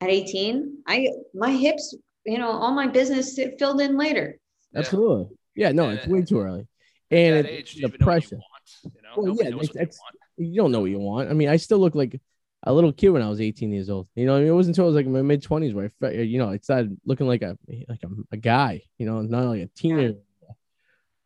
at 0.00 0.08
18 0.08 0.78
i 0.86 1.08
my 1.34 1.50
hips 1.50 1.94
you 2.24 2.38
know 2.38 2.50
all 2.50 2.72
my 2.72 2.86
business 2.86 3.38
filled 3.58 3.80
in 3.80 3.96
later 3.96 4.38
absolutely. 4.74 5.36
Yeah, 5.56 5.72
no, 5.72 5.90
it's 5.90 6.06
way 6.06 6.22
too 6.22 6.38
early. 6.40 6.60
At 7.10 7.16
And 7.18 7.44
that 7.44 7.50
age, 7.52 7.74
the 7.74 7.80
you 7.80 7.88
even 7.88 7.98
know 8.00 8.06
what 8.06 8.22
you 8.22 8.28
pressure. 8.28 8.36
want? 8.36 8.94
You 8.94 9.02
know, 9.02 9.08
Well, 9.16 9.36
yeah, 9.42 9.50
knows 9.50 9.60
what 9.66 9.72
they 9.74 9.78
that's- 9.80 9.98
want. 10.00 10.16
You 10.36 10.56
don't 10.62 10.70
know 10.72 10.80
what 10.80 10.90
you 10.90 11.00
want. 11.00 11.28
I 11.28 11.32
mean, 11.34 11.48
I 11.48 11.56
still 11.56 11.78
look 11.78 11.94
like 11.96 12.18
a 12.62 12.72
little 12.72 12.92
kid 12.92 13.08
when 13.10 13.20
I 13.20 13.28
was 13.28 13.40
18 13.40 13.72
years 13.72 13.90
old. 13.90 14.06
You 14.14 14.26
know, 14.26 14.36
I 14.36 14.38
mean, 14.38 14.48
it 14.48 14.52
wasn't 14.52 14.76
until 14.76 14.84
I 14.84 14.86
was 14.86 14.94
like 14.94 15.06
in 15.06 15.12
my 15.12 15.22
mid 15.22 15.42
20s 15.42 15.74
where 15.74 15.86
I, 15.86 15.88
fe- 15.88 16.22
you 16.22 16.38
know, 16.38 16.48
I 16.50 16.58
started 16.58 16.96
looking 17.04 17.26
like 17.26 17.42
a 17.42 17.58
like 17.88 17.98
a, 18.04 18.08
a 18.32 18.36
guy. 18.36 18.82
You 18.96 19.06
know, 19.06 19.20
not 19.22 19.46
like 19.46 19.62
a 19.62 19.66
teenager. 19.76 20.18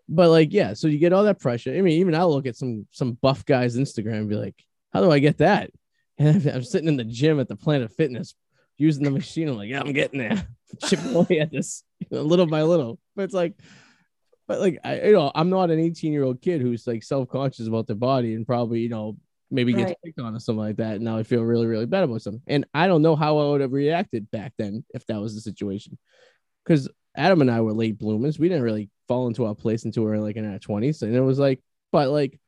But 0.09 0.31
like, 0.31 0.53
yeah, 0.53 0.73
so 0.73 0.89
you 0.89 0.99
get 0.99 1.13
all 1.13 1.25
that 1.25 1.39
pressure. 1.39 1.71
I 1.77 1.81
mean, 1.83 2.01
even 2.01 2.15
I'll 2.15 2.31
look 2.33 2.47
at 2.47 2.57
some 2.57 2.87
some 2.93 3.13
buff 3.13 3.45
guys 3.45 3.77
Instagram 3.77 4.21
and 4.21 4.29
be 4.29 4.37
like, 4.37 4.57
how 4.95 5.01
do 5.01 5.11
I 5.11 5.19
get 5.19 5.39
that? 5.39 5.71
And 6.17 6.47
I'm, 6.47 6.63
sitting 6.63 6.87
in 6.87 6.97
the 6.97 7.03
gym 7.03 7.41
at 7.41 7.49
the 7.49 7.57
Planet 7.57 7.91
Fitness 7.91 8.37
using 8.79 9.03
the 9.03 9.11
machine. 9.11 9.49
I'm 9.49 9.57
like, 9.57 9.69
yeah, 9.69 9.81
I'm 9.81 9.93
getting 9.93 10.21
there, 10.21 10.47
chipping 10.87 11.13
away 11.13 11.41
at 11.41 11.51
this 11.51 11.83
you 11.99 12.07
know, 12.13 12.23
little 12.23 12.47
by 12.47 12.63
little. 12.63 13.01
but 13.17 13.23
it's 13.25 13.35
like, 13.35 13.55
but 14.47 14.61
like 14.61 14.79
I, 14.85 15.07
you 15.07 15.13
know, 15.13 15.33
I'm 15.35 15.51
not 15.51 15.73
an 15.73 15.81
18 15.81 16.13
year 16.13 16.23
old 16.23 16.41
kid 16.41 16.61
who's 16.61 16.87
like 16.87 17.03
self 17.03 17.29
conscious 17.29 17.67
about 17.67 17.89
their 17.89 17.97
body 17.97 18.35
and 18.35 18.47
probably 18.47 18.79
you 18.79 18.91
know 18.91 19.17
maybe 19.51 19.73
gets 19.73 19.87
Right. 19.91 19.97
picked 20.05 20.21
on 20.21 20.37
or 20.37 20.39
something 20.39 20.61
like 20.61 20.77
that. 20.77 20.97
And 20.97 21.05
now 21.05 21.19
I 21.19 21.25
feel 21.25 21.43
really 21.43 21.67
really 21.67 21.87
bad 21.87 22.05
about 22.05 22.23
something. 22.23 22.43
And 22.47 22.65
I 22.73 22.87
don't 22.87 23.03
know 23.03 23.17
how 23.17 23.39
I 23.39 23.51
would 23.51 23.61
have 23.61 23.73
reacted 23.73 24.31
back 24.31 24.53
then 24.57 24.85
if 24.95 25.05
that 25.07 25.21
was 25.21 25.35
the 25.35 25.41
situation, 25.41 25.99
because 26.65 26.89
Adam 27.17 27.41
and 27.41 27.51
I 27.51 27.61
were 27.61 27.73
late 27.73 27.99
bloomers. 27.99 28.39
We 28.39 28.49
didn't 28.49 28.63
really 28.63 28.89
fall 29.09 29.27
into 29.27 29.47
our 29.47 29.55
place 29.57 29.85
until 29.85 30.05
we 30.05 30.11
were 30.11 30.21
like 30.21 30.37
in 30.37 30.49
our 30.49 30.61
20s, 30.61 31.03
and 31.03 31.13
it 31.13 31.21
was 31.21 31.41
like, 31.41 31.61
but 31.91 32.11
like, 32.11 32.39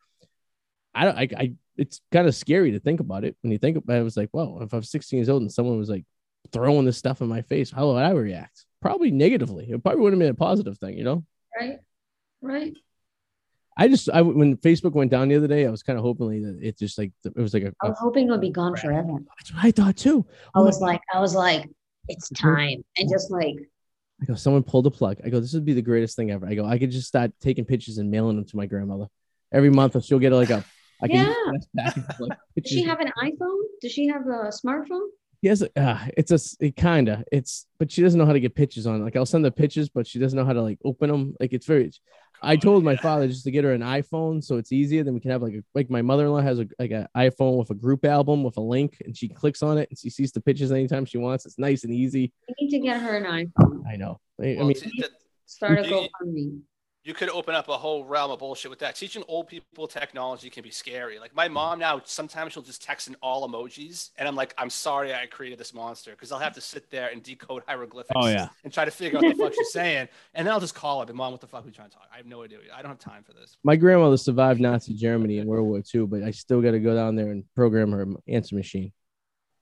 I 0.94 1.04
don't, 1.04 1.18
I, 1.18 1.28
I 1.36 1.52
it's 1.76 2.00
kind 2.12 2.26
of 2.26 2.34
scary 2.34 2.72
to 2.72 2.80
think 2.80 3.00
about 3.00 3.24
it 3.24 3.36
when 3.42 3.52
you 3.52 3.58
think 3.58 3.76
about 3.76 3.96
it. 3.96 4.00
It 4.00 4.04
was 4.04 4.16
like, 4.16 4.30
well, 4.32 4.58
if 4.62 4.72
I 4.72 4.78
was 4.78 4.90
16 4.90 5.18
years 5.18 5.28
old 5.28 5.42
and 5.42 5.52
someone 5.52 5.78
was 5.78 5.90
like 5.90 6.04
throwing 6.52 6.84
this 6.84 6.98
stuff 6.98 7.20
in 7.20 7.28
my 7.28 7.42
face, 7.42 7.70
how 7.70 7.88
would 7.88 7.98
I 7.98 8.10
react? 8.10 8.64
Probably 8.80 9.10
negatively. 9.10 9.70
It 9.70 9.82
probably 9.82 10.00
wouldn't 10.00 10.20
have 10.20 10.26
been 10.26 10.34
a 10.34 10.46
positive 10.46 10.78
thing, 10.78 10.96
you 10.96 11.04
know? 11.04 11.24
Right. 11.58 11.78
Right. 12.40 12.74
I 13.78 13.88
just, 13.88 14.08
I 14.10 14.22
when 14.22 14.56
Facebook 14.56 14.92
went 14.92 15.10
down 15.10 15.28
the 15.28 15.36
other 15.36 15.48
day, 15.48 15.66
I 15.66 15.70
was 15.70 15.82
kind 15.82 15.98
of 15.98 16.04
hoping 16.04 16.42
that 16.42 16.66
it 16.66 16.78
just 16.78 16.96
like 16.96 17.12
it 17.24 17.36
was 17.36 17.52
like 17.52 17.64
a. 17.64 17.72
I 17.82 17.88
was 17.88 17.98
hoping 18.00 18.28
it 18.28 18.30
would 18.30 18.40
be 18.40 18.50
gone 18.50 18.74
forever. 18.74 19.18
that's 19.36 19.52
what 19.52 19.64
I 19.64 19.70
thought 19.70 19.96
too. 19.96 20.24
I 20.54 20.60
Oh 20.60 20.64
was 20.64 20.80
like, 20.80 21.02
I 21.12 21.20
was 21.20 21.34
like, 21.34 21.68
it's 22.08 22.30
time. 22.30 22.82
And 22.96 23.10
just 23.10 23.30
like, 23.30 23.56
I 24.22 24.24
go, 24.24 24.34
someone 24.34 24.62
pulled 24.62 24.86
the 24.86 24.90
plug. 24.90 25.18
I 25.24 25.28
go, 25.28 25.40
this 25.40 25.52
would 25.52 25.66
be 25.66 25.74
the 25.74 25.82
greatest 25.82 26.16
thing 26.16 26.30
ever. 26.30 26.46
I 26.46 26.54
go, 26.54 26.64
I 26.64 26.78
could 26.78 26.90
just 26.90 27.06
start 27.06 27.32
taking 27.40 27.66
pictures 27.66 27.98
and 27.98 28.10
mailing 28.10 28.36
them 28.36 28.46
to 28.46 28.56
my 28.56 28.64
grandmother 28.64 29.08
every 29.52 29.70
month. 29.70 30.02
She'll 30.04 30.18
get 30.18 30.32
like 30.32 30.50
a. 30.50 30.64
I 31.02 31.08
can 31.08 31.16
Yeah. 31.16 31.52
use 31.52 31.66
back 31.74 31.96
and 31.96 32.04
forth, 32.06 32.20
like, 32.30 32.38
does 32.62 32.72
she 32.72 32.82
have 32.84 33.00
an 33.00 33.12
iPhone? 33.22 33.60
Does 33.80 33.92
she 33.92 34.06
have 34.08 34.22
a 34.22 34.50
smartphone? 34.50 35.08
Yes, 35.42 35.62
uh, 35.62 35.98
it's 36.16 36.30
a 36.32 36.64
it 36.64 36.76
kind 36.76 37.08
of 37.08 37.22
it's, 37.30 37.66
but 37.78 37.92
she 37.92 38.02
doesn't 38.02 38.18
know 38.18 38.24
how 38.26 38.32
to 38.32 38.40
get 38.40 38.54
pictures 38.54 38.86
on. 38.86 39.02
Like 39.04 39.16
I'll 39.16 39.26
send 39.26 39.44
the 39.44 39.50
pictures, 39.50 39.88
but 39.90 40.06
she 40.06 40.18
doesn't 40.18 40.36
know 40.36 40.44
how 40.46 40.54
to 40.54 40.62
like 40.62 40.78
open 40.84 41.10
them. 41.10 41.36
Like 41.38 41.52
it's 41.52 41.66
very. 41.66 41.92
I 42.42 42.56
told 42.56 42.84
my 42.84 42.96
father 43.06 43.28
just 43.28 43.44
to 43.44 43.50
get 43.50 43.64
her 43.64 43.72
an 43.72 43.82
iPhone 43.82 44.42
so 44.42 44.56
it's 44.56 44.72
easier. 44.72 45.04
Then 45.04 45.14
we 45.14 45.20
can 45.20 45.30
have 45.30 45.42
like 45.42 45.54
a, 45.54 45.62
like 45.74 45.88
my 45.90 46.00
mother 46.02 46.24
in 46.24 46.32
law 46.32 46.40
has 46.40 46.58
a 46.58 46.66
like 46.78 46.90
an 46.90 47.06
iPhone 47.16 47.58
with 47.58 47.70
a 47.70 47.74
group 47.74 48.04
album 48.06 48.42
with 48.42 48.56
a 48.56 48.62
link, 48.62 48.96
and 49.04 49.14
she 49.16 49.28
clicks 49.28 49.62
on 49.62 49.76
it 49.78 49.88
and 49.90 49.98
she 49.98 50.08
sees 50.10 50.32
the 50.32 50.40
pictures 50.40 50.72
anytime 50.72 51.04
she 51.04 51.18
wants. 51.18 51.44
It's 51.44 51.58
nice 51.58 51.84
and 51.84 51.92
easy. 51.92 52.32
You 52.48 52.54
need 52.60 52.70
to 52.70 52.78
get 52.80 53.00
her 53.02 53.16
an 53.16 53.24
iPhone. 53.24 53.82
I 53.86 53.96
know. 53.96 54.18
I, 54.40 54.56
I 54.58 54.62
mean, 54.64 54.74
Start 55.44 55.78
a 55.80 55.86
You- 55.86 56.08
GoFundMe. 56.24 56.60
You 57.06 57.14
could 57.14 57.28
open 57.28 57.54
up 57.54 57.68
a 57.68 57.76
whole 57.76 58.04
realm 58.04 58.32
of 58.32 58.40
bullshit 58.40 58.68
with 58.68 58.80
that. 58.80 58.96
Teaching 58.96 59.22
old 59.28 59.46
people 59.46 59.86
technology 59.86 60.50
can 60.50 60.64
be 60.64 60.72
scary. 60.72 61.20
Like 61.20 61.32
my 61.36 61.46
mom 61.46 61.78
now, 61.78 62.02
sometimes 62.04 62.52
she'll 62.52 62.64
just 62.64 62.82
text 62.82 63.06
in 63.06 63.14
all 63.22 63.48
emojis, 63.48 64.10
and 64.18 64.26
I'm 64.26 64.34
like, 64.34 64.52
I'm 64.58 64.70
sorry 64.70 65.14
I 65.14 65.26
created 65.26 65.56
this 65.56 65.72
monster 65.72 66.10
because 66.10 66.32
I'll 66.32 66.40
have 66.40 66.54
to 66.54 66.60
sit 66.60 66.90
there 66.90 67.10
and 67.10 67.22
decode 67.22 67.62
hieroglyphics. 67.64 68.16
Oh, 68.16 68.26
yeah. 68.26 68.48
and 68.64 68.72
try 68.72 68.84
to 68.84 68.90
figure 68.90 69.18
out 69.18 69.24
what 69.24 69.36
the 69.36 69.42
fuck 69.44 69.54
she's 69.54 69.70
saying, 69.70 70.08
and 70.34 70.44
then 70.44 70.52
I'll 70.52 70.58
just 70.58 70.74
call 70.74 70.98
her, 70.98 71.06
and 71.06 71.16
mom, 71.16 71.30
what 71.30 71.40
the 71.40 71.46
fuck 71.46 71.62
are 71.62 71.66
we 71.66 71.70
trying 71.70 71.90
to 71.90 71.94
talk? 71.94 72.08
I 72.12 72.16
have 72.16 72.26
no 72.26 72.42
idea. 72.42 72.58
I 72.74 72.82
don't 72.82 72.90
have 72.90 72.98
time 72.98 73.22
for 73.22 73.32
this. 73.34 73.56
my 73.62 73.76
grandmother 73.76 74.16
survived 74.16 74.60
Nazi 74.60 74.92
Germany 74.92 75.38
in 75.38 75.46
World 75.46 75.68
War 75.68 75.80
II, 75.94 76.06
but 76.06 76.24
I 76.24 76.32
still 76.32 76.60
got 76.60 76.72
to 76.72 76.80
go 76.80 76.96
down 76.96 77.14
there 77.14 77.30
and 77.30 77.44
program 77.54 77.92
her 77.92 78.04
answer 78.26 78.56
machine 78.56 78.92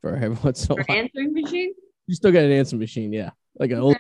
for 0.01 0.17
every 0.17 0.31
once 0.43 0.67
in 0.67 0.79
Her 0.79 0.85
answering 0.89 1.35
machine? 1.35 1.75
You 2.07 2.15
still 2.15 2.33
got 2.33 2.45
an 2.45 2.53
answer 2.53 2.77
machine, 2.77 3.13
yeah, 3.13 3.31
like 3.59 3.71
an 3.71 3.81
old 3.81 3.99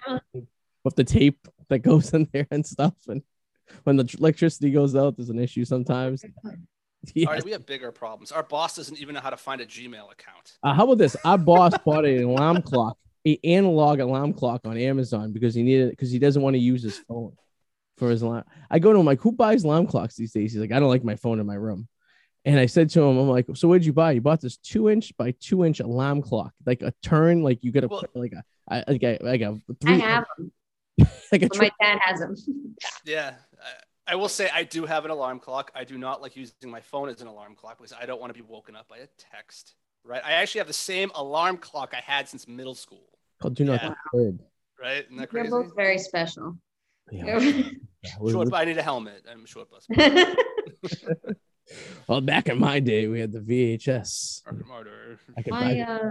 with 0.85 0.97
the 0.97 1.05
tape 1.05 1.47
that 1.69 1.81
goes 1.81 2.13
in 2.13 2.29
there 2.33 2.47
and 2.51 2.65
stuff. 2.65 2.95
And 3.09 3.23
when 3.85 3.97
the 3.97 4.15
electricity 4.19 4.71
goes 4.71 4.95
out, 4.97 5.17
there's 5.17 5.31
an 5.31 5.39
issue 5.39 5.65
sometimes. 5.65 6.25
Yeah. 7.15 7.27
All 7.29 7.35
right, 7.35 7.45
we 7.45 7.51
have 7.53 7.67
bigger 7.67 7.93
problems. 7.93 8.33
Our 8.33 8.43
boss 8.43 8.77
doesn't 8.77 8.99
even 8.99 9.15
know 9.15 9.21
how 9.21 9.31
to 9.31 9.37
find 9.37 9.61
a 9.61 9.67
Gmail 9.67 10.11
account. 10.11 10.53
Uh, 10.62 10.73
how 10.73 10.85
about 10.85 10.99
this? 10.99 11.17
Our 11.25 11.37
boss 11.39 11.73
bought 11.85 12.05
an 12.07 12.23
alarm 12.25 12.62
clock, 12.62 12.97
a 13.27 13.39
analog 13.45 14.01
alarm 14.01 14.33
clock 14.33 14.62
on 14.65 14.79
Amazon 14.79 15.33
because 15.33 15.55
he 15.55 15.62
needed 15.62 15.91
because 15.91 16.11
he 16.11 16.19
doesn't 16.19 16.41
want 16.41 16.55
to 16.55 16.61
use 16.61 16.83
his 16.83 16.99
phone 16.99 17.33
for 17.99 18.09
his 18.11 18.23
alarm. 18.23 18.45
I 18.71 18.79
go 18.79 18.93
to 18.93 18.99
him 18.99 19.05
like, 19.07 19.21
who 19.21 19.33
buys 19.33 19.65
alarm 19.65 19.87
clocks 19.87 20.17
these 20.17 20.33
days? 20.33 20.53
He's 20.53 20.61
like, 20.61 20.73
I 20.73 20.81
don't 20.81 20.89
like 20.89 21.05
my 21.05 21.17
phone 21.17 21.41
in 21.41 21.47
my 21.47 21.55
room. 21.57 21.89
And 22.47 22.59
I 22.59 22.67
said 22.67 22.91
to 22.91 23.03
him, 23.03 23.17
I'm 23.19 23.29
like, 23.29 23.47
so 23.55 23.69
what 23.69 23.75
did 23.79 23.87
you 23.87 23.93
buy? 23.93 24.12
You 24.12 24.21
bought 24.21 24.41
this 24.41 24.57
two 24.59 24.89
inch 24.91 25.17
by 25.17 25.35
two 25.41 25.65
inch 25.65 25.81
alarm 25.81 26.23
clock, 26.23 26.53
like 26.67 26.83
a 26.83 26.93
turn, 27.03 27.43
like 27.43 27.62
you 27.62 27.71
got 27.73 27.81
to 27.81 27.89
Well- 27.89 28.01
put 28.01 28.17
like 28.17 28.33
a 28.33 28.43
I- 28.71 28.85
like 28.89 29.03
a 29.03 29.19
like 29.21 29.41
a 29.43 29.47
I 29.49 29.75
three, 29.83 30.01
have 30.01 30.25
them, 30.39 30.53
like 31.33 31.43
a 31.43 31.49
but 31.49 31.59
my 31.59 31.71
dad 31.81 31.99
has 32.03 32.21
them. 32.21 32.35
Yeah. 33.05 33.35
I- 33.65 33.69
I 34.07 34.17
will 34.17 34.29
say 34.29 34.51
I 34.53 34.65
do 34.65 34.85
have 34.85 35.07
an 35.07 35.11
alarm 35.11 35.41
clock. 35.41 35.71
I 35.75 35.85
do 35.85 35.97
not 35.97 36.21
like 36.21 36.37
using 36.37 36.71
my 36.71 36.81
phone 36.83 37.09
as 37.09 37.23
an 37.23 37.27
alarm 37.27 37.55
clock 37.55 37.79
because 37.79 37.95
I 37.95 38.05
don't 38.05 38.21
want 38.21 38.35
to 38.35 38.39
be 38.39 38.47
woken 38.47 38.77
up 38.77 38.87
by 38.87 38.99
a 38.99 39.07
text. 39.17 39.75
Right. 40.05 40.21
I 40.23 40.33
actually 40.33 40.59
have 40.59 40.67
the 40.67 40.75
same 40.75 41.11
alarm 41.15 41.57
clock 41.57 41.95
I 41.97 42.01
had 42.01 42.29
since 42.29 42.47
middle 42.47 42.75
school. 42.75 43.09
called 43.41 43.55
do 43.57 43.65
not 43.65 43.81
Yeah. 43.83 43.95
disturb. 44.12 44.43
Right. 44.79 45.05
Isn't 45.07 45.17
that 45.17 45.33
You're 45.33 45.49
both 45.49 45.75
very 45.75 45.97
special. 45.99 46.59
Yeah. 47.11 47.25
well, 47.25 47.41
Yeah, 48.05 48.11
we- 48.21 48.33
Short, 48.33 48.51
but 48.51 48.57
I 48.61 48.65
need 48.67 48.77
a 48.77 48.83
helmet. 48.83 49.25
I'm 49.31 49.45
a 49.45 49.47
short 49.47 49.69
bus. 49.71 49.87
well, 52.07 52.21
back 52.21 52.49
in 52.49 52.59
my 52.59 52.81
day, 52.81 53.07
we 53.09 53.21
had 53.21 53.33
the 53.33 53.41
VHS. 53.41 54.43
Martyr. 54.69 55.19
I 55.39 55.43
my 55.51 55.81
uh, 55.81 56.11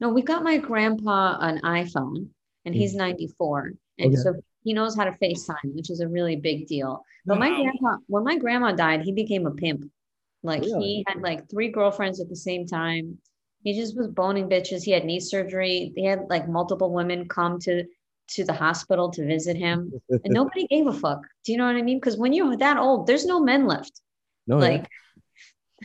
no, 0.00 0.08
we 0.08 0.22
got 0.22 0.42
my 0.42 0.58
grandpa 0.58 1.38
an 1.40 1.60
iPhone, 1.62 2.28
and 2.64 2.74
he's 2.74 2.94
94, 2.94 3.72
and 3.98 4.12
Okay. 4.12 4.16
so 4.16 4.34
he 4.66 4.74
knows 4.74 4.96
how 4.96 5.04
to 5.04 5.12
FaceTime, 5.12 5.74
which 5.76 5.90
is 5.90 6.00
a 6.00 6.08
really 6.08 6.36
big 6.36 6.66
deal. 6.66 7.04
But 7.26 7.38
my 7.38 7.48
grandpa, 7.48 7.98
when 8.08 8.24
my 8.24 8.36
grandma 8.36 8.72
died, 8.72 9.02
he 9.02 9.12
became 9.12 9.46
a 9.46 9.52
pimp. 9.52 9.90
Like 10.42 10.62
Really? 10.64 10.84
he 10.84 11.04
had 11.06 11.22
like 11.22 11.48
three 11.48 11.68
girlfriends 11.70 12.20
at 12.20 12.28
the 12.28 12.36
same 12.36 12.66
time. 12.66 13.18
He 13.64 13.74
just 13.74 13.96
was 13.96 14.08
boning 14.08 14.48
bitches. 14.48 14.84
He 14.84 14.92
had 14.92 15.04
knee 15.04 15.20
surgery. 15.20 15.92
He 15.96 16.04
had 16.04 16.26
like 16.28 16.48
multiple 16.48 16.92
women 16.92 17.28
come 17.28 17.58
to 17.60 17.84
to 18.34 18.44
the 18.44 18.52
hospital 18.52 19.10
to 19.12 19.24
visit 19.26 19.56
him, 19.56 19.92
and 20.24 20.34
nobody 20.34 20.66
gave 20.66 20.88
a 20.88 20.92
fuck. 20.92 21.20
Do 21.44 21.52
you 21.52 21.58
know 21.58 21.66
what 21.66 21.76
I 21.76 21.82
mean? 21.82 21.98
Because 21.98 22.16
when 22.16 22.32
you're 22.32 22.56
that 22.56 22.76
old, 22.76 23.06
there's 23.06 23.26
no 23.26 23.40
men 23.40 23.66
left. 23.66 24.00
no, 24.46 24.58
yeah. 24.58 24.64
Like 24.78 24.88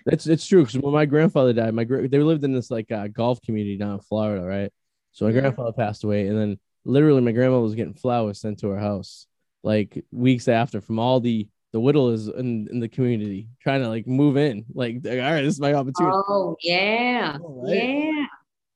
That's 0.06 0.26
it's 0.28 0.46
true 0.48 0.64
because 0.66 0.80
when 0.82 0.94
my 0.94 1.06
grandfather 1.06 1.54
died, 1.54 1.74
my 1.74 1.84
they 1.84 2.20
lived 2.20 2.44
in 2.44 2.54
this 2.54 2.72
like 2.72 2.92
uh, 2.92 3.08
golf 3.08 3.42
community 3.42 3.78
down 3.78 3.94
in 3.94 4.00
Florida, 4.00 4.44
right? 4.46 4.72
So 5.12 5.26
my 5.26 5.32
Mhm. 5.32 5.42
grandfather 5.42 5.74
passed 5.74 6.04
away, 6.04 6.28
and 6.28 6.38
then 6.38 6.60
literally 6.86 7.22
my 7.22 7.32
grandma 7.32 7.60
was 7.60 7.76
getting 7.76 7.94
flowers 7.94 8.40
sent 8.42 8.60
to 8.60 8.70
her 8.70 8.80
house 8.80 9.28
like 9.64 10.04
weeks 10.12 10.48
after 10.48 10.82
from 10.82 10.98
all 11.00 11.20
the 11.20 11.48
the 11.74 11.80
whittlers 11.80 12.28
in, 12.28 12.68
in 12.70 12.80
the 12.82 12.90
community 12.90 13.48
trying 13.62 13.82
to 13.82 13.88
like 13.88 14.06
move 14.06 14.36
in. 14.36 14.66
Like, 14.74 14.96
all 15.06 15.12
right, 15.18 15.42
this 15.42 15.54
is 15.54 15.60
my 15.62 15.74
opportunity. 15.74 16.14
oh 16.28 16.58
yeah, 16.62 17.38
right. 17.42 17.74
yeah. 17.76 18.26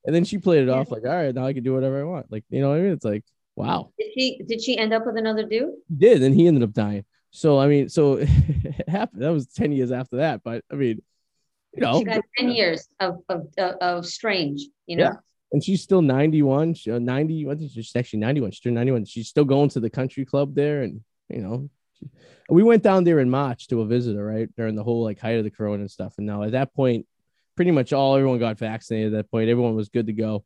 And 0.06 0.16
then 0.16 0.24
she 0.24 0.38
played 0.38 0.64
it 0.64 0.68
Yeah. 0.68 0.76
off 0.76 0.91
like, 0.91 1.03
all 1.03 1.10
right, 1.10 1.34
now 1.36 1.45
I 1.45 1.53
can 1.53 1.64
do 1.64 1.74
whatever 1.74 1.99
I 1.99 2.03
want. 2.03 2.32
Like, 2.32 2.45
you 2.49 2.62
know 2.62 2.70
what 2.70 2.78
I 2.78 2.82
mean? 2.82 2.91
It's 2.93 3.03
like, 3.03 3.24
wow, 3.56 3.91
Did 3.99 4.12
she 4.14 4.41
did 4.47 4.62
she 4.62 4.78
end 4.78 4.93
up 4.93 5.06
with 5.06 5.18
another 5.18 5.43
dude? 5.45 5.74
did, 5.95 6.24
and 6.24 6.34
he 6.34 6.47
ended 6.47 6.64
up 6.64 6.72
dying. 6.74 7.03
So 7.32 7.60
I 7.60 7.68
mean, 7.68 7.89
so 7.89 8.14
it 8.22 8.88
happened. 8.88 9.24
That 9.24 9.34
was 9.34 9.47
ten 9.47 9.72
years 9.74 9.91
after 9.91 10.18
that, 10.18 10.41
but 10.43 10.64
I 10.72 10.76
mean, 10.76 11.01
you 11.74 11.82
know, 11.82 11.97
She 11.99 12.06
got 12.06 12.22
10 12.38 12.51
years 12.51 12.88
of 13.01 13.18
of, 13.28 13.47
of, 13.58 13.72
of 13.82 14.06
strange, 14.06 14.62
you 14.86 14.95
know. 14.95 15.03
Yeah. 15.03 15.14
And 15.56 15.64
she's 15.64 15.82
still 15.82 16.01
91 16.01 16.74
she, 16.74 16.91
uh, 16.91 16.99
90 16.99 17.49
I 17.49 17.56
think 17.56 17.72
she's 17.72 17.95
actually 17.95 18.20
91 18.20 18.51
she's 18.51 18.74
91 18.74 19.06
she's 19.06 19.30
still 19.30 19.45
going 19.45 19.70
to 19.70 19.80
the 19.80 19.89
country 19.89 20.26
club 20.26 20.53
there 20.53 20.84
and 20.84 20.99
you 21.30 21.39
know 21.39 21.70
she- 21.93 22.10
we 22.49 22.62
went 22.62 22.84
down 22.84 23.06
there 23.06 23.22
in 23.22 23.30
march 23.30 23.70
to 23.70 23.80
a 23.80 23.86
visitor 23.86 24.26
right 24.26 24.53
during 24.58 24.76
the 24.76 24.84
whole 24.84 25.01
like 25.01 25.18
height 25.18 25.38
of 25.38 25.45
the 25.45 25.49
corona 25.49 25.84
and 25.84 25.89
stuff. 25.89 26.16
And 26.18 26.28
now 26.28 26.43
at 26.43 26.51
that 26.51 26.74
point 26.74 27.08
pretty 27.56 27.72
much 27.72 27.93
all 27.93 28.18
everyone 28.18 28.38
got 28.38 28.60
vaccinated 28.60 29.14
at 29.14 29.18
that 29.18 29.32
point. 29.32 29.47
Everyone 29.49 29.76
was 29.76 29.88
good 29.88 30.08
to 30.08 30.14
go. 30.14 30.43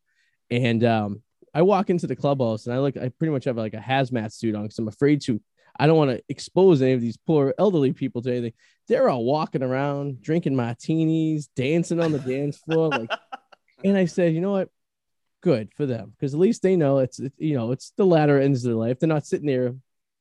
And 0.51 0.83
um 0.83 1.23
i 1.55 1.63
walk 1.63 1.89
into 1.89 2.05
the 2.05 2.15
clubhouse 2.15 2.67
and 2.67 2.75
i 2.75 2.79
look 2.79 2.95
i 2.95 3.09
pretty 3.09 3.31
much 3.31 3.45
have 3.45 3.57
like 3.57 3.73
a 3.73 3.77
hazmat 3.77 4.31
suit 4.31 4.53
on 4.53 4.61
because 4.61 4.77
i'm 4.77 4.87
afraid 4.87 5.19
to 5.21 5.41
i 5.79 5.87
don't 5.87 5.97
want 5.97 6.11
to 6.11 6.21
expose 6.29 6.83
any 6.83 6.93
of 6.93 7.01
these 7.01 7.17
poor 7.17 7.55
elderly 7.57 7.93
people 7.93 8.21
to 8.21 8.29
anything. 8.29 8.53
They're 8.87 9.09
all 9.09 9.25
walking 9.25 9.63
around 9.63 10.21
drinking 10.21 10.55
martinis 10.55 11.47
dancing 11.55 11.99
on 11.99 12.11
the 12.11 12.19
dance 12.19 12.57
floor 12.59 12.89
like 12.89 13.09
and 13.83 13.97
I 13.97 14.05
said, 14.05 14.33
you 14.33 14.41
know 14.41 14.51
what? 14.51 14.69
Good 15.41 15.69
for 15.73 15.85
them 15.85 16.11
because 16.17 16.33
at 16.33 16.39
least 16.39 16.61
they 16.63 16.75
know 16.75 16.97
it's, 16.97 17.17
it's 17.19 17.35
you 17.39 17.55
know 17.55 17.71
it's 17.71 17.93
the 17.95 18.05
latter 18.05 18.39
ends 18.41 18.65
of 18.65 18.69
their 18.69 18.75
life. 18.75 18.99
They're 18.99 19.07
not 19.07 19.25
sitting 19.25 19.47
there, 19.47 19.73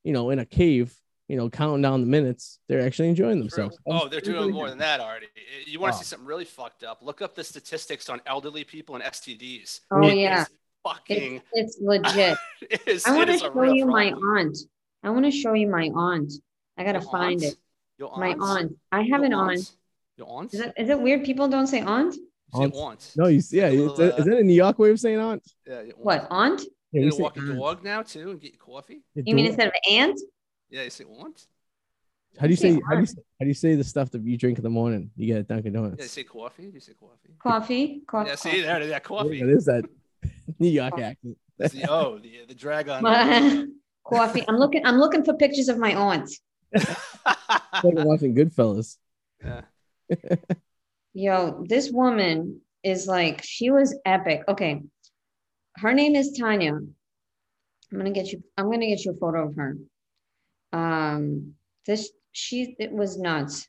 you 0.05 0.13
know, 0.13 0.29
in 0.29 0.39
a 0.39 0.45
cave, 0.45 0.95
you 1.27 1.35
know, 1.35 1.49
counting 1.49 1.81
down 1.81 1.99
the 1.99 2.07
minutes. 2.07 2.59
They're 2.69 2.85
actually 2.85 3.09
enjoying 3.09 3.33
True. 3.35 3.41
themselves. 3.41 3.77
Oh, 3.85 4.07
they're 4.07 4.21
doing 4.21 4.37
really 4.37 4.53
more 4.53 4.65
good. 4.67 4.71
than 4.71 4.77
that 4.79 5.01
already. 5.01 5.27
You 5.65 5.81
want 5.81 5.91
to 5.91 5.97
Wow. 5.97 5.99
see 5.99 6.05
something 6.05 6.25
really 6.25 6.45
fucked 6.45 6.85
up? 6.85 6.99
Look 7.01 7.21
up 7.21 7.35
the 7.35 7.43
statistics 7.43 8.07
on 8.07 8.21
elderly 8.25 8.63
people 8.63 8.95
and 8.95 9.03
STDs. 9.03 9.81
Oh 9.91 10.07
It 10.07 10.15
yeah, 10.19 10.41
It's 10.43 10.51
fucking. 10.85 11.41
it's, 11.53 11.75
it's 11.75 11.77
legit. 11.81 12.37
It 12.61 12.81
is, 12.87 13.05
I 13.05 13.15
want 13.17 13.29
to 13.29 13.37
show 13.37 13.49
real 13.51 13.75
you 13.75 13.85
my 13.87 14.11
aunt. 14.11 14.57
I 15.03 15.09
want 15.09 15.25
to 15.25 15.31
show 15.31 15.53
you 15.53 15.67
my 15.67 15.89
aunt. 15.93 16.31
I 16.77 16.85
gotta 16.85 16.99
Your 17.01 17.11
find 17.11 17.43
aunt? 17.43 17.43
it. 17.43 17.57
Your 17.97 18.17
My 18.17 18.29
aunt? 18.29 18.41
aunt. 18.41 18.71
I 18.91 19.01
have 19.01 19.09
Your 19.21 19.25
an 19.25 19.33
aunt. 19.33 19.71
Your 20.15 20.27
aunt? 20.29 20.53
Is 20.53 20.61
it 20.61 20.73
is 20.77 20.89
it 20.89 21.01
weird? 21.01 21.25
People 21.25 21.49
don't 21.49 21.67
say 21.67 21.81
aunt. 21.81 22.15
Say 22.53 22.59
Aunt. 22.63 22.75
aunt. 22.75 23.13
No, 23.15 23.27
you 23.27 23.41
see, 23.41 23.57
yeah, 23.57 23.69
little, 23.69 23.99
a, 24.01 24.07
is 24.15 24.21
uh, 24.21 24.23
that 24.23 24.37
a 24.39 24.43
New 24.43 24.53
York 24.53 24.79
way 24.79 24.89
of 24.91 24.99
saying 24.99 25.19
aunt? 25.19 25.43
Yeah, 25.67 25.81
your 25.81 25.95
What 25.97 26.27
aunt? 26.31 26.61
Yeah, 26.91 27.01
You 27.01 27.05
we 27.05 27.11
gonna 27.11 27.21
walk 27.23 27.35
your 27.35 27.45
aunt. 27.51 27.59
dog 27.59 27.83
now 27.83 28.01
too 28.01 28.31
and 28.31 28.41
get 28.41 28.53
your 28.53 28.59
coffee? 28.65 29.03
Yeah, 29.13 29.23
You 29.27 29.35
mean 29.35 29.45
instead 29.45 29.67
of 29.67 29.73
aunt? 29.91 30.19
Yeah, 30.69 30.83
you 30.83 30.89
say 30.89 31.05
aunt. 31.05 31.45
how 32.39 32.47
do 32.47 32.51
you 32.51 32.55
say 32.55 32.73
say 32.75 32.81
how 32.87 32.95
do 32.95 33.01
you 33.01 33.05
say, 33.05 33.15
how 33.39 33.43
do 33.43 33.47
you 33.47 33.53
say 33.53 33.75
the 33.75 33.83
stuff 33.83 34.09
that 34.11 34.21
you 34.23 34.37
drink 34.37 34.57
in 34.57 34.63
the 34.63 34.69
morning? 34.69 35.11
You 35.15 35.27
get 35.27 35.37
at 35.39 35.47
Dunkin' 35.47 35.73
Yeah, 35.73 35.79
you 35.81 35.85
Donuts. 35.91 36.11
say 36.11 36.23
coffee. 36.23 36.71
You 36.73 36.79
say 36.79 36.93
coffee? 36.93 37.29
Coffee. 37.37 38.01
Coffee. 38.07 38.29
Yeah, 38.29 38.35
see 38.35 38.61
there, 38.61 38.83
yeah, 38.83 38.99
coffee. 38.99 39.37
Yeah, 39.37 39.43
it 39.45 39.49
is 39.51 39.65
that 39.65 39.85
New 40.59 40.69
York 40.69 40.91
Coffee. 40.91 41.03
accent. 41.03 41.37
The 41.59 41.85
oh, 41.89 42.17
the 42.19 42.45
the 42.47 42.55
dragon. 42.55 43.03
My- 43.03 43.67
coffee. 44.05 44.43
I'm 44.47 44.55
looking. 44.55 44.85
I'm 44.85 44.97
looking 44.97 45.23
for 45.25 45.33
pictures 45.35 45.67
of 45.69 45.77
my 45.77 45.93
aunt. 45.93 46.31
Like 46.73 46.85
watching 47.83 48.33
Goodfellas. 48.33 48.97
yeah. 49.43 49.61
Yo, 51.19 51.65
this 51.67 51.91
woman 51.91 52.61
is 52.81 53.05
like, 53.05 53.41
she 53.43 53.69
was 53.69 53.93
epic. 54.05 54.41
Okay. 54.47 54.81
Her 55.75 55.91
name 55.91 56.15
is 56.15 56.31
Tanya. 56.39 56.75
I'm 56.75 57.97
gonna 57.97 58.11
get 58.11 58.31
you, 58.31 58.41
I'm 58.57 58.71
gonna 58.71 58.87
get 58.87 59.03
you 59.03 59.11
a 59.11 59.15
photo 59.15 59.49
of 59.49 59.55
her. 59.57 59.75
Um, 60.71 61.55
this 61.85 62.09
she 62.31 62.73
it 62.79 62.93
was 62.93 63.17
nuts. 63.17 63.67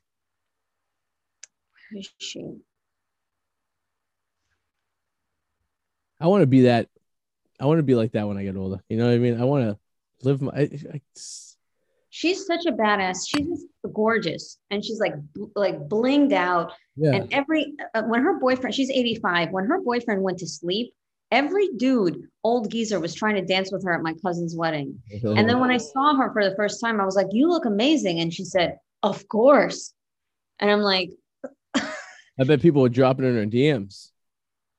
Where 1.91 1.99
is 1.99 2.09
she? 2.19 2.55
I 6.21 6.27
want 6.27 6.43
to 6.43 6.47
be 6.47 6.61
that. 6.61 6.87
I 7.59 7.65
want 7.65 7.79
to 7.79 7.83
be 7.83 7.95
like 7.95 8.13
that 8.13 8.29
when 8.29 8.37
I 8.37 8.45
get 8.45 8.55
older. 8.55 8.81
You 8.87 8.95
know 8.95 9.07
what 9.07 9.15
I 9.15 9.17
mean? 9.17 9.41
I 9.41 9.43
want 9.43 9.65
to 9.65 9.77
live 10.25 10.41
my. 10.41 10.53
I, 10.55 10.69
I, 10.93 11.01
She's 12.11 12.45
such 12.45 12.65
a 12.65 12.73
badass. 12.73 13.25
She's 13.27 13.47
just 13.47 13.65
gorgeous, 13.93 14.57
and 14.69 14.83
she's 14.83 14.99
like 14.99 15.13
like 15.55 15.79
blinged 15.87 16.33
out. 16.33 16.73
yeah. 16.97 17.13
And 17.13 17.33
every 17.33 17.73
uh, 17.95 18.03
when 18.03 18.21
her 18.21 18.37
boyfriend, 18.37 18.75
she's 18.75 18.91
85. 18.91 19.51
When 19.51 19.65
her 19.65 19.81
boyfriend 19.81 20.21
went 20.21 20.37
to 20.39 20.47
sleep, 20.47 20.93
every 21.31 21.69
dude, 21.77 22.27
old 22.43 22.69
geezer, 22.69 22.99
was 22.99 23.15
trying 23.15 23.35
to 23.35 23.41
dance 23.41 23.71
with 23.71 23.85
her 23.85 23.93
at 23.93 24.03
my 24.03 24.13
cousin's 24.23 24.55
wedding. 24.57 25.01
And 25.37 25.47
then 25.49 25.59
when 25.61 25.71
I 25.71 25.77
saw 25.77 26.15
her 26.17 26.31
for 26.33 26.47
the 26.47 26.55
first 26.57 26.81
time, 26.81 26.99
I 26.99 27.05
was 27.05 27.15
like, 27.15 27.27
"You 27.31 27.47
look 27.47 27.63
amazing," 27.65 28.19
and 28.19 28.33
she 28.33 28.43
said, 28.43 28.77
"Of 29.03 29.27
course." 29.29 29.93
And 30.59 30.69
I'm 30.69 30.81
like, 30.81 31.11
I 31.75 32.43
bet 32.45 32.61
people 32.61 32.81
were 32.81 32.89
dropping 32.89 33.25
in 33.25 33.35
her 33.35 33.45
DMs. 33.45 34.09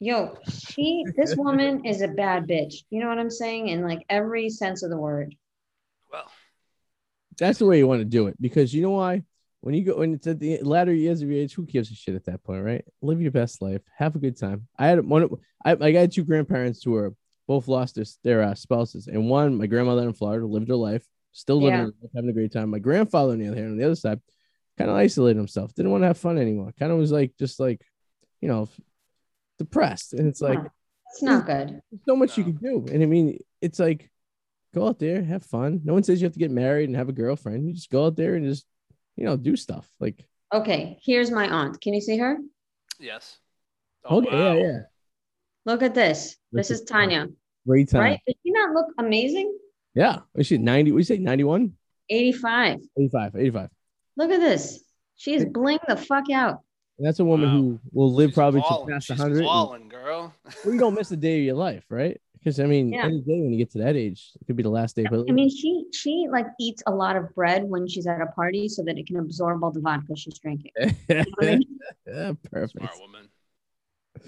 "Yo, 0.01 0.37
she, 0.69 1.05
this 1.17 1.35
woman 1.35 1.87
is 1.87 2.03
a 2.03 2.09
bad 2.09 2.47
bitch." 2.47 2.75
You 2.91 3.01
know 3.01 3.09
what 3.09 3.19
I'm 3.19 3.31
saying? 3.31 3.69
In 3.69 3.83
like 3.85 4.05
every 4.11 4.51
sense 4.51 4.83
of 4.83 4.91
the 4.91 4.99
word. 4.99 5.35
Well, 7.41 7.47
That's 7.49 7.59
the 7.59 7.67
way 7.67 7.79
you 7.79 7.87
want 7.87 8.01
to 8.01 8.05
do 8.05 8.27
it 8.27 8.37
because 8.41 8.73
you 8.75 8.83
know 8.83 8.91
why? 8.91 9.23
When 9.61 9.75
you 9.75 9.85
go 9.85 9.97
when 9.99 10.15
it's 10.15 10.27
at 10.27 10.41
the 10.41 10.59
latter 10.63 10.93
years 10.93 11.23
of 11.23 11.31
your 11.31 11.39
age, 11.41 11.55
who 11.55 11.65
gives 11.65 11.91
a 11.91 11.95
shit 11.95 12.15
at 12.17 12.25
that 12.25 12.43
point, 12.43 12.65
right? 12.65 12.85
Live 13.01 13.23
your 13.23 13.31
best 13.31 13.63
life, 13.63 13.81
have 13.97 14.17
a 14.17 14.19
good 14.19 14.37
time. 14.37 14.67
I 14.79 14.89
had 14.89 15.05
one. 15.07 15.29
I, 15.65 15.73
I 15.81 15.93
got 15.93 16.11
two 16.11 16.25
grandparents 16.25 16.83
who 16.83 16.93
were 16.93 17.15
both 17.47 17.69
lost 17.69 17.95
their, 17.95 18.05
their 18.25 18.43
uh, 18.43 18.55
spouses, 18.55 19.07
and 19.07 19.29
one, 19.31 19.57
my 19.57 19.67
grandmother 19.67 20.03
in 20.03 20.15
Florida, 20.15 20.45
lived 20.47 20.69
her 20.69 20.75
life, 20.75 21.05
still 21.31 21.61
living, 21.63 21.79
Yeah. 21.79 21.85
her 21.85 21.95
life, 22.03 22.11
having 22.15 22.31
a 22.31 22.33
great 22.33 22.53
time. 22.53 22.71
My 22.71 22.81
grandfather, 22.81 23.33
on 23.33 23.39
the 23.39 23.47
other 23.49 23.57
hand, 23.57 23.71
on 23.71 23.77
the 23.77 23.85
other 23.85 23.95
side, 23.95 24.21
kind 24.79 24.91
of 24.91 24.97
isolated 24.97 25.39
himself, 25.39 25.73
didn't 25.75 25.93
want 25.93 26.03
to 26.03 26.09
have 26.09 26.19
fun 26.19 26.39
anymore. 26.39 26.73
Kind 26.79 26.91
of 26.91 26.99
was 26.99 27.13
like 27.13 27.33
just 27.39 27.61
like, 27.61 27.81
you 28.41 28.49
know, 28.49 28.69
depressed, 29.59 30.13
and 30.15 30.27
it's 30.27 30.41
like 30.41 30.59
It's 31.13 31.23
not 31.23 31.47
good. 31.47 31.81
there's 31.91 32.03
so 32.07 32.17
much 32.17 32.37
you 32.37 32.45
can 32.45 32.57
do. 32.57 32.87
And 32.93 33.03
I 33.03 33.07
mean, 33.07 33.39
it's 33.61 33.79
like 33.79 34.11
go 34.75 34.89
out 34.89 34.99
there, 34.99 35.23
have 35.23 35.43
fun. 35.45 35.81
No 35.85 35.93
one 35.95 36.03
says 36.03 36.21
you 36.21 36.27
have 36.27 36.33
to 36.33 36.39
get 36.39 36.51
married 36.51 36.89
and 36.89 36.97
have 36.97 37.09
a 37.09 37.13
girlfriend. 37.13 37.67
You 37.67 37.75
just 37.75 37.91
go 37.91 38.07
out 38.07 38.17
there 38.17 38.35
and 38.35 38.45
just, 38.47 38.67
you 39.17 39.25
know, 39.25 39.37
do 39.37 39.57
stuff. 39.57 39.89
Like, 40.01 40.25
Okay, 40.55 40.99
here's 41.03 41.31
my 41.31 41.49
aunt. 41.49 41.81
Can 41.81 41.95
you 41.95 42.01
see 42.01 42.19
her? 42.19 42.39
yes. 43.01 43.39
Oh, 44.05 44.17
oh, 44.17 44.19
okay, 44.19 44.31
wow. 44.37 44.53
yeah, 44.55 44.63
yeah. 44.63 44.79
Look 45.65 45.83
at 45.83 45.95
this. 45.95 46.37
This 46.51 46.69
This 46.69 46.71
is 46.71 46.81
is 46.81 46.87
Tanya, 46.87 47.29
Great 47.67 47.89
time. 47.89 48.01
right? 48.01 48.21
Does 48.27 48.35
she 48.45 48.51
not 48.51 48.75
look 48.75 48.87
amazing? 48.99 49.57
Yeah. 49.95 50.21
Was 50.35 50.47
she 50.49 50.59
90? 50.59 50.91
We 50.93 51.05
say 51.05 51.19
91? 51.19 51.73
85. 52.11 52.81
85, 52.99 53.37
85. 53.37 53.71
Look 54.17 54.31
at 54.33 54.41
this. 54.41 54.83
She 55.17 55.35
is 55.35 55.45
bling 55.45 55.79
the 55.87 55.97
fuck 55.97 56.29
out. 56.31 56.61
And 56.99 57.07
that's 57.07 57.21
a 57.21 57.25
woman 57.25 57.47
Wow. 57.49 57.57
who 57.57 57.81
will 57.93 58.13
live 58.13 58.31
She's 58.31 58.35
probably 58.35 58.61
to 58.63 58.67
balling. 58.69 58.93
past 58.93 59.07
She's 59.07 59.19
100. 59.19 59.37
and- 59.39 59.47
balling, 59.47 59.89
girl. 59.89 60.35
Well, 60.65 60.75
you 60.75 60.81
don't 60.81 60.95
miss 60.95 61.11
a 61.13 61.17
day 61.17 61.39
of 61.39 61.45
your 61.45 61.55
life, 61.55 61.85
right? 61.89 62.21
Because 62.43 62.59
I 62.59 62.67
mean, 62.67 62.93
Yeah. 62.93 63.07
any 63.07 63.21
day 63.21 63.41
when 63.41 63.53
you 63.53 63.59
get 63.59 63.71
to 63.73 63.79
that 63.79 63.95
age, 63.95 64.33
it 64.41 64.47
could 64.47 64.57
be 64.57 64.65
the 64.65 64.69
last 64.71 64.97
day. 64.97 65.05
But 65.09 65.29
I 65.29 65.33
mean, 65.33 65.49
she 65.49 65.87
she 65.93 66.27
like 66.29 66.47
eats 66.59 66.83
a 66.87 66.91
lot 66.91 67.15
of 67.15 67.33
bread 67.37 67.63
when 67.63 67.87
she's 67.87 68.07
at 68.07 68.21
a 68.21 68.27
party 68.27 68.69
so 68.69 68.83
that 68.83 68.99
it 68.99 69.07
can 69.07 69.17
absorb 69.19 69.63
all 69.63 69.71
the 69.71 69.81
vodka 69.81 70.17
she's 70.17 70.39
drinking. 70.39 70.73
yeah, 71.09 71.25
I 71.41 71.45
mean? 71.45 71.63
perfect. 72.51 72.73
Smart 72.79 73.01
woman. 73.01 73.29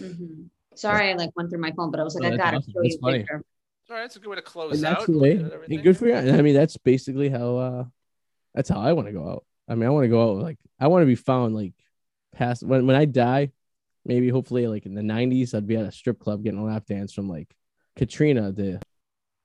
Mhm. 0.01 0.49
Sorry, 0.77 1.11
I 1.11 1.15
like 1.15 1.31
went 1.37 1.51
through 1.51 1.61
my 1.61 1.73
phone, 1.73 1.91
but 1.91 2.01
I 2.01 2.05
was 2.05 2.15
like, 2.15 2.23
No, 2.29 2.35
I 2.35 2.37
gotta 2.37 2.57
awesome. 2.59 2.73
show 2.73 2.83
That's 2.83 2.95
you 2.95 2.99
a 2.99 3.05
funny. 3.05 3.19
picture. 3.19 3.45
All 3.91 3.97
right, 3.97 4.03
that's 4.03 4.17
a 4.17 4.19
good 4.19 4.29
way 4.29 4.37
to 4.37 4.43
close 4.43 4.73
And 4.73 4.83
that's 4.83 5.03
out. 5.03 5.07
the 5.09 5.19
way. 5.19 5.35
Look 5.39 5.53
at 5.53 5.71
Hey, 5.71 5.77
good 5.79 5.97
for 5.97 6.07
you. 6.07 6.15
I 6.15 6.41
mean, 6.43 6.55
that's 6.55 6.77
basically 6.77 7.29
how 7.29 7.57
uh 7.57 7.85
that's 8.55 8.69
how 8.69 8.81
I 8.81 8.93
want 8.93 9.09
to 9.09 9.13
go 9.13 9.29
out. 9.29 9.45
I 9.69 9.75
mean, 9.75 9.87
I 9.87 9.91
want 9.91 10.05
to 10.05 10.09
go 10.09 10.31
out 10.31 10.37
like 10.43 10.59
I 10.79 10.87
want 10.89 11.03
to 11.03 11.07
be 11.07 11.17
found 11.17 11.55
like 11.55 11.75
past 12.33 12.63
when 12.63 12.87
when 12.87 12.97
I 12.97 13.05
die, 13.05 13.51
maybe 14.05 14.29
hopefully 14.29 14.67
like 14.67 14.87
in 14.87 14.95
the 14.95 15.03
nineties, 15.03 15.55
I'd 15.55 15.67
be 15.67 15.77
at 15.77 15.87
a 15.87 15.93
strip 15.93 16.19
club 16.19 16.43
getting 16.43 16.59
a 16.61 16.65
lap 16.65 16.87
dance 16.87 17.13
from 17.13 17.29
like 17.29 17.55
Katrina, 17.97 18.53
the 18.53 18.81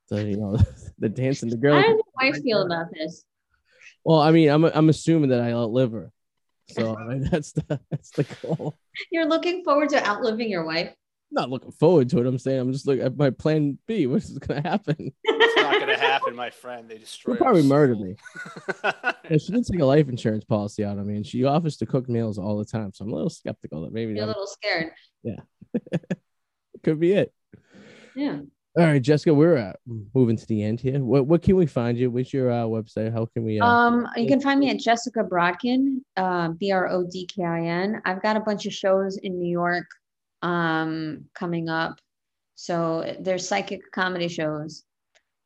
the 0.10 0.24
you 0.24 0.38
know 0.38 0.58
the 1.00 1.10
dancing 1.10 1.50
the 1.50 1.58
girl. 1.58 1.76
How 1.76 1.82
does 1.82 1.89
your 1.89 2.32
wife 2.32 2.41
feel 2.41 2.62
about 2.64 2.88
this? 2.93 3.24
Well, 4.04 4.20
I 4.20 4.32
mean, 4.32 4.50
I'm 4.50 4.64
I'm 4.66 4.89
assuming 4.89 5.30
that 5.30 5.41
I 5.41 5.52
outlive 5.52 5.91
her. 5.91 6.12
So 6.70 6.97
I 6.97 7.06
mean, 7.06 7.24
that's 7.32 7.52
the 7.52 7.80
that's 7.89 8.12
the 8.12 8.24
goal. 8.24 8.78
You're 9.12 9.28
looking 9.28 9.64
forward 9.64 9.89
to 9.89 10.06
outliving 10.08 10.50
your 10.50 10.66
wife. 10.66 10.89
I'm 10.89 11.36
not 11.36 11.50
looking 11.52 11.72
forward 11.72 12.10
to 12.10 12.20
it. 12.20 12.26
I'm 12.26 12.39
saying 12.39 12.60
I'm 12.60 12.74
just 12.74 12.88
looking 12.88 13.04
at 13.04 13.16
my 13.16 13.30
plan 13.30 13.78
B. 13.88 14.08
What's 14.08 14.36
gonna 14.38 14.62
happen? 14.62 15.12
It's 15.24 15.62
not 15.62 15.74
going 15.74 15.88
to 15.88 15.97
happen, 15.97 16.36
my 16.36 16.50
friend. 16.50 16.89
They 16.89 16.97
destroy. 16.97 17.34
She'll 17.34 17.43
probably 17.43 17.64
murder 17.64 17.95
me. 17.95 18.16
Yeah, 18.84 19.38
she 19.38 19.52
didn't 19.52 19.68
take 19.68 19.80
a 19.80 19.86
life 19.86 20.10
insurance 20.10 20.43
policy 20.43 20.84
out 20.84 20.97
on 20.97 21.06
me, 21.06 21.16
and 21.16 21.26
she 21.26 21.43
offers 21.43 21.78
to 21.78 21.86
cook 21.86 22.10
meals 22.10 22.39
all 22.39 22.58
the 22.58 22.66
time. 22.66 22.91
So 22.93 23.06
I'm 23.06 23.12
a 23.12 23.16
little 23.16 23.30
skeptical 23.30 23.82
that 23.84 23.93
maybe 23.93 24.14
You're 24.14 24.24
a 24.24 24.28
little 24.28 24.47
scared. 24.47 24.91
Yeah, 25.22 25.38
could 26.84 27.00
be 27.00 27.14
it. 27.14 27.32
Yeah. 28.16 28.39
All 28.78 28.86
right, 28.86 29.01
Jessica, 29.01 29.34
we're 29.34 29.57
uh, 29.57 29.74
moving 30.14 30.38
to 30.38 30.45
the 30.45 30.64
end 30.64 30.80
here. 30.80 31.03
What 31.03 31.26
what 31.26 31.41
can 31.41 31.55
we 31.55 31.66
find 31.66 31.97
you? 31.97 32.12
What's 32.12 32.32
your 32.32 32.51
uh, 32.51 32.64
website? 32.66 33.12
How 33.12 33.26
can 33.26 33.43
we? 33.43 33.60
Uh, 33.60 33.66
Um, 33.66 34.07
you 34.16 34.28
can 34.28 34.39
find 34.39 34.60
me 34.60 34.70
at 34.70 34.78
Jessica 34.80 35.24
Brodkin, 35.24 36.01
uh, 36.18 36.49
B 36.49 36.72
R 36.72 36.88
O 36.88 37.03
D 37.03 37.26
K 37.26 37.43
I 37.43 37.62
N. 37.66 38.01
I've 38.05 38.22
got 38.22 38.38
a 38.38 38.39
bunch 38.39 38.66
of 38.68 38.74
shows 38.74 39.18
in 39.18 39.39
New 39.39 39.49
York 39.49 39.86
um, 40.43 41.26
coming 41.34 41.68
up. 41.68 41.99
So 42.55 43.16
there's 43.20 43.47
psychic 43.47 43.91
comedy 43.91 44.28
shows. 44.28 44.84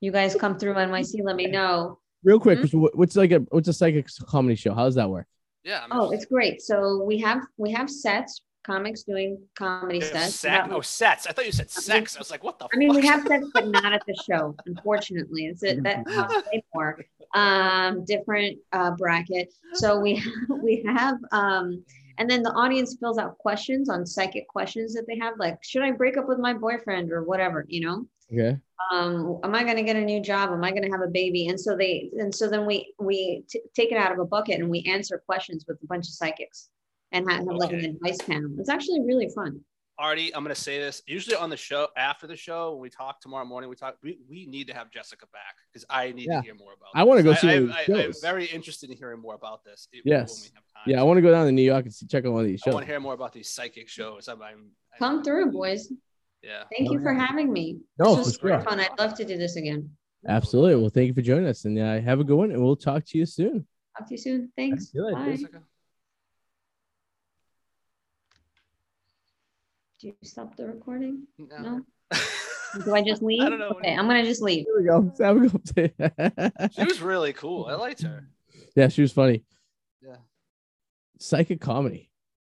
You 0.02 0.12
guys 0.12 0.36
come 0.36 0.58
through 0.60 0.74
NYC, 0.74 1.24
let 1.24 1.36
me 1.38 1.48
know. 1.48 2.00
real 2.26 2.40
quick, 2.40 2.60
mhm. 2.60 2.90
what's 2.94 3.16
like 3.16 3.32
a 3.32 3.40
what's 3.52 3.68
a 3.70 3.74
psychic 3.74 4.08
comedy 4.28 4.56
show? 4.56 4.74
How 4.74 4.84
does 4.86 4.96
that 4.96 5.10
work? 5.10 5.28
Yeah. 5.64 5.82
I'm 5.84 5.92
Oh, 5.92 5.96
interested. 6.12 6.16
it's 6.16 6.26
great. 6.26 6.62
So 6.62 7.04
we 7.04 7.20
have 7.20 7.42
we 7.58 7.72
have 7.72 7.90
sets, 7.90 8.42
comics 8.64 9.04
doing 9.04 9.38
comedy 9.56 10.02
sets. 10.02 10.36
Sac- 10.36 10.68
That- 10.68 10.76
oh, 10.76 10.82
sets. 10.82 11.28
I 11.28 11.32
thought 11.32 11.46
you 11.46 11.52
said 11.52 11.70
sex. 11.70 12.16
I 12.16 12.20
was 12.20 12.32
like, 12.32 12.44
what 12.44 12.60
the 12.60 12.68
I 12.74 12.78
mean, 12.78 12.94
we 12.94 13.06
have 13.06 13.26
sets, 13.28 13.48
but 13.54 13.68
not 13.68 13.94
at 13.94 14.04
the 14.08 14.16
show, 14.28 14.56
unfortunately. 14.66 15.46
It's 15.48 15.64
a, 15.64 15.80
that 15.82 16.06
costs 16.06 16.44
way 16.54 16.64
more. 16.74 17.00
Um, 17.36 18.06
different 18.06 18.60
uh, 18.74 18.92
bracket. 18.92 19.54
So 19.74 20.00
we 20.00 20.24
we 20.64 20.84
have 20.88 21.18
um, 21.32 21.84
and 22.20 22.30
then 22.30 22.44
the 22.44 22.52
audience 22.52 22.96
fills 23.00 23.18
out 23.18 23.38
questions 23.40 23.90
on 23.90 24.06
psychic 24.06 24.48
questions 24.48 24.94
that 24.94 25.06
they 25.08 25.18
have, 25.20 25.34
like 25.40 25.58
should 25.64 25.82
I 25.82 25.92
break 25.92 26.16
up 26.18 26.28
with 26.28 26.38
my 26.38 26.54
boyfriend 26.54 27.12
or 27.12 27.24
whatever, 27.24 27.66
you 27.68 27.82
know? 27.82 28.06
Okay. 28.32 28.58
um 28.92 29.40
am 29.44 29.54
i 29.54 29.64
going 29.64 29.76
to 29.76 29.84
get 29.84 29.96
a 29.98 30.02
new 30.02 30.20
job 30.22 30.50
am 30.52 30.64
i 30.64 30.72
going 30.72 30.82
to 30.82 30.90
have 30.90 31.02
a 31.02 31.08
baby 31.12 31.48
and 31.50 31.60
so 31.60 31.76
they 31.76 32.10
and 32.18 32.34
so 32.34 32.50
then 32.50 32.66
we 32.66 32.94
we 32.98 33.44
t- 33.50 33.62
take 33.76 33.92
it 33.92 33.98
out 33.98 34.12
of 34.14 34.18
a 34.18 34.26
bucket 34.26 34.60
and 34.60 34.70
we 34.70 34.82
answer 34.88 35.22
questions 35.26 35.66
with 35.68 35.78
a 35.84 35.88
bunch 35.88 36.08
of 36.08 36.14
psychics 36.14 36.70
and 37.14 37.30
have, 37.30 37.40
have 37.40 37.48
like 37.56 37.72
an 37.72 37.86
advice 37.86 38.18
panel 38.18 38.50
it's 38.60 38.70
actually 38.70 39.02
really 39.02 39.30
fun 39.34 39.60
Arty, 40.00 40.34
I'm 40.36 40.44
going 40.44 40.54
to 40.54 40.60
say 40.60 40.80
this. 40.80 41.04
Usually 41.06 41.36
on 41.36 41.52
the 41.52 41.56
show, 41.56 41.88
after 41.96 42.26
the 42.26 42.36
show, 42.36 42.72
when 42.72 42.82
we 42.82 42.90
talk 42.90 43.22
tomorrow 43.22 43.46
morning, 43.46 43.70
we 43.70 43.76
talk. 43.76 43.96
We, 44.02 44.18
we 44.28 44.48
need 44.48 44.66
to 44.70 44.74
have 44.74 44.90
Jessica 44.90 45.28
back 45.32 45.54
because 45.72 45.86
I 45.88 46.12
need 46.14 46.26
Yeah. 46.28 46.38
to 46.40 46.42
hear 46.46 46.56
more 46.56 46.74
about. 46.74 46.90
I 46.96 47.04
wanna 47.04 47.22
go 47.22 47.36
see 47.36 47.48
I, 47.48 47.54
I, 47.58 47.86
I, 48.00 48.04
I'm 48.06 48.12
very 48.20 48.46
interested 48.46 48.90
in 48.90 48.98
hearing 48.98 49.22
more 49.22 49.36
about 49.36 49.64
this. 49.64 49.88
it- 49.94 50.02
Yes. 50.04 50.32
When 50.34 50.42
we 50.42 50.46
have 50.56 50.64
time. 50.74 50.84
Yeah, 50.88 51.00
I 51.00 51.04
want 51.04 51.20
to 51.20 51.22
go 51.22 51.30
down 51.32 51.46
to 51.46 51.52
New 51.52 51.62
York 51.62 51.86
and 51.86 51.94
see, 51.94 52.08
check 52.08 52.26
out 52.26 52.32
one 52.32 52.42
of 52.42 52.48
these 52.48 52.60
shows. 52.62 52.72
I 52.72 52.74
want 52.74 52.88
to 52.88 52.92
hear 52.92 53.00
more 53.00 53.14
about 53.14 53.34
these 53.34 53.50
psychic 53.52 53.88
shows. 53.88 54.28
I'm, 54.28 54.42
I'm, 54.42 54.48
I'm- 54.48 54.72
come 54.98 55.24
through 55.24 55.52
boys 55.52 55.92
Yeah. 56.42 56.64
thank 56.76 56.90
you 56.92 57.00
Oh, 57.00 57.04
for 57.04 57.14
yeah. 57.14 57.28
having 57.28 57.54
me 57.54 57.78
No, 58.00 58.16
this 58.16 58.26
was 58.26 58.38
for 58.38 58.48
sure. 58.50 58.62
fun 58.62 58.80
i'd 58.80 58.98
love 58.98 59.14
to 59.14 59.24
do 59.24 59.38
this 59.38 59.58
again 59.58 59.92
Absolutely. 60.28 60.76
Well, 60.82 60.90
thank 60.90 61.08
you 61.08 61.14
for 61.14 61.22
joining 61.22 61.46
us, 61.48 61.66
and 61.66 61.78
uh, 61.78 62.02
have 62.02 62.20
a 62.20 62.24
good 62.24 62.36
one, 62.36 62.50
and 62.52 62.64
we'll 62.64 62.76
talk 62.78 63.06
to 63.10 63.18
you 63.20 63.28
soon. 63.28 63.68
talk 63.96 64.08
to 64.08 64.16
you 64.16 64.18
soon 64.18 64.52
thanks 64.58 64.86
See 64.92 64.98
you. 64.98 65.12
Bye. 65.14 65.60
Do 70.04 70.10
you 70.10 70.16
stop 70.24 70.54
the 70.58 70.68
recording 70.68 71.26
No. 71.38 71.58
no 71.60 71.82
do 72.86 72.94
i 72.94 73.02
just 73.02 73.22
leave 73.24 73.42
I 73.42 73.50
don't 73.50 73.60
know. 73.60 73.70
okay 73.70 73.96
i'm 73.96 74.06
gonna 74.06 74.24
just 74.26 74.42
leave 74.42 74.66
Here 74.66 74.78
we 74.78 74.84
go. 74.86 75.14
Have 75.24 75.38
a 75.38 75.48
good 75.48 75.64
day. 75.64 76.70
She 76.74 76.84
was 76.84 77.02
really 77.02 77.32
cool. 77.32 77.68
I 77.68 77.76
liked 77.76 78.02
her. 78.02 78.28
yeah, 78.76 78.90
she 78.90 79.02
was 79.02 79.14
funny. 79.14 79.44
Yeah. 80.06 80.18
Psychic 81.20 81.62
comedy. 81.62 82.12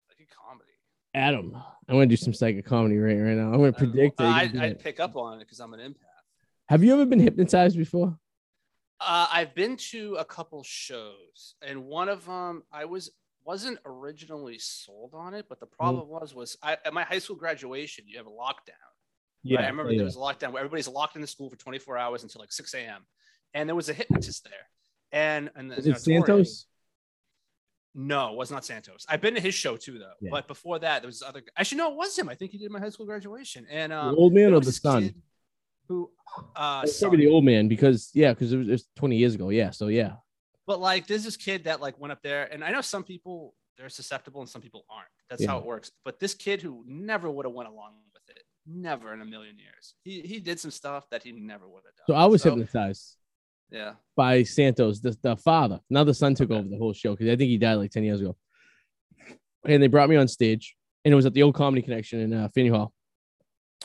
Like 0.09 0.27
a 0.27 0.35
comedy. 0.35 0.71
Adam, 1.13 1.55
I'm 1.87 1.95
gonna 1.95 2.07
do 2.07 2.15
some 2.17 2.33
psychic 2.33 2.65
comedy 2.65 2.97
right 2.97 3.15
right 3.19 3.35
now. 3.35 3.47
I'm 3.53 3.59
gonna 3.59 3.73
predict. 3.73 4.17
that 4.17 4.23
you're 4.23 4.33
I, 4.33 4.47
gonna 4.47 4.59
do 4.59 4.65
I'd 4.65 4.79
pick 4.79 4.99
up 4.99 5.15
on 5.15 5.35
it 5.37 5.39
because 5.41 5.59
I'm 5.59 5.73
an 5.75 5.79
empath. 5.81 6.15
Have 6.69 6.83
you 6.83 6.93
ever 6.93 7.05
been 7.05 7.19
hypnotized 7.19 7.77
before? 7.77 8.17
Uh, 8.99 9.27
I've 9.31 9.53
been 9.53 9.77
to 9.91 10.15
a 10.15 10.25
couple 10.25 10.63
shows, 10.63 11.55
and 11.61 11.85
one 11.85 12.09
of 12.09 12.25
them 12.25 12.63
I 12.71 12.85
was 12.85 13.11
wasn't 13.45 13.77
originally 13.85 14.57
sold 14.59 15.13
on 15.13 15.33
it, 15.33 15.45
but 15.47 15.59
the 15.59 15.65
Mm-hmm. 15.67 15.75
problem 15.75 16.07
was 16.09 16.33
was 16.33 16.57
I, 16.63 16.73
at 16.85 16.93
my 16.93 17.03
high 17.03 17.19
school 17.19 17.35
graduation, 17.35 18.05
you 18.07 18.17
have 18.17 18.27
a 18.27 18.29
lockdown. 18.29 18.81
right? 19.57 19.65
I 19.65 19.67
remember 19.67 19.91
yeah. 19.91 19.97
there 19.99 20.05
was 20.05 20.15
a 20.15 20.19
lockdown 20.19 20.51
where 20.51 20.61
everybody's 20.61 20.87
locked 20.87 21.15
in 21.15 21.21
the 21.21 21.27
school 21.27 21.49
for 21.49 21.55
24 21.55 21.97
hours 21.97 22.23
until 22.23 22.41
like 22.41 22.51
6 22.51 22.73
a.m. 22.73 23.05
and 23.53 23.69
there 23.69 23.75
was 23.75 23.89
a 23.89 23.93
hypnotist 23.93 24.43
there. 24.43 24.69
And 25.11 25.49
and 25.55 25.69
you 25.69 25.93
it 25.93 25.99
Santos? 25.99 26.65
No, 27.97 28.31
it 28.33 28.35
was 28.35 28.51
not 28.51 28.65
Santos. 28.65 29.05
I've 29.07 29.21
been 29.21 29.35
to 29.35 29.39
his 29.41 29.55
show 29.55 29.77
too, 29.77 29.97
though. 29.99 30.11
Yeah. 30.19 30.29
But 30.31 30.47
before 30.49 30.79
that, 30.79 31.01
there 31.01 31.07
was 31.07 31.21
other. 31.21 31.41
Actually, 31.57 31.77
no, 31.77 31.91
it 31.91 31.95
was 31.95 32.17
him. 32.17 32.27
I 32.27 32.35
think 32.35 32.51
he 32.51 32.57
did 32.57 32.69
my 32.69 32.79
high 32.79 32.89
school 32.89 33.05
graduation. 33.05 33.65
And 33.69 33.93
The 33.93 33.97
um, 33.97 34.15
old 34.17 34.33
man 34.33 34.53
or 34.53 34.59
the 34.59 34.65
this 34.65 34.77
son? 34.77 35.13
Who, 35.87 36.11
uh, 36.55 36.85
probably 36.99 37.19
the 37.19 37.31
old 37.31 37.45
man 37.45 37.69
because 37.69 38.09
yeah, 38.13 38.33
because 38.33 38.51
it 38.51 38.57
was, 38.57 38.67
it 38.67 38.71
was 38.71 38.87
20 38.97 39.15
years 39.15 39.35
ago. 39.35 39.49
Yeah, 39.49 39.69
so 39.69 39.87
yeah. 39.87 40.13
But 40.67 40.79
like, 40.79 41.07
there's 41.07 41.23
this 41.23 41.37
kid 41.37 41.65
that 41.65 41.81
like 41.81 41.99
went 41.99 42.11
up 42.11 42.21
there, 42.23 42.51
and 42.51 42.63
I 42.63 42.71
know 42.71 42.81
some 42.81 43.03
people 43.03 43.53
they're 43.77 43.89
susceptible 43.89 44.39
and 44.39 44.49
some 44.49 44.61
people 44.61 44.85
aren't. 44.89 45.09
That's 45.29 45.43
how 45.45 45.57
it 45.57 45.65
works. 45.65 45.91
But 46.05 46.17
this 46.19 46.33
kid 46.33 46.61
who 46.61 46.83
never 46.87 47.29
would 47.29 47.45
have 47.45 47.53
went 47.53 47.67
along 47.67 47.95
with 48.13 48.21
it, 48.37 48.43
never 48.65 49.13
in 49.13 49.19
a 49.21 49.25
million 49.25 49.57
years. 49.59 49.95
He 50.03 50.21
he 50.21 50.39
did 50.39 50.59
some 50.59 50.71
stuff 50.71 51.09
that 51.11 51.23
he 51.23 51.31
never 51.33 51.67
would 51.67 51.83
have 51.85 51.95
done. 51.95 52.05
So 52.07 52.13
I 52.13 52.25
was 52.25 52.41
hypnotized 52.43 53.17
Yeah. 53.69 53.95
by 54.15 54.43
Santos, 54.43 55.01
the, 55.01 55.17
the 55.21 55.35
father. 55.35 55.81
Now 55.89 56.03
the 56.05 56.13
son 56.13 56.35
took 56.35 56.51
over 56.51 56.67
the 56.67 56.77
whole 56.77 56.93
show 56.93 57.11
because 57.11 57.27
I 57.27 57.35
think 57.35 57.49
he 57.49 57.57
died 57.57 57.75
like 57.75 57.91
10 57.91 58.03
years 58.05 58.21
ago. 58.21 58.37
And 59.67 59.81
they 59.83 59.87
brought 59.87 60.09
me 60.09 60.15
on 60.15 60.27
stage, 60.27 60.75
and 61.03 61.11
it 61.11 61.15
was 61.15 61.25
at 61.25 61.33
the 61.33 61.43
old 61.43 61.55
Comedy 61.55 61.81
Connection 61.81 62.19
in 62.19 62.33
uh, 62.33 62.47
Faneuil 62.53 62.77
Hall. 62.77 62.93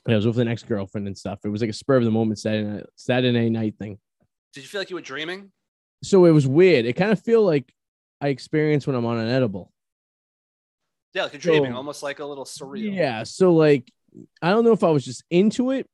And 0.04 0.12
I 0.14 0.16
was 0.16 0.26
with 0.26 0.38
an 0.38 0.46
ex 0.48 0.62
girlfriend 0.62 1.06
and 1.06 1.16
stuff. 1.16 1.40
It 1.44 1.48
was 1.48 1.62
like 1.62 1.70
a 1.70 1.74
spur 1.74 1.96
of 1.96 2.04
the 2.04 2.10
moment 2.10 2.38
Saturday 2.38 2.68
night, 2.68 2.86
Saturday 2.96 3.50
night 3.50 3.74
thing. 3.78 3.98
Did 4.52 4.60
you 4.62 4.68
feel 4.68 4.80
like 4.80 4.90
you 4.90 4.96
were 4.96 5.02
dreaming? 5.02 5.50
So 6.02 6.24
it 6.24 6.30
was 6.30 6.46
weird. 6.46 6.86
It 6.86 6.94
kind 6.94 7.12
of 7.12 7.20
feel 7.20 7.42
like 7.44 7.72
I 8.20 8.28
experience 8.28 8.86
when 8.86 8.96
I'm 8.96 9.06
on 9.06 9.18
an 9.18 9.28
edible. 9.28 9.72
Yeah, 11.12 11.24
like 11.24 11.32
you're 11.32 11.40
dreaming, 11.40 11.72
So- 11.72 11.76
almost 11.76 12.02
like 12.02 12.20
a 12.20 12.24
little 12.24 12.44
surreal. 12.44 12.94
Yeah. 12.94 13.22
So 13.24 13.52
like, 13.52 13.90
I 14.42 14.50
don't 14.50 14.64
know 14.64 14.72
if 14.72 14.84
I 14.84 14.90
was 14.90 15.04
just 15.04 15.24
into 15.30 15.70
it 15.70 15.86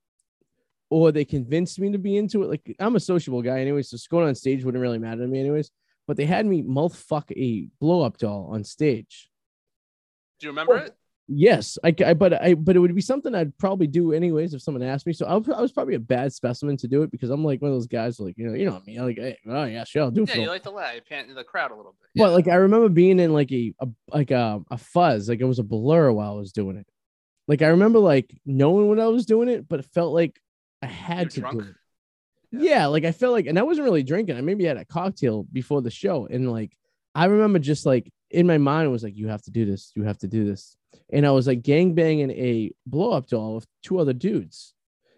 or 0.90 1.11
they 1.12 1.24
convinced 1.24 1.78
me 1.80 1.92
to 1.92 1.98
be 1.98 2.16
into 2.16 2.42
it. 2.42 2.48
Like 2.50 2.76
I'm 2.78 2.96
a 2.96 3.00
sociable 3.00 3.42
guy 3.42 3.61
anyways, 3.61 3.90
so 3.90 3.96
going 4.11 4.28
on 4.28 4.34
stage 4.34 4.64
wouldn't 4.64 4.80
really 4.82 4.98
matter 4.98 5.22
to 5.22 5.26
me 5.26 5.40
anyways. 5.40 5.70
But 6.07 6.16
they 6.16 6.26
had 6.26 6.46
me 6.46 6.62
mouth 6.62 6.94
fuck 6.94 7.30
a 7.32 7.68
blow 7.80 8.02
up 8.02 8.18
doll 8.18 8.50
on 8.52 8.62
stage. 8.62 9.28
Do 10.38 10.46
you 10.46 10.50
remember 10.50 10.74
Well, 10.74 10.84
it? 10.84 10.96
Yes, 11.29 11.77
I, 11.83 11.93
I 12.07 12.14
but 12.14 12.41
I 12.41 12.55
but 12.55 12.77
it 12.77 12.79
would 12.79 12.95
be 12.95 13.01
something 13.01 13.35
I'd 13.35 13.57
probably 13.59 13.89
do 13.89 14.12
anyways 14.12 14.55
if 14.55 14.62
someone 14.62 14.85
asked 14.85 15.07
me. 15.07 15.12
So 15.12 15.27
I 15.27 15.35
was, 15.35 15.49
I 15.49 15.61
was 15.61 15.72
probably 15.72 15.97
a 15.97 16.01
bad 16.01 16.33
specimen 16.33 16.77
to 16.79 16.87
do 16.89 17.03
it 17.03 17.11
because 17.11 17.31
I'm 17.31 17.45
like 17.45 17.61
one 17.61 17.72
of 17.72 17.77
those 17.77 17.89
guys 17.89 18.20
like 18.20 18.39
you 18.39 18.47
know 18.47 18.55
you 18.55 18.64
know 18.64 18.81
me 18.87 18.97
I'm 18.97 19.07
like 19.07 19.16
hey, 19.18 19.37
oh 19.49 19.64
yeah 19.64 19.83
sure 19.83 20.03
I'll 20.03 20.12
do 20.12 20.22
it. 20.22 20.29
Yeah, 20.29 20.43
you 20.43 20.49
like 20.49 20.62
to 20.62 20.70
you 20.70 21.01
pant 21.09 21.35
the 21.35 21.43
crowd 21.43 21.72
a 21.72 21.74
little 21.74 21.97
bit. 22.01 22.11
But 22.14 22.29
Yeah. 22.29 22.35
like 22.37 22.47
I 22.47 22.55
remember 22.55 22.89
being 22.89 23.18
in 23.18 23.33
like 23.33 23.51
a, 23.51 23.74
a 23.81 23.89
like 24.12 24.31
a, 24.31 24.61
a 24.70 24.79
fuzz, 24.79 25.29
like 25.29 25.41
it 25.41 25.45
was 25.45 25.59
a 25.59 25.64
blur 25.64 26.12
while 26.12 26.31
I 26.31 26.37
was 26.37 26.53
doing 26.53 26.77
it. 26.77 26.87
Like 27.49 27.61
I 27.61 27.68
remember 27.68 27.99
like 27.99 28.33
knowing 28.47 28.89
when 28.89 29.01
I 29.01 29.07
was 29.09 29.27
doing 29.27 29.49
it, 29.49 29.68
but 29.68 29.81
it 29.81 29.87
felt 29.95 30.14
like 30.14 30.39
I 30.81 30.87
had 30.87 31.31
to 31.31 31.41
You're 31.41 31.51
do 31.51 31.57
drunk? 31.59 31.70
it. 31.70 31.77
Yeah. 32.53 32.70
Yeah. 32.74 32.87
like 32.87 33.05
I 33.05 33.11
felt 33.11 33.33
like, 33.33 33.47
and 33.47 33.59
I 33.59 33.62
wasn't 33.62 33.85
really 33.87 34.05
drinking. 34.05 34.37
I 34.37 34.43
maybe 34.43 34.64
had 34.64 34.77
a 34.77 34.85
cocktail 34.85 35.43
before 35.53 35.83
the 35.83 35.91
show, 35.91 36.27
and 36.27 36.53
like 36.53 36.77
I 37.16 37.24
remember 37.24 37.59
just 37.59 37.85
like 37.85 38.12
in 38.31 38.47
my 38.47 38.59
mind 38.59 38.87
it 38.87 38.91
was 38.91 39.03
like, 39.03 39.16
you 39.16 39.27
have 39.29 39.43
to 39.43 39.51
do 39.51 39.64
this, 39.64 39.91
you 39.97 40.05
have 40.05 40.18
to 40.18 40.29
do 40.29 40.45
this, 40.45 40.76
and 41.11 41.26
I 41.26 41.30
was 41.30 41.47
like 41.47 41.62
gang 41.62 41.94
banging 41.94 42.30
a 42.30 42.72
blow 42.86 43.12
up 43.12 43.28
doll 43.28 43.57
with 43.57 43.66
two 43.82 43.99
other 43.99 44.12
dudes, 44.12 44.74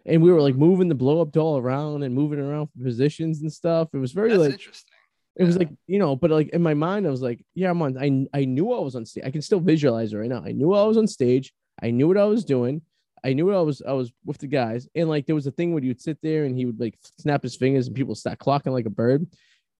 and 0.07 0.22
we 0.22 0.33
were 0.33 0.41
like 0.41 0.55
moving 0.55 0.89
the 0.89 0.95
blow 0.95 1.20
up 1.20 1.33
doll 1.33 1.59
around 1.59 2.03
and 2.03 2.14
moving 2.14 2.39
around 2.39 2.68
for 2.68 2.85
positions 2.85 3.43
and 3.43 3.53
stuff. 3.53 3.89
It 3.93 3.99
was 3.99 4.12
very 4.12 4.31
That's 4.31 4.41
like 4.41 4.53
interesting. 4.53 4.95
it 5.37 5.45
was 5.45 5.57
like, 5.57 5.70
you 5.87 5.99
know, 5.99 6.16
but 6.16 6.31
like 6.31 6.49
in 6.51 6.62
my 6.62 6.74
mind, 6.74 7.07
I 7.07 7.11
was 7.11 7.22
like, 7.22 7.45
yeah, 7.55 7.70
I'm 7.70 7.83
on. 7.83 7.97
I, 7.99 8.26
I 8.39 8.45
knew 8.45 8.72
I 8.72 8.81
was 8.81 8.97
on 8.97 9.05
stage. 9.07 9.24
I 9.24 9.31
can 9.31 9.43
still 9.43 9.61
visualize 9.61 10.12
it 10.12 10.16
right 10.16 10.29
now. 10.29 10.43
I 10.45 10.53
knew 10.53 10.74
I 10.74 10.85
was 10.85 10.97
on 10.97 11.07
stage. 11.07 11.53
I 11.83 11.91
knew 11.91 12.09
what 12.09 12.18
I 12.18 12.24
was 12.24 12.45
doing. 12.45 12.83
I 13.24 13.33
knew 13.33 13.47
what 13.47 13.55
I 13.57 13.61
was. 13.61 13.83
I 13.87 13.93
was 13.93 14.12
with 14.24 14.39
the 14.39 14.47
guys, 14.47 14.89
and 14.95 15.09
like 15.09 15.26
there 15.26 15.35
was 15.35 15.47
a 15.47 15.51
thing 15.51 15.72
where 15.72 15.83
you'd 15.83 16.01
sit 16.01 16.18
there 16.22 16.45
and 16.45 16.57
he 16.57 16.66
would 16.66 16.79
like 16.79 16.99
snap 17.18 17.43
his 17.43 17.57
fingers 17.57 17.87
and 17.87 17.97
people 17.97 18.14
start 18.14 18.39
clocking 18.39 18.72
like 18.72 18.87
a 18.87 18.91
bird, 18.91 19.26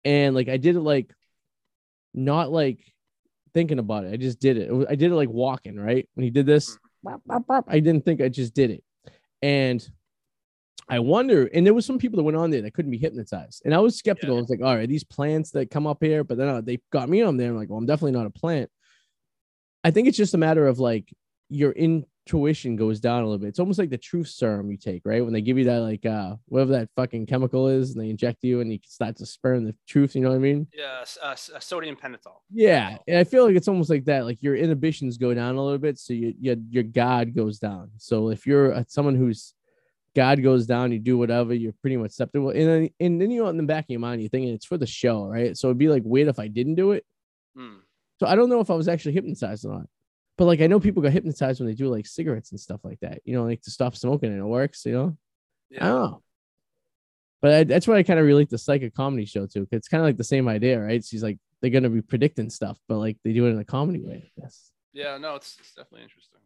and 0.03 0.35
like 0.35 0.49
I 0.49 0.57
did 0.57 0.75
it 0.75 0.81
like, 0.81 1.13
not 2.13 2.51
like 2.51 2.79
thinking 3.53 3.79
about 3.79 4.05
it. 4.05 4.13
I 4.13 4.17
just 4.17 4.39
did 4.39 4.57
it. 4.57 4.71
I 4.89 4.95
did 4.95 5.11
it 5.11 5.15
like 5.15 5.29
walking 5.29 5.77
right 5.77 6.07
when 6.13 6.23
he 6.23 6.29
did 6.29 6.45
this. 6.45 6.77
bop, 7.47 7.65
I 7.67 7.79
didn't 7.79 8.05
think 8.05 8.21
I 8.21 8.29
just 8.29 8.53
did 8.53 8.71
it, 8.71 8.83
and 9.41 9.87
I 10.89 10.99
wonder, 10.99 11.45
and 11.53 11.65
there 11.65 11.73
was 11.73 11.85
some 11.85 11.99
people 11.99 12.17
that 12.17 12.23
went 12.23 12.37
on 12.37 12.49
there 12.49 12.63
that 12.63 12.73
couldn't 12.73 12.91
be 12.91 12.97
hypnotized, 12.97 13.61
and 13.63 13.75
I 13.75 13.79
was 13.79 13.95
skeptical. 13.95 14.37
I 14.37 14.41
was 14.41 14.49
like, 14.49 14.61
all 14.61 14.75
right, 14.75 14.89
these 14.89 15.03
plants 15.03 15.51
that 15.51 15.69
come 15.69 15.85
up 15.85 16.03
here, 16.03 16.23
but 16.23 16.37
then 16.37 16.47
uh, 16.47 16.61
they 16.61 16.79
got 16.91 17.07
me 17.07 17.21
on 17.21 17.37
there. 17.37 17.51
I'm 17.51 17.57
like, 17.57 17.69
well, 17.69 17.77
I'm 17.77 17.85
definitely 17.85 18.13
not 18.13 18.25
a 18.25 18.31
plant. 18.31 18.71
I 19.83 19.91
think 19.91 20.07
it's 20.07 20.17
just 20.17 20.33
a 20.33 20.37
matter 20.37 20.67
of 20.67 20.79
like 20.79 21.13
your 21.49 21.71
intuition 22.29 22.75
goes 22.75 22.99
down 22.99 23.23
a 23.23 23.25
little 23.25 23.39
bit. 23.39 23.47
It's 23.47 23.59
almost 23.59 23.79
like 23.79 23.89
the 23.89 23.97
truth 23.97 24.27
serum 24.27 24.69
you 24.69 24.77
take, 24.77 25.01
right? 25.03 25.23
When 25.23 25.33
they 25.33 25.41
give 25.41 25.57
you 25.57 25.63
that 25.65 25.79
like 25.79 26.05
uh 26.05 26.35
whatever 26.45 26.73
that 26.73 26.89
fucking 26.95 27.25
chemical 27.25 27.67
is, 27.67 27.91
and 27.91 28.03
they 28.03 28.09
inject 28.09 28.43
you, 28.43 28.61
and 28.61 28.71
you 28.71 28.79
start 28.85 29.15
to 29.17 29.25
spurn 29.25 29.65
the 29.65 29.75
truth. 29.87 30.15
You 30.15 30.21
know 30.21 30.29
what 30.29 30.35
I 30.35 30.39
mean? 30.39 30.67
Yeah, 30.73 31.03
uh, 31.23 31.31
uh, 31.31 31.59
sodium 31.59 31.95
pentothal. 31.95 32.41
Yeah, 32.51 32.97
and 33.07 33.17
I 33.17 33.23
feel 33.23 33.45
like 33.45 33.55
it's 33.55 33.67
almost 33.67 33.89
like 33.89 34.05
that. 34.05 34.25
Like 34.25 34.43
your 34.43 34.55
inhibitions 34.55 35.17
go 35.17 35.33
down 35.33 35.55
a 35.55 35.63
little 35.63 35.79
bit, 35.79 35.97
so 35.97 36.13
your 36.13 36.33
your 36.39 36.55
your 36.69 36.83
God 36.83 37.33
goes 37.35 37.57
down. 37.57 37.89
So 37.97 38.29
if 38.29 38.45
you're 38.45 38.73
uh, 38.73 38.83
someone 38.87 39.15
who's 39.15 39.55
God 40.15 40.43
goes 40.43 40.65
down, 40.67 40.91
you 40.91 40.99
do 40.99 41.17
whatever, 41.17 41.53
you're 41.53 41.73
pretty 41.81 41.97
much 41.97 42.11
acceptable. 42.11 42.49
And 42.49 42.67
then 42.67 42.89
and 42.99 43.19
then 43.19 43.31
you 43.31 43.43
know 43.43 43.49
in 43.49 43.57
the 43.57 43.63
back 43.63 43.85
of 43.85 43.89
your 43.89 43.99
mind, 43.99 44.21
you're 44.21 44.29
thinking 44.29 44.53
it's 44.53 44.65
for 44.65 44.77
the 44.77 44.87
show, 44.87 45.25
right? 45.25 45.57
So 45.57 45.67
it'd 45.67 45.77
be 45.77 45.89
like 45.89 46.03
wait, 46.05 46.27
if 46.27 46.37
I 46.39 46.47
didn't 46.47 46.75
do 46.75 46.91
it. 46.91 47.05
Hmm. 47.55 47.77
So 48.19 48.27
I 48.27 48.35
don't 48.35 48.49
know 48.49 48.59
if 48.59 48.69
I 48.69 48.75
was 48.75 48.87
actually 48.87 49.13
hypnotized 49.13 49.65
or 49.65 49.73
not. 49.73 49.87
But 50.39 50.45
like 50.45 50.61
I 50.61 50.67
know 50.67 50.79
people 50.79 51.03
got 51.03 51.11
hypnotized 51.11 51.59
when 51.59 51.67
they 51.67 51.75
do 51.75 51.89
like 51.89 52.07
cigarettes 52.07 52.51
and 52.51 52.59
stuff 52.59 52.79
like 52.85 53.01
that. 53.01 53.19
You 53.25 53.33
know, 53.35 53.43
like 53.43 53.61
to 53.63 53.71
stop 53.71 53.95
smoking 53.97 54.31
and 54.31 54.39
it 54.39 54.45
works. 54.45 54.85
You 54.85 54.93
know, 54.93 55.17
I 55.73 55.75
Yeah. 55.75 55.79
don't 55.89 56.01
know. 56.11 56.23
But 57.41 57.51
I, 57.53 57.63
that's 57.65 57.87
why 57.87 57.95
I 57.97 58.03
kind 58.03 58.19
of 58.19 58.25
relate 58.25 58.49
the 58.49 58.57
psychic 58.57 58.93
comedy 58.95 59.25
show 59.25 59.45
too. 59.45 59.61
'cause 59.65 59.77
it's 59.77 59.87
kind 59.89 59.99
of 60.01 60.07
like 60.07 60.15
the 60.17 60.23
same 60.23 60.47
idea, 60.47 60.79
right? 60.79 61.03
She's 61.03 61.21
like 61.23 61.39
they're 61.61 61.69
gonna 61.71 61.89
be 61.89 62.01
predicting 62.01 62.49
stuff, 62.49 62.79
but 62.87 62.99
like 62.99 63.17
they 63.25 63.33
do 63.33 63.47
it 63.47 63.49
in 63.51 63.59
a 63.59 63.65
comedy 63.65 64.01
way. 64.01 64.31
Yes. 64.37 64.71
Yeah, 64.93 65.17
no, 65.17 65.35
it's, 65.35 65.57
it's 65.59 65.73
definitely 65.75 66.03
interesting. 66.03 66.39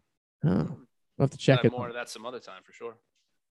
Oh, 0.43 0.49
I'll 0.49 0.77
have 1.25 1.29
to 1.29 1.37
check 1.37 1.63
it. 1.63 1.71
more 1.71 1.87
of 1.87 1.93
that 1.93 2.09
some 2.09 2.25
other 2.25 2.39
time 2.39 2.63
for 2.65 2.73
sure. 2.73 2.95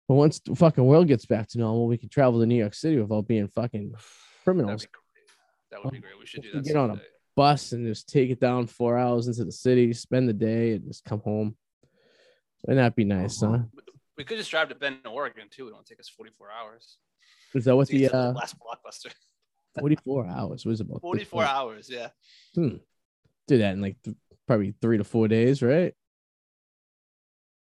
But 0.09 0.17
once 0.17 0.41
the 0.41 0.57
fucking 0.57 0.85
world 0.85 1.07
gets 1.07 1.25
back 1.25 1.47
to 1.51 1.59
normal, 1.59 1.87
we 1.87 1.97
can 1.99 2.09
travel 2.09 2.41
to 2.41 2.47
New 2.47 2.57
York 2.57 2.75
City 2.75 2.99
without 2.99 3.29
being 3.29 3.47
fucking 3.47 3.91
That'd 3.93 4.05
criminals. 4.45 4.83
be 4.83 4.89
great. 4.91 5.29
That 5.71 5.85
would 5.85 5.93
be 5.93 6.01
great. 6.01 6.19
We 6.19 6.27
should 6.27 6.43
do 6.43 6.51
that. 6.53 6.65
get 6.65 6.75
on 6.77 6.91
a 6.91 6.95
someday. 6.95 7.05
Bus 7.35 7.73
and 7.73 7.87
just 7.87 8.09
take 8.09 8.31
it 8.31 8.41
down 8.41 8.67
four 8.67 8.99
hours 8.99 9.29
into 9.29 9.45
the 9.45 9.53
city, 9.53 9.93
spend 9.93 10.29
the 10.29 10.35
day, 10.35 10.73
and 10.73 10.87
just 10.87 11.05
come 11.05 11.21
home. 11.21 11.57
Wouldn't 12.67 12.85
that 12.85 12.95
be 12.95 13.05
nice, 13.05 13.41
huh? 13.41 13.61
We 14.17 14.25
could 14.25 14.39
just 14.39 14.51
drive 14.51 14.69
to 14.69 14.75
Bend, 14.75 14.99
Oregon 15.11 15.47
too. 15.51 15.69
It 15.69 15.73
won't 15.75 15.87
take 15.87 15.99
us 15.99 16.09
44 16.09 16.49
hours. 16.51 16.99
Is 17.55 17.65
that 17.65 17.75
what 17.77 17.89
To 17.89 17.99
get 17.99 18.13
the 18.13 18.19
uh, 18.19 18.33
last 18.33 18.57
blockbuster? 18.59 19.13
44 19.79 20.27
hours 20.27 20.67
was 20.67 20.81
about? 20.81 21.01
44 21.01 21.45
hours. 21.45 21.89
Yeah. 21.91 22.09
Hmm. 22.55 22.77
Do 23.49 23.59
that 23.59 23.73
in 23.73 23.81
like 23.81 23.97
th- 24.03 24.17
probably 24.47 24.75
three 24.81 24.99
to 24.99 25.05
four 25.05 25.29
days, 25.29 25.63
right? 25.63 25.95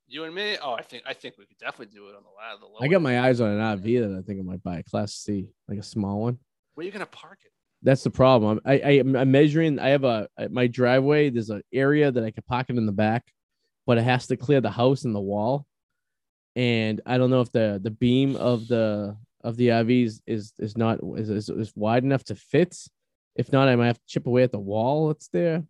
You 0.07 0.25
and 0.25 0.35
me. 0.35 0.57
Oh, 0.63 0.75
I 0.75 0.83
think 0.83 1.05
I 1.07 1.15
think 1.15 1.37
we 1.39 1.47
could 1.47 1.59
definitely 1.59 1.95
do 1.95 2.09
it 2.09 2.15
on 2.15 2.23
the 2.23 2.29
lab. 2.37 2.61
The 2.61 2.85
I 2.85 2.89
got 2.89 3.01
my 3.01 3.21
eyes 3.21 3.41
on 3.41 3.49
an 3.51 3.79
RV 3.79 4.01
that 4.01 4.19
I 4.19 4.23
think 4.23 4.41
I 4.41 4.43
might 4.43 4.63
buy 4.63 4.79
a 4.79 4.83
Class 4.83 5.15
C, 5.15 5.49
like 5.69 5.79
a 5.79 5.83
small 5.83 6.21
one. 6.21 6.39
Where 6.75 6.83
are 6.83 6.87
you 6.87 6.93
gonna 6.93 7.07
park 7.07 7.39
it? 7.45 7.53
That's 7.85 8.03
the 8.03 8.11
problem. 8.11 8.61
I, 8.64 8.78
I 8.78 8.91
I'm 9.01 9.30
measuring. 9.30 9.78
I 9.78 9.91
have 9.91 10.05
a 10.05 10.28
my 10.51 10.66
driveway. 10.66 11.28
There's 11.28 11.51
an 11.51 11.62
area 11.72 12.11
that 12.11 12.24
I 12.24 12.30
could 12.30 12.47
pocket 12.47 12.78
in 12.78 12.87
the 12.87 12.93
back, 12.93 13.30
but 13.87 13.99
it 13.99 14.05
has 14.05 14.26
to 14.28 14.37
clear 14.39 14.62
the 14.62 14.70
house 14.70 15.05
and 15.05 15.14
the 15.14 15.20
wall. 15.20 15.66
And 16.57 17.03
I 17.05 17.18
don't 17.18 17.30
know 17.30 17.43
if 17.43 17.53
the 17.53 17.78
the 17.82 17.91
beam 17.91 18.37
of 18.37 18.68
the 18.68 19.16
of 19.43 19.57
the 19.59 19.68
RVs 19.68 20.22
is 20.26 20.55
is 20.59 20.78
not 20.78 21.01
is, 21.16 21.28
is, 21.28 21.51
is 21.51 21.72
wide 21.76 22.05
enough 22.05 22.24
to 22.24 22.35
fit. 22.35 22.74
If 23.37 23.53
not, 23.53 23.68
I 23.68 23.76
might 23.76 23.89
have 23.89 23.99
to 23.99 24.07
chip 24.07 24.26
away 24.26 24.45
at 24.45 24.53
the 24.53 24.59
wall 24.59 25.09
that's 25.09 25.28
there. 25.28 25.62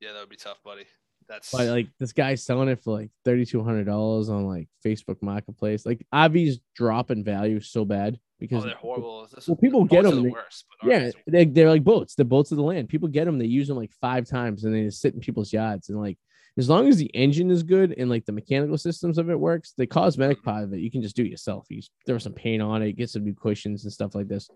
Yeah, 0.00 0.12
that 0.14 0.20
would 0.20 0.30
be 0.30 0.36
tough, 0.36 0.60
buddy. 0.64 0.86
That's 1.28 1.52
But 1.52 1.68
like 1.68 1.88
this 2.00 2.12
guy's 2.12 2.42
selling 2.42 2.70
it 2.70 2.82
for 2.82 2.92
like 2.98 3.10
thirty 3.24 3.46
two 3.46 3.62
hundred 3.62 3.84
dollars 3.84 4.28
on 4.28 4.48
like 4.48 4.68
Facebook 4.84 5.22
Marketplace. 5.22 5.86
Like 5.86 6.04
RVs 6.12 6.56
drop 6.74 7.12
in 7.12 7.22
value 7.22 7.60
so 7.60 7.84
bad 7.84 8.18
oh, 8.42 8.46
because 8.48 8.64
they're 8.64 8.74
horrible. 8.74 9.26
This, 9.34 9.46
well, 9.48 9.56
people 9.56 9.84
get 9.84 10.04
them, 10.04 10.16
The 10.16 10.22
they- 10.22 10.28
worst, 10.30 10.64
Yeah, 10.82 11.10
they, 11.26 11.44
they're 11.44 11.70
like 11.70 11.84
boats. 11.84 12.14
They're 12.14 12.24
boats 12.24 12.50
of 12.50 12.56
the 12.56 12.62
land. 12.62 12.88
People 12.88 13.08
get 13.08 13.24
them. 13.24 13.38
They 13.38 13.46
use 13.46 13.68
them 13.68 13.76
like 13.76 13.92
five 14.00 14.26
times, 14.26 14.64
and 14.64 14.74
they 14.74 14.84
just 14.84 15.00
sit 15.00 15.14
in 15.14 15.20
people's 15.20 15.52
yards. 15.52 15.88
And 15.88 16.00
like, 16.00 16.18
as 16.58 16.68
long 16.68 16.88
as 16.88 16.98
the 16.98 17.06
engine 17.06 17.50
is 17.50 17.62
good 17.62 17.94
and 17.96 18.10
like 18.10 18.26
the 18.26 18.32
mechanical 18.32 18.76
systems 18.76 19.16
of 19.18 19.30
it 19.30 19.40
works, 19.40 19.72
the 19.76 19.86
cosmetic 19.86 20.42
part 20.42 20.64
of 20.64 20.72
it 20.74 20.80
you 20.80 20.90
can 20.90 21.02
just 21.02 21.16
do 21.16 21.22
it 21.24 21.30
yourself. 21.30 21.66
You 21.70 21.80
throw 22.06 22.18
some 22.18 22.34
paint 22.34 22.60
on 22.62 22.82
it, 22.82 22.92
get 22.92 23.08
some 23.10 23.24
new 23.24 23.34
cushions 23.34 23.84
and 23.84 23.92
stuff 23.92 24.14
like 24.14 24.28
this. 24.28 24.50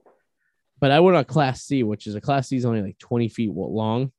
But 0.79 0.91
I 0.91 1.01
went 1.01 1.17
on 1.17 1.25
Class 1.25 1.63
C, 1.63 1.83
which 1.85 2.07
is 2.07 2.15
a 2.15 2.21
Class 2.21 2.49
C 2.49 2.57
is 2.57 2.67
only 2.67 2.83
like 2.83 2.99
twenty 2.99 3.29
feet 3.29 3.51
long. 3.51 4.13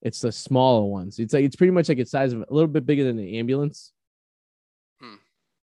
It's 0.00 0.20
the 0.20 0.30
smaller 0.30 0.84
ones. 0.84 1.18
It's 1.18 1.32
like 1.34 1.44
it's 1.44 1.56
pretty 1.56 1.72
much 1.72 1.88
like 1.88 1.98
its 1.98 2.10
size 2.10 2.32
of 2.32 2.42
a 2.42 2.46
little 2.54 2.68
bit 2.68 2.86
bigger 2.86 3.04
than 3.04 3.18
an 3.18 3.26
ambulance. 3.34 3.90
Hmm. 5.00 5.14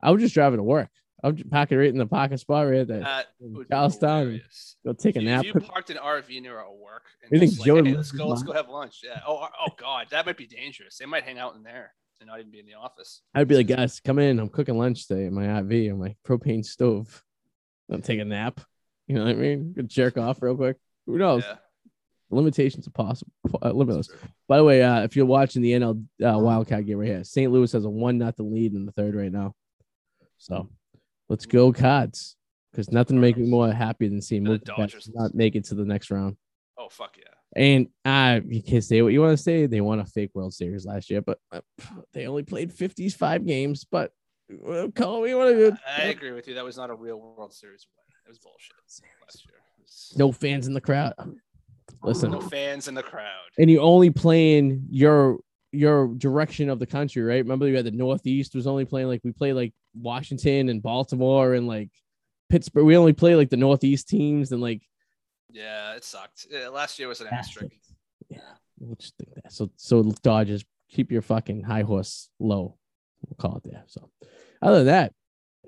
I 0.03 0.11
would 0.13 0.21
just 0.21 0.35
drive 0.35 0.53
it 0.55 0.59
to 0.59 0.63
work. 0.63 0.91
I 1.23 1.27
would 1.29 1.37
just 1.37 1.51
park 1.51 1.73
it 1.73 1.79
right 1.79 1.89
in 1.89 1.99
the 1.99 2.07
parking 2.07 2.37
spot 2.37 2.69
right 2.69 2.87
there. 2.87 3.01
that 3.01 3.27
in 3.41 3.53
would 3.55 3.69
be 3.69 3.75
Charlestown. 3.75 4.41
Go 4.87 4.93
take 4.93 5.17
a 5.17 5.19
If 5.19 5.25
nap. 5.25 5.45
you 5.45 5.53
parked 5.55 5.91
an 5.91 5.97
RV 5.97 6.41
near 6.43 6.59
our 6.59 6.73
work, 6.73 7.03
and 7.23 7.33
You 7.33 7.41
think 7.41 7.59
like, 7.59 7.67
Joe 7.67 7.83
hey, 7.83 7.95
let's 7.95 8.13
go, 8.13 8.29
let's 8.29 8.43
go 8.45 8.53
have 8.53 8.69
lunch. 8.69 9.01
Yeah. 9.03 9.21
Oh, 9.27 9.49
oh, 9.61 9.71
God, 9.77 10.07
that 10.11 10.27
might 10.27 10.37
be 10.37 10.47
dangerous. 10.47 10.97
They 10.99 11.07
might 11.07 11.25
hang 11.25 11.39
out 11.39 11.57
in 11.57 11.65
there 11.65 11.93
and 12.21 12.29
not 12.29 12.39
even 12.39 12.53
be 12.53 12.61
in 12.61 12.67
the 12.67 12.75
office. 12.75 13.23
I'd 13.35 13.49
be 13.49 13.57
like, 13.57 13.67
guys, 13.67 14.01
come 14.01 14.19
in. 14.21 14.39
I'm 14.39 14.49
cooking 14.49 14.79
lunch 14.79 15.09
today 15.09 15.25
in 15.27 15.35
my 15.35 15.47
RV 15.47 15.93
on 15.93 15.99
my 15.99 16.15
propane 16.27 16.65
stove. 16.65 17.23
I'm 17.91 18.03
taking 18.03 18.21
a 18.23 18.25
nap. 18.27 18.61
You 19.09 19.17
know 19.17 19.25
what 19.25 19.31
I 19.31 19.35
mean? 19.35 19.73
Could 19.75 19.89
jerk 19.89 20.19
off 20.19 20.41
real 20.43 20.55
quick. 20.57 20.77
Who 21.07 21.19
knows? 21.19 21.43
Yeah. 21.45 21.57
Limitations 22.31 22.87
are 22.87 22.91
possible. 22.91 23.33
Uh, 23.63 23.71
limitless. 23.71 24.11
By 24.47 24.59
the 24.59 24.65
way, 24.65 24.83
uh, 24.83 25.03
if 25.03 25.17
you're 25.17 25.25
watching 25.27 25.63
the 25.63 25.73
NL 25.73 26.05
uh, 26.23 26.39
Wild 26.39 26.69
Card 26.69 26.87
game 26.87 26.99
right 26.99 27.09
here, 27.09 27.25
St. 27.25 27.51
Louis 27.51 27.73
has 27.73 27.87
a 27.87 27.91
one 27.91 28.19
nothing 28.19 28.53
lead 28.53 28.75
in 28.75 28.85
the 28.85 28.93
third 28.93 29.15
right 29.15 29.33
now. 29.33 29.55
So 30.37 30.69
let's 31.29 31.47
go 31.47 31.73
Cards. 31.73 32.37
Because 32.73 32.93
nothing 32.93 33.19
make 33.21 33.37
me 33.37 33.47
more 33.49 33.73
happy 33.73 34.09
than 34.09 34.21
seeing 34.21 34.45
the 34.45 34.59
Dodgers. 34.59 35.11
not 35.15 35.35
make 35.35 35.57
it 35.57 35.65
to 35.67 35.75
the 35.75 35.85
next 35.85 36.11
round. 36.11 36.37
Oh 36.77 36.89
fuck 36.91 37.17
yeah. 37.19 37.25
And 37.57 37.89
uh, 38.05 38.41
you 38.47 38.63
can 38.63 38.83
say 38.83 39.01
what 39.01 39.13
you 39.13 39.23
want 39.23 39.37
to 39.37 39.43
say. 39.43 39.67
They 39.67 39.81
won 39.81 40.01
a 40.01 40.05
fake 40.05 40.31
World 40.35 40.53
Series 40.53 40.85
last 40.85 41.09
year, 41.11 41.23
but 41.23 41.39
uh, 41.51 41.61
they 42.13 42.27
only 42.27 42.43
played 42.43 42.73
55 42.73 43.47
games. 43.47 43.85
But 43.91 44.13
uh, 44.69 44.89
call 44.95 45.23
me 45.23 45.35
what 45.35 45.57
you 45.57 45.77
I 45.99 46.03
agree 46.05 46.33
with 46.33 46.47
you. 46.47 46.55
That 46.55 46.65
was 46.65 46.77
not 46.77 46.91
a 46.91 46.95
real 46.95 47.19
World 47.19 47.55
Series 47.55 47.87
win. 47.97 48.05
It 48.27 48.29
was 48.29 48.39
bullshit 48.39 48.77
last 49.25 49.45
year. 49.47 49.55
Was- 49.83 50.15
No 50.17 50.31
fans 50.31 50.67
in 50.67 50.75
the 50.75 50.81
crowd. 50.81 51.15
Listen, 52.03 52.31
no 52.31 52.41
fans 52.41 52.87
in 52.87 52.95
the 52.95 53.03
crowd. 53.03 53.49
and 53.59 53.71
you 53.71 53.81
only 53.81 54.11
playing 54.11 54.85
your 54.91 55.39
your 55.73 56.09
direction 56.15 56.69
of 56.71 56.79
the 56.79 56.87
country, 56.87 57.23
right? 57.23 57.43
Remember, 57.43 57.67
you 57.67 57.77
had 57.77 57.87
the 57.87 57.91
Northeast 57.91 58.55
was 58.55 58.67
only 58.67 58.85
playing 58.85 59.09
like 59.09 59.21
we 59.25 59.33
played 59.33 59.55
like 59.55 59.73
Washington 60.01 60.69
and 60.69 60.83
Baltimore 60.83 61.55
and 61.55 61.67
like 61.67 61.91
Pittsburgh. 62.49 62.85
We 62.85 62.97
only 62.97 63.13
play 63.13 63.35
like 63.35 63.51
the 63.51 63.57
Northeast 63.57 64.09
teams 64.09 64.53
and 64.53 64.61
like 64.61 64.83
Yeah, 65.51 65.95
it 65.95 66.05
sucked. 66.05 66.47
Yeah, 66.51 66.69
last 66.69 66.99
year 66.99 67.09
was 67.09 67.21
an 67.21 67.29
asterisk. 67.31 67.73
Yeah, 68.29 68.41
we'll 68.79 68.97
just 68.97 69.17
think 69.17 69.35
that. 69.35 69.53
So 69.53 69.71
so 69.77 70.03
Dodgers, 70.23 70.65
keep 70.91 71.11
your 71.11 71.23
fucking 71.23 71.63
high 71.63 71.83
horse 71.83 72.31
low. 72.39 72.77
We'll 73.27 73.37
call 73.37 73.57
it 73.57 73.71
there. 73.71 73.85
So 73.87 74.11
other 74.61 74.79
than 74.79 74.87
that, 74.87 75.13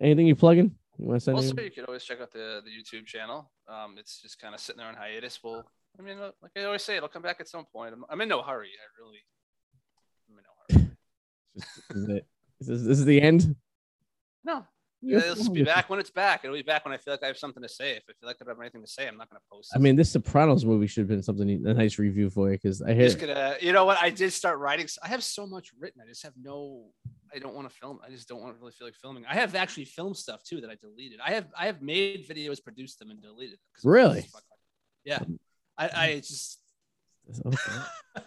anything 0.01 0.27
you 0.27 0.37
plugging? 0.37 0.75
You 0.99 1.07
want 1.07 1.21
to 1.21 1.25
send? 1.25 1.37
Also, 1.37 1.49
anything? 1.49 1.65
you 1.65 1.71
could 1.71 1.87
always 1.87 2.05
check 2.05 2.21
out 2.21 2.33
the 2.33 2.63
the 2.65 2.71
YouTube 2.71 3.07
channel. 3.07 3.51
Um, 3.69 3.97
it's 3.99 4.21
just 4.21 4.39
kind 4.39 4.55
of 4.55 4.61
sitting 4.61 4.79
there 4.79 4.89
on 4.89 4.95
hiatus. 4.95 5.41
Well, 5.43 5.65
I 5.99 6.03
mean, 6.03 6.19
uh, 6.19 6.33
like 6.43 6.53
I 6.57 6.65
always 6.65 6.83
say, 6.83 6.97
it'll 6.97 7.09
come 7.09 7.23
back 7.23 7.41
at 7.41 7.49
some 7.49 7.65
point. 7.65 7.95
I'm, 7.95 8.05
I'm 8.09 8.21
in 8.21 8.29
no 8.29 8.43
hurry. 8.43 8.69
I 8.69 9.03
really, 9.03 9.19
I'm 10.29 10.39
in 10.39 10.45
no 10.45 10.85
hurry. 10.85 10.91
This 11.89 11.97
is 11.97 12.09
it. 12.09 12.27
This 12.61 12.69
is, 12.69 12.85
this 12.85 12.99
is 12.99 13.05
the 13.05 13.21
end. 13.21 13.57
No, 14.45 14.67
You're 15.03 15.21
it'll 15.21 15.53
be 15.53 15.63
back 15.63 15.91
when 15.91 15.99
it's 15.99 16.11
back. 16.11 16.45
It'll 16.45 16.57
be 16.57 16.63
back 16.63 16.85
when 16.85 16.95
I 16.95 16.99
feel 16.99 17.15
like 17.15 17.23
I 17.23 17.27
have 17.27 17.37
something 17.37 17.63
to 17.63 17.69
say. 17.69 17.93
If 17.93 18.05
I 18.09 18.13
feel 18.19 18.27
like 18.29 18.37
I 18.41 18.45
don't 18.45 18.55
have 18.55 18.61
anything 18.61 18.83
to 18.83 18.89
say, 18.89 19.07
I'm 19.07 19.17
not 19.17 19.29
gonna 19.31 19.41
post. 19.51 19.73
I 19.75 19.79
mean, 19.79 19.97
this 19.97 20.11
Sopranos 20.13 20.65
movie 20.65 20.87
should 20.87 21.03
have 21.03 21.09
been 21.09 21.23
something 21.23 21.49
a 21.67 21.75
nice 21.75 21.99
review 21.99 22.31
for 22.31 22.51
you 22.51 22.57
because 22.57 22.83
I 22.83 22.95
hear 22.95 23.07
just 23.07 23.19
gonna, 23.19 23.57
you 23.61 23.73
know 23.73 23.85
what? 23.85 23.99
I 24.01 24.11
did 24.11 24.33
start 24.33 24.59
writing. 24.59 24.87
I 25.03 25.09
have 25.09 25.23
so 25.23 25.47
much 25.47 25.71
written. 25.79 26.03
I 26.05 26.09
just 26.09 26.23
have 26.23 26.33
no. 26.41 26.87
I 27.35 27.39
don't 27.39 27.55
want 27.55 27.69
to 27.69 27.75
film. 27.75 28.01
I 28.05 28.11
just 28.11 28.29
don't 28.29 28.41
want 28.41 28.55
to 28.55 28.61
really 28.61 28.73
feel 28.73 28.87
like 28.87 28.97
filming. 28.97 29.25
I 29.27 29.35
have 29.35 29.55
actually 29.55 29.85
filmed 29.85 30.17
stuff 30.17 30.43
too 30.43 30.61
that 30.63 30.71
I 30.71 30.75
deleted. 30.81 31.21
I 31.25 31.33
have 31.33 31.47
I 31.57 31.67
have 31.67 31.81
made 31.81 32.29
videos, 32.29 32.63
produced 32.63 32.99
them, 32.99 33.11
and 33.11 33.23
deleted 33.23 33.59
Them 33.83 33.91
Really? 33.91 34.27
Yeah. 35.05 35.21
I 35.79 35.91
I 35.95 36.15
just. 36.17 36.61
Okay. 37.47 37.57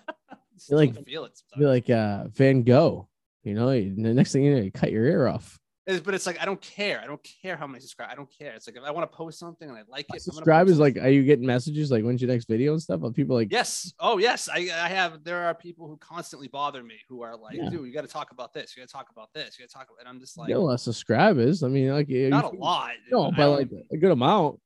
just 0.55 0.71
like- 0.71 1.05
feel 1.05 1.25
it. 1.25 1.39
be 1.57 1.65
like 1.65 1.89
uh, 1.89 2.25
Van 2.29 2.63
Gogh. 2.63 3.09
You 3.43 3.55
know, 3.55 3.67
the 3.71 4.13
next 4.13 4.31
thing 4.31 4.43
you 4.43 4.55
know, 4.55 4.61
you 4.61 4.71
cut 4.71 4.91
your 4.91 5.03
ear 5.05 5.27
off. 5.27 5.59
It's- 5.85 6.01
but 6.01 6.13
it's 6.13 6.25
like 6.25 6.39
I 6.41 6.45
don't 6.45 6.61
care. 6.61 7.01
I 7.01 7.07
don't 7.07 7.21
care 7.41 7.57
how 7.57 7.67
many 7.67 7.81
subscribe. 7.81 8.09
I 8.09 8.15
don't 8.15 8.29
care. 8.31 8.53
It's 8.53 8.67
like 8.67 8.77
if 8.77 8.83
I 8.83 8.91
want 8.91 9.11
to 9.11 9.17
post 9.17 9.37
something 9.37 9.67
and 9.67 9.77
I 9.77 9.81
like 9.89 10.05
it, 10.13 10.21
Subscribers 10.21 10.73
post 10.77 10.79
like, 10.79 10.97
are 10.97 11.09
you 11.09 11.23
getting 11.23 11.45
messages 11.45 11.91
like, 11.91 12.03
when's 12.05 12.21
your 12.21 12.29
next 12.29 12.47
video 12.47 12.71
and 12.71 12.81
stuff? 12.81 13.03
Are 13.03 13.11
people 13.11 13.35
like, 13.35 13.51
yes. 13.51 13.91
Oh 13.99 14.17
yes. 14.17 14.47
I 14.47 14.59
I 14.73 14.87
have. 14.89 15.23
There 15.25 15.43
are 15.43 15.53
people 15.53 15.87
who 15.89 15.97
constantly 15.97 16.47
bother 16.47 16.81
me 16.83 16.95
who 17.09 17.21
are 17.21 17.35
like, 17.35 17.57
Yeah. 17.57 17.69
dude, 17.69 17.85
you 17.85 17.93
got 17.93 18.03
to 18.03 18.07
talk 18.07 18.31
about 18.31 18.53
this. 18.53 18.75
You 18.77 18.81
got 18.83 18.87
to 18.87 18.93
talk 18.93 19.09
about 19.11 19.33
this. 19.33 19.59
You 19.59 19.63
got 19.65 19.69
to 19.71 19.73
talk. 19.75 19.87
About, 19.89 19.99
and 19.99 20.07
I'm 20.07 20.21
just 20.21 20.37
like, 20.37 20.47
you 20.49 20.55
know, 20.55 20.63
less 20.63 20.83
subscribers? 20.83 21.63
I 21.63 21.67
mean, 21.67 21.89
like, 21.91 22.07
you- 22.07 22.29
not 22.29 22.45
a 22.45 22.55
lot. 22.55 22.91
No, 23.11 23.31
but 23.31 23.49
like 23.49 23.69
a 23.91 23.97
good 23.97 24.11
amount. 24.11 24.59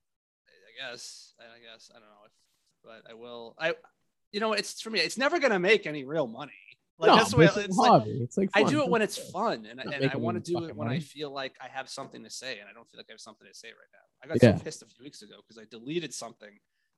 I 0.48 0.92
guess. 0.92 1.34
I 1.40 1.44
guess. 1.74 1.90
I 1.92 2.00
don't 2.00 2.04
know. 2.10 2.26
If, 2.26 2.32
but 2.84 3.12
I 3.12 3.16
will. 3.16 3.56
I. 3.58 3.74
You 4.32 4.40
know, 4.42 4.54
it's 4.54 4.82
for 4.82 4.90
me. 4.92 5.00
It's 5.00 5.18
never 5.18 5.40
gonna 5.40 5.58
make 5.58 5.88
any 5.88 6.04
real 6.04 6.28
money. 6.28 6.52
Like 7.00 7.10
no, 7.10 7.16
that's 7.18 7.32
the 7.32 7.38
way. 7.38 7.46
it's, 7.46 7.58
It's 7.58 7.78
like 7.78 8.04
it's 8.08 8.38
like 8.38 8.50
I 8.56 8.64
do 8.64 8.82
it 8.84 8.90
when 8.90 9.02
it's 9.04 9.18
fun, 9.32 9.66
and, 9.70 9.78
Not 9.78 9.94
and 9.94 10.10
I 10.12 10.18
want 10.18 10.44
to 10.44 10.52
do 10.52 10.66
it 10.66 10.76
when 10.76 10.88
I 10.88 11.00
feel 11.00 11.32
like 11.32 11.56
I 11.62 11.68
have 11.68 11.90
something 11.90 12.24
to 12.24 12.30
say, 12.30 12.60
and 12.60 12.68
I 12.68 12.74
don't 12.74 12.90
feel 12.90 12.98
like 12.98 13.06
I 13.10 13.14
have 13.14 13.22
something 13.22 13.48
to 13.48 13.54
say 13.54 13.68
right 13.68 13.92
now. 13.94 14.00
I 14.24 14.28
got 14.28 14.42
Yeah. 14.42 14.58
so 14.58 14.64
pissed 14.64 14.82
a 14.82 14.88
few 14.88 15.04
weeks 15.04 15.22
ago 15.22 15.36
because 15.48 15.62
I 15.62 15.66
deleted 15.70 16.14
something. 16.14 16.50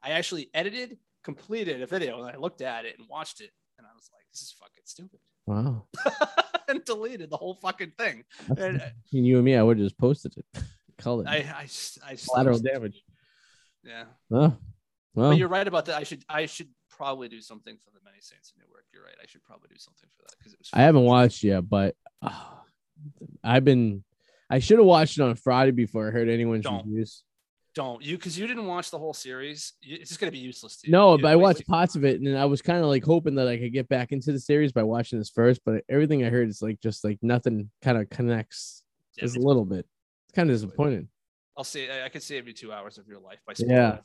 I 0.01 0.11
actually 0.11 0.49
edited, 0.53 0.97
completed 1.23 1.81
a 1.81 1.85
video, 1.85 2.21
and 2.23 2.33
I 2.33 2.37
looked 2.39 2.61
at 2.61 2.85
it 2.85 2.95
and 2.97 3.07
watched 3.09 3.41
it, 3.41 3.49
and 3.77 3.85
I 3.85 3.93
was 3.93 4.09
like, 4.13 4.23
"This 4.31 4.41
is 4.41 4.53
fucking 4.57 4.83
stupid," 4.85 5.19
Wow. 5.45 5.87
and 6.69 6.85
deleted 6.85 7.29
the 7.29 7.35
whole 7.37 7.55
fucking 7.55 7.91
thing. 7.97 8.23
That's- 8.47 8.65
And 8.65 8.81
uh, 8.81 8.85
between 9.03 9.25
you 9.25 9.35
and 9.35 9.43
me, 9.45 9.55
I 9.57 9.63
would 9.63 9.77
have 9.79 9.85
just 9.85 9.97
posted 9.97 10.33
it. 10.37 10.45
Call 10.99 11.21
it 11.21 11.27
I, 11.27 11.37
I, 11.37 11.67
I 12.11 12.15
collateral 12.15 12.59
damage. 12.59 13.03
Yeah, 13.83 14.03
Oh, 14.31 14.55
well, 15.15 15.29
but 15.31 15.37
you're 15.37 15.47
right 15.47 15.67
about 15.67 15.85
that. 15.85 15.95
I 15.97 16.03
should, 16.03 16.23
I 16.29 16.45
should 16.45 16.69
probably 16.89 17.27
do 17.29 17.39
something 17.41 17.77
for 17.83 17.91
the 17.91 17.99
many 18.03 18.17
saints 18.21 18.53
in 18.55 18.61
Newark. 18.65 18.78
You're 18.99 19.05
right. 19.05 19.15
I 19.23 19.27
should 19.27 19.43
probably 19.43 19.69
do 19.69 19.77
something 19.77 20.09
for 20.17 20.23
that 20.23 20.35
because 20.37 20.53
it 20.53 20.59
was. 20.59 20.69
I 20.73 20.81
haven't 20.81 21.03
watched 21.03 21.43
yet, 21.43 21.69
but 21.69 21.95
uh, 22.21 22.31
I've 23.43 23.63
been. 23.63 24.03
I 24.49 24.59
should 24.59 24.77
have 24.79 24.85
watched 24.85 25.17
it 25.17 25.21
on 25.21 25.35
Friday 25.35 25.71
before 25.71 26.07
I 26.07 26.11
heard 26.11 26.27
anyone's 26.27 26.63
Don't. 26.65 26.85
reviews. 26.85 27.23
Don't 27.75 28.03
you 28.03 28.17
because 28.17 28.37
you 28.37 28.45
didn't 28.47 28.65
watch 28.65 28.91
the 28.91 28.97
whole 28.97 29.13
series. 29.13 29.73
It's 29.81 30.09
just 30.09 30.19
gonna 30.19 30.31
be 30.31 30.39
useless 30.39 30.77
to 30.81 30.87
you. 30.87 30.91
No, 30.91 31.15
You 31.15 31.21
but 31.21 31.29
I 31.29 31.35
waste 31.35 31.43
watched 31.43 31.59
your 31.59 31.73
parts 31.77 31.95
of 31.95 32.03
it, 32.03 32.19
and 32.19 32.37
I 32.37 32.45
was 32.45 32.61
kind 32.61 32.79
of 32.79 32.87
like 32.87 33.05
hoping 33.05 33.35
that 33.35 33.47
I 33.47 33.57
could 33.57 33.71
get 33.71 33.87
back 33.87 34.11
into 34.11 34.33
the 34.33 34.39
series 34.39 34.73
by 34.73 34.83
watching 34.83 35.17
this 35.19 35.29
first. 35.29 35.61
But 35.63 35.83
everything 35.87 36.25
I 36.25 36.29
heard 36.29 36.49
is 36.49 36.61
like 36.61 36.81
just 36.81 37.05
like 37.05 37.19
nothing 37.21 37.69
kind 37.81 37.97
of 37.97 38.09
connects. 38.09 38.83
Yeah, 39.15 39.23
Just 39.25 39.37
a 39.37 39.39
little 39.39 39.65
bit. 39.65 39.85
It's 40.27 40.35
kind 40.35 40.49
of 40.49 40.55
disappointing. 40.55 41.07
I'll 41.55 41.63
say 41.63 41.89
I, 42.01 42.05
I 42.05 42.09
could 42.09 42.23
save 42.23 42.47
you 42.47 42.53
two 42.53 42.73
hours 42.73 42.97
of 42.97 43.07
your 43.07 43.19
life 43.19 43.39
by 43.45 43.53
Yeah. 43.57 43.99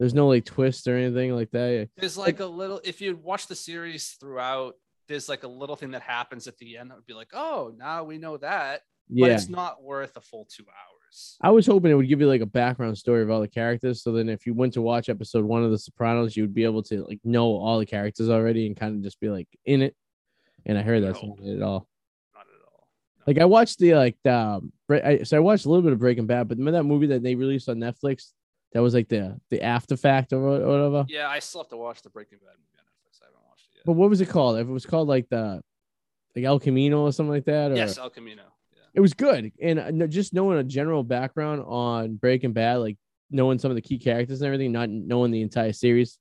Spoiling 0.00 0.38
it 0.38 0.48
for 0.48 0.62
you 0.62 0.66
at 0.66 0.72
the 0.72 0.84
end. 0.84 0.84
There's 0.84 0.84
no 0.84 0.84
like 0.84 0.84
twist 0.84 0.88
or 0.88 0.96
anything 0.96 1.34
like 1.34 1.50
that. 1.50 1.88
There's 1.96 2.18
like 2.18 2.40
a 2.40 2.46
little 2.46 2.80
if 2.84 3.00
you 3.00 3.16
watch 3.16 3.46
the 3.46 3.54
series 3.54 4.16
throughout, 4.20 4.74
there's 5.08 5.28
like 5.28 5.42
a 5.42 5.48
little 5.48 5.76
thing 5.76 5.92
that 5.92 6.02
happens 6.02 6.46
at 6.46 6.58
the 6.58 6.78
end 6.78 6.90
that 6.90 6.96
would 6.96 7.06
be 7.06 7.14
like, 7.14 7.30
oh, 7.32 7.72
now 7.76 8.04
we 8.04 8.18
know 8.18 8.36
that. 8.38 8.82
Yeah. 9.08 9.26
But 9.26 9.32
it's 9.32 9.48
not 9.48 9.82
worth 9.82 10.16
a 10.16 10.20
full 10.20 10.46
two 10.50 10.64
hours. 10.64 11.36
I 11.42 11.50
was 11.50 11.66
hoping 11.66 11.90
it 11.90 11.94
would 11.94 12.08
give 12.08 12.20
you 12.20 12.26
like 12.26 12.40
a 12.40 12.46
background 12.46 12.96
story 12.96 13.22
of 13.22 13.30
all 13.30 13.40
the 13.40 13.48
characters. 13.48 14.02
So 14.02 14.12
then, 14.12 14.30
if 14.30 14.46
you 14.46 14.54
went 14.54 14.72
to 14.74 14.82
watch 14.82 15.10
episode 15.10 15.44
one 15.44 15.62
of 15.62 15.70
The 15.70 15.78
Sopranos, 15.78 16.34
you 16.36 16.42
would 16.44 16.54
be 16.54 16.64
able 16.64 16.82
to 16.84 17.04
like 17.04 17.20
know 17.22 17.44
all 17.48 17.78
the 17.78 17.84
characters 17.84 18.30
already 18.30 18.66
and 18.66 18.76
kind 18.76 18.96
of 18.96 19.02
just 19.02 19.20
be 19.20 19.28
like 19.28 19.48
in 19.66 19.82
it. 19.82 19.94
And 20.64 20.78
I 20.78 20.82
heard 20.82 21.02
that's 21.02 21.22
No. 21.22 21.36
not 21.38 21.46
at 21.46 21.62
all. 21.62 21.86
Not 22.34 22.46
at 22.46 22.64
all. 22.66 22.88
No. 23.18 23.22
Like 23.26 23.38
I 23.38 23.44
watched 23.44 23.78
the 23.78 23.94
like 23.94 24.16
the 24.24 24.34
um, 24.34 24.72
I, 24.88 25.22
so 25.24 25.36
I 25.36 25.40
watched 25.40 25.66
a 25.66 25.68
little 25.68 25.82
bit 25.82 25.92
of 25.92 25.98
Breaking 25.98 26.26
Bad, 26.26 26.48
but 26.48 26.56
remember 26.56 26.78
that 26.78 26.84
movie 26.84 27.08
that 27.08 27.22
they 27.22 27.34
released 27.34 27.68
on 27.68 27.76
Netflix? 27.76 28.30
That 28.72 28.80
was 28.82 28.94
like 28.94 29.08
the 29.08 29.38
the 29.50 29.62
after 29.62 29.96
fact 29.96 30.32
or 30.32 30.40
whatever. 30.40 31.04
yeah, 31.08 31.28
I 31.28 31.38
still 31.40 31.62
have 31.62 31.68
to 31.70 31.76
watch 31.76 32.02
the 32.02 32.10
Breaking 32.10 32.38
Bad 32.38 32.54
movie 32.58 32.78
on 32.78 32.84
Netflix. 32.84 33.20
I 33.22 33.26
haven't 33.26 33.46
watched 33.48 33.66
it 33.70 33.76
yet. 33.76 33.84
But 33.84 33.92
what 33.92 34.08
was 34.10 34.20
it 34.20 34.28
called? 34.28 34.58
If 34.58 34.66
it 34.66 34.70
was 34.70 34.86
called 34.86 35.08
like 35.08 35.28
the 35.28 35.62
like 36.34 36.44
El 36.44 36.58
Camino 36.58 37.02
or 37.02 37.12
something 37.12 37.32
like 37.32 37.44
that, 37.44 37.72
or 37.72 37.76
yes, 37.76 37.98
El 37.98 38.10
Camino. 38.10 38.42
Yeah. 38.72 38.78
it 38.94 39.00
was 39.00 39.12
good. 39.12 39.52
And 39.60 40.02
uh, 40.02 40.06
just 40.06 40.32
knowing 40.32 40.58
a 40.58 40.64
general 40.64 41.04
background 41.04 41.62
on 41.66 42.16
Breaking 42.16 42.52
Bad, 42.52 42.76
like 42.76 42.96
knowing 43.30 43.58
some 43.58 43.70
of 43.70 43.74
the 43.74 43.82
key 43.82 43.98
characters 43.98 44.40
and 44.40 44.46
everything, 44.46 44.72
not 44.72 44.88
knowing 44.88 45.30
the 45.30 45.42
entire 45.42 45.72
series, 45.72 46.18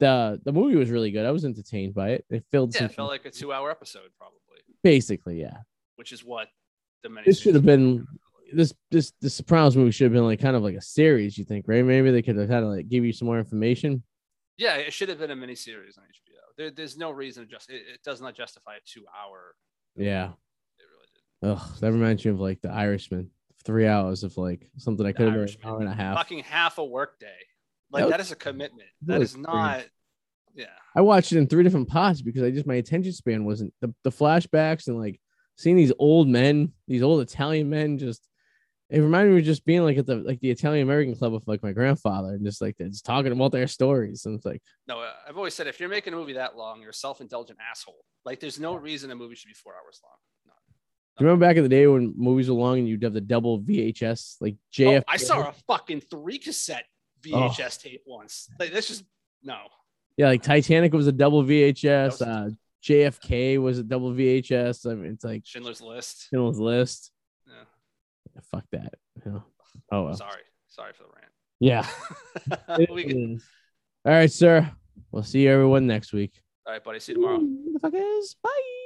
the 0.00 0.40
the 0.44 0.52
movie 0.52 0.76
was 0.76 0.90
really 0.90 1.10
good. 1.10 1.24
I 1.24 1.30
was 1.30 1.44
entertained 1.44 1.94
by 1.94 2.10
it. 2.10 2.24
It 2.28 2.44
filled 2.50 2.74
Yeah, 2.74 2.84
it 2.84 2.94
felt 2.94 3.10
like 3.10 3.24
a 3.26 3.30
two 3.30 3.52
hour 3.52 3.70
episode 3.70 4.10
probably, 4.18 4.38
basically, 4.82 5.40
yeah. 5.40 5.58
which 5.96 6.12
is 6.12 6.24
what 6.24 6.48
the 7.02 7.08
many 7.08 7.26
This 7.26 7.40
should 7.40 7.54
have 7.54 7.64
been 7.64 8.06
this 8.52 8.72
this 8.90 9.12
the 9.20 9.30
Sopranos 9.30 9.76
movie 9.76 9.90
should 9.90 10.04
have 10.04 10.12
been 10.12 10.24
like 10.24 10.40
kind 10.40 10.56
of 10.56 10.62
like 10.62 10.74
a 10.76 10.80
series. 10.80 11.36
You 11.38 11.44
think, 11.44 11.66
right? 11.68 11.84
Maybe 11.84 12.10
they 12.10 12.22
could 12.22 12.36
have 12.36 12.48
kind 12.48 12.64
of 12.64 12.70
like 12.70 12.88
give 12.88 13.04
you 13.04 13.12
some 13.12 13.26
more 13.26 13.38
information. 13.38 14.02
Yeah, 14.58 14.76
it 14.76 14.92
should 14.92 15.08
have 15.08 15.18
been 15.18 15.30
a 15.30 15.36
mini 15.36 15.54
series 15.54 15.98
on 15.98 16.04
HBO. 16.04 16.38
There, 16.56 16.70
there's 16.70 16.96
no 16.96 17.10
reason 17.10 17.44
to 17.44 17.50
just 17.50 17.70
it, 17.70 17.82
it 17.94 18.02
does 18.04 18.20
not 18.20 18.34
justify 18.34 18.76
a 18.76 18.80
two 18.86 19.04
hour. 19.14 19.54
Yeah. 19.96 20.28
It 20.78 20.84
really 20.90 21.08
did. 21.54 21.60
Ugh, 21.62 21.80
that 21.80 21.92
reminds 21.92 22.24
me 22.24 22.30
of 22.30 22.40
like 22.40 22.60
the 22.62 22.70
Irishman. 22.70 23.30
Three 23.64 23.86
hours 23.88 24.22
of 24.22 24.36
like 24.38 24.70
something 24.78 25.04
I 25.04 25.10
could 25.12 25.26
have 25.26 25.34
been 25.34 25.42
an 25.48 25.56
hour 25.68 25.80
and 25.80 25.88
a 25.88 25.94
half. 25.94 26.16
Fucking 26.16 26.40
half 26.44 26.78
a 26.78 26.84
work 26.84 27.18
day. 27.18 27.26
Like 27.90 28.04
That 28.04 28.10
that 28.10 28.18
was- 28.18 28.26
is 28.28 28.32
a 28.32 28.36
commitment. 28.36 28.88
that 29.02 29.14
That 29.14 29.22
is 29.22 29.36
not. 29.36 29.84
Yeah. 30.54 30.66
I 30.94 31.00
watched 31.02 31.32
it 31.32 31.38
in 31.38 31.46
three 31.48 31.64
different 31.64 31.88
parts 31.88 32.22
because 32.22 32.42
I 32.42 32.50
just 32.50 32.66
my 32.66 32.76
attention 32.76 33.12
span 33.12 33.44
wasn't 33.44 33.74
the, 33.82 33.92
the 34.04 34.10
flashbacks 34.10 34.86
and 34.86 34.98
like 34.98 35.20
seeing 35.56 35.76
these 35.76 35.92
old 35.98 36.28
men, 36.28 36.72
these 36.88 37.02
old 37.02 37.20
Italian 37.20 37.68
men 37.68 37.98
just 37.98 38.26
it 38.88 39.00
reminded 39.00 39.32
me 39.32 39.40
of 39.40 39.44
just 39.44 39.64
being 39.64 39.82
like 39.82 39.98
at 39.98 40.06
the 40.06 40.16
like 40.16 40.38
the 40.40 40.50
Italian 40.50 40.84
American 40.84 41.16
club 41.16 41.32
with 41.32 41.48
like 41.48 41.62
my 41.62 41.72
grandfather 41.72 42.34
and 42.34 42.44
just 42.44 42.60
like 42.60 42.76
they're 42.76 42.88
just 42.88 43.04
talking 43.04 43.32
about 43.32 43.50
their 43.50 43.66
stories. 43.66 44.26
And 44.26 44.36
it's 44.36 44.44
like, 44.44 44.62
No, 44.86 45.00
uh, 45.00 45.10
I've 45.28 45.36
always 45.36 45.54
said 45.54 45.66
if 45.66 45.80
you're 45.80 45.88
making 45.88 46.12
a 46.12 46.16
movie 46.16 46.34
that 46.34 46.56
long, 46.56 46.80
you're 46.80 46.90
a 46.90 46.94
self-indulgent 46.94 47.58
asshole. 47.70 48.04
Like 48.24 48.38
there's 48.38 48.60
no 48.60 48.76
reason 48.76 49.10
a 49.10 49.16
movie 49.16 49.34
should 49.34 49.48
be 49.48 49.54
four 49.54 49.74
hours 49.74 50.00
long. 50.04 50.16
No. 50.46 50.52
do 51.18 51.24
you 51.24 51.26
remember 51.26 51.46
back 51.46 51.56
in 51.56 51.64
the 51.64 51.68
day 51.68 51.86
when 51.88 52.14
movies 52.16 52.48
were 52.48 52.54
long 52.54 52.78
and 52.78 52.88
you'd 52.88 53.02
have 53.02 53.12
the 53.12 53.20
double 53.20 53.60
VHS 53.60 54.36
like 54.40 54.56
JF? 54.72 55.00
Oh, 55.00 55.04
I 55.12 55.16
saw 55.16 55.48
a 55.48 55.54
fucking 55.66 56.02
three 56.02 56.38
cassette 56.38 56.84
VHS 57.22 57.82
tape 57.82 58.02
once. 58.06 58.48
Like 58.60 58.72
that's 58.72 58.86
just 58.86 59.04
no. 59.42 59.58
yeah, 60.16 60.28
like 60.28 60.42
Titanic 60.42 60.92
was 60.92 61.08
a 61.08 61.12
double 61.12 61.42
VHS. 61.42 62.22
Uh, 62.24 62.50
JFK 62.84 63.60
was 63.60 63.80
a 63.80 63.82
double 63.82 64.12
VHS. 64.12 64.88
I 64.88 64.94
mean, 64.94 65.12
it's 65.12 65.24
like 65.24 65.42
Schindler's 65.44 65.80
List. 65.80 66.28
Schindler's 66.30 66.60
List. 66.60 67.10
Yeah. 68.36 68.40
Fuck 68.50 68.64
that. 68.72 68.94
You 69.24 69.32
know? 69.32 69.44
Oh 69.90 70.04
well. 70.04 70.14
Sorry. 70.14 70.42
Sorry 70.68 70.92
for 70.92 71.04
the 71.04 71.08
rant. 71.16 71.32
Yeah. 72.78 72.86
we 72.94 73.04
can, 73.04 73.40
All 74.04 74.12
right, 74.12 74.30
sir. 74.30 74.70
We'll 75.10 75.22
see 75.22 75.48
everyone 75.48 75.86
next 75.86 76.12
week. 76.12 76.32
all 76.66 76.72
right, 76.74 76.84
buddy. 76.84 77.00
See 77.00 77.12
you 77.12 77.16
tomorrow. 77.16 77.38
Motherfuckers. 77.38 78.36
Bye. 78.42 78.85